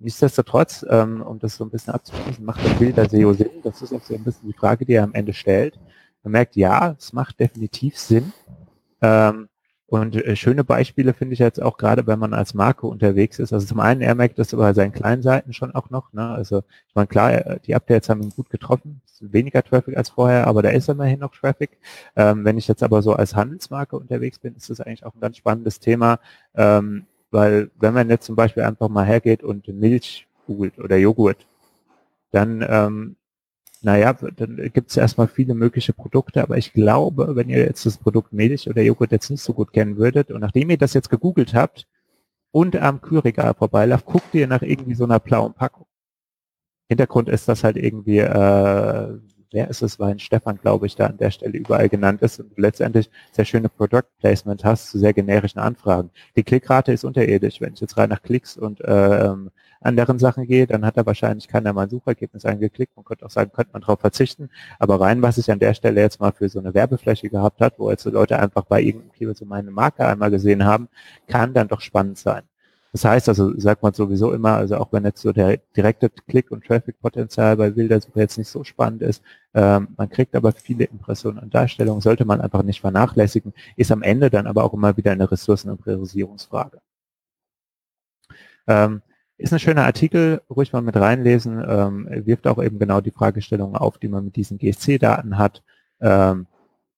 Nichtsdestotrotz, 0.00 0.86
ähm, 0.88 1.22
um 1.22 1.38
das 1.38 1.56
so 1.56 1.64
ein 1.64 1.70
bisschen 1.70 1.92
abzuschließen, 1.92 2.44
macht 2.44 2.64
der 2.64 2.74
Bilder 2.74 3.08
SEO 3.08 3.32
Sinn? 3.32 3.50
Das 3.64 3.82
ist 3.82 3.92
auch 3.92 4.02
so 4.02 4.14
ein 4.14 4.22
bisschen 4.22 4.48
die 4.48 4.56
Frage, 4.56 4.84
die 4.84 4.92
er 4.92 5.02
am 5.02 5.14
Ende 5.14 5.32
stellt. 5.32 5.78
Man 6.22 6.32
merkt, 6.32 6.56
ja, 6.56 6.94
es 6.98 7.12
macht 7.12 7.40
definitiv 7.40 7.98
Sinn. 7.98 8.32
Ähm, 9.02 9.48
und 9.90 10.16
äh, 10.16 10.36
schöne 10.36 10.64
Beispiele 10.64 11.14
finde 11.14 11.32
ich 11.32 11.38
jetzt 11.38 11.62
auch 11.62 11.78
gerade, 11.78 12.06
wenn 12.06 12.18
man 12.18 12.34
als 12.34 12.52
Marke 12.52 12.86
unterwegs 12.86 13.38
ist. 13.38 13.54
Also 13.54 13.66
zum 13.66 13.80
einen, 13.80 14.02
er 14.02 14.14
merkt 14.14 14.38
das 14.38 14.54
bei 14.54 14.74
seinen 14.74 14.92
kleinen 14.92 15.22
Seiten 15.22 15.54
schon 15.54 15.74
auch 15.74 15.88
noch. 15.88 16.12
Ne? 16.12 16.28
Also 16.28 16.62
ich 16.88 16.94
meine, 16.94 17.06
klar, 17.06 17.32
äh, 17.32 17.58
die 17.64 17.74
Updates 17.74 18.10
haben 18.10 18.22
ihn 18.22 18.28
gut 18.30 18.50
getroffen. 18.50 19.00
Weniger 19.20 19.62
Traffic 19.64 19.96
als 19.96 20.10
vorher, 20.10 20.46
aber 20.46 20.62
da 20.62 20.68
ist 20.68 20.90
immerhin 20.90 21.20
noch 21.20 21.34
Traffic. 21.34 21.78
Ähm, 22.16 22.44
wenn 22.44 22.58
ich 22.58 22.68
jetzt 22.68 22.82
aber 22.82 23.00
so 23.00 23.14
als 23.14 23.34
Handelsmarke 23.34 23.96
unterwegs 23.96 24.38
bin, 24.38 24.54
ist 24.54 24.68
das 24.68 24.80
eigentlich 24.80 25.06
auch 25.06 25.14
ein 25.14 25.20
ganz 25.20 25.38
spannendes 25.38 25.80
Thema. 25.80 26.20
Ähm, 26.54 27.06
weil 27.30 27.70
wenn 27.78 27.94
man 27.94 28.10
jetzt 28.10 28.26
zum 28.26 28.36
Beispiel 28.36 28.62
einfach 28.62 28.88
mal 28.88 29.04
hergeht 29.04 29.42
und 29.42 29.68
Milch 29.68 30.26
googelt 30.46 30.78
oder 30.78 30.96
Joghurt, 30.96 31.46
dann, 32.30 32.64
ähm, 32.68 33.16
naja, 33.80 34.12
dann 34.12 34.56
gibt 34.72 34.90
es 34.90 34.96
erstmal 34.96 35.28
viele 35.28 35.54
mögliche 35.54 35.92
Produkte, 35.92 36.42
aber 36.42 36.56
ich 36.56 36.72
glaube, 36.72 37.36
wenn 37.36 37.48
ihr 37.48 37.58
jetzt 37.58 37.86
das 37.86 37.98
Produkt 37.98 38.32
Milch 38.32 38.68
oder 38.68 38.82
Joghurt 38.82 39.12
jetzt 39.12 39.30
nicht 39.30 39.42
so 39.42 39.52
gut 39.52 39.72
kennen 39.72 39.96
würdet 39.96 40.30
und 40.30 40.40
nachdem 40.40 40.70
ihr 40.70 40.78
das 40.78 40.94
jetzt 40.94 41.10
gegoogelt 41.10 41.54
habt 41.54 41.86
und 42.50 42.76
am 42.76 43.00
Kühlregal 43.00 43.54
vorbeilauft, 43.54 44.06
guckt 44.06 44.34
ihr 44.34 44.46
nach 44.48 44.62
irgendwie 44.62 44.94
so 44.94 45.04
einer 45.04 45.20
blauen 45.20 45.54
Packung. 45.54 45.86
Hintergrund 46.88 47.28
ist 47.28 47.48
das 47.48 47.64
halt 47.64 47.76
irgendwie 47.76 48.18
äh, 48.18 49.18
wer 49.52 49.68
ist 49.68 49.82
es, 49.82 49.98
weil 49.98 50.18
Stefan, 50.18 50.58
glaube 50.58 50.86
ich, 50.86 50.96
da 50.96 51.06
an 51.06 51.18
der 51.18 51.30
Stelle 51.30 51.56
überall 51.56 51.88
genannt 51.88 52.22
ist 52.22 52.40
und 52.40 52.56
letztendlich 52.56 53.10
sehr 53.32 53.44
schöne 53.44 53.68
Product 53.68 54.04
Placement 54.18 54.64
hast 54.64 54.90
zu 54.90 54.98
sehr 54.98 55.12
generischen 55.12 55.60
Anfragen. 55.60 56.10
Die 56.36 56.42
Klickrate 56.42 56.92
ist 56.92 57.04
unterirdisch. 57.04 57.60
Wenn 57.60 57.74
ich 57.74 57.80
jetzt 57.80 57.96
rein 57.96 58.10
nach 58.10 58.22
Klicks 58.22 58.56
und 58.56 58.80
ähm, 58.84 59.50
anderen 59.80 60.18
Sachen 60.18 60.46
gehe, 60.46 60.66
dann 60.66 60.84
hat 60.84 60.96
er 60.96 61.06
wahrscheinlich 61.06 61.48
keiner 61.48 61.72
mal 61.72 61.82
ein 61.84 61.90
Suchergebnis 61.90 62.44
angeklickt. 62.44 62.96
Man 62.96 63.04
könnte 63.04 63.24
auch 63.26 63.30
sagen, 63.30 63.52
könnte 63.52 63.72
man 63.72 63.82
darauf 63.82 64.00
verzichten. 64.00 64.50
Aber 64.78 65.00
rein, 65.00 65.22
was 65.22 65.38
ich 65.38 65.50
an 65.50 65.58
der 65.58 65.74
Stelle 65.74 66.00
jetzt 66.00 66.20
mal 66.20 66.32
für 66.32 66.48
so 66.48 66.58
eine 66.58 66.74
Werbefläche 66.74 67.28
gehabt 67.28 67.60
hat, 67.60 67.78
wo 67.78 67.90
jetzt 67.90 68.02
so 68.02 68.10
Leute 68.10 68.38
einfach 68.38 68.64
bei 68.64 68.82
irgendeinem 68.82 69.12
Keyword 69.12 69.36
so 69.36 69.44
meine 69.44 69.70
Marke 69.70 70.06
einmal 70.06 70.30
gesehen 70.30 70.64
haben, 70.64 70.88
kann 71.26 71.54
dann 71.54 71.68
doch 71.68 71.80
spannend 71.80 72.18
sein. 72.18 72.42
Das 72.92 73.04
heißt 73.04 73.28
also, 73.28 73.58
sagt 73.58 73.82
man 73.82 73.92
sowieso 73.92 74.32
immer, 74.32 74.54
also 74.56 74.76
auch 74.78 74.92
wenn 74.92 75.04
jetzt 75.04 75.20
so 75.20 75.32
der 75.32 75.58
direkte 75.76 76.08
Klick- 76.08 76.50
und 76.50 76.64
Traffic-Potenzial 76.64 77.56
bei 77.56 77.70
Bildersuche 77.70 78.20
jetzt 78.20 78.38
nicht 78.38 78.48
so 78.48 78.64
spannend 78.64 79.02
ist, 79.02 79.22
ähm, 79.54 79.88
man 79.96 80.08
kriegt 80.08 80.34
aber 80.34 80.52
viele 80.52 80.84
Impressionen 80.84 81.38
und 81.38 81.54
Darstellungen, 81.54 82.00
sollte 82.00 82.24
man 82.24 82.40
einfach 82.40 82.62
nicht 82.62 82.80
vernachlässigen, 82.80 83.52
ist 83.76 83.92
am 83.92 84.02
Ende 84.02 84.30
dann 84.30 84.46
aber 84.46 84.64
auch 84.64 84.72
immer 84.72 84.96
wieder 84.96 85.12
eine 85.12 85.30
Ressourcen- 85.30 85.70
und 85.70 85.82
Priorisierungsfrage. 85.82 86.80
Ähm, 88.66 89.02
ist 89.36 89.52
ein 89.52 89.60
schöner 89.60 89.84
Artikel, 89.84 90.42
ruhig 90.50 90.72
mal 90.72 90.82
mit 90.82 90.96
reinlesen, 90.96 91.64
ähm, 91.66 92.08
wirft 92.26 92.46
auch 92.46 92.62
eben 92.62 92.78
genau 92.78 93.00
die 93.00 93.12
Fragestellungen 93.12 93.76
auf, 93.76 93.98
die 93.98 94.08
man 94.08 94.24
mit 94.24 94.36
diesen 94.36 94.58
GSC-Daten 94.58 95.38
hat. 95.38 95.62
Ähm, 96.00 96.46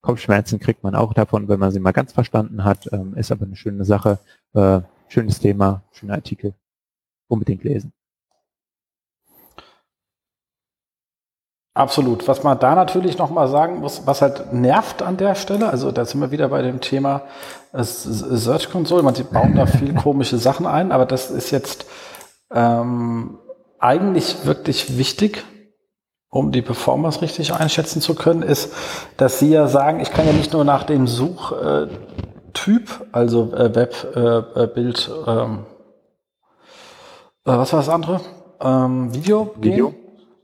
Kopfschmerzen 0.02 0.58
kriegt 0.60 0.82
man 0.82 0.94
auch 0.94 1.12
davon, 1.12 1.48
wenn 1.48 1.60
man 1.60 1.70
sie 1.72 1.80
mal 1.80 1.92
ganz 1.92 2.12
verstanden 2.12 2.64
hat, 2.64 2.88
ähm, 2.92 3.14
ist 3.14 3.30
aber 3.30 3.44
eine 3.44 3.56
schöne 3.56 3.84
Sache. 3.84 4.18
Äh, 4.54 4.80
Schönes 5.10 5.40
Thema, 5.40 5.82
schöner 5.90 6.14
Artikel. 6.14 6.54
Unbedingt 7.26 7.64
lesen. 7.64 7.92
Absolut. 11.74 12.28
Was 12.28 12.44
man 12.44 12.60
da 12.60 12.76
natürlich 12.76 13.18
nochmal 13.18 13.48
sagen 13.48 13.80
muss, 13.80 14.06
was 14.06 14.22
halt 14.22 14.52
nervt 14.52 15.02
an 15.02 15.16
der 15.16 15.34
Stelle, 15.34 15.68
also 15.68 15.90
da 15.90 16.04
sind 16.04 16.20
wir 16.20 16.30
wieder 16.30 16.48
bei 16.48 16.62
dem 16.62 16.80
Thema 16.80 17.22
Search 17.72 18.70
Console, 18.70 19.02
man, 19.02 19.16
sie 19.16 19.24
bauen 19.24 19.56
da 19.56 19.66
viel 19.66 19.94
komische 20.00 20.38
Sachen 20.38 20.64
ein, 20.64 20.92
aber 20.92 21.06
das 21.06 21.32
ist 21.32 21.50
jetzt 21.50 21.86
ähm, 22.52 23.36
eigentlich 23.80 24.46
wirklich 24.46 24.96
wichtig, 24.96 25.44
um 26.28 26.52
die 26.52 26.62
Performance 26.62 27.20
richtig 27.20 27.52
einschätzen 27.52 28.00
zu 28.00 28.14
können, 28.14 28.42
ist, 28.42 28.72
dass 29.16 29.40
sie 29.40 29.50
ja 29.50 29.66
sagen, 29.66 29.98
ich 29.98 30.12
kann 30.12 30.26
ja 30.26 30.32
nicht 30.32 30.52
nur 30.52 30.64
nach 30.64 30.84
dem 30.84 31.08
Such, 31.08 31.50
äh, 31.50 31.88
Typ, 32.52 33.06
also 33.12 33.52
äh, 33.52 33.74
Web, 33.74 33.94
äh, 34.14 34.62
äh, 34.62 34.66
Bild, 34.66 35.10
ähm, 35.26 35.66
äh, 37.44 37.52
was 37.52 37.72
war 37.72 37.80
das 37.80 37.88
andere? 37.88 38.20
Ähm, 38.60 39.14
Video, 39.14 39.54
Video. 39.58 39.90
Gehen. 39.90 40.00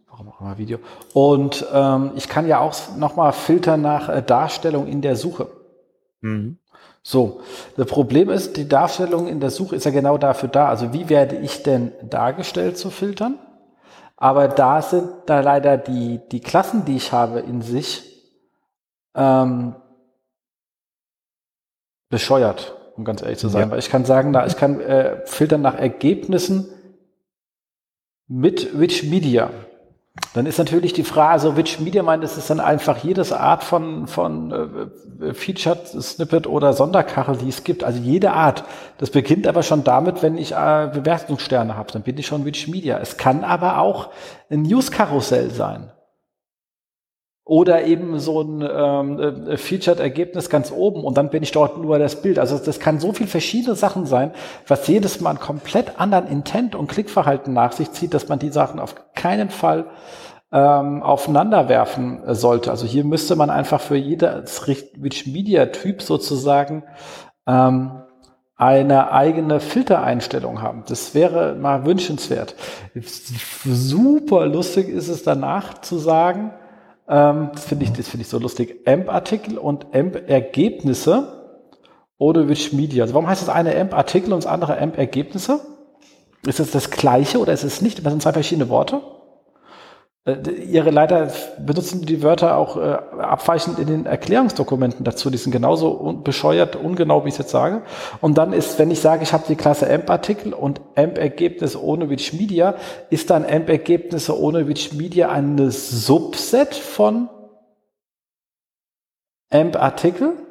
Warum 0.09 0.29
auch 0.29 0.41
immer 0.41 0.59
Video. 0.59 0.79
Und 1.13 1.67
ähm, 1.73 2.13
ich 2.17 2.29
kann 2.29 2.47
ja 2.47 2.61
auch 2.61 2.75
nochmal 2.97 3.33
filtern 3.33 3.83
nach 3.83 4.09
äh, 4.09 4.23
Darstellung 4.23 4.87
in 4.87 5.03
der 5.03 5.17
Suche. 5.17 5.49
Mhm. 6.21 6.59
So, 7.03 7.41
das 7.77 7.87
Problem 7.87 8.31
ist, 8.31 8.57
die 8.57 8.69
Darstellung 8.69 9.29
in 9.29 9.39
der 9.39 9.51
Suche 9.51 9.77
ist 9.77 9.85
ja 9.85 9.93
genau 9.93 10.19
dafür 10.19 10.49
da. 10.49 10.69
Also 10.69 10.93
wie 10.93 11.09
werde 11.09 11.37
ich 11.37 11.63
denn 11.63 11.93
dargestellt 12.03 12.79
zu 12.79 12.91
filtern? 12.91 13.39
Aber 14.17 14.49
da 14.49 14.83
sind 14.83 15.09
da 15.27 15.41
leider 15.41 15.77
die, 15.77 16.21
die 16.33 16.41
Klassen, 16.41 16.85
die 16.85 16.97
ich 16.97 17.13
habe 17.13 17.41
in 17.41 17.63
sich, 17.63 18.03
ähm, 19.15 19.77
bescheuert, 22.09 22.77
um 22.97 23.05
ganz 23.05 23.23
ehrlich 23.23 23.39
zu 23.39 23.49
sein. 23.49 23.63
Ja. 23.63 23.71
Weil 23.71 23.79
ich 23.79 23.91
kann 23.91 24.05
sagen, 24.05 24.33
da, 24.33 24.47
ich 24.47 24.57
kann 24.57 24.81
äh, 24.81 25.27
filtern 25.27 25.63
nach 25.63 25.77
Ergebnissen 25.77 26.69
mit 28.29 28.79
Which 28.79 29.05
Media. 29.05 29.51
Dann 30.35 30.47
ist 30.47 30.59
natürlich 30.59 30.93
die 30.93 31.05
Frage, 31.05 31.33
also 31.33 31.57
Which 31.57 31.79
Media 31.81 32.03
meint, 32.03 32.25
es 32.25 32.37
ist 32.37 32.49
dann 32.49 32.61
einfach 32.61 32.99
jedes 32.99 33.33
Art 33.33 33.63
von, 33.63 34.07
von 34.07 34.91
äh, 35.21 35.35
Featured 35.35 35.87
Snippet 35.87 36.47
oder 36.47 36.73
Sonderkachel, 36.73 37.37
die 37.37 37.49
es 37.49 37.65
gibt. 37.65 37.85
Also 37.85 38.01
jede 38.01 38.33
Art. 38.33 38.65
Das 38.99 39.11
beginnt 39.11 39.47
aber 39.47 39.63
schon 39.63 39.85
damit, 39.85 40.23
wenn 40.23 40.39
ich 40.39 40.53
äh, 40.53 40.91
Bewertungssterne 40.93 41.77
habe, 41.77 41.93
dann 41.93 42.03
bin 42.03 42.17
ich 42.19 42.27
schon 42.27 42.45
Which 42.45 42.69
Media. 42.69 42.99
Es 42.99 43.17
kann 43.17 43.45
aber 43.45 43.79
auch 43.79 44.11
ein 44.51 44.63
News-Karussell 44.63 45.51
sein. 45.51 45.93
Oder 47.49 47.85
eben 47.85 48.19
so 48.19 48.43
ein 48.43 48.61
ähm, 48.61 49.21
äh, 49.21 49.57
Featured-Ergebnis 49.57 50.51
ganz 50.51 50.73
oben 50.73 51.05
und 51.05 51.17
dann 51.17 51.31
bin 51.31 51.45
ich 51.45 51.53
dort 51.53 51.79
nur 51.79 51.97
das 52.01 52.21
Bild. 52.21 52.41
Also 52.41 52.59
das 52.59 52.81
kann 52.81 52.99
so 52.99 53.13
viel 53.13 53.29
verschiedene 53.29 53.77
Sachen 53.77 54.05
sein, 54.05 54.33
was 54.67 54.89
jedes 54.89 55.21
Mal 55.21 55.31
einen 55.31 55.39
komplett 55.39 56.01
anderen 56.01 56.27
Intent 56.27 56.75
und 56.75 56.89
Klickverhalten 56.89 57.55
nach 57.55 57.71
sich 57.71 57.93
zieht, 57.93 58.15
dass 58.15 58.29
man 58.29 58.41
die 58.41 58.49
Sachen 58.49 58.81
auf 58.81 58.97
keinen 59.15 59.49
ähm, 60.51 61.05
aufeinander 61.05 61.69
werfen 61.69 62.25
äh, 62.25 62.35
sollte. 62.35 62.73
Also 62.73 62.85
hier 62.85 63.05
müsste 63.05 63.37
man 63.37 63.51
einfach 63.51 63.81
für 63.81 63.97
jedes 63.97 64.67
Rich 64.67 65.27
Media 65.29 65.67
Typ 65.67 66.03
sozusagen 66.03 66.83
ähm, 67.47 68.03
eine 68.57 69.13
eigene 69.13 69.61
Filtereinstellung 69.61 70.63
haben. 70.63 70.83
Das 70.89 71.15
wäre 71.15 71.55
mal 71.55 71.85
wünschenswert. 71.85 72.57
Super 73.65 74.47
lustig 74.47 74.89
ist 74.89 75.09
es 75.09 75.23
danach 75.23 75.81
zu 75.83 75.99
sagen, 75.99 76.53
ähm, 77.09 77.51
das 77.53 77.65
finde 77.65 77.85
ich, 77.85 77.93
das 77.93 78.09
finde 78.09 78.23
ich 78.23 78.29
so 78.29 78.39
lustig. 78.39 78.87
AMP-Artikel 78.87 79.59
und 79.59 79.95
AMP-Ergebnisse 79.95 81.33
oder 82.19 82.49
Which 82.49 82.73
Media. 82.73 83.05
Also 83.05 83.15
warum 83.15 83.29
heißt 83.29 83.43
das 83.43 83.49
eine 83.49 83.77
AMP-Artikel 83.77 84.33
und 84.33 84.45
das 84.45 84.51
andere 84.51 84.79
AMP-Ergebnisse? 84.79 85.61
Ist 86.47 86.61
das 86.61 86.71
das 86.71 86.91
gleiche 86.91 87.39
oder 87.39 87.53
ist 87.53 87.65
es 87.65 87.83
nicht? 87.83 88.05
Das 88.05 88.13
sind 88.13 88.23
zwei 88.23 88.33
verschiedene 88.33 88.69
Worte. 88.69 89.01
Äh, 90.27 90.51
ihre 90.51 90.91
Leiter 90.91 91.31
benutzen 91.59 92.05
die 92.05 92.23
Wörter 92.23 92.57
auch 92.57 92.77
äh, 92.77 92.81
abweichend 92.81 93.79
in 93.79 93.87
den 93.87 94.07
Erklärungsdokumenten 94.07 95.05
dazu. 95.05 95.31
Die 95.31 95.39
sind 95.39 95.53
genauso 95.53 95.93
un 95.93 96.25
bescheuert, 96.25 96.77
ungenau, 96.77 97.25
wie 97.25 97.29
ich 97.29 97.35
es 97.35 97.39
jetzt 97.39 97.51
sage. 97.51 97.83
Und 98.21 98.37
dann 98.37 98.53
ist, 98.53 98.79
wenn 98.79 98.91
ich 98.91 99.01
sage, 99.01 99.23
ich 99.23 99.33
habe 99.33 99.45
die 99.49 99.57
Klasse 99.57 99.89
AMP-Artikel 99.89 100.53
und 100.53 100.81
AMP-Ergebnis 100.97 101.77
ohne 101.77 102.11
Which 102.11 102.33
Media, 102.33 102.75
ist 103.09 103.31
dann 103.31 103.45
AMP-Ergebnisse 103.45 104.39
ohne 104.39 104.67
Which 104.67 104.93
Media 104.93 105.31
ein 105.31 105.71
Subset 105.71 106.75
von 106.75 107.29
AMP-Artikel? 109.51 110.46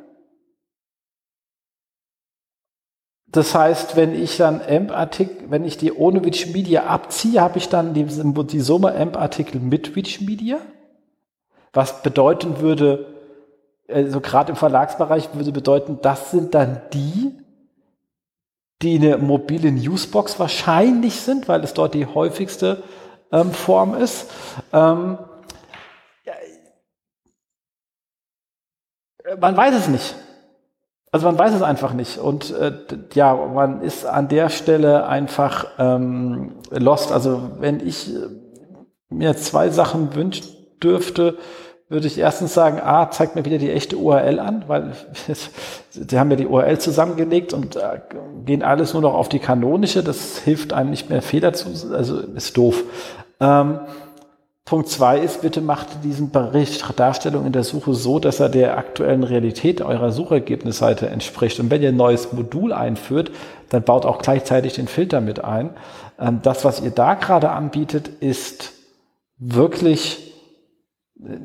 Das 3.36 3.54
heißt, 3.54 3.98
wenn 3.98 4.16
ich 4.16 4.38
dann 4.38 4.62
AMP-Artikel, 4.62 5.52
wenn 5.52 5.66
ich 5.66 5.78
die 5.78 5.92
ohne 5.92 6.24
Wikimedia 6.24 6.86
abziehe, 6.86 7.42
habe 7.42 7.58
ich 7.58 7.68
dann 7.68 7.94
die, 7.94 8.06
die 8.06 8.60
Summe 8.62 8.96
AMP-Artikel 8.96 9.60
mit 9.60 9.94
Wikimedia. 9.96 10.58
Was 11.74 12.02
bedeuten 12.02 12.62
würde, 12.62 13.14
also 13.90 14.22
gerade 14.22 14.52
im 14.52 14.56
Verlagsbereich 14.56 15.34
würde 15.34 15.52
bedeuten, 15.52 16.00
das 16.02 16.32
sind 16.32 16.56
dann 16.56 16.82
die, 16.94 17.38
die 18.82 18.96
eine 18.96 19.18
mobile 19.18 19.70
Newsbox 19.70 20.40
wahrscheinlich 20.40 21.20
sind, 21.20 21.50
weil 21.50 21.62
es 21.64 21.74
dort 21.74 21.94
die 21.94 22.06
häufigste 22.06 22.84
ähm, 23.34 23.52
Form 23.52 23.96
ist. 23.96 24.32
Ähm, 24.72 25.18
Man 29.40 29.58
weiß 29.58 29.76
es 29.76 29.88
nicht. 29.88 30.16
Also 31.16 31.28
man 31.28 31.40
weiß 31.40 31.54
es 31.54 31.62
einfach 31.62 31.94
nicht. 31.94 32.18
Und 32.18 32.52
äh, 32.52 32.74
ja, 33.14 33.34
man 33.34 33.80
ist 33.80 34.06
an 34.06 34.28
der 34.28 34.50
Stelle 34.50 35.08
einfach 35.08 35.66
ähm, 35.80 36.56
lost. 36.72 37.14
Also 37.14 37.52
wenn 37.58 37.80
ich 37.80 38.14
äh, 38.14 38.28
mir 39.08 39.38
zwei 39.38 39.70
Sachen 39.70 40.14
wünschen 40.14 40.46
dürfte, 40.84 41.38
würde 41.88 42.08
ich 42.08 42.18
erstens 42.18 42.54
sagen, 42.54 42.82
A, 42.82 43.12
zeigt 43.12 43.38
mir 43.38 43.46
wieder 43.46 43.60
die 43.60 43.72
echte 43.72 43.96
URL 43.96 44.42
an, 44.42 44.66
weil 44.68 44.92
sie 45.90 46.20
haben 46.20 46.32
ja 46.32 46.36
die 46.36 46.48
URL 46.48 46.80
zusammengelegt 46.80 47.54
und 47.54 47.78
äh, 47.78 48.02
gehen 48.44 48.62
alles 48.62 48.92
nur 48.92 49.02
noch 49.02 49.14
auf 49.14 49.30
die 49.30 49.40
kanonische. 49.40 50.04
Das 50.04 50.40
hilft 50.40 50.74
einem 50.74 50.90
nicht 50.90 51.10
mehr 51.10 51.22
Fehler 51.22 51.54
zu, 51.54 51.70
also 51.96 52.20
ist 52.20 52.58
doof. 52.58 52.84
Ähm, 53.40 53.80
Punkt 54.66 54.90
zwei 54.90 55.20
ist, 55.20 55.42
bitte 55.42 55.62
macht 55.62 56.04
diesen 56.04 56.32
Bericht 56.32 56.84
Darstellung 57.00 57.46
in 57.46 57.52
der 57.52 57.64
Suche 57.64 57.94
so, 57.94 58.18
dass 58.18 58.40
er 58.40 58.50
der 58.50 58.80
aktuellen 58.80 59.24
Realität 59.24 59.80
eurer 59.80 60.12
Suchergebnisseite 60.12 61.08
entspricht. 61.08 61.60
Und 61.60 61.70
wenn 61.70 61.84
ihr 61.84 61.90
ein 61.90 61.96
neues 61.96 62.34
Modul 62.34 62.74
einführt, 62.74 63.30
dann 63.70 63.84
baut 63.84 64.08
auch 64.08 64.18
gleichzeitig 64.18 64.74
den 64.74 64.88
Filter 64.88 65.22
mit 65.22 65.44
ein. 65.44 65.70
Ähm, 66.20 66.40
das, 66.42 66.66
was 66.66 66.82
ihr 66.82 66.90
da 66.90 67.14
gerade 67.14 67.52
anbietet, 67.52 68.08
ist 68.08 68.74
wirklich 69.38 70.34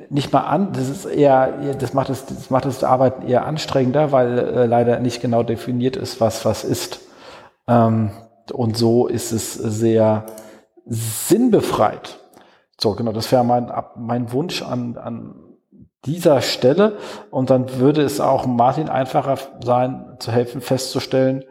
nicht 0.08 0.32
mal 0.32 0.40
an, 0.40 0.72
das 0.72 0.88
ist 0.88 1.04
eher, 1.04 1.74
das 1.74 1.92
macht 1.92 2.08
das, 2.08 2.24
das 2.26 2.48
macht 2.50 2.64
das 2.64 2.82
Arbeiten 2.82 3.26
eher 3.28 3.46
anstrengender, 3.46 4.12
weil 4.12 4.38
äh, 4.38 4.66
leider 4.66 4.98
nicht 4.98 5.20
genau 5.20 5.42
definiert 5.42 5.96
ist, 5.96 6.22
was 6.22 6.46
was 6.46 6.64
ist. 6.64 7.00
Ähm, 7.68 8.12
und 8.50 8.78
so 8.78 9.06
ist 9.06 9.30
es 9.30 9.52
sehr 9.52 10.24
sinnbefreit. 10.86 12.18
So, 12.80 12.94
genau, 12.94 13.12
das 13.12 13.30
wäre 13.30 13.44
mein, 13.44 13.70
mein 13.96 14.32
Wunsch 14.32 14.62
an, 14.62 14.96
an 14.96 15.34
dieser 16.06 16.40
Stelle. 16.40 16.96
Und 17.30 17.50
dann 17.50 17.78
würde 17.78 18.02
es 18.02 18.20
auch 18.20 18.46
Martin 18.46 18.88
einfacher 18.88 19.36
sein, 19.62 20.16
zu 20.18 20.32
helfen, 20.32 20.60
festzustellen, 20.60 21.44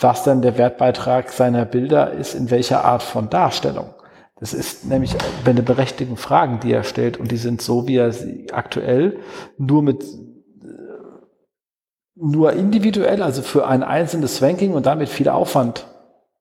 was 0.00 0.22
denn 0.22 0.42
der 0.42 0.56
Wertbeitrag 0.56 1.30
seiner 1.30 1.64
Bilder 1.64 2.12
ist, 2.12 2.34
in 2.34 2.50
welcher 2.50 2.84
Art 2.84 3.02
von 3.02 3.28
Darstellung. 3.28 3.94
Das 4.38 4.54
ist 4.54 4.86
nämlich 4.86 5.16
eine 5.44 5.62
berechtigten 5.62 6.16
Fragen, 6.16 6.60
die 6.60 6.72
er 6.72 6.84
stellt, 6.84 7.16
und 7.16 7.32
die 7.32 7.36
sind 7.38 7.60
so, 7.60 7.88
wie 7.88 7.96
er 7.96 8.12
sie 8.12 8.52
aktuell 8.52 9.18
nur 9.56 9.82
mit 9.82 10.04
nur 12.20 12.52
individuell, 12.52 13.22
also 13.22 13.42
für 13.42 13.66
ein 13.66 13.82
einzelnes 13.82 14.42
Ranking 14.42 14.74
und 14.74 14.86
damit 14.86 15.08
viel 15.08 15.28
Aufwand 15.28 15.86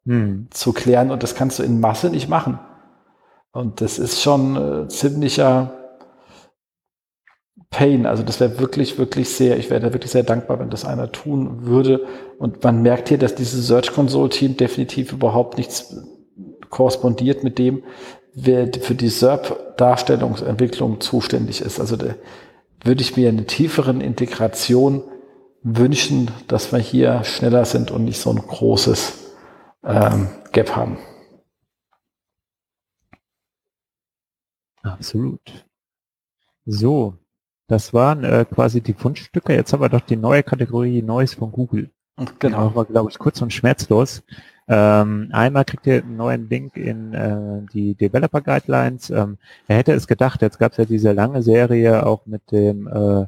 hm. 0.05 0.47
zu 0.49 0.73
klären. 0.73 1.11
Und 1.11 1.21
das 1.23 1.35
kannst 1.35 1.59
du 1.59 1.63
in 1.63 1.79
Masse 1.79 2.09
nicht 2.09 2.29
machen. 2.29 2.59
Und 3.57 3.81
das 3.81 3.97
ist 3.97 4.21
schon 4.21 4.55
äh, 4.55 4.87
ziemlicher 4.87 5.73
Pain. 7.71 8.05
Also 8.05 8.21
das 8.21 8.39
wäre 8.39 8.59
wirklich, 8.59 8.99
wirklich 8.99 9.29
sehr, 9.29 9.57
ich 9.57 9.71
wäre 9.71 9.79
da 9.79 9.93
wirklich 9.93 10.11
sehr 10.11 10.21
dankbar, 10.21 10.59
wenn 10.59 10.69
das 10.69 10.85
einer 10.85 11.11
tun 11.11 11.65
würde. 11.65 12.05
Und 12.37 12.63
man 12.63 12.83
merkt 12.83 13.09
hier, 13.09 13.17
dass 13.17 13.33
dieses 13.33 13.65
Search 13.65 13.91
Console 13.91 14.29
Team 14.29 14.57
definitiv 14.57 15.11
überhaupt 15.11 15.57
nichts 15.57 15.97
korrespondiert 16.69 17.43
mit 17.43 17.57
dem, 17.57 17.81
wer 18.35 18.69
für 18.79 18.93
die 18.93 19.09
SERP-Darstellungsentwicklung 19.09 21.01
zuständig 21.01 21.61
ist. 21.61 21.79
Also 21.79 21.95
da 21.95 22.13
würde 22.83 23.01
ich 23.01 23.17
mir 23.17 23.27
eine 23.27 23.47
tieferen 23.47 24.01
Integration 24.01 25.01
wünschen, 25.63 26.29
dass 26.47 26.71
wir 26.71 26.79
hier 26.79 27.23
schneller 27.23 27.65
sind 27.65 27.89
und 27.89 28.05
nicht 28.05 28.19
so 28.19 28.29
ein 28.29 28.37
großes 28.37 29.13
ähm, 29.83 30.27
Gap 30.51 30.75
haben. 30.75 30.99
Absolut. 34.83 35.65
So, 36.65 37.15
das 37.67 37.93
waren 37.93 38.23
äh, 38.23 38.45
quasi 38.45 38.81
die 38.81 38.93
Fundstücke. 38.93 39.53
Jetzt 39.53 39.73
haben 39.73 39.81
wir 39.81 39.89
doch 39.89 40.01
die 40.01 40.15
neue 40.15 40.43
Kategorie 40.43 41.01
Neues 41.01 41.33
von 41.33 41.51
Google. 41.51 41.89
Genau. 42.39 42.69
Die 42.69 42.75
war, 42.75 42.85
glaube 42.85 43.11
ich, 43.11 43.19
kurz 43.19 43.41
und 43.41 43.53
schmerzlos. 43.53 44.23
Ähm, 44.69 45.29
einmal 45.31 45.63
kriegt 45.65 45.87
ihr 45.87 46.03
einen 46.03 46.17
neuen 46.17 46.49
Link 46.49 46.75
in 46.75 47.13
äh, 47.13 47.61
die 47.73 47.95
Developer 47.95 48.41
Guidelines. 48.41 49.09
Ähm, 49.09 49.37
er 49.67 49.77
hätte 49.77 49.93
es 49.93 50.07
gedacht, 50.07 50.41
jetzt 50.41 50.59
gab 50.59 50.73
es 50.73 50.77
ja 50.77 50.85
diese 50.85 51.13
lange 51.13 51.41
Serie 51.41 52.05
auch 52.05 52.25
mit 52.25 52.51
dem 52.51 52.87
äh, 52.87 53.27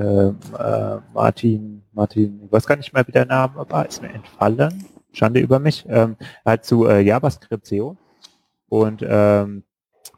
äh, 0.00 0.28
äh, 0.28 1.00
Martin, 1.12 1.82
Martin, 1.92 2.42
ich 2.44 2.52
weiß 2.52 2.66
gar 2.66 2.76
nicht 2.76 2.92
mehr, 2.92 3.06
wie 3.08 3.12
der 3.12 3.26
Name 3.26 3.66
war, 3.68 3.86
ist 3.86 4.00
mir 4.00 4.10
entfallen. 4.10 4.84
Schande 5.12 5.40
über 5.40 5.58
mich. 5.58 5.84
Ähm, 5.88 6.16
halt 6.46 6.64
zu 6.64 6.86
äh, 6.86 7.00
JavaScript 7.00 7.66
SEO. 7.66 7.96
Und 8.68 9.04
ähm, 9.04 9.64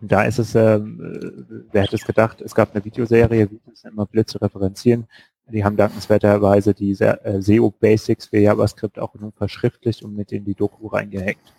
da 0.00 0.22
ist 0.22 0.38
es, 0.38 0.54
äh, 0.54 0.80
wer 0.80 1.82
hätte 1.82 1.96
es 1.96 2.04
gedacht, 2.04 2.40
es 2.40 2.54
gab 2.54 2.74
eine 2.74 2.84
Videoserie, 2.84 3.50
Videos 3.50 3.84
immer 3.84 4.06
blöd 4.06 4.28
zu 4.28 4.38
referenzieren, 4.38 5.06
die 5.52 5.64
haben 5.64 5.76
dankenswerterweise 5.76 6.74
die 6.74 6.92
äh, 6.92 7.40
SEO-Basics 7.40 8.26
für 8.26 8.38
JavaScript 8.38 8.98
auch 8.98 9.14
nun 9.14 9.32
verschriftlicht 9.32 10.02
und 10.02 10.16
mit 10.16 10.32
in 10.32 10.44
die 10.44 10.54
Doku 10.54 10.86
reingehackt. 10.86 11.52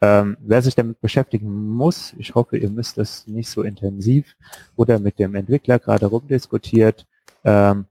Ähm, 0.00 0.36
wer 0.40 0.62
sich 0.62 0.74
damit 0.74 1.00
beschäftigen 1.00 1.68
muss, 1.68 2.14
ich 2.18 2.34
hoffe, 2.34 2.56
ihr 2.58 2.70
müsst 2.70 2.98
es 2.98 3.26
nicht 3.26 3.48
so 3.48 3.62
intensiv 3.62 4.36
oder 4.76 4.98
mit 4.98 5.18
dem 5.18 5.34
Entwickler 5.34 5.78
gerade 5.78 6.06
rumdiskutiert, 6.06 7.06
ähm, 7.44 7.86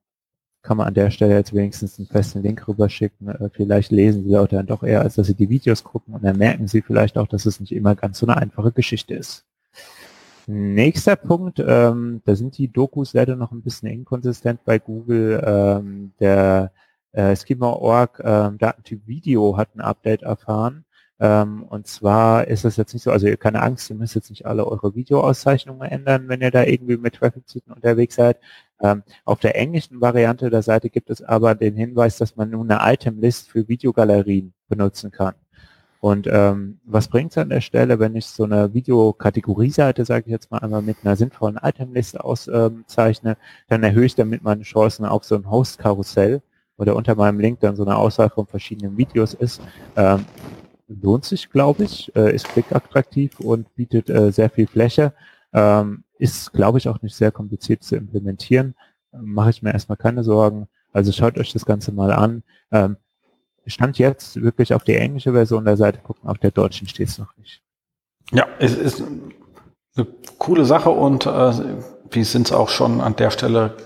kann 0.62 0.78
man 0.78 0.88
an 0.88 0.94
der 0.94 1.12
Stelle 1.12 1.36
jetzt 1.36 1.54
wenigstens 1.54 2.00
einen 2.00 2.08
festen 2.08 2.42
Link 2.42 2.68
rüberschicken. 2.68 3.28
Äh, 3.28 3.50
vielleicht 3.52 3.92
lesen 3.92 4.30
Leute 4.30 4.56
dann 4.56 4.68
doch 4.68 4.84
eher, 4.84 5.02
als 5.02 5.16
dass 5.16 5.28
sie 5.28 5.36
die 5.36 5.50
Videos 5.50 5.84
gucken 5.84 6.14
und 6.14 6.24
dann 6.24 6.38
merken 6.38 6.68
sie 6.68 6.82
vielleicht 6.82 7.18
auch, 7.18 7.28
dass 7.28 7.46
es 7.46 7.60
nicht 7.60 7.72
immer 7.72 7.96
ganz 7.96 8.20
so 8.20 8.26
eine 8.26 8.38
einfache 8.38 8.72
Geschichte 8.72 9.14
ist. 9.14 9.46
Nächster 10.48 11.16
Punkt, 11.16 11.60
ähm, 11.66 12.22
da 12.26 12.36
sind 12.36 12.58
die 12.58 12.68
Dokus 12.68 13.14
leider 13.14 13.36
noch 13.36 13.52
ein 13.52 13.62
bisschen 13.62 13.90
inkonsistent 13.90 14.64
bei 14.66 14.78
Google. 14.78 15.42
Ähm, 15.46 16.14
der 16.20 16.72
äh, 17.14 17.36
Schema.org 17.36 18.22
ähm, 18.24 18.58
Datentyp 18.58 19.08
Video 19.08 19.56
hat 19.56 19.76
ein 19.76 19.82
Update 19.82 20.24
erfahren. 20.24 20.86
Ähm, 21.20 21.64
und 21.64 21.88
zwar 21.88 22.48
ist 22.48 22.66
es 22.66 22.76
jetzt 22.76 22.94
nicht 22.94 23.04
so, 23.04 23.12
also 23.12 23.28
ihr 23.28 23.38
keine 23.38 23.62
Angst, 23.62 23.90
ihr 23.90 23.96
müsst 23.96 24.16
jetzt 24.16 24.30
nicht 24.30 24.46
alle 24.46 24.68
eure 24.68 24.96
Videoauszeichnungen 24.96 25.90
ändern, 25.90 26.28
wenn 26.28 26.42
ihr 26.42 26.52
da 26.52 26.64
irgendwie 26.64 26.98
mit 26.98 27.16
Traffic-Zügen 27.16 27.72
unterwegs 27.72 28.16
seid. 28.16 28.40
Ähm, 28.82 29.04
auf 29.24 29.40
der 29.40 29.56
englischen 29.56 30.02
Variante 30.02 30.50
der 30.50 30.64
Seite 30.64 30.90
gibt 30.90 31.10
es 31.10 31.22
aber 31.22 31.56
den 31.56 31.76
Hinweis, 31.78 32.18
dass 32.18 32.36
man 32.36 32.50
nun 32.50 32.70
eine 32.70 32.94
Item-List 32.94 33.50
für 33.50 33.68
Videogalerien 33.68 34.54
benutzen 34.68 35.12
kann. 35.12 35.36
Und 36.04 36.28
ähm, 36.30 36.82
was 36.84 37.08
bringt 37.08 37.32
es 37.32 37.38
an 37.38 37.48
der 37.48 37.62
Stelle, 37.62 37.98
wenn 37.98 38.14
ich 38.18 38.26
so 38.26 38.44
eine 38.44 38.74
Videokategorieseite, 38.74 40.04
sage 40.04 40.26
ich 40.26 40.32
jetzt 40.34 40.52
mal 40.52 40.58
einmal, 40.58 40.82
mit 40.82 40.98
einer 41.02 41.16
sinnvollen 41.16 41.58
Itemliste 41.64 42.22
auszeichne, 42.22 43.38
dann 43.70 43.84
erhöhe 43.84 44.04
ich 44.04 44.14
damit 44.14 44.44
meine 44.44 44.64
Chancen 44.64 45.06
auf 45.06 45.24
so 45.24 45.36
ein 45.36 45.50
Host-Karussell 45.50 46.42
oder 46.76 46.98
unter 46.98 47.16
meinem 47.16 47.40
Link 47.40 47.62
dann 47.62 47.78
so 47.78 47.86
eine 47.86 47.96
Auswahl 47.96 48.30
von 48.30 48.48
verschiedenen 48.48 48.98
Videos 48.98 49.34
ist. 49.34 49.62
Ähm, 49.96 50.26
lohnt 50.90 51.24
sich, 51.24 51.50
glaube 51.50 51.86
ich, 51.86 52.14
äh, 52.18 52.36
ist 52.36 52.50
klickattraktiv 52.50 53.40
und 53.40 53.74
bietet 53.76 54.10
äh, 54.10 54.34
sehr 54.34 54.50
viel 54.50 54.68
Fläche. 54.68 55.14
Ähm, 55.54 56.04
ist, 56.18 56.52
glaube 56.52 56.80
ich, 56.80 56.90
auch 56.90 57.02
nicht 57.02 57.16
sehr 57.16 57.32
kompliziert 57.32 57.82
zu 57.82 57.96
implementieren. 57.96 58.76
Mache 59.14 59.52
ich 59.52 59.64
mir 59.64 59.72
erstmal 59.72 59.98
keine 59.98 60.26
Sorgen. 60.26 60.68
Also 60.92 61.14
schaut 61.14 61.38
euch 61.38 61.54
das 61.54 61.66
Ganze 61.66 61.94
mal 61.94 62.12
an. 62.12 62.44
Ähm, 62.74 62.98
Stand 63.66 63.98
jetzt 63.98 64.42
wirklich 64.42 64.74
auf 64.74 64.84
die 64.84 64.96
englische 64.96 65.32
Version 65.32 65.66
der 65.66 65.78
Seite 65.78 66.00
gucken, 66.00 66.30
auf 66.30 66.38
der 66.38 66.52
deutschen 66.52 66.88
steht 66.88 67.10
es 67.10 67.18
noch 67.18 67.36
nicht. 67.38 67.62
Ja, 68.32 68.48
es 68.60 68.76
ist 68.76 69.04
eine 69.96 70.08
coole 70.38 70.66
Sache 70.66 70.90
und 70.90 71.26
äh, 71.26 71.54
wir 72.10 72.26
sind 72.26 72.52
auch 72.52 72.70
schon 72.70 73.02
an 73.02 73.16
der 73.16 73.32
Stelle 73.32 73.78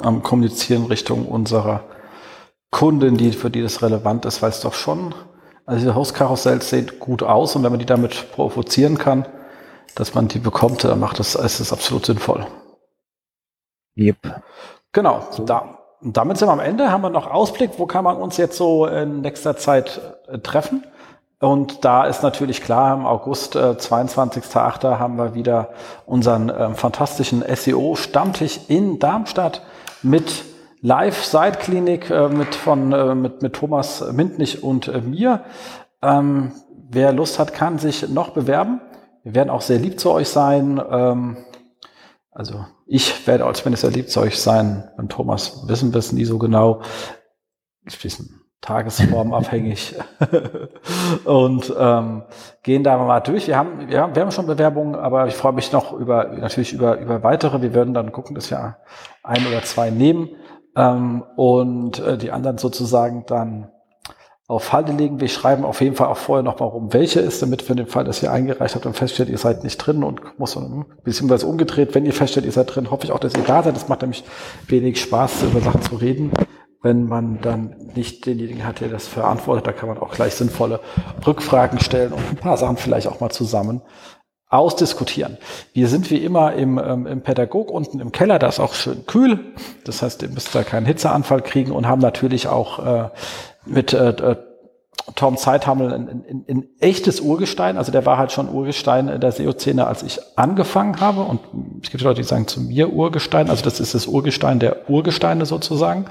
am 0.00 0.22
Kommunizieren 0.22 0.86
Richtung 0.86 1.26
unserer 1.26 1.84
Kunden, 2.70 3.16
die, 3.16 3.32
für 3.32 3.50
die 3.50 3.62
das 3.62 3.82
relevant 3.82 4.24
ist, 4.24 4.42
weil 4.42 4.50
es 4.50 4.60
doch 4.60 4.74
schon, 4.74 5.14
also 5.66 5.78
diese 5.78 5.94
Hostkarussells 5.94 6.70
sehen 6.70 6.90
gut 6.98 7.22
aus 7.22 7.54
und 7.54 7.62
wenn 7.62 7.72
man 7.72 7.78
die 7.78 7.86
damit 7.86 8.32
provozieren 8.32 8.98
kann, 8.98 9.26
dass 9.94 10.14
man 10.14 10.28
die 10.28 10.38
bekommt, 10.38 10.82
dann 10.84 10.98
macht 10.98 11.18
das, 11.18 11.34
ist 11.34 11.60
das 11.60 11.72
absolut 11.72 12.06
sinnvoll. 12.06 12.46
Yep. 13.96 14.42
Genau, 14.92 15.26
so. 15.30 15.44
da 15.44 15.78
und 16.02 16.16
damit 16.16 16.36
sind 16.36 16.48
wir 16.48 16.52
am 16.52 16.60
Ende. 16.60 16.90
Haben 16.90 17.02
wir 17.02 17.10
noch 17.10 17.30
Ausblick, 17.30 17.72
wo 17.78 17.86
kann 17.86 18.04
man 18.04 18.16
uns 18.16 18.36
jetzt 18.36 18.56
so 18.56 18.86
in 18.86 19.20
nächster 19.20 19.56
Zeit 19.56 20.00
äh, 20.28 20.38
treffen? 20.38 20.84
Und 21.38 21.84
da 21.84 22.04
ist 22.04 22.22
natürlich 22.22 22.62
klar, 22.62 22.94
im 22.94 23.04
August 23.04 23.56
äh, 23.56 23.58
22.8. 23.58 24.98
haben 24.98 25.16
wir 25.16 25.34
wieder 25.34 25.70
unseren 26.06 26.48
äh, 26.50 26.74
fantastischen 26.74 27.42
SEO-Stammtisch 27.42 28.60
in 28.68 28.98
Darmstadt 29.00 29.62
mit 30.02 30.44
Live-Side-Klinik 30.82 32.10
äh, 32.10 32.28
mit, 32.28 32.54
von, 32.54 32.92
äh, 32.92 33.14
mit, 33.14 33.42
mit 33.42 33.54
Thomas 33.54 34.04
Mintnich 34.12 34.62
und 34.62 34.88
äh, 34.88 35.00
mir. 35.00 35.40
Ähm, 36.00 36.52
wer 36.90 37.12
Lust 37.12 37.38
hat, 37.38 37.54
kann 37.54 37.78
sich 37.78 38.08
noch 38.08 38.30
bewerben. 38.30 38.80
Wir 39.24 39.36
werden 39.36 39.50
auch 39.50 39.62
sehr 39.62 39.78
lieb 39.78 40.00
zu 40.00 40.10
euch 40.10 40.28
sein. 40.28 40.80
Ähm, 40.90 41.36
also 42.32 42.64
ich 42.86 43.26
werde 43.26 43.44
als 43.44 43.64
Minister 43.64 43.90
Liebzeug 43.90 44.34
sein. 44.34 44.90
Beim 44.96 45.08
Thomas 45.08 45.68
wissen 45.68 45.92
wir 45.92 45.98
es 45.98 46.12
nie 46.12 46.24
so 46.24 46.38
genau. 46.38 46.80
Ist 47.84 47.98
ein 47.98 48.02
bisschen 48.02 48.42
tagesformabhängig. 48.62 49.96
und 51.24 51.74
ähm, 51.76 52.22
gehen 52.62 52.84
da 52.84 52.96
mal 52.96 53.20
durch. 53.20 53.48
Wir 53.48 53.58
haben, 53.58 53.88
wir 53.88 54.00
haben, 54.00 54.14
wir 54.14 54.22
haben 54.22 54.30
schon 54.30 54.46
Bewerbungen, 54.46 54.94
aber 54.94 55.26
ich 55.26 55.34
freue 55.34 55.52
mich 55.52 55.72
noch 55.72 55.92
über 55.92 56.24
natürlich 56.28 56.72
über, 56.72 56.98
über 56.98 57.22
weitere. 57.22 57.60
Wir 57.60 57.74
werden 57.74 57.92
dann 57.92 58.12
gucken, 58.12 58.34
dass 58.34 58.50
wir 58.50 58.78
ein 59.22 59.46
oder 59.46 59.62
zwei 59.62 59.90
nehmen. 59.90 60.30
ähm, 60.74 61.22
und 61.36 61.98
äh, 61.98 62.16
die 62.16 62.30
anderen 62.30 62.56
sozusagen 62.56 63.26
dann 63.26 63.71
auf 64.48 64.72
Halde 64.72 64.92
legen. 64.92 65.20
Wir 65.20 65.28
schreiben 65.28 65.64
auf 65.64 65.80
jeden 65.80 65.96
Fall 65.96 66.08
auch 66.08 66.16
vorher 66.16 66.42
nochmal 66.42 66.68
rum, 66.68 66.92
welche 66.92 67.20
ist, 67.20 67.42
damit 67.42 67.62
für 67.62 67.74
den 67.74 67.86
Fall, 67.86 68.04
dass 68.04 68.22
ihr 68.22 68.32
eingereicht 68.32 68.74
habt 68.74 68.86
und 68.86 68.96
feststellt, 68.96 69.28
ihr 69.28 69.38
seid 69.38 69.64
nicht 69.64 69.78
drin 69.78 70.02
und 70.02 70.38
muss 70.38 70.58
beziehungsweise 71.04 71.46
umgedreht, 71.46 71.94
wenn 71.94 72.04
ihr 72.04 72.12
feststellt, 72.12 72.46
ihr 72.46 72.52
seid 72.52 72.74
drin, 72.74 72.90
hoffe 72.90 73.04
ich 73.04 73.12
auch, 73.12 73.20
dass 73.20 73.34
ihr 73.34 73.44
da 73.44 73.62
seid. 73.62 73.76
Das 73.76 73.88
macht 73.88 74.02
nämlich 74.02 74.24
wenig 74.68 75.00
Spaß, 75.00 75.44
über 75.44 75.60
Sachen 75.60 75.82
zu 75.82 75.96
reden, 75.96 76.32
wenn 76.82 77.06
man 77.06 77.40
dann 77.40 77.76
nicht 77.94 78.26
denjenigen 78.26 78.66
hat, 78.66 78.80
der 78.80 78.88
das 78.88 79.06
verantwortet. 79.06 79.66
Da 79.66 79.72
kann 79.72 79.88
man 79.88 79.98
auch 79.98 80.12
gleich 80.12 80.34
sinnvolle 80.34 80.80
Rückfragen 81.26 81.80
stellen 81.80 82.12
und 82.12 82.22
ein 82.30 82.36
paar 82.36 82.56
Sachen 82.56 82.76
vielleicht 82.76 83.06
auch 83.06 83.20
mal 83.20 83.30
zusammen 83.30 83.82
ausdiskutieren. 84.52 85.38
Wir 85.72 85.88
sind 85.88 86.10
wie 86.10 86.18
immer 86.18 86.52
im, 86.52 86.78
ähm, 86.78 87.06
im 87.06 87.22
Pädagog 87.22 87.70
unten 87.70 88.00
im 88.00 88.12
Keller, 88.12 88.38
da 88.38 88.48
ist 88.48 88.60
auch 88.60 88.74
schön 88.74 89.06
kühl. 89.06 89.40
Das 89.84 90.02
heißt, 90.02 90.22
ihr 90.22 90.28
müsst 90.28 90.54
da 90.54 90.62
keinen 90.62 90.84
Hitzeanfall 90.84 91.40
kriegen 91.40 91.72
und 91.72 91.88
haben 91.88 92.02
natürlich 92.02 92.48
auch 92.48 92.78
äh, 92.84 93.08
mit 93.64 93.92
äh, 93.92 94.10
äh 94.10 94.36
Tom 95.16 95.36
Zeithammel 95.36 95.92
ein, 95.92 96.08
ein, 96.08 96.44
ein, 96.48 96.64
echtes 96.78 97.20
Urgestein. 97.20 97.76
Also 97.76 97.90
der 97.90 98.06
war 98.06 98.18
halt 98.18 98.30
schon 98.30 98.48
Urgestein 98.48 99.08
in 99.08 99.20
der 99.20 99.32
SEO-Szene, 99.32 99.84
als 99.84 100.04
ich 100.04 100.20
angefangen 100.36 101.00
habe. 101.00 101.22
Und 101.22 101.40
es 101.82 101.90
gibt 101.90 102.04
Leute, 102.04 102.20
die 102.20 102.26
sagen 102.26 102.46
zu 102.46 102.60
mir 102.60 102.92
Urgestein. 102.92 103.50
Also 103.50 103.64
das 103.64 103.80
ist 103.80 103.94
das 103.94 104.06
Urgestein 104.06 104.60
der 104.60 104.88
Urgesteine 104.88 105.44
sozusagen. 105.44 106.04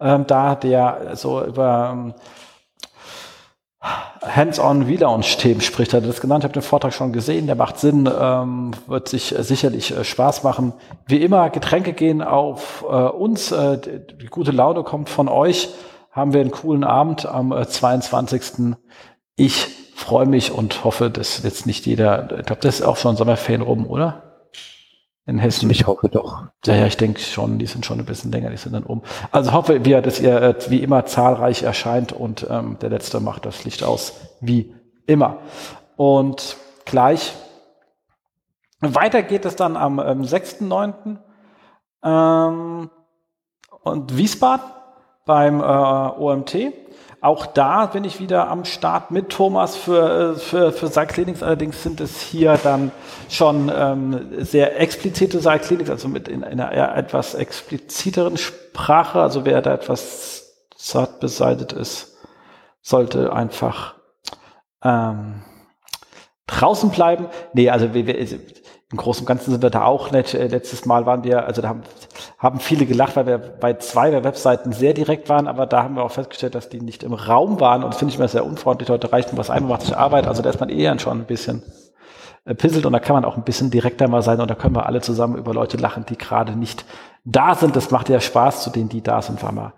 Ähm, 0.00 0.24
da 0.26 0.54
der 0.54 1.10
so 1.14 1.44
über 1.44 1.90
ähm, 1.92 2.14
Hands-on 3.82 4.82
Relaunch-Themen 4.82 5.60
spricht. 5.60 5.92
Er 5.92 6.00
hat 6.00 6.08
das 6.08 6.20
genannt, 6.20 6.44
ich 6.44 6.48
habe 6.48 6.60
den 6.60 6.62
Vortrag 6.62 6.94
schon 6.94 7.12
gesehen, 7.12 7.46
der 7.46 7.56
macht 7.56 7.78
Sinn, 7.78 8.08
ähm, 8.20 8.70
wird 8.86 9.08
sich 9.08 9.36
äh, 9.36 9.42
sicherlich 9.42 9.96
äh, 9.96 10.04
Spaß 10.04 10.44
machen. 10.44 10.72
Wie 11.06 11.22
immer, 11.22 11.50
Getränke 11.50 11.92
gehen 11.92 12.22
auf 12.22 12.84
äh, 12.88 12.94
uns, 12.94 13.50
äh, 13.50 13.78
die, 13.78 14.18
die 14.18 14.26
gute 14.26 14.52
Laune 14.52 14.84
kommt 14.84 15.08
von 15.08 15.28
euch 15.28 15.70
haben 16.12 16.34
wir 16.34 16.42
einen 16.42 16.50
coolen 16.50 16.84
Abend 16.84 17.26
am 17.26 17.52
22. 17.52 18.42
Äh, 18.42 18.74
ich 19.34 19.66
freue 19.94 20.26
mich 20.26 20.52
und 20.52 20.84
hoffe, 20.84 21.10
dass 21.10 21.42
jetzt 21.42 21.66
nicht 21.66 21.86
jeder, 21.86 22.38
ich 22.38 22.46
glaube, 22.46 22.60
das 22.60 22.80
ist 22.80 22.82
auch 22.82 22.96
schon 22.96 23.16
Sommerferien 23.16 23.62
rum, 23.62 23.86
oder? 23.86 24.31
In 25.24 25.38
Hessen. 25.38 25.70
Ich 25.70 25.86
hoffe 25.86 26.08
doch. 26.08 26.46
Ja, 26.64 26.74
ja, 26.74 26.86
ich 26.86 26.96
denke 26.96 27.20
schon, 27.20 27.60
die 27.60 27.66
sind 27.66 27.86
schon 27.86 28.00
ein 28.00 28.04
bisschen 28.04 28.32
länger, 28.32 28.50
die 28.50 28.56
sind 28.56 28.72
dann 28.72 28.82
um. 28.82 29.02
Also 29.30 29.52
hoffe 29.52 29.84
wir, 29.84 30.02
dass 30.02 30.18
ihr 30.18 30.42
äh, 30.42 30.54
wie 30.68 30.82
immer 30.82 31.06
zahlreich 31.06 31.62
erscheint 31.62 32.12
und 32.12 32.44
ähm, 32.50 32.76
der 32.80 32.90
Letzte 32.90 33.20
macht 33.20 33.46
das 33.46 33.64
Licht 33.64 33.84
aus, 33.84 34.14
wie 34.40 34.74
immer. 35.06 35.38
Und 35.96 36.56
gleich 36.86 37.34
weiter 38.80 39.22
geht 39.22 39.44
es 39.44 39.54
dann 39.54 39.76
am 39.76 40.00
ähm, 40.00 40.22
6.9. 40.22 41.18
Ähm, 42.04 42.90
und 43.82 44.16
Wiesbaden 44.16 44.66
beim 45.24 45.60
äh, 45.60 45.62
OMT. 45.64 46.81
Auch 47.22 47.46
da 47.46 47.86
bin 47.86 48.02
ich 48.02 48.18
wieder 48.18 48.48
am 48.48 48.64
Start 48.64 49.12
mit 49.12 49.28
Thomas 49.28 49.76
für, 49.76 50.32
äh, 50.32 50.34
für, 50.34 50.72
für 50.72 50.88
Seilkliniks. 50.88 51.44
Allerdings 51.44 51.80
sind 51.80 52.00
es 52.00 52.20
hier 52.20 52.58
dann 52.60 52.90
schon 53.28 53.70
ähm, 53.72 54.44
sehr 54.44 54.80
explizite 54.80 55.38
Seilkliniks, 55.38 55.88
also 55.88 56.08
mit 56.08 56.26
in, 56.26 56.42
in 56.42 56.60
einer 56.60 56.72
eher 56.72 56.96
etwas 56.96 57.34
expliziteren 57.34 58.36
Sprache. 58.36 59.20
Also 59.20 59.44
wer 59.44 59.62
da 59.62 59.72
etwas 59.72 60.52
zart 60.76 61.20
beseitigt 61.20 61.72
ist, 61.72 62.18
sollte 62.80 63.32
einfach 63.32 63.94
ähm, 64.82 65.44
draußen 66.48 66.90
bleiben. 66.90 67.28
Nee, 67.52 67.70
also 67.70 67.94
wir, 67.94 68.08
wir, 68.08 68.18
im 68.92 68.98
Großen 68.98 69.22
und 69.22 69.26
Ganzen 69.26 69.50
sind 69.50 69.62
wir 69.62 69.70
da 69.70 69.84
auch 69.84 70.10
nett. 70.10 70.34
Äh, 70.34 70.46
letztes 70.46 70.84
Mal 70.84 71.06
waren 71.06 71.24
wir, 71.24 71.46
also 71.46 71.62
da 71.62 71.68
haben, 71.68 71.82
haben 72.38 72.60
viele 72.60 72.86
gelacht, 72.86 73.16
weil 73.16 73.26
wir 73.26 73.38
bei 73.38 73.74
zwei 73.74 74.10
der 74.10 74.22
Webseiten 74.22 74.72
sehr 74.72 74.92
direkt 74.92 75.28
waren, 75.28 75.48
aber 75.48 75.66
da 75.66 75.82
haben 75.82 75.96
wir 75.96 76.04
auch 76.04 76.12
festgestellt, 76.12 76.54
dass 76.54 76.68
die 76.68 76.80
nicht 76.80 77.02
im 77.02 77.14
Raum 77.14 77.58
waren 77.58 77.82
und 77.82 77.90
das 77.92 77.98
finde 77.98 78.12
ich 78.12 78.18
mir 78.18 78.28
sehr 78.28 78.44
unfreundlich. 78.44 78.90
Heute 78.90 79.10
reicht 79.10 79.36
was 79.36 79.50
ein, 79.50 79.66
macht 79.66 79.82
sich 79.82 79.96
Arbeit, 79.96 80.28
also 80.28 80.42
da 80.42 80.50
ist 80.50 80.60
man 80.60 80.68
eher 80.68 80.96
schon 80.98 81.20
ein 81.20 81.26
bisschen 81.26 81.62
äh, 82.44 82.54
pisselt 82.54 82.84
und 82.84 82.92
da 82.92 83.00
kann 83.00 83.14
man 83.14 83.24
auch 83.24 83.36
ein 83.36 83.44
bisschen 83.44 83.70
direkter 83.70 84.08
mal 84.08 84.22
sein 84.22 84.40
und 84.40 84.50
da 84.50 84.54
können 84.54 84.76
wir 84.76 84.86
alle 84.86 85.00
zusammen 85.00 85.36
über 85.36 85.54
Leute 85.54 85.78
lachen, 85.78 86.04
die 86.06 86.18
gerade 86.18 86.52
nicht 86.52 86.84
da 87.24 87.54
sind. 87.54 87.74
Das 87.74 87.90
macht 87.90 88.10
ja 88.10 88.20
Spaß 88.20 88.62
zu 88.62 88.70
denen, 88.70 88.90
die 88.90 89.02
da 89.02 89.22
sind, 89.22 89.42
war 89.42 89.52
mal 89.52 89.72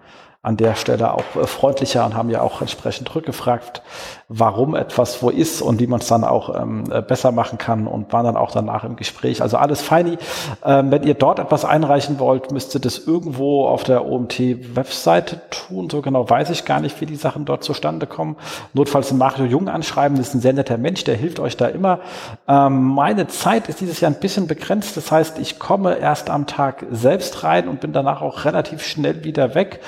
an 0.45 0.59
der 0.59 0.75
Stelle 0.75 1.15
auch 1.15 1.25
äh, 1.37 1.47
freundlicher 1.47 2.05
und 2.05 2.15
haben 2.15 2.29
ja 2.29 2.43
auch 2.43 2.61
entsprechend 2.61 3.13
rückgefragt, 3.15 3.83
warum 4.29 4.75
etwas 4.75 5.23
wo 5.23 5.31
ist 5.31 5.63
und 5.63 5.81
wie 5.81 5.87
man 5.87 6.01
es 6.01 6.07
dann 6.07 6.23
auch 6.23 6.55
ähm, 6.55 6.85
äh, 6.91 7.01
besser 7.01 7.33
machen 7.33 7.57
kann 7.57 7.87
und 7.87 8.13
waren 8.13 8.27
dann 8.27 8.37
auch 8.37 8.51
danach 8.51 8.85
im 8.85 8.97
Gespräch. 8.97 9.41
Also 9.41 9.57
alles 9.57 9.81
feini. 9.81 10.19
Ähm, 10.63 10.91
wenn 10.91 11.03
ihr 11.03 11.15
dort 11.15 11.39
etwas 11.39 11.65
einreichen 11.65 12.19
wollt, 12.19 12.51
müsst 12.53 12.75
ihr 12.75 12.81
das 12.81 12.99
irgendwo 12.99 13.67
auf 13.67 13.85
der 13.85 14.05
OMT-Webseite 14.07 15.41
tun. 15.49 15.89
So 15.89 16.03
genau 16.03 16.29
weiß 16.29 16.51
ich 16.51 16.67
gar 16.67 16.81
nicht, 16.81 17.01
wie 17.01 17.07
die 17.07 17.17
Sachen 17.17 17.47
dort 17.47 17.65
zustande 17.65 18.07
kommen. 18.07 18.37
Notfalls 18.75 19.13
Mario 19.15 19.47
Jung 19.47 19.69
anschreiben, 19.69 20.19
das 20.19 20.29
ist 20.29 20.35
ein 20.35 20.41
sehr 20.43 20.53
netter 20.53 20.77
Mensch, 20.77 21.05
der 21.05 21.17
hilft 21.17 21.41
euch 21.41 21.57
da 21.57 21.69
immer. 21.69 22.01
Ähm, 22.47 22.83
meine 22.83 23.29
Zeit 23.29 23.71
ist 23.71 23.81
dieses 23.81 24.01
Jahr 24.01 24.11
ein 24.11 24.21
bisschen 24.21 24.47
begrenzt. 24.47 24.99
Das 24.99 25.11
heißt, 25.11 25.39
ich 25.39 25.59
komme 25.59 25.97
erst 25.97 26.29
am 26.29 26.47
Tag 26.47 26.85
selbst 26.91 27.45
rein 27.45 27.67
und 27.67 27.81
bin 27.81 27.95
danach 27.95 28.21
auch 28.21 28.45
relativ 28.45 28.85
schnell 28.85 29.25
wieder 29.25 29.55
weg. 29.55 29.81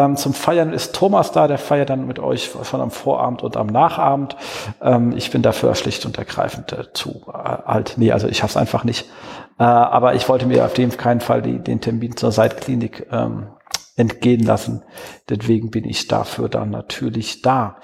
Ähm, 0.00 0.16
zum 0.16 0.32
Feiern 0.32 0.72
ist 0.72 0.94
Thomas 0.94 1.32
da, 1.32 1.46
der 1.46 1.58
feiert 1.58 1.90
dann 1.90 2.06
mit 2.06 2.18
euch 2.18 2.50
schon 2.62 2.80
am 2.80 2.90
Vorabend 2.90 3.42
und 3.42 3.56
am 3.56 3.66
Nachabend. 3.66 4.36
Ähm, 4.80 5.12
ich 5.16 5.30
bin 5.30 5.42
dafür 5.42 5.74
schlicht 5.74 6.06
und 6.06 6.16
ergreifend 6.16 6.72
äh, 6.72 6.92
zu 6.92 7.22
äh, 7.28 7.32
alt. 7.36 7.94
Nee, 7.96 8.12
also 8.12 8.28
ich 8.28 8.38
schaff's 8.38 8.56
einfach 8.56 8.84
nicht. 8.84 9.10
Äh, 9.58 9.64
aber 9.64 10.14
ich 10.14 10.28
wollte 10.28 10.46
mir 10.46 10.64
auf 10.64 10.78
jeden 10.78 10.96
keinen 10.96 11.20
Fall 11.20 11.42
die, 11.42 11.58
den 11.58 11.80
Termin 11.80 12.16
zur 12.16 12.32
Seitklinik 12.32 13.08
ähm, 13.10 13.48
entgehen 13.96 14.44
lassen. 14.44 14.82
Deswegen 15.28 15.70
bin 15.70 15.84
ich 15.84 16.08
dafür 16.08 16.48
dann 16.48 16.70
natürlich 16.70 17.42
da. 17.42 17.76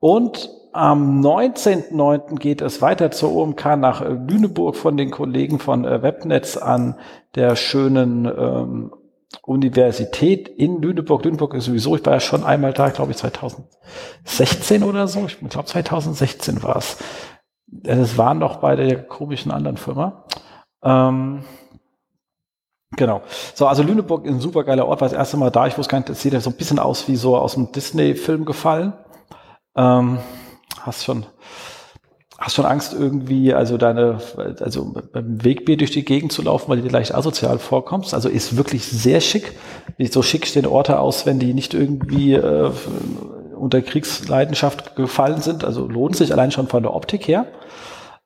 Und 0.00 0.50
am 0.72 1.20
19.09. 1.20 2.38
geht 2.38 2.60
es 2.62 2.80
weiter 2.80 3.10
zur 3.10 3.34
OMK 3.34 3.76
nach 3.76 4.02
Lüneburg 4.02 4.76
von 4.76 4.96
den 4.96 5.10
Kollegen 5.10 5.58
von 5.58 5.84
äh, 5.84 6.02
Webnetz 6.02 6.56
an 6.56 6.96
der 7.34 7.54
schönen 7.56 8.24
ähm, 8.26 8.92
Universität 9.42 10.48
in 10.48 10.82
Lüneburg. 10.82 11.24
Lüneburg 11.24 11.54
ist 11.54 11.66
sowieso, 11.66 11.96
ich 11.96 12.04
war 12.04 12.14
ja 12.14 12.20
schon 12.20 12.44
einmal 12.44 12.72
da, 12.72 12.90
glaube 12.90 13.12
ich, 13.12 13.18
2016 13.18 14.82
oder 14.82 15.06
so. 15.06 15.26
Ich 15.26 15.38
glaube, 15.38 15.66
2016 15.66 16.62
war 16.62 16.76
es. 16.76 16.96
Es 17.84 18.18
war 18.18 18.34
noch 18.34 18.56
bei 18.56 18.74
der 18.74 19.02
komischen 19.04 19.52
anderen 19.52 19.76
Firma. 19.76 20.24
Ähm, 20.82 21.44
genau. 22.96 23.22
So, 23.54 23.68
also 23.68 23.84
Lüneburg 23.84 24.24
ist 24.24 24.32
ein 24.32 24.40
super 24.40 24.64
geiler 24.64 24.86
Ort, 24.86 25.00
war 25.00 25.08
das 25.08 25.16
erste 25.16 25.36
Mal 25.36 25.50
da. 25.50 25.68
Ich 25.68 25.78
wusste 25.78 25.92
gar 25.92 25.98
nicht, 25.98 26.08
das 26.08 26.20
sieht 26.20 26.32
ja 26.32 26.40
so 26.40 26.50
ein 26.50 26.56
bisschen 26.56 26.80
aus 26.80 27.06
wie 27.06 27.16
so 27.16 27.36
aus 27.36 27.56
einem 27.56 27.70
Disney-Film 27.70 28.44
gefallen. 28.44 28.92
Ähm, 29.76 30.18
hast 30.80 31.04
schon 31.04 31.24
Hast 32.40 32.54
schon 32.54 32.64
Angst 32.64 32.94
irgendwie, 32.98 33.52
also 33.52 33.76
deine, 33.76 34.18
also 34.60 34.94
beim 35.12 35.44
Wegbier 35.44 35.76
durch 35.76 35.90
die 35.90 36.06
Gegend 36.06 36.32
zu 36.32 36.40
laufen, 36.40 36.70
weil 36.70 36.78
du 36.78 36.84
dir 36.84 36.90
leicht 36.90 37.14
asozial 37.14 37.58
vorkommst? 37.58 38.14
Also 38.14 38.30
ist 38.30 38.56
wirklich 38.56 38.86
sehr 38.86 39.20
schick. 39.20 39.52
So 40.10 40.22
schick 40.22 40.46
stehen 40.46 40.64
Orte 40.64 40.98
aus, 40.98 41.26
wenn 41.26 41.38
die 41.38 41.52
nicht 41.52 41.74
irgendwie 41.74 42.32
äh, 42.32 42.70
unter 43.54 43.82
Kriegsleidenschaft 43.82 44.96
gefallen 44.96 45.42
sind. 45.42 45.64
Also 45.64 45.86
lohnt 45.86 46.16
sich 46.16 46.32
allein 46.32 46.50
schon 46.50 46.66
von 46.66 46.82
der 46.82 46.94
Optik 46.94 47.28
her. 47.28 47.44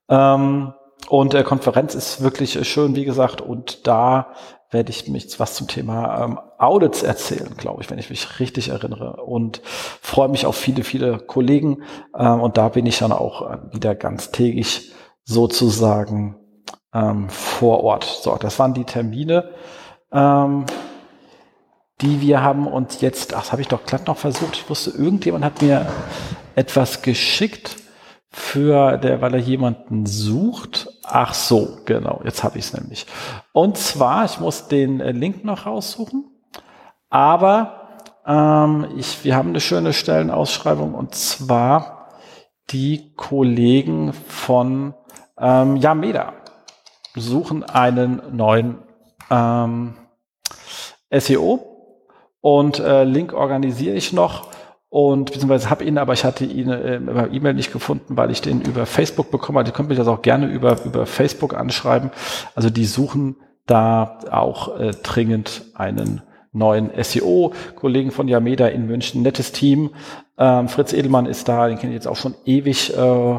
Ähm, 0.09 0.73
und 1.09 1.33
der 1.33 1.43
Konferenz 1.43 1.97
ist 1.97 2.23
wirklich 2.23 2.67
schön, 2.69 2.95
wie 2.95 3.05
gesagt, 3.05 3.41
und 3.41 3.87
da 3.87 4.29
werde 4.71 4.91
ich 4.91 5.09
mich 5.09 5.39
was 5.39 5.55
zum 5.55 5.69
Thema 5.69 6.25
ähm, 6.25 6.41
Audits 6.59 7.03
erzählen, 7.03 7.55
glaube 7.57 7.83
ich, 7.83 7.91
wenn 7.91 7.99
ich 7.99 8.11
mich 8.11 8.41
richtig 8.41 8.69
erinnere. 8.69 9.23
Und 9.23 9.61
freue 9.65 10.29
mich 10.29 10.47
auf 10.47 10.57
viele, 10.57 10.85
viele 10.85 11.19
Kollegen. 11.19 11.83
Ähm, 12.17 12.41
und 12.41 12.57
da 12.57 12.69
bin 12.69 12.87
ich 12.87 12.99
dann 12.99 13.13
auch 13.13 13.51
äh, 13.51 13.59
wieder 13.73 13.95
ganz 13.95 14.33
täglich 14.33 14.93
sozusagen 15.25 16.37
ähm, 16.93 17.29
vor 17.29 17.83
Ort. 17.83 18.05
So, 18.05 18.37
das 18.37 18.59
waren 18.59 18.75
die 18.75 18.85
Termine, 18.85 19.51
ähm, 20.13 20.67
die 22.01 22.21
wir 22.21 22.43
haben. 22.43 22.67
Und 22.67 23.01
jetzt, 23.01 23.35
ach, 23.35 23.41
das 23.41 23.53
habe 23.53 23.63
ich 23.63 23.69
doch 23.69 23.85
glatt 23.85 24.07
noch 24.07 24.19
versucht. 24.19 24.57
Ich 24.57 24.69
wusste, 24.69 24.91
irgendjemand 24.91 25.45
hat 25.45 25.63
mir 25.63 25.87
etwas 26.55 27.03
geschickt 27.03 27.77
für 28.31 28.97
der, 28.99 29.21
weil 29.21 29.35
er 29.35 29.41
jemanden 29.41 30.07
sucht. 30.07 30.84
Ach 31.07 31.35
so, 31.35 31.79
genau, 31.85 32.21
jetzt 32.25 32.43
habe 32.43 32.59
ich 32.59 32.67
es 32.67 32.73
nämlich. 32.73 33.07
Und 33.53 33.77
zwar, 33.77 34.25
ich 34.25 34.41
muss 34.41 34.69
den 34.69 35.01
äh, 35.01 35.13
Link 35.13 35.45
noch 35.45 35.67
raussuchen, 35.67 36.25
aber 37.11 37.99
ähm, 38.27 38.89
ich, 38.97 39.25
wir 39.25 39.37
haben 39.37 39.51
eine 39.51 39.61
schöne 39.61 39.93
Stellenausschreibung 39.93 40.95
und 40.95 41.15
zwar 41.15 42.09
die 42.71 43.15
Kollegen 43.15 44.13
von 44.13 44.95
ähm, 45.39 45.77
Yameda 45.77 46.33
suchen 47.15 47.63
einen 47.63 48.23
neuen 48.35 48.79
ähm, 49.31 49.95
SEO 51.11 52.01
und 52.41 52.79
äh, 52.79 53.05
Link 53.05 53.33
organisiere 53.33 53.95
ich 53.95 54.13
noch 54.13 54.54
und 54.95 55.33
beziehungsweise 55.33 55.71
habe 55.71 55.83
ihn, 55.83 55.99
aber 55.99 56.13
ich 56.13 56.23
hatte 56.23 56.45
ihn 56.45 56.69
äh, 56.69 56.99
über 56.99 57.29
E-Mail 57.33 57.55
nicht 57.55 57.73
gefunden, 57.73 58.17
weil 58.17 58.31
ich 58.31 58.43
den 58.43 58.61
über 58.61 58.87
Facebook 58.87 59.33
bekommen 59.33 59.59
habe. 59.59 59.67
Die 59.67 59.73
könnt 59.73 59.89
mich 59.89 59.99
das 59.99 60.07
auch 60.07 60.23
gerne 60.23 60.47
über, 60.47 60.77
über 60.85 61.05
Facebook 61.05 61.53
anschreiben. 61.53 62.13
Also 62.55 62.71
die 62.71 62.85
suchen 62.85 63.35
da 63.67 64.21
auch 64.31 64.79
äh, 64.79 64.93
dringend 65.03 65.63
einen 65.75 66.23
neuen 66.53 66.93
SEO-Kollegen 66.97 68.13
von 68.13 68.29
Yameda 68.29 68.69
in 68.69 68.87
München. 68.87 69.23
Nettes 69.23 69.51
Team. 69.51 69.91
Ähm, 70.39 70.69
Fritz 70.69 70.93
Edelmann 70.93 71.27
ist 71.27 71.49
da, 71.49 71.67
den 71.67 71.77
kenne 71.77 71.91
ich 71.91 71.97
jetzt 71.97 72.07
auch 72.07 72.15
schon 72.15 72.37
ewig, 72.45 72.97
äh, 72.97 73.39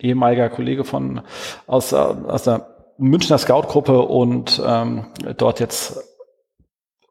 ehemaliger 0.00 0.48
Kollege 0.48 0.82
von 0.82 1.20
aus, 1.68 1.92
äh, 1.92 1.98
aus 1.98 2.42
der 2.42 2.66
Münchner 2.98 3.38
Scout-Gruppe 3.38 4.00
und 4.00 4.60
ähm, 4.66 5.06
dort 5.36 5.60
jetzt 5.60 6.02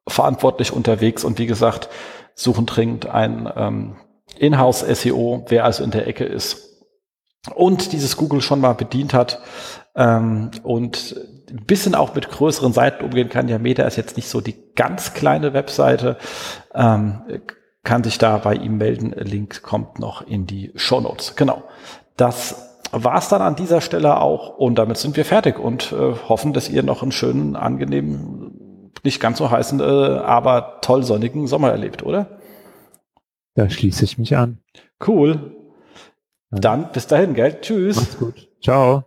verantwortlich 0.05 0.73
unterwegs 0.73 1.23
und 1.23 1.39
wie 1.39 1.45
gesagt, 1.45 1.87
suchen 2.39 2.65
dringend 2.65 3.07
ein 3.07 3.51
ähm, 3.55 3.95
Inhouse-SEO, 4.37 5.45
wer 5.49 5.65
also 5.65 5.83
in 5.83 5.91
der 5.91 6.07
Ecke 6.07 6.23
ist 6.23 6.69
und 7.55 7.91
dieses 7.93 8.17
Google 8.17 8.41
schon 8.41 8.61
mal 8.61 8.73
bedient 8.73 9.13
hat 9.13 9.41
ähm, 9.95 10.51
und 10.63 11.15
ein 11.49 11.65
bisschen 11.65 11.95
auch 11.95 12.15
mit 12.15 12.29
größeren 12.29 12.73
Seiten 12.73 13.03
umgehen 13.03 13.29
kann. 13.29 13.47
Ja, 13.47 13.57
Meta 13.57 13.83
ist 13.83 13.95
jetzt 13.95 14.17
nicht 14.17 14.29
so 14.29 14.41
die 14.41 14.55
ganz 14.75 15.13
kleine 15.13 15.53
Webseite, 15.53 16.17
ähm, 16.73 17.21
kann 17.83 18.03
sich 18.03 18.17
da 18.17 18.37
bei 18.37 18.55
ihm 18.55 18.77
melden. 18.77 19.13
Link 19.17 19.61
kommt 19.63 19.99
noch 19.99 20.21
in 20.21 20.45
die 20.45 20.71
Show 20.75 21.01
Notes. 21.01 21.35
Genau. 21.35 21.63
Das 22.17 22.69
war's 22.91 23.29
dann 23.29 23.41
an 23.41 23.55
dieser 23.55 23.81
Stelle 23.81 24.19
auch 24.19 24.57
und 24.57 24.75
damit 24.75 24.97
sind 24.97 25.15
wir 25.15 25.25
fertig 25.25 25.59
und 25.59 25.91
äh, 25.91 26.13
hoffen, 26.27 26.53
dass 26.53 26.69
ihr 26.69 26.83
noch 26.83 27.03
einen 27.03 27.11
schönen, 27.11 27.55
angenehmen, 27.55 28.48
nicht 29.03 29.19
ganz 29.19 29.37
so 29.37 29.51
heißen, 29.51 29.79
äh, 29.79 29.83
aber 29.83 30.79
toll 30.81 31.03
sonnigen 31.03 31.47
Sommer 31.47 31.71
erlebt, 31.71 32.03
oder? 32.03 32.39
Da 33.55 33.69
schließe 33.69 34.05
ich 34.05 34.17
mich 34.17 34.35
an. 34.37 34.59
Cool. 35.05 35.55
Dann 36.51 36.91
bis 36.91 37.07
dahin, 37.07 37.33
gell? 37.33 37.59
Tschüss. 37.61 37.97
Macht's 37.97 38.17
gut. 38.17 38.49
Ciao. 38.61 39.03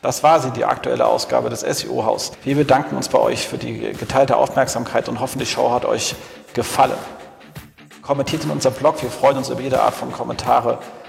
Das 0.00 0.22
war 0.22 0.38
sie, 0.40 0.52
die 0.52 0.64
aktuelle 0.64 1.06
Ausgabe 1.06 1.50
des 1.50 1.60
SEO-Haus. 1.60 2.32
Wir 2.44 2.54
bedanken 2.54 2.96
uns 2.96 3.08
bei 3.08 3.18
euch 3.18 3.48
für 3.48 3.58
die 3.58 3.92
geteilte 3.92 4.36
Aufmerksamkeit 4.36 5.08
und 5.08 5.18
hoffen, 5.18 5.40
die 5.40 5.46
Show 5.46 5.72
hat 5.72 5.84
euch 5.84 6.14
gefallen. 6.54 6.98
Kommentiert 8.00 8.44
in 8.44 8.50
unserem 8.50 8.74
Blog, 8.76 9.02
wir 9.02 9.10
freuen 9.10 9.38
uns 9.38 9.50
über 9.50 9.60
jede 9.60 9.82
Art 9.82 9.94
von 9.94 10.12
Kommentare 10.12 10.78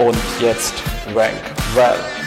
Und 0.00 0.16
jetzt 0.40 0.72
Rank 1.14 1.34
Well. 1.74 2.19